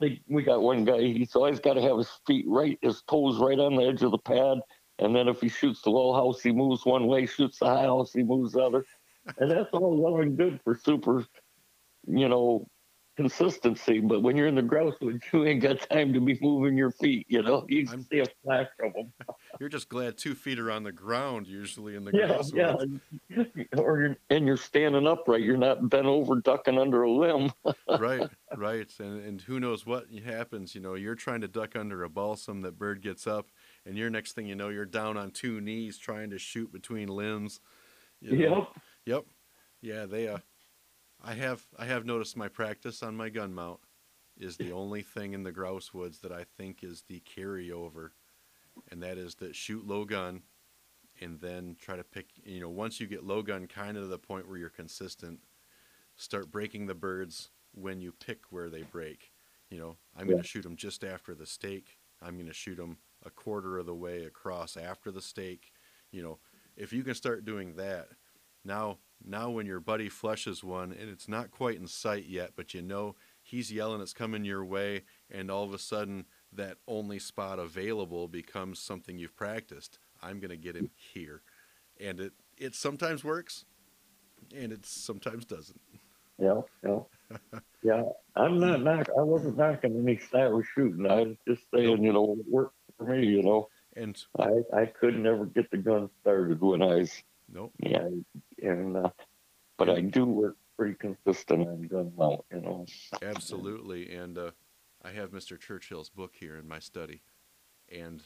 Like 0.01 0.21
we 0.29 0.43
got 0.43 0.61
one 0.61 0.85
guy. 0.85 1.01
He's 1.01 1.35
always 1.35 1.59
got 1.59 1.75
to 1.75 1.83
have 1.83 1.97
his 1.97 2.11
feet 2.27 2.45
right, 2.47 2.79
his 2.83 3.03
toes 3.09 3.39
right 3.39 3.59
on 3.59 3.77
the 3.77 3.85
edge 3.85 4.03
of 4.03 4.11
the 4.11 4.19
pad. 4.19 4.59
And 4.99 5.15
then 5.15 5.29
if 5.29 5.41
he 5.41 5.49
shoots 5.49 5.83
the 5.83 5.91
low 5.91 6.13
house, 6.15 6.43
he 6.43 6.53
moves 6.53 6.85
one 6.85 7.07
way. 7.07 7.27
Shoots 7.27 7.59
the 7.59 7.67
high 7.67 7.83
house, 7.83 8.13
he 8.13 8.23
moves 8.23 8.53
the 8.53 8.61
other. 8.61 8.85
And 9.39 9.51
that's 9.51 9.69
all 9.73 9.97
well 10.01 10.21
and 10.23 10.37
good 10.37 10.61
for 10.63 10.77
super, 10.77 11.25
you 12.07 12.29
know, 12.29 12.67
consistency. 13.17 14.01
But 14.01 14.23
when 14.23 14.37
you're 14.37 14.47
in 14.47 14.55
the 14.55 14.63
grouse 14.63 14.95
woods, 15.01 15.23
you 15.33 15.45
ain't 15.47 15.63
got 15.63 15.81
time 15.91 16.13
to 16.13 16.21
be 16.21 16.39
moving 16.41 16.77
your 16.77 16.91
feet. 16.91 17.27
You 17.29 17.43
know, 17.43 17.65
you 17.69 17.87
I'm- 17.89 18.07
see 18.11 18.21
a 18.21 18.27
flash 18.45 18.69
of 18.83 18.93
them. 18.93 19.13
You're 19.59 19.71
just 19.71 19.89
glad 19.89 20.19
two 20.19 20.35
feet 20.35 20.59
are 20.59 20.71
on 20.71 20.83
the 20.83 20.93
ground 20.93 21.47
usually 21.47 21.97
in 21.97 22.05
the 22.05 22.13
Yeah, 22.13 22.27
grouse 22.27 22.53
yeah. 22.53 22.75
woods. 22.75 23.01
Or 23.79 24.01
you're, 24.01 24.17
and 24.29 24.47
you're 24.47 24.57
standing 24.59 25.07
upright. 25.07 25.41
You're 25.43 25.57
not 25.57 25.89
bent 25.89 26.07
over, 26.07 26.41
ducking 26.41 26.79
under 26.79 27.05
a 27.05 27.11
limb. 27.11 27.51
right, 27.99 28.29
right, 28.57 28.91
and 28.99 29.25
and 29.25 29.41
who 29.41 29.59
knows 29.61 29.87
what 29.87 30.07
happens? 30.25 30.75
You 30.75 30.83
know, 30.83 30.93
you're 30.95 31.15
trying 31.15 31.41
to 31.41 31.49
duck 31.49 31.75
under 31.75 32.05
a 32.05 32.11
balsam, 32.11 32.61
that 32.63 32.79
bird 32.79 33.01
gets 33.01 33.27
up, 33.27 33.47
and 33.87 33.97
your 33.97 34.11
next 34.11 34.33
thing 34.35 34.47
you 34.47 34.55
know, 34.55 34.69
you're 34.69 34.85
down 34.85 35.17
on 35.17 35.31
two 35.31 35.61
knees 35.61 35.97
trying 35.97 36.31
to 36.31 36.39
shoot 36.39 36.71
between 36.73 37.09
limbs. 37.09 37.61
you 38.21 38.37
know. 38.37 38.57
Yep. 38.59 38.69
Yep. 39.07 39.25
Yeah, 39.81 40.05
they 40.07 40.29
uh 40.29 40.39
I 41.23 41.35
have 41.35 41.67
I 41.79 41.87
have 41.87 42.05
noticed 42.05 42.37
my 42.37 42.49
practice 42.49 43.03
on 43.03 43.17
my 43.17 43.29
gun 43.29 43.55
mount 43.55 43.81
is 44.39 44.57
the 44.57 44.73
only 44.73 45.03
thing 45.03 45.33
in 45.33 45.43
the 45.43 45.53
grouse 45.53 45.95
woods 45.95 46.19
that 46.21 46.33
I 46.33 46.45
think 46.45 46.85
is 46.85 47.05
the 47.09 47.21
carryover. 47.21 48.11
And 48.91 49.03
that 49.03 49.17
is 49.17 49.37
that 49.37 49.57
shoot 49.57 49.87
low 49.87 50.05
gun 50.05 50.43
and 51.21 51.41
then 51.41 51.77
try 51.81 51.97
to 51.97 52.05
pick 52.05 52.27
you 52.45 52.61
know, 52.61 52.69
once 52.69 53.01
you 53.01 53.07
get 53.07 53.25
low 53.25 53.43
gun 53.43 53.67
kind 53.67 53.97
of 53.97 54.05
to 54.05 54.09
the 54.09 54.19
point 54.19 54.49
where 54.49 54.59
you're 54.59 54.69
consistent, 54.69 55.41
start 56.17 56.51
breaking 56.51 56.87
the 56.87 56.95
birds 56.95 57.51
when 57.75 58.01
you 58.01 58.13
pick 58.13 58.41
where 58.51 58.69
they 58.69 58.83
break. 58.83 59.33
You 59.71 59.79
know, 59.79 59.97
I'm 60.17 60.27
going 60.27 60.43
to 60.43 60.47
shoot 60.47 60.63
them 60.63 60.77
just 60.77 61.03
after 61.03 61.35
the 61.35 61.47
stake. 61.47 61.99
I'm 62.23 62.35
going 62.35 62.47
to 62.47 62.53
shoot 62.53 62.77
them 62.77 62.99
a 63.25 63.31
quarter 63.31 63.79
of 63.79 63.87
the 63.87 63.95
way 63.95 64.25
across 64.25 64.77
after 64.77 65.11
the 65.11 65.23
stake. 65.23 65.73
You 66.13 66.23
know, 66.23 66.39
if 66.77 66.93
you 66.93 67.03
can 67.03 67.15
start 67.15 67.45
doing 67.45 67.75
that, 67.77 68.09
now 68.65 68.99
now 69.25 69.51
when 69.51 69.67
your 69.67 69.81
buddy 69.81 70.09
flushes 70.09 70.63
one 70.63 70.93
and 70.93 71.09
it's 71.11 71.29
not 71.29 71.51
quite 71.51 71.79
in 71.79 71.87
sight 71.87 72.27
yet, 72.27 72.53
but 72.57 72.75
you 72.75 72.83
know 72.83 73.15
he's 73.43 73.73
yelling 73.73 74.01
it's 74.01 74.13
coming 74.13 74.45
your 74.45 74.65
way, 74.65 75.03
and 75.31 75.51
all 75.51 75.65
of 75.65 75.73
a 75.73 75.79
sudden 75.79 76.27
that 76.53 76.79
only 76.89 77.19
spot 77.19 77.59
available 77.59 78.29
becomes 78.29 78.79
something 78.81 79.19
you've 79.19 79.37
practiced. 79.37 79.99
I'm 80.23 80.41
gonna 80.41 80.57
get 80.57 80.77
him 80.77 80.91
here, 80.97 81.43
and 82.01 82.21
it 82.21 82.33
it 82.59 82.75
sometimes 82.75 83.23
works, 83.25 83.65
and 84.55 84.73
it 84.73 84.85
sometimes 84.87 85.45
doesn't. 85.45 85.81
Yeah, 86.39 86.61
yeah, 86.85 86.99
yeah. 87.83 88.03
I'm 88.35 88.59
not 88.59 88.83
knock. 88.83 89.09
I 89.19 89.23
wasn't 89.23 89.57
knocking 89.57 89.97
any 89.97 90.19
style 90.19 90.59
of 90.59 90.67
shooting. 90.75 91.07
I 91.07 91.23
was 91.23 91.37
just 91.47 91.63
saying, 91.75 92.03
you 92.03 92.13
know, 92.13 92.37
it 92.39 92.47
worked 92.49 92.75
for 92.99 93.05
me. 93.05 93.27
You 93.27 93.43
know, 93.43 93.69
And 93.95 94.23
I 94.39 94.51
I 94.75 94.87
could 94.87 95.19
never 95.19 95.47
get 95.47 95.71
the 95.71 95.79
gun 95.79 96.11
started 96.21 96.61
when 96.61 96.83
I 96.83 96.97
was 96.97 97.23
nope, 97.51 97.73
yeah, 97.81 98.09
and 98.63 98.97
uh, 98.97 99.11
but 99.79 99.91
I 99.91 100.01
do 100.01 100.25
work 100.25 100.57
pretty 100.79 100.95
consistent 100.95 101.69
on 101.69 101.83
gun 101.83 102.13
mount. 102.17 102.41
You 102.53 102.61
know. 102.61 102.87
absolutely. 103.23 104.13
And 104.15 104.37
uh, 104.39 104.51
I 105.05 105.11
have 105.11 105.31
Mr. 105.31 105.59
Churchill's 105.59 106.11
book 106.11 106.33
here 106.39 106.57
in 106.57 106.69
my 106.69 106.79
study, 106.79 107.23
and 107.91 108.23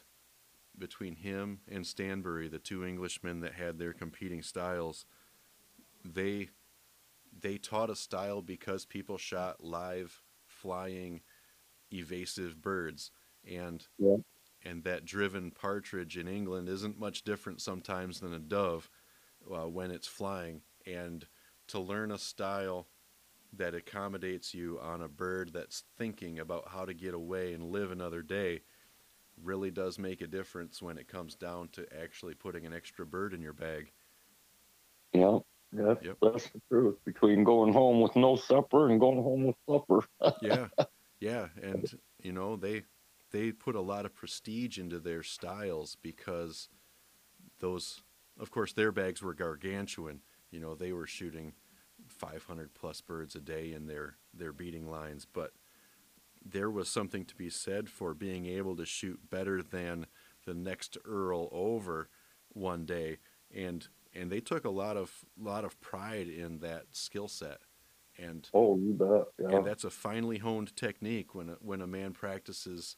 between 0.79 1.17
him 1.17 1.61
and 1.71 1.87
Stanbury, 1.87 2.49
the 2.49 2.59
two 2.59 2.85
Englishmen 2.85 3.41
that 3.41 3.55
had 3.55 3.79
their 3.79 3.93
competing 3.93 4.43
styles, 4.43 5.05
they 6.05 6.51
they 7.39 7.59
taught 7.59 7.91
a 7.91 7.97
style 7.97 8.43
because 8.43 8.85
people 8.85 9.19
shot 9.19 9.63
live 9.63 10.23
flying 10.47 11.21
evasive 11.93 12.61
birds 12.61 13.11
and 13.49 13.87
Yeah. 13.99 14.17
and 14.63 14.85
that 14.85 15.05
driven 15.05 15.51
partridge 15.51 16.17
in 16.19 16.29
England 16.29 16.69
isn't 16.69 16.99
much 16.99 17.23
different 17.23 17.61
sometimes 17.61 18.21
than 18.21 18.35
a 18.35 18.39
dove 18.39 18.91
uh, 19.49 19.69
when 19.69 19.91
it's 19.91 20.07
flying 20.07 20.63
and 20.87 21.27
to 21.69 21.79
learn 21.79 22.11
a 22.11 22.19
style 22.19 22.89
that 23.53 23.75
accommodates 23.75 24.55
you 24.55 24.79
on 24.81 25.03
a 25.03 25.09
bird 25.09 25.53
that's 25.53 25.85
thinking 25.99 26.39
about 26.39 26.69
how 26.69 26.85
to 26.85 26.95
get 26.95 27.15
away 27.15 27.53
and 27.53 27.71
live 27.71 27.91
another 27.91 28.23
day 28.23 28.63
really 29.43 29.71
does 29.71 29.99
make 29.99 30.21
a 30.21 30.27
difference 30.27 30.83
when 30.83 30.99
it 30.99 31.09
comes 31.09 31.35
down 31.35 31.69
to 31.69 31.87
actually 31.99 32.35
putting 32.35 32.67
an 32.67 32.73
extra 32.73 33.07
bird 33.07 33.33
in 33.35 33.43
your 33.43 33.53
bag. 33.53 33.93
Yeah, 35.13 35.39
that's, 35.73 36.05
Yep. 36.05 36.19
that's 36.23 36.51
the 36.51 36.61
truth 36.71 36.97
between 37.05 37.45
going 37.45 37.73
home 37.73 38.01
with 38.01 38.15
no 38.17 38.37
supper 38.37 38.89
and 38.91 39.01
going 39.01 39.23
home 39.23 39.47
with 39.47 39.57
supper. 39.69 40.05
yeah 40.43 40.69
yeah 41.21 41.49
and 41.63 41.91
you 42.23 42.33
know 42.33 42.57
they 42.57 42.83
they 43.31 43.53
put 43.53 43.75
a 43.77 43.81
lot 43.81 44.05
of 44.07 44.15
prestige 44.15 44.79
into 44.79 44.99
their 44.99 45.23
styles 45.23 45.97
because 46.03 46.69
those 47.61 48.03
of 48.41 48.51
course 48.51 48.73
their 48.73 48.91
bags 48.91 49.23
were 49.23 49.35
gargantuan 49.35 50.21
you 50.51 50.59
know 50.59 50.75
they 50.75 50.93
were 50.93 51.07
shooting 51.07 51.53
500 52.09 52.75
plus 52.75 53.01
birds 53.01 53.37
a 53.37 53.41
day 53.41 53.73
in 53.73 53.87
their 53.87 54.17
their 54.35 54.53
beating 54.53 54.91
lines 54.91 55.27
but 55.31 55.53
there 56.45 56.71
was 56.71 56.89
something 56.89 57.25
to 57.27 57.35
be 57.37 57.51
said 57.51 57.89
for 57.89 58.15
being 58.15 58.47
able 58.47 58.75
to 58.77 58.87
shoot 58.87 59.29
better 59.31 59.63
than 59.63 60.07
the 60.47 60.55
next 60.55 60.97
earl 61.05 61.49
over 61.53 62.09
one 62.49 62.85
day 62.87 63.19
and 63.55 63.89
and 64.15 64.33
they 64.33 64.41
took 64.41 64.65
a 64.65 64.71
lot 64.71 64.97
of 64.97 65.25
lot 65.39 65.65
of 65.65 65.81
pride 65.81 66.29
in 66.29 66.59
that 66.61 66.87
skill 66.93 67.29
set 67.29 67.59
and 68.19 68.49
Oh, 68.53 68.77
you 68.77 68.93
bet. 68.95 69.27
Yeah. 69.39 69.59
and 69.59 69.67
that's 69.67 69.85
a 69.85 69.91
finely 69.91 70.39
honed 70.39 70.75
technique 70.77 71.35
when 71.35 71.51
a, 71.51 71.57
when 71.61 71.81
a 71.81 71.87
man 71.87 72.13
practices 72.13 72.97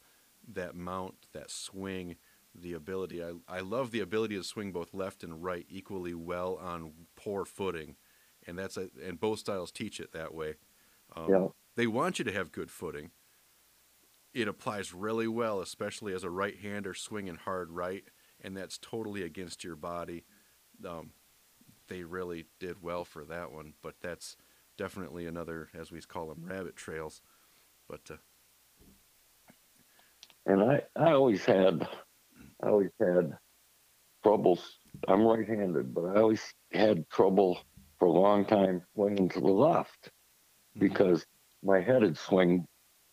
that 0.52 0.74
mount, 0.74 1.14
that 1.32 1.50
swing, 1.50 2.16
the 2.54 2.74
ability. 2.74 3.22
I, 3.22 3.32
I 3.48 3.60
love 3.60 3.90
the 3.90 4.00
ability 4.00 4.36
to 4.36 4.44
swing 4.44 4.72
both 4.72 4.92
left 4.92 5.24
and 5.24 5.42
right 5.42 5.66
equally 5.68 6.14
well 6.14 6.56
on 6.60 6.92
poor 7.16 7.44
footing, 7.44 7.96
and 8.46 8.58
that's 8.58 8.76
a, 8.76 8.88
and 9.02 9.18
both 9.18 9.38
styles 9.38 9.70
teach 9.70 10.00
it 10.00 10.12
that 10.12 10.34
way. 10.34 10.54
Um, 11.16 11.30
Yeah. 11.30 11.46
They 11.74 11.86
want 11.86 12.18
you 12.18 12.24
to 12.26 12.32
have 12.32 12.52
good 12.52 12.70
footing. 12.70 13.12
It 14.34 14.48
applies 14.48 14.92
really 14.92 15.26
well, 15.26 15.60
especially 15.60 16.12
as 16.14 16.24
a 16.24 16.30
right-hander 16.30 16.94
swinging 16.94 17.36
hard 17.36 17.70
right, 17.70 18.04
and 18.40 18.56
that's 18.56 18.78
totally 18.78 19.22
against 19.22 19.64
your 19.64 19.76
body. 19.76 20.24
Um, 20.86 21.12
they 21.88 22.04
really 22.04 22.46
did 22.58 22.82
well 22.82 23.04
for 23.04 23.24
that 23.24 23.52
one, 23.52 23.74
but 23.82 23.94
that's 24.00 24.36
definitely 24.76 25.26
another, 25.26 25.68
as 25.74 25.90
we 25.90 26.00
call 26.00 26.28
them, 26.28 26.44
rabbit 26.44 26.76
trails. 26.76 27.22
But 27.88 28.00
uh, 28.10 28.16
and 30.46 30.62
I, 30.62 30.82
I 30.96 31.12
always 31.12 31.44
had, 31.44 31.86
I 32.62 32.68
always 32.68 32.90
had 33.00 33.36
troubles. 34.22 34.78
I'm 35.08 35.24
right-handed, 35.26 35.94
but 35.94 36.04
I 36.04 36.20
always 36.20 36.54
had 36.72 37.08
trouble 37.10 37.58
for 37.98 38.06
a 38.08 38.12
long 38.12 38.44
time 38.46 38.82
swinging 38.94 39.28
to 39.30 39.40
the 39.40 39.46
left 39.46 40.10
Mhm. 40.76 40.80
because 40.80 41.26
my 41.62 41.80
head 41.80 42.02
would 42.02 42.16
swing, 42.18 42.66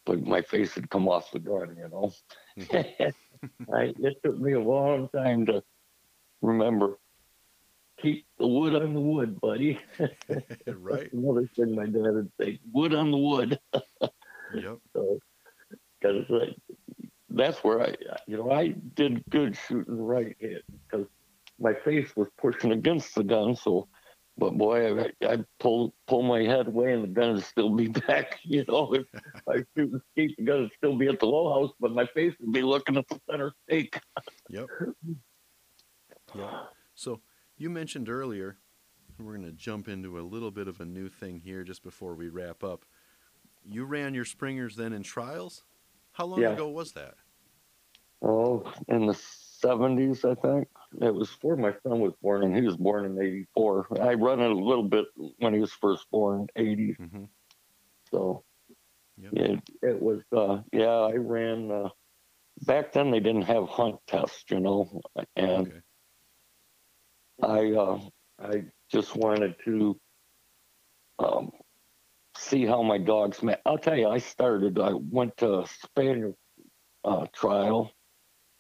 but 0.06 0.22
my 0.22 0.42
face 0.42 0.76
would 0.76 0.90
come 0.90 1.08
off 1.08 1.32
the 1.32 1.40
gun. 1.40 1.76
You 1.78 1.90
know, 1.90 2.12
I, 3.74 3.94
it 4.00 4.18
took 4.24 4.38
me 4.40 4.54
a 4.54 4.60
long 4.60 5.10
time 5.10 5.46
to 5.48 5.64
remember. 6.42 6.98
Keep 8.02 8.26
the 8.38 8.48
wood 8.48 8.76
on 8.76 8.94
the 8.94 9.02
wood, 9.02 9.40
buddy. 9.42 9.80
right? 10.68 11.12
Another 11.14 11.48
thing 11.56 11.76
my 11.76 11.86
dad 11.86 12.14
would 12.14 12.32
say: 12.40 12.60
wood 12.72 12.94
on 12.94 13.12
the 13.12 13.18
wood. 13.18 13.60
Yep. 14.54 14.80
So, 14.94 15.20
because 16.02 16.26
like, 16.30 16.56
that's 17.30 17.64
where 17.64 17.82
I, 17.82 17.96
you 18.28 18.38
know, 18.38 18.52
I 18.52 18.70
did 18.96 19.24
good 19.30 19.58
shooting 19.68 20.02
right 20.02 20.36
hit 20.40 20.64
because 20.90 21.08
my 21.60 21.74
face 21.86 22.16
was 22.16 22.28
pushing 22.38 22.72
against 22.72 23.16
the 23.16 23.24
gun. 23.24 23.56
So, 23.56 23.88
but 24.38 24.58
boy, 24.58 25.02
I, 25.02 25.12
I 25.26 25.38
pull 25.60 25.94
pull 26.08 26.24
my 26.24 26.42
head 26.44 26.68
away 26.68 26.94
and 26.94 27.04
the 27.04 27.08
gun 27.08 27.36
would 27.36 27.44
still 27.44 27.70
be 27.76 27.88
back. 28.08 28.40
You 28.44 28.66
know, 28.68 28.94
if 28.94 29.06
I 29.48 29.58
shoot 29.76 29.92
and 29.92 30.02
escape, 30.02 30.36
the 30.38 30.44
gun 30.44 30.62
would 30.62 30.72
still 30.78 30.98
be 30.98 31.08
at 31.08 31.20
the 31.20 31.26
low 31.26 31.54
house, 31.54 31.74
but 31.80 31.92
my 31.92 32.06
face 32.14 32.34
would 32.40 32.54
be 32.54 32.62
looking 32.62 32.98
at 32.98 33.08
the 33.08 33.20
center 33.30 33.54
stake. 33.68 34.00
Yep. 34.50 34.68
Yep. 36.36 36.50
So 36.96 37.22
you 37.58 37.70
mentioned 37.70 38.10
earlier, 38.10 38.58
we're 39.20 39.36
going 39.36 39.46
to 39.46 39.52
jump 39.52 39.88
into 39.88 40.20
a 40.20 40.22
little 40.22 40.52
bit 40.52 40.68
of 40.68 40.80
a 40.80 40.86
new 40.86 41.10
thing 41.10 41.40
here 41.40 41.64
just 41.64 41.84
before 41.84 42.16
we 42.16 42.30
wrap 42.30 42.64
up. 42.64 42.86
You 43.66 43.86
ran 43.86 44.14
your 44.14 44.26
springers 44.26 44.76
then 44.76 44.94
in 44.94 45.04
trials. 45.04 45.64
How 46.20 46.26
long 46.26 46.42
Yeah. 46.42 46.54
ago 46.54 46.68
was 46.68 46.92
that? 46.94 47.16
Oh, 48.22 48.74
in 48.90 49.08
the 49.08 49.14
seventies, 49.14 50.26
I 50.26 50.36
think 50.36 50.68
it 51.02 51.16
was 51.16 51.30
before 51.30 51.56
my 51.56 51.74
son 51.84 52.02
was 52.02 52.14
born, 52.22 52.44
and 52.44 52.54
he 52.54 52.62
was 52.62 52.76
born 52.76 53.06
in 53.06 53.22
'84. 53.22 54.02
I 54.02 54.16
run 54.16 54.42
it 54.42 54.52
a 54.52 54.54
little 54.54 54.84
bit 54.84 55.06
when 55.38 55.54
he 55.54 55.62
was 55.62 55.72
first 55.72 56.12
born, 56.12 56.48
'80. 56.58 56.98
hmm 56.98 57.26
So 58.12 58.44
Yep. 59.18 59.34
it 59.34 59.62
it 59.82 60.02
was 60.02 60.22
uh 60.36 60.64
yeah, 60.74 60.90
I 60.90 61.14
ran 61.14 61.72
uh 61.72 61.90
back 62.66 62.92
then 62.92 63.12
they 63.12 63.22
didn't 63.22 63.44
have 63.44 63.70
hunt 63.70 64.02
tests, 64.08 64.44
you 64.52 64.60
know, 64.60 65.02
and 65.38 65.72
Okay. 65.72 65.82
I 67.42 67.72
uh 67.72 68.02
I 68.40 68.66
just 68.92 69.16
wanted 69.16 69.56
to 69.66 70.00
um 71.20 71.52
see 72.40 72.66
how 72.66 72.82
my 72.82 72.98
dogs 72.98 73.44
met. 73.44 73.62
I'll 73.66 73.78
tell 73.78 73.98
you, 73.98 74.08
I 74.08 74.18
started 74.20 74.80
I 74.80 74.94
went 74.94 75.38
to 75.38 75.60
a 75.60 75.68
spaniel 75.68 76.38
uh 77.04 77.26
trial 77.34 77.92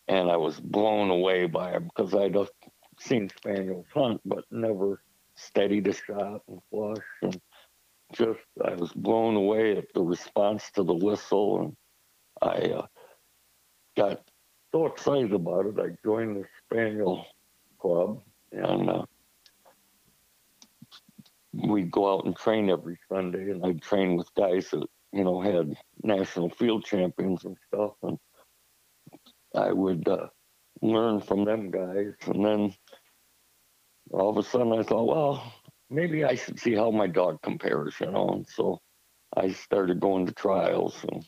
and 0.07 0.29
I 0.29 0.37
was 0.37 0.59
blown 0.59 1.09
away 1.09 1.45
by 1.45 1.71
them 1.71 1.89
because 1.95 2.13
I'd 2.13 2.35
seen 2.99 3.29
spaniels 3.29 3.85
hunt 3.93 4.21
but 4.25 4.43
never 4.51 5.01
steadied 5.35 5.87
a 5.87 5.93
shot 5.93 6.41
and 6.47 6.59
flush 6.69 7.05
and 7.21 7.39
just 8.13 8.39
I 8.63 8.75
was 8.75 8.91
blown 8.93 9.35
away 9.35 9.77
at 9.77 9.93
the 9.93 10.01
response 10.01 10.69
to 10.71 10.83
the 10.83 10.93
whistle 10.93 11.61
and 11.61 11.75
I 12.41 12.71
uh, 12.71 12.87
got 13.95 14.21
so 14.71 14.87
excited 14.87 15.33
about 15.33 15.67
it 15.67 15.79
I 15.79 15.95
joined 16.03 16.37
the 16.37 16.45
spaniel 16.65 17.25
club 17.79 18.21
and 18.51 18.89
uh, 18.89 19.05
we'd 21.67 21.91
go 21.91 22.13
out 22.13 22.25
and 22.25 22.35
train 22.35 22.69
every 22.69 22.97
Sunday 23.11 23.51
and 23.51 23.65
I'd 23.65 23.81
train 23.81 24.15
with 24.15 24.33
guys 24.35 24.69
that 24.71 24.85
you 25.11 25.23
know 25.23 25.41
had 25.41 25.75
national 26.03 26.49
field 26.49 26.85
champions 26.85 27.45
and 27.45 27.57
stuff 27.67 27.93
and 28.03 28.17
I 29.55 29.71
would 29.71 30.07
uh, 30.07 30.27
learn 30.81 31.21
from 31.21 31.45
them 31.45 31.71
guys 31.71 32.13
and 32.27 32.45
then 32.45 32.73
all 34.11 34.29
of 34.29 34.37
a 34.37 34.43
sudden 34.43 34.73
I 34.73 34.83
thought 34.83 35.07
well 35.07 35.53
maybe 35.89 36.23
I 36.23 36.35
should 36.35 36.59
see 36.59 36.75
how 36.75 36.91
my 36.91 37.07
dog 37.07 37.41
compares, 37.41 37.95
you 37.99 38.11
know. 38.11 38.29
And 38.29 38.47
so 38.47 38.79
I 39.35 39.51
started 39.51 39.99
going 39.99 40.25
to 40.27 40.33
trials, 40.33 41.03
and 41.09 41.25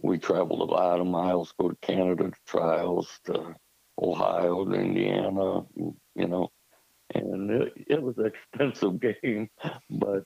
we 0.00 0.18
traveled 0.18 0.60
a 0.60 0.72
lot 0.72 1.00
of 1.00 1.06
miles, 1.06 1.52
go 1.60 1.68
to 1.68 1.76
Canada 1.82 2.30
to 2.30 2.36
trials, 2.46 3.20
to 3.26 3.54
Ohio, 4.00 4.64
to 4.64 4.74
Indiana, 4.74 5.62
you 5.76 6.28
know. 6.28 6.50
And 7.14 7.50
it, 7.50 7.72
it 7.88 8.02
was 8.02 8.16
an 8.18 8.26
expensive 8.26 9.00
game, 9.22 9.48
but 9.90 10.24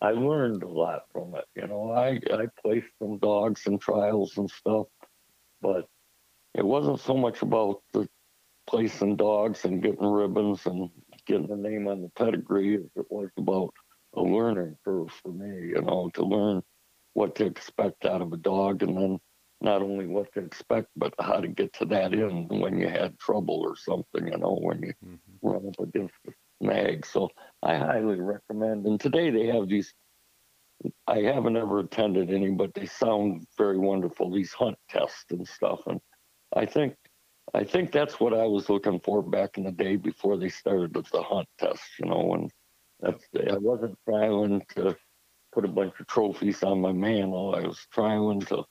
I 0.00 0.10
learned 0.10 0.62
a 0.62 0.68
lot 0.68 1.02
from 1.12 1.34
it. 1.34 1.44
You 1.54 1.66
know, 1.66 1.92
I, 1.92 2.20
I 2.32 2.46
placed 2.62 2.88
some 3.00 3.18
dogs 3.18 3.66
in 3.66 3.78
trials 3.78 4.36
and 4.36 4.50
stuff, 4.50 4.86
but 5.60 5.86
it 6.54 6.64
wasn't 6.64 7.00
so 7.00 7.16
much 7.16 7.42
about 7.42 7.82
the 7.92 8.08
placing 8.66 9.16
dogs 9.16 9.64
and 9.64 9.82
getting 9.82 10.06
ribbons 10.06 10.66
and 10.66 10.90
getting 11.26 11.48
the 11.48 11.56
name 11.56 11.86
on 11.88 12.02
the 12.02 12.08
pedigree 12.16 12.76
as 12.76 12.90
it 12.96 13.06
was 13.10 13.28
about 13.36 13.72
a 14.14 14.22
learning 14.22 14.76
curve 14.84 15.10
for 15.22 15.32
me, 15.32 15.68
you 15.68 15.82
know, 15.82 16.10
to 16.14 16.24
learn 16.24 16.62
what 17.14 17.34
to 17.36 17.46
expect 17.46 18.04
out 18.04 18.22
of 18.22 18.32
a 18.32 18.36
dog 18.36 18.82
and 18.82 18.96
then 18.96 19.18
not 19.60 19.82
only 19.82 20.06
what 20.06 20.32
to 20.34 20.40
expect, 20.40 20.88
but 20.96 21.14
how 21.20 21.40
to 21.40 21.48
get 21.48 21.72
to 21.74 21.84
that 21.86 22.12
end 22.12 22.50
when 22.50 22.78
you 22.78 22.88
had 22.88 23.18
trouble 23.18 23.60
or 23.60 23.76
something, 23.76 24.26
you 24.26 24.38
know, 24.38 24.58
when 24.60 24.82
you 24.82 24.92
hmm 25.02 25.14
run 25.42 25.68
up 25.68 25.78
against 25.80 26.14
the 26.24 26.32
snag. 26.62 27.04
So 27.04 27.28
I 27.62 27.76
highly 27.76 28.20
recommend. 28.20 28.86
And 28.86 28.98
today 29.00 29.30
they 29.30 29.46
have 29.46 29.68
these. 29.68 29.92
I 31.06 31.20
haven't 31.20 31.56
ever 31.56 31.80
attended 31.80 32.30
any, 32.30 32.50
but 32.50 32.74
they 32.74 32.86
sound 32.86 33.46
very 33.56 33.78
wonderful. 33.78 34.30
These 34.30 34.52
hunt 34.52 34.76
tests 34.88 35.26
and 35.30 35.46
stuff, 35.46 35.80
and 35.86 36.00
I 36.54 36.66
think, 36.66 36.94
I 37.54 37.64
think 37.64 37.92
that's 37.92 38.20
what 38.20 38.34
I 38.34 38.44
was 38.46 38.68
looking 38.68 39.00
for 39.00 39.22
back 39.22 39.56
in 39.56 39.64
the 39.64 39.72
day 39.72 39.96
before 39.96 40.36
they 40.36 40.48
started 40.48 40.94
with 40.94 41.08
the 41.10 41.22
hunt 41.22 41.48
tests. 41.58 41.98
You 41.98 42.06
know, 42.06 42.34
and 42.34 42.50
that's 43.00 43.24
I 43.50 43.56
wasn't 43.58 43.98
trying 44.08 44.62
to 44.76 44.96
put 45.52 45.64
a 45.64 45.68
bunch 45.68 45.94
of 46.00 46.06
trophies 46.06 46.62
on 46.62 46.80
my 46.80 46.92
mantle. 46.92 47.54
I 47.54 47.66
was 47.66 47.86
trying 47.92 48.40
to 48.42 48.64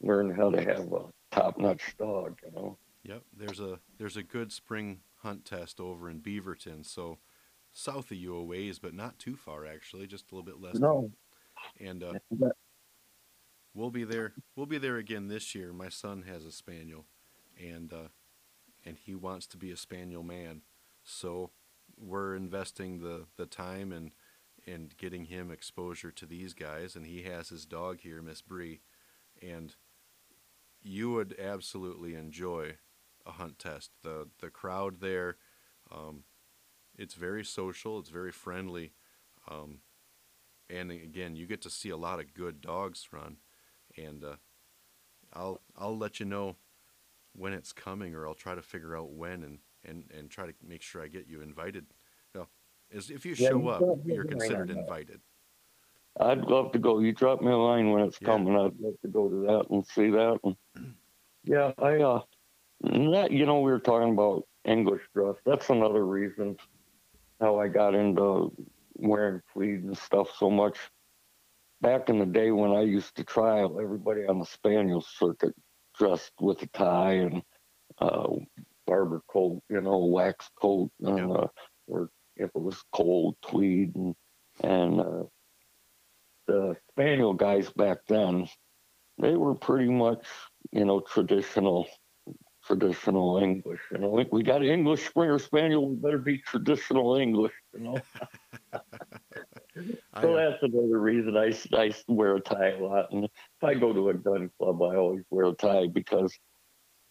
learn 0.00 0.30
how 0.30 0.50
to 0.50 0.60
have 0.60 0.92
a 0.92 1.06
top-notch 1.30 1.96
dog. 1.98 2.38
You 2.44 2.52
know. 2.52 2.78
Yep. 3.04 3.22
There's 3.36 3.60
a 3.60 3.78
there's 3.98 4.16
a 4.16 4.22
good 4.22 4.52
spring 4.52 5.00
hunt 5.22 5.44
test 5.44 5.80
over 5.80 6.08
in 6.08 6.20
Beaverton. 6.20 6.84
So 6.86 7.18
south 7.72 8.10
of 8.10 8.16
you 8.16 8.34
a 8.34 8.42
ways, 8.42 8.78
but 8.78 8.94
not 8.94 9.18
too 9.18 9.36
far 9.36 9.66
actually, 9.66 10.06
just 10.06 10.30
a 10.30 10.34
little 10.34 10.46
bit 10.46 10.60
less. 10.60 10.78
No. 10.78 11.10
And 11.80 12.04
uh, 12.04 12.14
we'll 13.74 13.90
be 13.90 14.04
there. 14.04 14.34
We'll 14.54 14.66
be 14.66 14.78
there 14.78 14.96
again 14.96 15.28
this 15.28 15.54
year. 15.54 15.72
My 15.72 15.88
son 15.88 16.22
has 16.28 16.44
a 16.44 16.52
spaniel, 16.52 17.06
and 17.60 17.92
uh, 17.92 18.08
and 18.84 18.96
he 18.96 19.14
wants 19.14 19.46
to 19.48 19.56
be 19.56 19.70
a 19.70 19.76
spaniel 19.76 20.22
man. 20.22 20.62
So 21.02 21.50
we're 21.96 22.36
investing 22.36 23.00
the 23.00 23.26
the 23.36 23.46
time 23.46 23.92
and 23.92 24.12
and 24.66 24.96
getting 24.96 25.24
him 25.24 25.50
exposure 25.50 26.12
to 26.12 26.26
these 26.26 26.54
guys. 26.54 26.94
And 26.94 27.06
he 27.06 27.22
has 27.22 27.48
his 27.48 27.64
dog 27.64 28.00
here, 28.00 28.22
Miss 28.22 28.42
Bree, 28.42 28.80
and 29.42 29.74
you 30.88 31.12
would 31.12 31.38
absolutely 31.38 32.14
enjoy 32.14 32.78
a 33.26 33.32
hunt 33.32 33.58
test. 33.58 33.92
the 34.02 34.28
The 34.40 34.50
crowd 34.50 35.00
there, 35.00 35.38
um, 35.90 36.24
it's 36.96 37.14
very 37.14 37.44
social. 37.44 37.98
It's 37.98 38.10
very 38.10 38.32
friendly. 38.32 38.94
Um, 39.48 39.82
and 40.70 40.90
again, 40.92 41.36
you 41.36 41.46
get 41.46 41.62
to 41.62 41.70
see 41.70 41.90
a 41.90 41.96
lot 41.96 42.20
of 42.20 42.34
good 42.34 42.60
dogs 42.60 43.08
run, 43.12 43.38
and 43.96 44.24
uh, 44.24 44.36
I'll 45.32 45.62
I'll 45.76 45.96
let 45.96 46.20
you 46.20 46.26
know 46.26 46.56
when 47.34 47.52
it's 47.52 47.72
coming, 47.72 48.14
or 48.14 48.26
I'll 48.26 48.34
try 48.34 48.54
to 48.54 48.62
figure 48.62 48.96
out 48.96 49.12
when, 49.12 49.42
and 49.44 49.60
and 49.84 50.10
and 50.12 50.30
try 50.30 50.46
to 50.46 50.54
make 50.62 50.82
sure 50.82 51.02
I 51.02 51.08
get 51.08 51.26
you 51.28 51.40
invited. 51.42 51.86
No, 52.34 52.48
is 52.90 53.10
if 53.10 53.26
you 53.26 53.34
Yeah, 53.36 53.50
show 53.50 53.68
you 53.68 53.68
up, 53.68 53.88
you're 54.06 54.24
considered 54.24 54.70
invited. 54.70 55.22
I'd 56.20 56.40
love 56.42 56.72
to 56.72 56.78
go. 56.78 56.98
You 56.98 57.12
drop 57.12 57.40
me 57.40 57.50
a 57.52 57.56
line 57.56 57.90
when 57.90 58.02
it's 58.02 58.18
Yeah. 58.20 58.26
coming. 58.28 58.54
I'd 58.56 58.78
love 58.80 58.94
to 59.02 59.08
go 59.08 59.28
to 59.28 59.36
that 59.46 59.66
and 59.70 59.86
see 59.86 60.10
that. 60.10 60.38
And, 60.44 60.56
yeah, 61.44 61.72
I 61.78 61.96
uh, 62.02 62.22
that 62.82 63.30
you 63.30 63.46
know 63.46 63.60
we 63.60 63.70
were 63.70 63.80
talking 63.80 64.12
about 64.12 64.46
English 64.64 65.02
dress. 65.14 65.36
That's 65.44 65.70
another 65.70 66.04
reason 66.06 66.56
how 67.40 67.58
I 67.58 67.68
got 67.68 67.94
into 67.94 68.52
wearing 68.96 69.42
tweed 69.52 69.84
and 69.84 69.96
stuff 69.96 70.30
so 70.36 70.50
much. 70.50 70.78
Back 71.80 72.08
in 72.08 72.18
the 72.18 72.26
day 72.26 72.50
when 72.50 72.72
I 72.72 72.80
used 72.82 73.14
to 73.16 73.24
trial, 73.24 73.78
everybody 73.80 74.26
on 74.26 74.40
the 74.40 74.44
spaniel 74.44 75.00
circuit 75.00 75.54
dressed 75.96 76.32
with 76.40 76.60
a 76.62 76.66
tie 76.68 77.12
and 77.12 77.42
uh, 77.98 78.28
Barbour 78.86 79.22
coat, 79.28 79.62
you 79.68 79.80
know, 79.80 79.98
wax 80.06 80.50
coat, 80.60 80.90
and 81.00 81.30
Yeah. 81.30 81.34
uh, 81.34 81.48
or 81.86 82.10
if 82.36 82.50
it 82.54 82.60
was 82.60 82.82
cold, 82.92 83.36
tweed 83.42 83.94
and 83.94 84.14
and 84.64 85.00
uh, 85.00 85.22
the 86.48 86.76
spaniel 86.90 87.34
guys 87.34 87.70
back 87.70 87.98
then, 88.08 88.48
they 89.18 89.34
were 89.34 89.54
pretty 89.54 89.90
much, 89.90 90.26
you 90.72 90.84
know, 90.84 91.00
traditional, 91.00 91.86
traditional 92.64 93.38
English. 93.38 93.80
You 93.92 93.98
know, 93.98 94.08
we, 94.08 94.26
we 94.32 94.42
got 94.42 94.62
an 94.62 94.68
English 94.68 95.06
Springer 95.06 95.38
Spaniel, 95.38 95.88
we 95.88 95.96
better 95.96 96.18
be 96.18 96.38
traditional 96.38 97.16
English. 97.16 97.52
You 97.74 97.80
know, 97.80 98.00
so 100.20 100.34
that's 100.34 100.62
another 100.62 100.98
reason 100.98 101.36
I, 101.36 101.54
I 101.76 101.94
wear 102.08 102.36
a 102.36 102.40
tie 102.40 102.70
a 102.70 102.78
lot. 102.78 103.12
And 103.12 103.24
if 103.24 103.30
I 103.62 103.74
go 103.74 103.92
to 103.92 104.08
a 104.08 104.14
gun 104.14 104.50
club, 104.58 104.82
I 104.82 104.96
always 104.96 105.24
wear 105.30 105.46
a 105.46 105.52
tie 105.52 105.86
because 105.86 106.36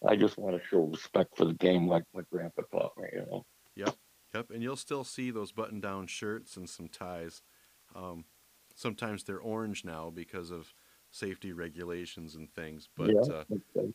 I 0.08 0.16
just 0.16 0.38
want 0.38 0.56
to 0.56 0.68
show 0.68 0.82
respect 0.82 1.38
for 1.38 1.46
the 1.46 1.54
game, 1.54 1.88
like 1.88 2.04
my 2.14 2.22
grandpa 2.32 2.64
taught 2.72 2.98
me. 2.98 3.08
You 3.14 3.26
know. 3.32 3.46
Yep. 3.76 3.96
Yep, 4.34 4.52
and 4.52 4.62
you'll 4.62 4.76
still 4.76 5.06
see 5.06 5.32
those 5.32 5.54
button-down 5.54 6.08
shirts 6.08 6.58
and 6.58 6.70
some 6.70 6.90
ties. 6.90 7.42
Um, 7.96 8.26
sometimes 8.78 9.24
they're 9.24 9.40
orange 9.40 9.84
now 9.84 10.10
because 10.10 10.52
of 10.52 10.74
safety 11.12 11.52
regulations 11.52 12.36
and 12.36 12.50
things. 12.50 12.88
But 12.96 13.10
yeah, 13.10 13.36
uh, 13.36 13.44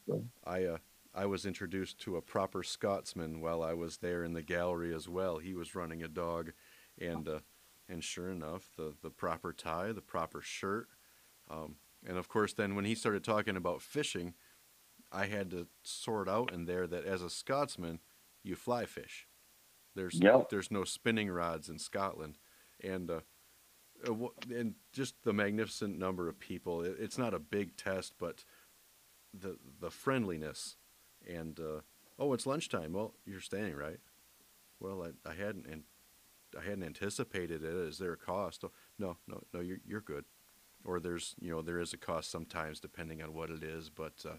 so. 0.06 0.24
I 0.44 0.64
uh, 0.64 0.78
I 1.14 1.24
was 1.24 1.46
introduced 1.46 1.98
to 2.00 2.16
a 2.16 2.22
proper 2.22 2.62
Scotsman 2.62 3.40
while 3.40 3.62
I 3.62 3.72
was 3.72 3.98
there 3.98 4.24
in 4.24 4.34
the 4.34 4.42
gallery 4.42 4.94
as 4.94 5.08
well. 5.08 5.38
He 5.38 5.54
was 5.54 5.74
running 5.74 6.02
a 6.02 6.08
dog, 6.08 6.52
and 6.98 7.26
uh, 7.26 7.38
and 7.88 8.04
sure 8.04 8.28
enough, 8.28 8.68
the 8.76 8.92
the 9.02 9.10
proper 9.10 9.52
tie, 9.52 9.92
the 9.92 10.02
proper 10.02 10.42
shirt, 10.42 10.88
um, 11.48 11.76
and 12.06 12.18
of 12.18 12.28
course, 12.28 12.52
then 12.52 12.74
when 12.74 12.84
he 12.84 12.94
started 12.94 13.24
talking 13.24 13.56
about 13.56 13.80
fishing, 13.80 14.34
I 15.10 15.26
had 15.26 15.50
to 15.52 15.68
sort 15.82 16.28
out 16.28 16.52
in 16.52 16.66
there 16.66 16.86
that 16.88 17.04
as 17.04 17.22
a 17.22 17.30
Scotsman, 17.30 18.00
you 18.42 18.56
fly 18.56 18.84
fish. 18.84 19.28
There's 19.94 20.18
Yep. 20.20 20.48
there's 20.48 20.70
no 20.70 20.84
spinning 20.84 21.30
rods 21.30 21.68
in 21.68 21.78
Scotland, 21.78 22.38
and 22.82 23.10
uh, 23.10 23.20
and 24.04 24.74
just 24.92 25.22
the 25.24 25.32
magnificent 25.32 25.98
number 25.98 26.28
of 26.28 26.38
people. 26.38 26.82
it's 26.82 27.18
not 27.18 27.34
a 27.34 27.38
big 27.38 27.76
test, 27.76 28.14
but 28.18 28.44
the 29.32 29.56
the 29.80 29.90
friendliness 29.90 30.76
and 31.28 31.58
uh, 31.60 31.80
oh, 32.18 32.32
it's 32.32 32.46
lunchtime. 32.46 32.92
Well, 32.92 33.14
you're 33.24 33.40
staying 33.40 33.76
right. 33.76 34.00
Well, 34.80 35.04
I, 35.04 35.30
I 35.30 35.34
hadn't 35.34 35.66
and 35.66 35.84
I 36.58 36.62
hadn't 36.62 36.84
anticipated 36.84 37.62
it. 37.62 37.74
Is 37.74 37.98
there 37.98 38.12
a 38.12 38.16
cost? 38.16 38.64
Oh, 38.64 38.72
no, 38.98 39.16
no, 39.26 39.42
no. 39.52 39.60
You're 39.60 39.80
you're 39.86 40.00
good. 40.00 40.24
Or 40.84 40.98
there's 40.98 41.34
you 41.40 41.50
know 41.50 41.62
there 41.62 41.80
is 41.80 41.92
a 41.92 41.98
cost 41.98 42.30
sometimes 42.30 42.80
depending 42.80 43.22
on 43.22 43.34
what 43.34 43.50
it 43.50 43.62
is, 43.62 43.88
but 43.88 44.24
uh, 44.28 44.36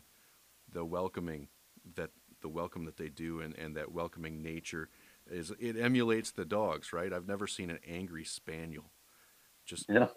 the 0.72 0.86
welcoming 0.86 1.48
that 1.96 2.12
the 2.42 2.50
welcome 2.50 2.86
that 2.86 2.98
they 2.98 3.10
do 3.10 3.40
and, 3.40 3.58
and 3.58 3.76
that 3.76 3.92
welcoming 3.92 4.44
nature 4.44 4.90
is 5.32 5.54
it 5.60 5.78
emulates 5.78 6.32
the 6.32 6.46
dogs, 6.46 6.92
right? 6.92 7.14
I've 7.14 7.28
never 7.28 7.48
seen 7.48 7.70
an 7.70 7.80
angry 7.88 8.26
spaniel. 8.26 8.92
Just 9.66 9.90
Yeah, 9.90 10.08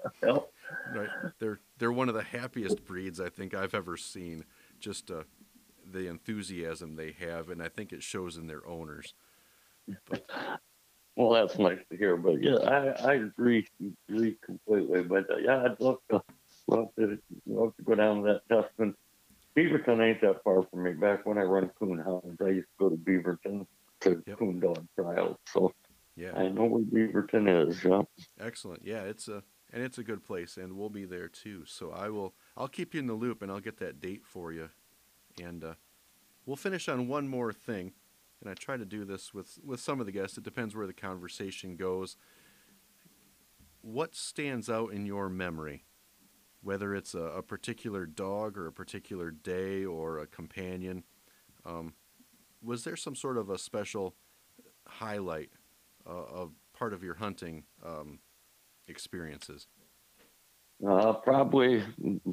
right 0.92 1.08
they're 1.38 1.60
they're 1.78 1.92
one 1.92 2.08
of 2.08 2.14
the 2.14 2.22
happiest 2.22 2.84
breeds 2.84 3.20
i 3.20 3.28
think 3.28 3.54
i've 3.54 3.74
ever 3.74 3.96
seen 3.96 4.44
just 4.80 5.10
uh, 5.10 5.22
the 5.92 6.08
enthusiasm 6.08 6.96
they 6.96 7.12
have 7.12 7.50
and 7.50 7.62
i 7.62 7.68
think 7.68 7.92
it 7.92 8.02
shows 8.02 8.36
in 8.36 8.46
their 8.46 8.66
owners 8.66 9.14
Well, 11.16 11.30
that's 11.30 11.58
nice 11.58 11.78
to 11.90 11.96
hear, 11.96 12.18
but 12.18 12.42
yeah, 12.42 12.56
I, 12.56 13.12
I 13.12 13.14
agree, 13.14 13.66
agree 14.10 14.36
completely. 14.44 15.02
But 15.02 15.30
uh, 15.30 15.38
yeah, 15.38 15.64
I'd 15.64 15.80
love 15.80 15.96
to, 16.10 16.20
love 16.68 16.88
to, 16.98 17.18
love 17.46 17.74
to 17.76 17.82
go 17.82 17.94
down 17.94 18.22
that 18.24 18.42
Dustin. 18.50 18.94
Beaverton 19.56 20.06
ain't 20.06 20.20
that 20.20 20.42
far 20.44 20.62
from 20.70 20.82
me. 20.82 20.92
Back 20.92 21.24
when 21.24 21.38
I 21.38 21.42
run 21.42 21.70
coon 21.78 21.98
hounds, 22.04 22.36
I 22.42 22.48
used 22.48 22.68
to 22.78 22.84
go 22.84 22.90
to 22.90 22.96
Beaverton 22.96 23.66
to 24.02 24.22
Yep. 24.26 24.38
coon 24.38 24.60
dog 24.60 24.86
trials, 24.94 25.38
so 25.48 25.72
yeah. 26.16 26.32
I 26.36 26.48
know 26.48 26.64
where 26.64 26.82
Beaverton 26.82 27.68
is. 27.68 27.84
Yeah, 27.84 28.02
excellent. 28.40 28.82
Yeah 28.84 29.02
it's 29.02 29.28
a 29.28 29.42
and 29.72 29.82
it's 29.82 29.98
a 29.98 30.04
good 30.04 30.24
place 30.24 30.56
and 30.56 30.76
we'll 30.76 30.90
be 30.90 31.04
there 31.04 31.28
too. 31.28 31.64
So 31.66 31.92
i 31.92 32.08
will 32.08 32.34
i'll 32.56 32.68
keep 32.68 32.94
you 32.94 33.00
in 33.00 33.06
the 33.06 33.14
loop 33.14 33.42
and 33.42 33.50
i'll 33.50 33.60
get 33.60 33.78
that 33.78 34.00
date 34.00 34.24
for 34.24 34.52
you. 34.52 34.70
And 35.42 35.62
uh, 35.62 35.74
we'll 36.44 36.56
finish 36.56 36.88
on 36.88 37.08
one 37.08 37.28
more 37.28 37.52
thing 37.52 37.92
and 38.40 38.50
i 38.50 38.54
try 38.54 38.76
to 38.76 38.84
do 38.84 39.04
this 39.04 39.32
with 39.34 39.58
with 39.64 39.80
some 39.80 40.00
of 40.00 40.06
the 40.06 40.12
guests. 40.12 40.38
It 40.38 40.44
depends 40.44 40.74
where 40.74 40.86
the 40.86 40.92
conversation 40.92 41.76
goes. 41.76 42.16
What 43.82 44.16
stands 44.16 44.68
out 44.68 44.92
in 44.92 45.06
your 45.06 45.28
memory? 45.28 45.84
Whether 46.62 46.96
it's 46.96 47.14
a, 47.14 47.20
a 47.20 47.42
particular 47.42 48.06
dog 48.06 48.58
or 48.58 48.66
a 48.66 48.72
particular 48.72 49.30
day 49.30 49.84
or 49.84 50.18
a 50.18 50.26
companion 50.26 51.04
um, 51.64 51.94
was 52.62 52.84
there 52.84 52.96
some 52.96 53.14
sort 53.14 53.36
of 53.36 53.50
a 53.50 53.58
special 53.58 54.14
highlight 54.86 55.50
of 56.12 56.52
part 56.74 56.92
of 56.92 57.02
your 57.02 57.14
hunting 57.14 57.64
um, 57.84 58.20
experiences 58.88 59.66
uh, 60.86 61.12
probably 61.14 61.82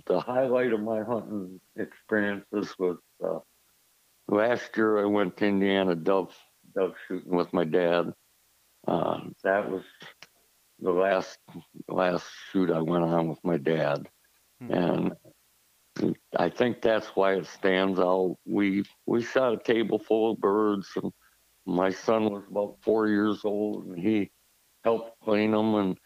the 0.08 0.20
highlight 0.20 0.74
of 0.74 0.82
my 0.82 1.02
hunting 1.04 1.60
experiences 1.78 2.76
was 2.78 2.98
uh, 3.24 3.40
last 4.28 4.76
year. 4.76 5.00
I 5.00 5.06
went 5.06 5.38
to 5.38 5.46
Indiana 5.46 5.96
dove 5.96 6.36
dove 6.76 6.96
shooting 7.08 7.36
with 7.36 7.54
my 7.54 7.64
dad. 7.64 8.14
Uh, 8.88 9.20
that 9.44 9.70
was 9.70 9.84
the 10.80 10.92
last 10.92 11.38
last 11.88 12.26
shoot 12.52 12.70
I 12.72 12.82
went 12.82 13.06
on 13.06 13.30
with 13.30 13.40
my 13.44 13.58
dad, 13.58 14.10
Hmm. 14.60 14.72
and 14.72 15.14
I 16.38 16.50
think 16.50 16.82
that's 16.82 17.08
why 17.16 17.34
it 17.36 17.46
stands 17.46 18.00
out. 18.00 18.38
We 18.46 18.84
we 19.06 19.24
shot 19.24 19.54
a 19.54 19.58
table 19.64 20.00
full 20.00 20.32
of 20.32 20.40
birds, 20.40 20.90
and 20.96 21.12
my 21.66 21.90
son 21.92 22.30
was 22.32 22.44
about 22.50 22.78
four 22.82 23.08
years 23.08 23.44
old, 23.46 23.86
and 23.88 24.00
he 24.00 24.32
helped 24.84 25.20
clean 25.24 25.52
them, 25.52 25.76
and 25.76 25.98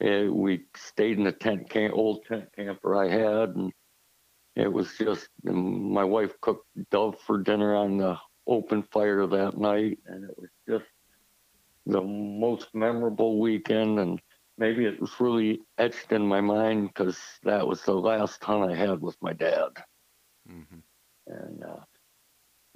eh, 0.00 0.28
we 0.28 0.64
stayed 0.76 1.18
in 1.18 1.24
the 1.24 1.32
tent 1.32 1.68
camp, 1.70 1.94
old 1.94 2.24
tent 2.26 2.48
camper 2.54 2.96
I 2.96 3.08
had, 3.08 3.50
and 3.56 3.72
it 4.56 4.72
was 4.72 4.96
just 4.98 5.28
my 5.44 6.04
wife 6.04 6.40
cooked 6.40 6.66
dove 6.90 7.18
for 7.20 7.38
dinner 7.38 7.74
on 7.74 7.98
the 7.98 8.16
open 8.46 8.82
fire 8.82 9.26
that 9.26 9.56
night, 9.58 9.98
and 10.06 10.24
it 10.24 10.36
was 10.38 10.50
just 10.68 10.86
the 11.86 12.02
most 12.02 12.74
memorable 12.74 13.38
weekend, 13.40 13.98
and 13.98 14.20
maybe 14.58 14.84
it 14.84 15.00
was 15.00 15.20
really 15.20 15.60
etched 15.78 16.12
in 16.12 16.26
my 16.26 16.40
mind 16.40 16.88
because 16.88 17.18
that 17.42 17.66
was 17.66 17.82
the 17.84 17.94
last 17.94 18.42
hunt 18.44 18.70
I 18.70 18.74
had 18.74 19.00
with 19.00 19.16
my 19.22 19.32
dad. 19.32 19.70
hmm 20.46 20.80
And 21.26 21.62
uh, 21.64 21.84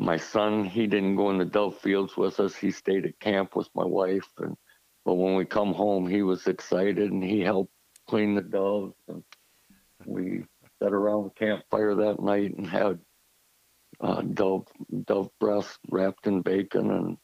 my 0.01 0.17
son, 0.17 0.65
he 0.65 0.87
didn't 0.87 1.17
go 1.17 1.29
in 1.29 1.37
the 1.37 1.45
dove 1.45 1.79
fields 1.79 2.17
with 2.17 2.41
us. 2.41 2.57
He 2.57 2.71
stayed 2.71 3.05
at 3.05 3.21
camp 3.21 3.55
with 3.55 3.69
my 3.75 3.85
wife. 3.85 4.29
And 4.39 4.57
but 5.05 5.15
when 5.15 5.35
we 5.35 5.45
come 5.45 5.75
home, 5.75 6.09
he 6.09 6.23
was 6.23 6.47
excited 6.47 7.13
and 7.13 7.23
he 7.23 7.41
helped 7.41 7.73
clean 8.09 8.35
the 8.35 8.41
doves. 8.41 8.95
And 9.09 9.23
we 10.07 10.45
sat 10.83 10.95
around 10.95 11.25
the 11.25 11.31
campfire 11.31 11.95
that 11.97 12.19
night 12.19 12.57
and 12.57 12.67
had 12.67 12.99
uh, 14.01 14.23
dove 14.23 14.69
dove 15.05 15.29
breast 15.39 15.79
wrapped 15.91 16.27
in 16.27 16.41
bacon 16.41 16.91
and 16.91 17.19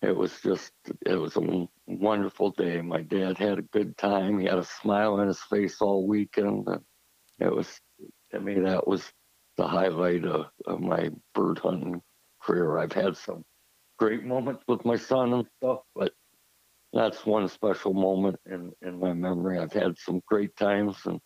it 0.00 0.16
was 0.16 0.40
just 0.40 0.72
it 1.04 1.16
was 1.16 1.36
a 1.36 1.68
wonderful 1.86 2.50
day. 2.52 2.80
My 2.80 3.02
dad 3.02 3.36
had 3.36 3.58
a 3.58 3.62
good 3.62 3.98
time. 3.98 4.38
He 4.38 4.46
had 4.46 4.58
a 4.58 4.64
smile 4.64 5.20
on 5.20 5.26
his 5.26 5.42
face 5.42 5.82
all 5.82 6.06
weekend. 6.06 6.66
And 6.66 6.80
it 7.40 7.54
was 7.54 7.78
to 8.30 8.40
me 8.40 8.58
that 8.60 8.88
was 8.88 9.12
the 9.58 9.68
highlight 9.68 10.24
of, 10.24 10.46
of 10.66 10.80
my 10.80 11.10
bird 11.34 11.58
hunting 11.58 12.00
career. 12.42 12.78
I've 12.78 12.92
had 12.92 13.16
some 13.16 13.44
great 13.98 14.24
moments 14.24 14.64
with 14.68 14.84
my 14.84 14.96
son 14.96 15.32
and 15.32 15.46
stuff, 15.58 15.80
but 15.94 16.12
that's 16.92 17.24
one 17.24 17.48
special 17.48 17.94
moment 17.94 18.36
in, 18.46 18.72
in 18.82 18.98
my 18.98 19.12
memory. 19.12 19.58
I've 19.58 19.72
had 19.72 19.96
some 19.98 20.20
great 20.26 20.54
times 20.56 20.96
and 21.06 21.20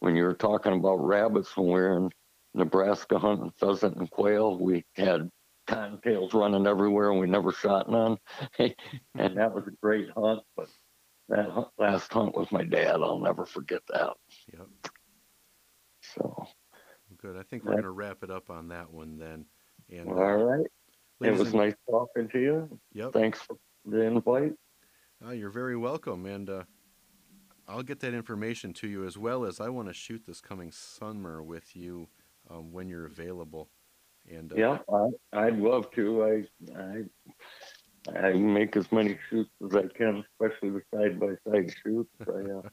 when 0.00 0.16
you 0.16 0.24
were 0.24 0.34
talking 0.34 0.72
about 0.72 0.96
rabbits 0.96 1.56
when 1.56 1.66
we 1.66 1.72
were 1.72 1.96
in 1.96 2.10
Nebraska 2.54 3.18
hunting 3.18 3.52
pheasant 3.58 3.96
and 3.96 4.10
quail, 4.10 4.58
we 4.58 4.84
had 4.94 5.30
cottontails 5.66 6.32
running 6.34 6.66
everywhere 6.66 7.10
and 7.10 7.20
we 7.20 7.26
never 7.26 7.52
shot 7.52 7.90
none. 7.90 8.16
and 8.58 9.36
that 9.36 9.54
was 9.54 9.66
a 9.66 9.72
great 9.82 10.08
hunt, 10.16 10.42
but 10.56 10.68
that 11.28 11.48
last 11.78 12.12
hunt 12.12 12.36
with 12.36 12.52
my 12.52 12.62
dad, 12.62 12.96
I'll 13.02 13.18
never 13.18 13.46
forget 13.46 13.82
that. 13.88 14.14
Yep. 14.52 14.68
So 16.14 16.46
good. 17.18 17.36
I 17.36 17.42
think 17.42 17.64
we're 17.64 17.72
going 17.72 17.82
to 17.82 17.90
wrap 17.90 18.22
it 18.22 18.30
up 18.30 18.50
on 18.50 18.68
that 18.68 18.90
one 18.92 19.18
then. 19.18 19.46
And 19.90 20.08
all 20.08 20.36
right. 20.36 20.66
It 21.22 21.32
was 21.32 21.48
and, 21.48 21.54
nice 21.54 21.74
talking 21.88 22.28
to 22.28 22.38
you. 22.38 22.80
Yep. 22.92 23.12
Thanks 23.12 23.40
for 23.40 23.56
the 23.84 24.02
invite. 24.02 24.52
Oh, 25.24 25.30
you're 25.30 25.50
very 25.50 25.76
welcome. 25.76 26.26
And 26.26 26.50
uh, 26.50 26.62
I'll 27.68 27.82
get 27.82 28.00
that 28.00 28.12
information 28.12 28.72
to 28.74 28.88
you 28.88 29.06
as 29.06 29.16
well 29.16 29.44
as 29.44 29.60
I 29.60 29.68
want 29.68 29.88
to 29.88 29.94
shoot 29.94 30.24
this 30.26 30.40
coming 30.40 30.70
summer 30.72 31.42
with 31.42 31.74
you 31.74 32.08
um, 32.50 32.72
when 32.72 32.88
you're 32.88 33.06
available. 33.06 33.70
And 34.30 34.52
uh, 34.52 34.56
yeah, 34.56 34.78
I, 35.32 35.50
would 35.50 35.60
love 35.60 35.90
to. 35.92 36.24
I, 36.24 36.78
I 36.78 37.04
I 38.14 38.32
make 38.32 38.76
as 38.76 38.90
many 38.92 39.18
shoots 39.30 39.50
as 39.64 39.74
I 39.74 39.86
can, 39.96 40.24
especially 40.32 40.70
the 40.70 40.82
side 40.94 41.18
by 41.18 41.34
side 41.48 41.72
shoots. 41.82 42.10
I 42.28 42.50
uh, 42.50 42.68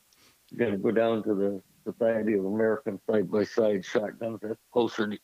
gonna 0.57 0.77
go 0.77 0.91
down 0.91 1.23
to 1.23 1.34
the 1.34 1.61
Society 1.91 2.34
of 2.34 2.45
American 2.45 2.99
Side 3.10 3.30
by 3.30 3.44
Side 3.44 3.85
Shotguns. 3.85 4.40
That's 4.41 4.60
closer 4.72 5.07
to, 5.10 5.18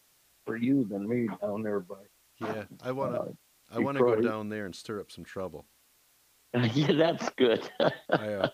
for 0.50 0.58
you 0.58 0.84
than 0.86 1.08
me 1.08 1.28
down 1.42 1.64
there 1.64 1.80
but 1.80 2.06
Yeah, 2.40 2.64
I 2.82 2.92
wanna 2.92 3.20
uh, 3.20 3.26
I 3.72 3.80
wanna 3.80 4.00
go 4.00 4.20
down 4.22 4.50
there 4.50 4.66
and 4.66 4.76
stir 4.76 5.00
up 5.00 5.12
some 5.12 5.24
trouble. 5.24 5.66
yeah, 6.74 6.94
that's 6.94 7.30
good. 7.38 7.70
I, 7.80 8.34
uh, 8.34 8.50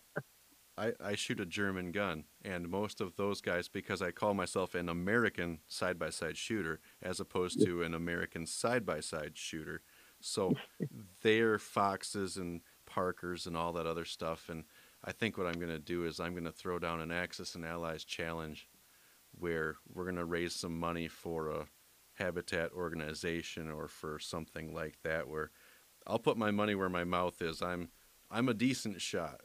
I, 0.78 0.92
I 1.02 1.16
shoot 1.16 1.40
a 1.40 1.46
German 1.46 1.94
gun, 1.94 2.26
and 2.44 2.68
most 2.68 3.00
of 3.00 3.16
those 3.16 3.40
guys, 3.40 3.70
because 3.70 4.02
I 4.02 4.12
call 4.12 4.34
myself 4.34 4.76
an 4.76 4.90
American 4.90 5.60
side 5.68 5.98
by 5.98 6.10
side 6.10 6.36
shooter 6.36 6.82
as 7.02 7.22
opposed 7.22 7.66
to 7.66 7.84
an 7.84 7.94
American 7.94 8.46
side 8.46 8.86
by 8.86 9.00
side 9.00 9.38
shooter, 9.38 9.82
so 10.20 10.54
they're 11.24 11.58
foxes 11.58 12.36
and 12.36 12.62
Parkers 12.86 13.48
and 13.48 13.58
all 13.58 13.74
that 13.74 13.88
other 13.88 14.06
stuff. 14.06 14.50
And 14.50 14.64
I 15.04 15.12
think 15.12 15.38
what 15.38 15.48
I'm 15.48 15.60
going 15.60 15.72
to 15.72 15.80
do 15.80 16.06
is 16.06 16.20
I'm 16.20 16.34
going 16.34 16.46
to 16.46 16.52
throw 16.52 16.80
down 16.80 17.00
an 17.00 17.12
Axis 17.12 17.56
and 17.56 17.66
Allies 17.66 18.04
challenge 18.04 18.68
where 19.38 19.76
we're 19.94 20.06
going 20.06 20.16
to 20.16 20.26
raise 20.26 20.56
some 20.56 20.80
money 20.80 21.08
for 21.08 21.50
a 21.50 21.68
habitat 22.16 22.72
organization 22.72 23.70
or 23.70 23.88
for 23.88 24.20
something 24.20 24.74
like 24.74 24.98
that 25.04 25.28
where 25.28 25.52
I'll 26.08 26.20
put 26.20 26.38
my 26.38 26.52
money 26.52 26.76
where 26.76 26.90
my 26.90 27.04
mouth 27.04 27.42
is. 27.42 27.62
I'm 27.62 27.90
I'm 28.32 28.50
a 28.50 28.54
decent 28.54 29.02
shot. 29.02 29.42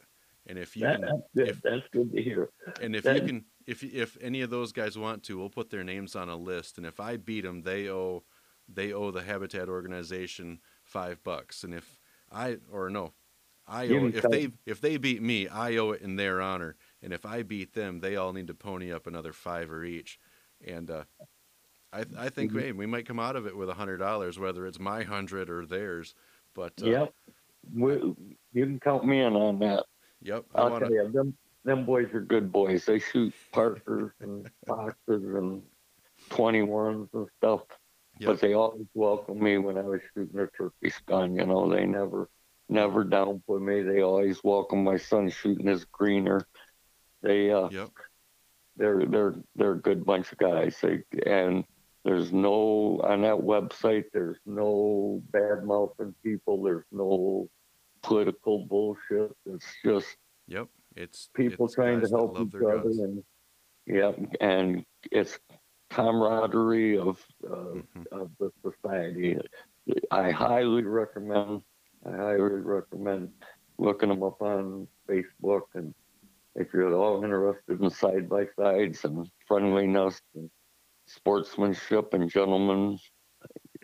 And 0.47 0.57
if 0.57 0.75
you 0.75 0.83
that, 0.83 0.99
can, 0.99 1.01
that's 1.01 1.21
good. 1.35 1.49
If, 1.49 1.61
that's 1.61 1.87
good 1.91 2.11
to 2.13 2.21
hear. 2.21 2.49
And 2.81 2.95
if 2.95 3.03
that, 3.03 3.15
you 3.15 3.21
can, 3.21 3.45
if 3.67 3.83
if 3.83 4.17
any 4.21 4.41
of 4.41 4.49
those 4.49 4.71
guys 4.71 4.97
want 4.97 5.23
to, 5.23 5.37
we'll 5.37 5.49
put 5.49 5.69
their 5.69 5.83
names 5.83 6.15
on 6.15 6.29
a 6.29 6.35
list. 6.35 6.77
And 6.77 6.85
if 6.85 6.99
I 6.99 7.17
beat 7.17 7.41
them, 7.41 7.61
they 7.61 7.89
owe 7.89 8.23
they 8.67 8.93
owe 8.93 9.11
the 9.11 9.23
Habitat 9.23 9.69
organization 9.69 10.59
five 10.83 11.23
bucks. 11.23 11.63
And 11.63 11.73
if 11.73 11.99
I 12.31 12.57
or 12.71 12.89
no, 12.89 13.13
I 13.67 13.87
owe 13.89 14.07
if 14.07 14.23
they 14.23 14.49
if 14.65 14.81
they 14.81 14.97
beat 14.97 15.21
me, 15.21 15.47
I 15.47 15.75
owe 15.77 15.91
it 15.91 16.01
in 16.01 16.15
their 16.15 16.41
honor. 16.41 16.75
And 17.03 17.13
if 17.13 17.25
I 17.25 17.43
beat 17.43 17.73
them, 17.73 17.99
they 17.99 18.15
all 18.15 18.33
need 18.33 18.47
to 18.47 18.53
pony 18.53 18.91
up 18.91 19.07
another 19.07 19.33
five 19.33 19.71
or 19.71 19.83
each. 19.83 20.19
And 20.65 20.89
uh, 20.89 21.03
I 21.93 22.05
I 22.17 22.29
think 22.29 22.51
mm-hmm. 22.51 22.59
hey, 22.59 22.71
we 22.71 22.85
might 22.85 23.05
come 23.05 23.19
out 23.19 23.35
of 23.35 23.45
it 23.45 23.55
with 23.55 23.69
a 23.69 23.73
hundred 23.73 23.97
dollars, 23.97 24.39
whether 24.39 24.65
it's 24.65 24.79
my 24.79 25.03
hundred 25.03 25.49
or 25.49 25.65
theirs. 25.65 26.15
But 26.53 26.73
uh, 26.81 26.87
yep, 26.87 27.13
we, 27.73 27.93
you 28.53 28.65
can 28.65 28.79
count 28.79 29.05
me 29.05 29.21
in 29.21 29.35
on 29.35 29.59
that. 29.59 29.85
Yep. 30.21 30.45
I 30.55 30.63
will 30.63 30.71
wanna... 30.71 30.85
tell 30.85 30.93
you, 30.93 31.11
them 31.11 31.35
them 31.63 31.85
boys 31.85 32.07
are 32.13 32.21
good 32.21 32.51
boys. 32.51 32.85
They 32.85 32.99
shoot 32.99 33.33
Parkers 33.51 34.11
and 34.19 34.49
Foxes 34.67 34.95
and 35.07 35.61
twenty 36.29 36.61
ones 36.61 37.09
and 37.13 37.27
stuff. 37.37 37.61
Yep. 38.19 38.29
But 38.29 38.41
they 38.41 38.53
always 38.53 38.87
welcomed 38.93 39.41
me 39.41 39.57
when 39.57 39.77
I 39.77 39.81
was 39.81 40.01
shooting 40.13 40.39
a 40.39 40.47
turkey 40.47 40.93
gun. 41.07 41.35
You 41.35 41.45
know, 41.45 41.69
they 41.69 41.85
never 41.85 42.29
never 42.69 43.03
downput 43.03 43.61
me. 43.61 43.81
They 43.81 44.01
always 44.01 44.43
welcome 44.43 44.83
my 44.83 44.97
son 44.97 45.29
shooting 45.29 45.67
his 45.67 45.85
greener. 45.85 46.47
They 47.21 47.51
uh 47.51 47.69
yep. 47.69 47.89
they're 48.77 49.05
they're 49.05 49.35
they're 49.55 49.73
a 49.73 49.81
good 49.81 50.05
bunch 50.05 50.31
of 50.31 50.37
guys. 50.37 50.77
They 50.81 51.03
and 51.25 51.65
there's 52.03 52.31
no 52.31 52.99
on 53.03 53.21
that 53.21 53.37
website 53.37 54.05
there's 54.13 54.39
no 54.45 55.21
bad 55.31 55.63
mouthing 55.63 56.15
people, 56.23 56.63
there's 56.63 56.85
no 56.91 57.49
political 58.01 58.65
bullshit. 58.65 59.31
It's 59.45 59.65
just 59.85 60.17
yep, 60.47 60.67
it's 60.95 61.29
people 61.35 61.65
it's 61.65 61.75
trying 61.75 62.01
to 62.01 62.07
help 62.07 62.39
each 62.39 62.55
other, 62.55 62.81
guns. 62.81 62.99
and 62.99 63.23
yeah, 63.85 64.11
and 64.39 64.85
it's 65.11 65.37
camaraderie 65.89 66.97
of 66.97 67.23
uh, 67.45 67.55
mm-hmm. 67.55 68.03
of 68.11 68.31
the 68.39 68.51
society. 68.63 69.37
I 70.09 70.31
highly 70.31 70.83
recommend. 70.83 71.61
I 72.05 72.15
highly 72.15 72.61
recommend 72.61 73.29
looking 73.77 74.09
them 74.09 74.23
up 74.23 74.41
on 74.41 74.87
Facebook, 75.07 75.63
and 75.75 75.93
if 76.55 76.67
you're 76.73 76.87
at 76.87 76.93
all 76.93 77.23
interested 77.23 77.81
in 77.81 77.89
side 77.89 78.27
by 78.27 78.47
sides 78.57 79.05
and 79.05 79.29
friendliness 79.47 80.19
and 80.35 80.49
sportsmanship 81.15 82.13
and 82.13 82.29
gentlemen, 82.29 82.97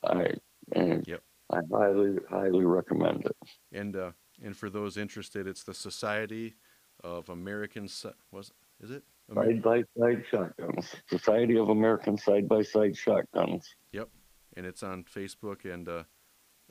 I 0.03 0.33
and 0.73 1.03
yep. 1.07 1.21
I 1.51 1.59
highly, 1.71 2.17
highly 2.29 2.65
recommend 2.65 3.25
it. 3.25 3.37
And 3.71 3.95
uh, 3.95 4.11
and 4.43 4.55
for 4.55 4.69
those 4.69 4.97
interested, 4.97 5.47
it's 5.47 5.63
the 5.63 5.73
Society 5.73 6.55
of 7.03 7.29
American 7.29 7.87
was 8.31 8.51
is 8.81 8.91
it 8.91 9.03
side 9.33 9.61
by 9.61 9.83
side 9.97 10.23
shotguns? 10.29 10.95
Society 11.09 11.57
of 11.57 11.69
American 11.69 12.17
side 12.17 12.47
by 12.47 12.61
side 12.61 12.95
shotguns. 12.95 13.75
Yep, 13.91 14.09
and 14.55 14.65
it's 14.65 14.83
on 14.83 15.03
Facebook, 15.03 15.71
and 15.71 15.87
uh, 15.87 16.03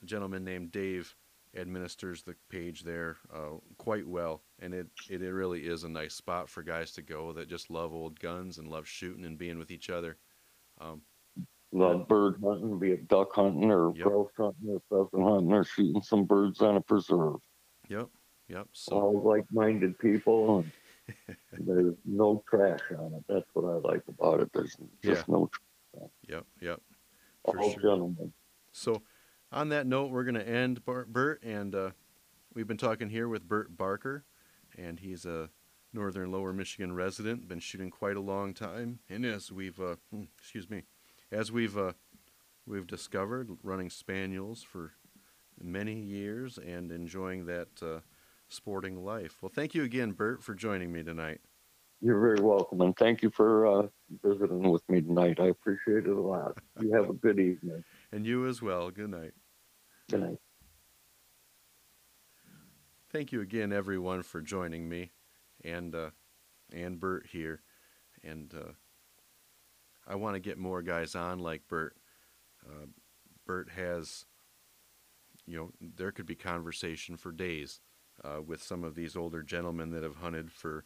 a 0.03 0.07
gentleman 0.07 0.45
named 0.45 0.73
Dave 0.73 1.15
administers 1.57 2.23
the 2.23 2.35
page 2.51 2.83
there 2.83 3.17
uh, 3.35 3.57
quite 3.79 4.07
well, 4.07 4.43
and 4.59 4.75
it, 4.75 4.87
it 5.11 5.23
it 5.23 5.33
really 5.33 5.61
is 5.61 5.85
a 5.85 5.89
nice 5.89 6.15
spot 6.15 6.49
for 6.49 6.63
guys 6.63 6.93
to 6.93 7.03
go 7.03 7.33
that 7.33 7.49
just 7.49 7.71
love 7.71 7.93
old 7.93 8.19
guns 8.21 8.59
and 8.59 8.69
love 8.69 8.87
shooting 8.87 9.25
and 9.25 9.39
being 9.39 9.59
with 9.59 9.71
each 9.71 9.91
other. 9.91 10.17
Um, 10.81 11.03
love 11.73 12.09
bird 12.09 12.37
hunting, 12.43 12.79
be 12.79 12.93
it 12.93 13.09
duck 13.09 13.33
hunting 13.35 13.71
or 13.71 13.93
yep. 13.95 14.07
grouse 14.07 14.31
hunting 14.37 14.69
or 14.69 14.81
pheasant 14.89 15.29
hunting 15.29 15.53
or 15.53 15.65
shooting 15.65 16.03
some 16.03 16.25
birds 16.25 16.61
on 16.61 16.77
a 16.77 16.81
preserve. 16.81 17.37
Yep, 17.89 18.09
yep. 18.49 18.69
So 18.73 18.97
all 18.97 19.23
like-minded 19.23 19.99
people, 19.99 20.65
and 21.13 21.37
there's 21.67 21.95
no 22.05 22.43
trash 22.49 22.81
on 22.99 23.15
it. 23.15 23.25
That's 23.29 23.47
what 23.53 23.71
I 23.71 23.77
like 23.77 24.03
about 24.09 24.41
it. 24.41 24.51
There's 24.53 24.77
just 25.03 25.29
yeah. 25.29 25.35
no. 25.35 25.51
Trash. 25.95 26.09
Yep, 26.29 26.47
yep. 26.61 26.81
For 27.45 27.61
all 27.61 27.73
sure. 27.73 27.81
gentlemen. 27.81 28.33
So, 28.73 29.03
on 29.53 29.71
that 29.71 29.87
note, 29.87 30.11
we're 30.11 30.25
going 30.25 30.35
to 30.35 30.47
end 30.47 30.83
Bert, 30.85 31.43
and 31.43 31.75
uh, 31.75 31.91
we've 32.55 32.67
been 32.67 32.77
talking 32.77 33.09
here 33.09 33.29
with 33.29 33.49
Bert 33.49 33.77
Barker, 33.77 34.25
and 34.77 34.99
he's 34.99 35.25
a 35.25 35.49
northern 35.93 36.31
Lower 36.31 36.53
Michigan 36.53 36.95
resident, 36.95 37.49
been 37.49 37.61
shooting 37.61 37.91
quite 37.91 38.17
a 38.17 38.21
long 38.21 38.55
time, 38.55 39.01
and 39.09 39.25
as 39.25 39.51
we've, 39.51 39.81
uh, 39.81 39.97
hmm, 40.11 40.25
excuse 40.39 40.69
me, 40.69 40.83
as 41.33 41.51
we've 41.51 41.77
uh, 41.77 41.93
we've 42.67 42.87
discovered, 42.87 43.51
running 43.63 43.91
spaniels 43.91 44.63
for 44.63 44.93
many 45.61 45.95
years 45.95 46.59
and 46.59 46.93
enjoying 46.93 47.47
that 47.47 47.69
uh, 47.83 48.01
sporting 48.49 49.05
life. 49.05 49.39
Well, 49.43 49.53
thank 49.55 49.75
you 49.75 49.85
again, 49.85 50.13
Bert, 50.13 50.43
for 50.43 50.55
joining 50.55 50.93
me 50.93 51.03
tonight. 51.03 51.41
You're 52.03 52.21
very 52.21 52.41
welcome, 52.45 52.83
and 52.83 52.95
thank 52.97 53.23
you 53.23 53.31
for 53.31 53.67
uh, 53.67 53.89
visiting 54.23 54.71
with 54.71 54.87
me 54.89 55.01
tonight. 55.01 55.41
I 55.41 55.47
appreciate 55.47 56.07
it 56.07 56.17
a 56.17 56.21
lot. 56.21 56.59
You 56.79 56.93
have 56.93 57.09
a 57.09 57.15
good 57.15 57.41
evening. 57.41 57.83
and 58.13 58.27
you 58.27 58.47
as 58.47 58.61
well. 58.61 58.91
Good 58.91 59.11
night. 59.11 59.33
Good 60.11 60.21
night. 60.21 60.39
Thank 63.11 63.33
you 63.33 63.41
again, 63.41 63.73
everyone, 63.73 64.23
for 64.23 64.43
joining 64.43 64.89
me, 64.89 65.13
and 65.65 65.95
uh, 65.95 66.11
and 66.73 66.99
Bert 66.99 67.27
here, 67.31 67.63
and 68.23 68.53
uh, 68.55 68.73
I 70.07 70.15
want 70.17 70.35
to 70.35 70.41
get 70.41 70.59
more 70.59 70.83
guys 70.83 71.15
on 71.15 71.39
like 71.39 71.63
Bert. 71.69 71.97
Uh, 72.65 72.87
Bert 73.47 73.71
has, 73.71 74.25
you 75.47 75.57
know, 75.57 75.71
there 75.81 76.13
could 76.13 76.27
be 76.27 76.35
conversation 76.35 77.17
for 77.17 77.33
days 77.33 77.81
uh, 78.25 78.41
with 78.43 78.63
some 78.63 78.85
of 78.85 78.95
these 78.95 79.17
older 79.17 79.43
gentlemen 79.43 79.91
that 79.91 80.03
have 80.03 80.17
hunted 80.17 80.51
for. 80.51 80.85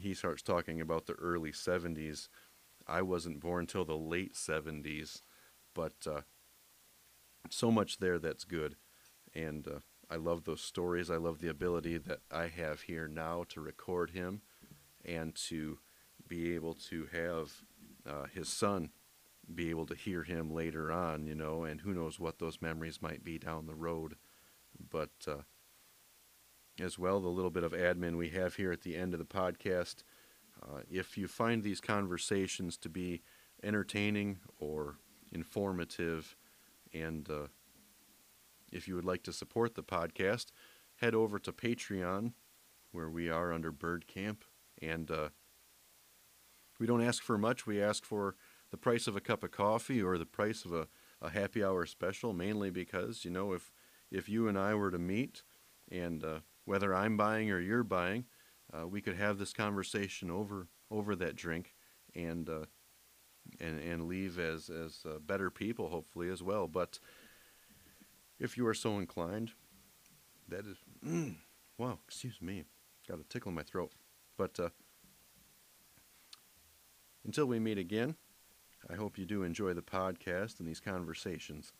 He 0.00 0.14
starts 0.14 0.42
talking 0.42 0.80
about 0.80 1.06
the 1.06 1.12
early 1.14 1.52
70s. 1.52 2.28
I 2.88 3.02
wasn't 3.02 3.40
born 3.40 3.66
till 3.66 3.84
the 3.84 3.96
late 3.96 4.34
70s, 4.34 5.22
but 5.74 5.94
uh, 6.06 6.22
so 7.50 7.70
much 7.70 7.98
there 7.98 8.18
that's 8.18 8.44
good. 8.44 8.76
And 9.34 9.66
uh, 9.68 9.78
I 10.10 10.16
love 10.16 10.44
those 10.44 10.60
stories. 10.60 11.10
I 11.10 11.16
love 11.16 11.40
the 11.40 11.48
ability 11.48 11.98
that 11.98 12.20
I 12.30 12.46
have 12.46 12.82
here 12.82 13.08
now 13.08 13.44
to 13.48 13.60
record 13.60 14.10
him 14.10 14.42
and 15.04 15.34
to 15.48 15.78
be 16.28 16.54
able 16.54 16.74
to 16.74 17.08
have 17.12 17.52
uh, 18.08 18.26
his 18.32 18.48
son 18.48 18.90
be 19.52 19.70
able 19.70 19.86
to 19.86 19.94
hear 19.94 20.24
him 20.24 20.52
later 20.52 20.90
on, 20.90 21.26
you 21.26 21.34
know, 21.34 21.64
and 21.64 21.80
who 21.80 21.94
knows 21.94 22.18
what 22.18 22.38
those 22.38 22.60
memories 22.60 23.00
might 23.00 23.22
be 23.22 23.38
down 23.38 23.66
the 23.66 23.74
road. 23.74 24.16
But 24.90 25.10
uh, 25.26 25.42
as 26.80 26.98
well, 26.98 27.20
the 27.20 27.28
little 27.28 27.50
bit 27.50 27.62
of 27.62 27.72
admin 27.72 28.16
we 28.16 28.30
have 28.30 28.56
here 28.56 28.72
at 28.72 28.82
the 28.82 28.96
end 28.96 29.14
of 29.14 29.20
the 29.20 29.24
podcast. 29.24 30.02
Uh, 30.62 30.80
if 30.90 31.16
you 31.16 31.28
find 31.28 31.62
these 31.62 31.80
conversations 31.80 32.76
to 32.78 32.88
be 32.88 33.22
entertaining 33.62 34.38
or 34.58 34.96
informative, 35.32 36.36
and 36.92 37.28
uh, 37.30 37.46
if 38.76 38.86
you 38.86 38.94
would 38.94 39.04
like 39.04 39.22
to 39.24 39.32
support 39.32 39.74
the 39.74 39.82
podcast, 39.82 40.46
head 40.96 41.14
over 41.14 41.38
to 41.38 41.52
Patreon, 41.52 42.32
where 42.92 43.08
we 43.08 43.28
are 43.28 43.52
under 43.52 43.72
Bird 43.72 44.06
Camp, 44.06 44.44
and 44.80 45.10
uh, 45.10 45.28
we 46.78 46.86
don't 46.86 47.02
ask 47.02 47.22
for 47.22 47.38
much. 47.38 47.66
We 47.66 47.82
ask 47.82 48.04
for 48.04 48.36
the 48.70 48.76
price 48.76 49.06
of 49.06 49.16
a 49.16 49.20
cup 49.20 49.42
of 49.42 49.50
coffee 49.50 50.02
or 50.02 50.18
the 50.18 50.26
price 50.26 50.64
of 50.64 50.72
a, 50.72 50.88
a 51.22 51.30
happy 51.30 51.64
hour 51.64 51.86
special, 51.86 52.32
mainly 52.32 52.70
because 52.70 53.24
you 53.24 53.30
know 53.30 53.52
if 53.52 53.70
if 54.10 54.28
you 54.28 54.46
and 54.48 54.58
I 54.58 54.74
were 54.74 54.90
to 54.90 54.98
meet, 54.98 55.42
and 55.90 56.22
uh, 56.22 56.40
whether 56.64 56.94
I'm 56.94 57.16
buying 57.16 57.50
or 57.50 57.58
you're 57.58 57.82
buying, 57.82 58.26
uh, 58.72 58.86
we 58.86 59.00
could 59.00 59.16
have 59.16 59.38
this 59.38 59.52
conversation 59.52 60.30
over 60.30 60.68
over 60.90 61.16
that 61.16 61.36
drink, 61.36 61.74
and 62.14 62.48
uh, 62.48 62.66
and 63.60 63.80
and 63.80 64.06
leave 64.06 64.38
as 64.38 64.68
as 64.68 65.00
uh, 65.06 65.18
better 65.18 65.50
people, 65.50 65.88
hopefully 65.88 66.28
as 66.28 66.42
well. 66.42 66.66
But 66.66 66.98
if 68.38 68.56
you 68.56 68.66
are 68.66 68.74
so 68.74 68.98
inclined, 68.98 69.52
that 70.48 70.66
is 70.66 70.76
mm, 71.04 71.36
wow. 71.78 71.98
Excuse 72.06 72.40
me, 72.40 72.64
got 73.08 73.20
a 73.20 73.24
tickle 73.24 73.50
in 73.50 73.54
my 73.54 73.62
throat. 73.62 73.92
But 74.36 74.58
uh, 74.60 74.68
until 77.24 77.46
we 77.46 77.58
meet 77.58 77.78
again, 77.78 78.16
I 78.88 78.94
hope 78.94 79.18
you 79.18 79.24
do 79.24 79.42
enjoy 79.42 79.74
the 79.74 79.82
podcast 79.82 80.58
and 80.60 80.68
these 80.68 80.80
conversations. 80.80 81.72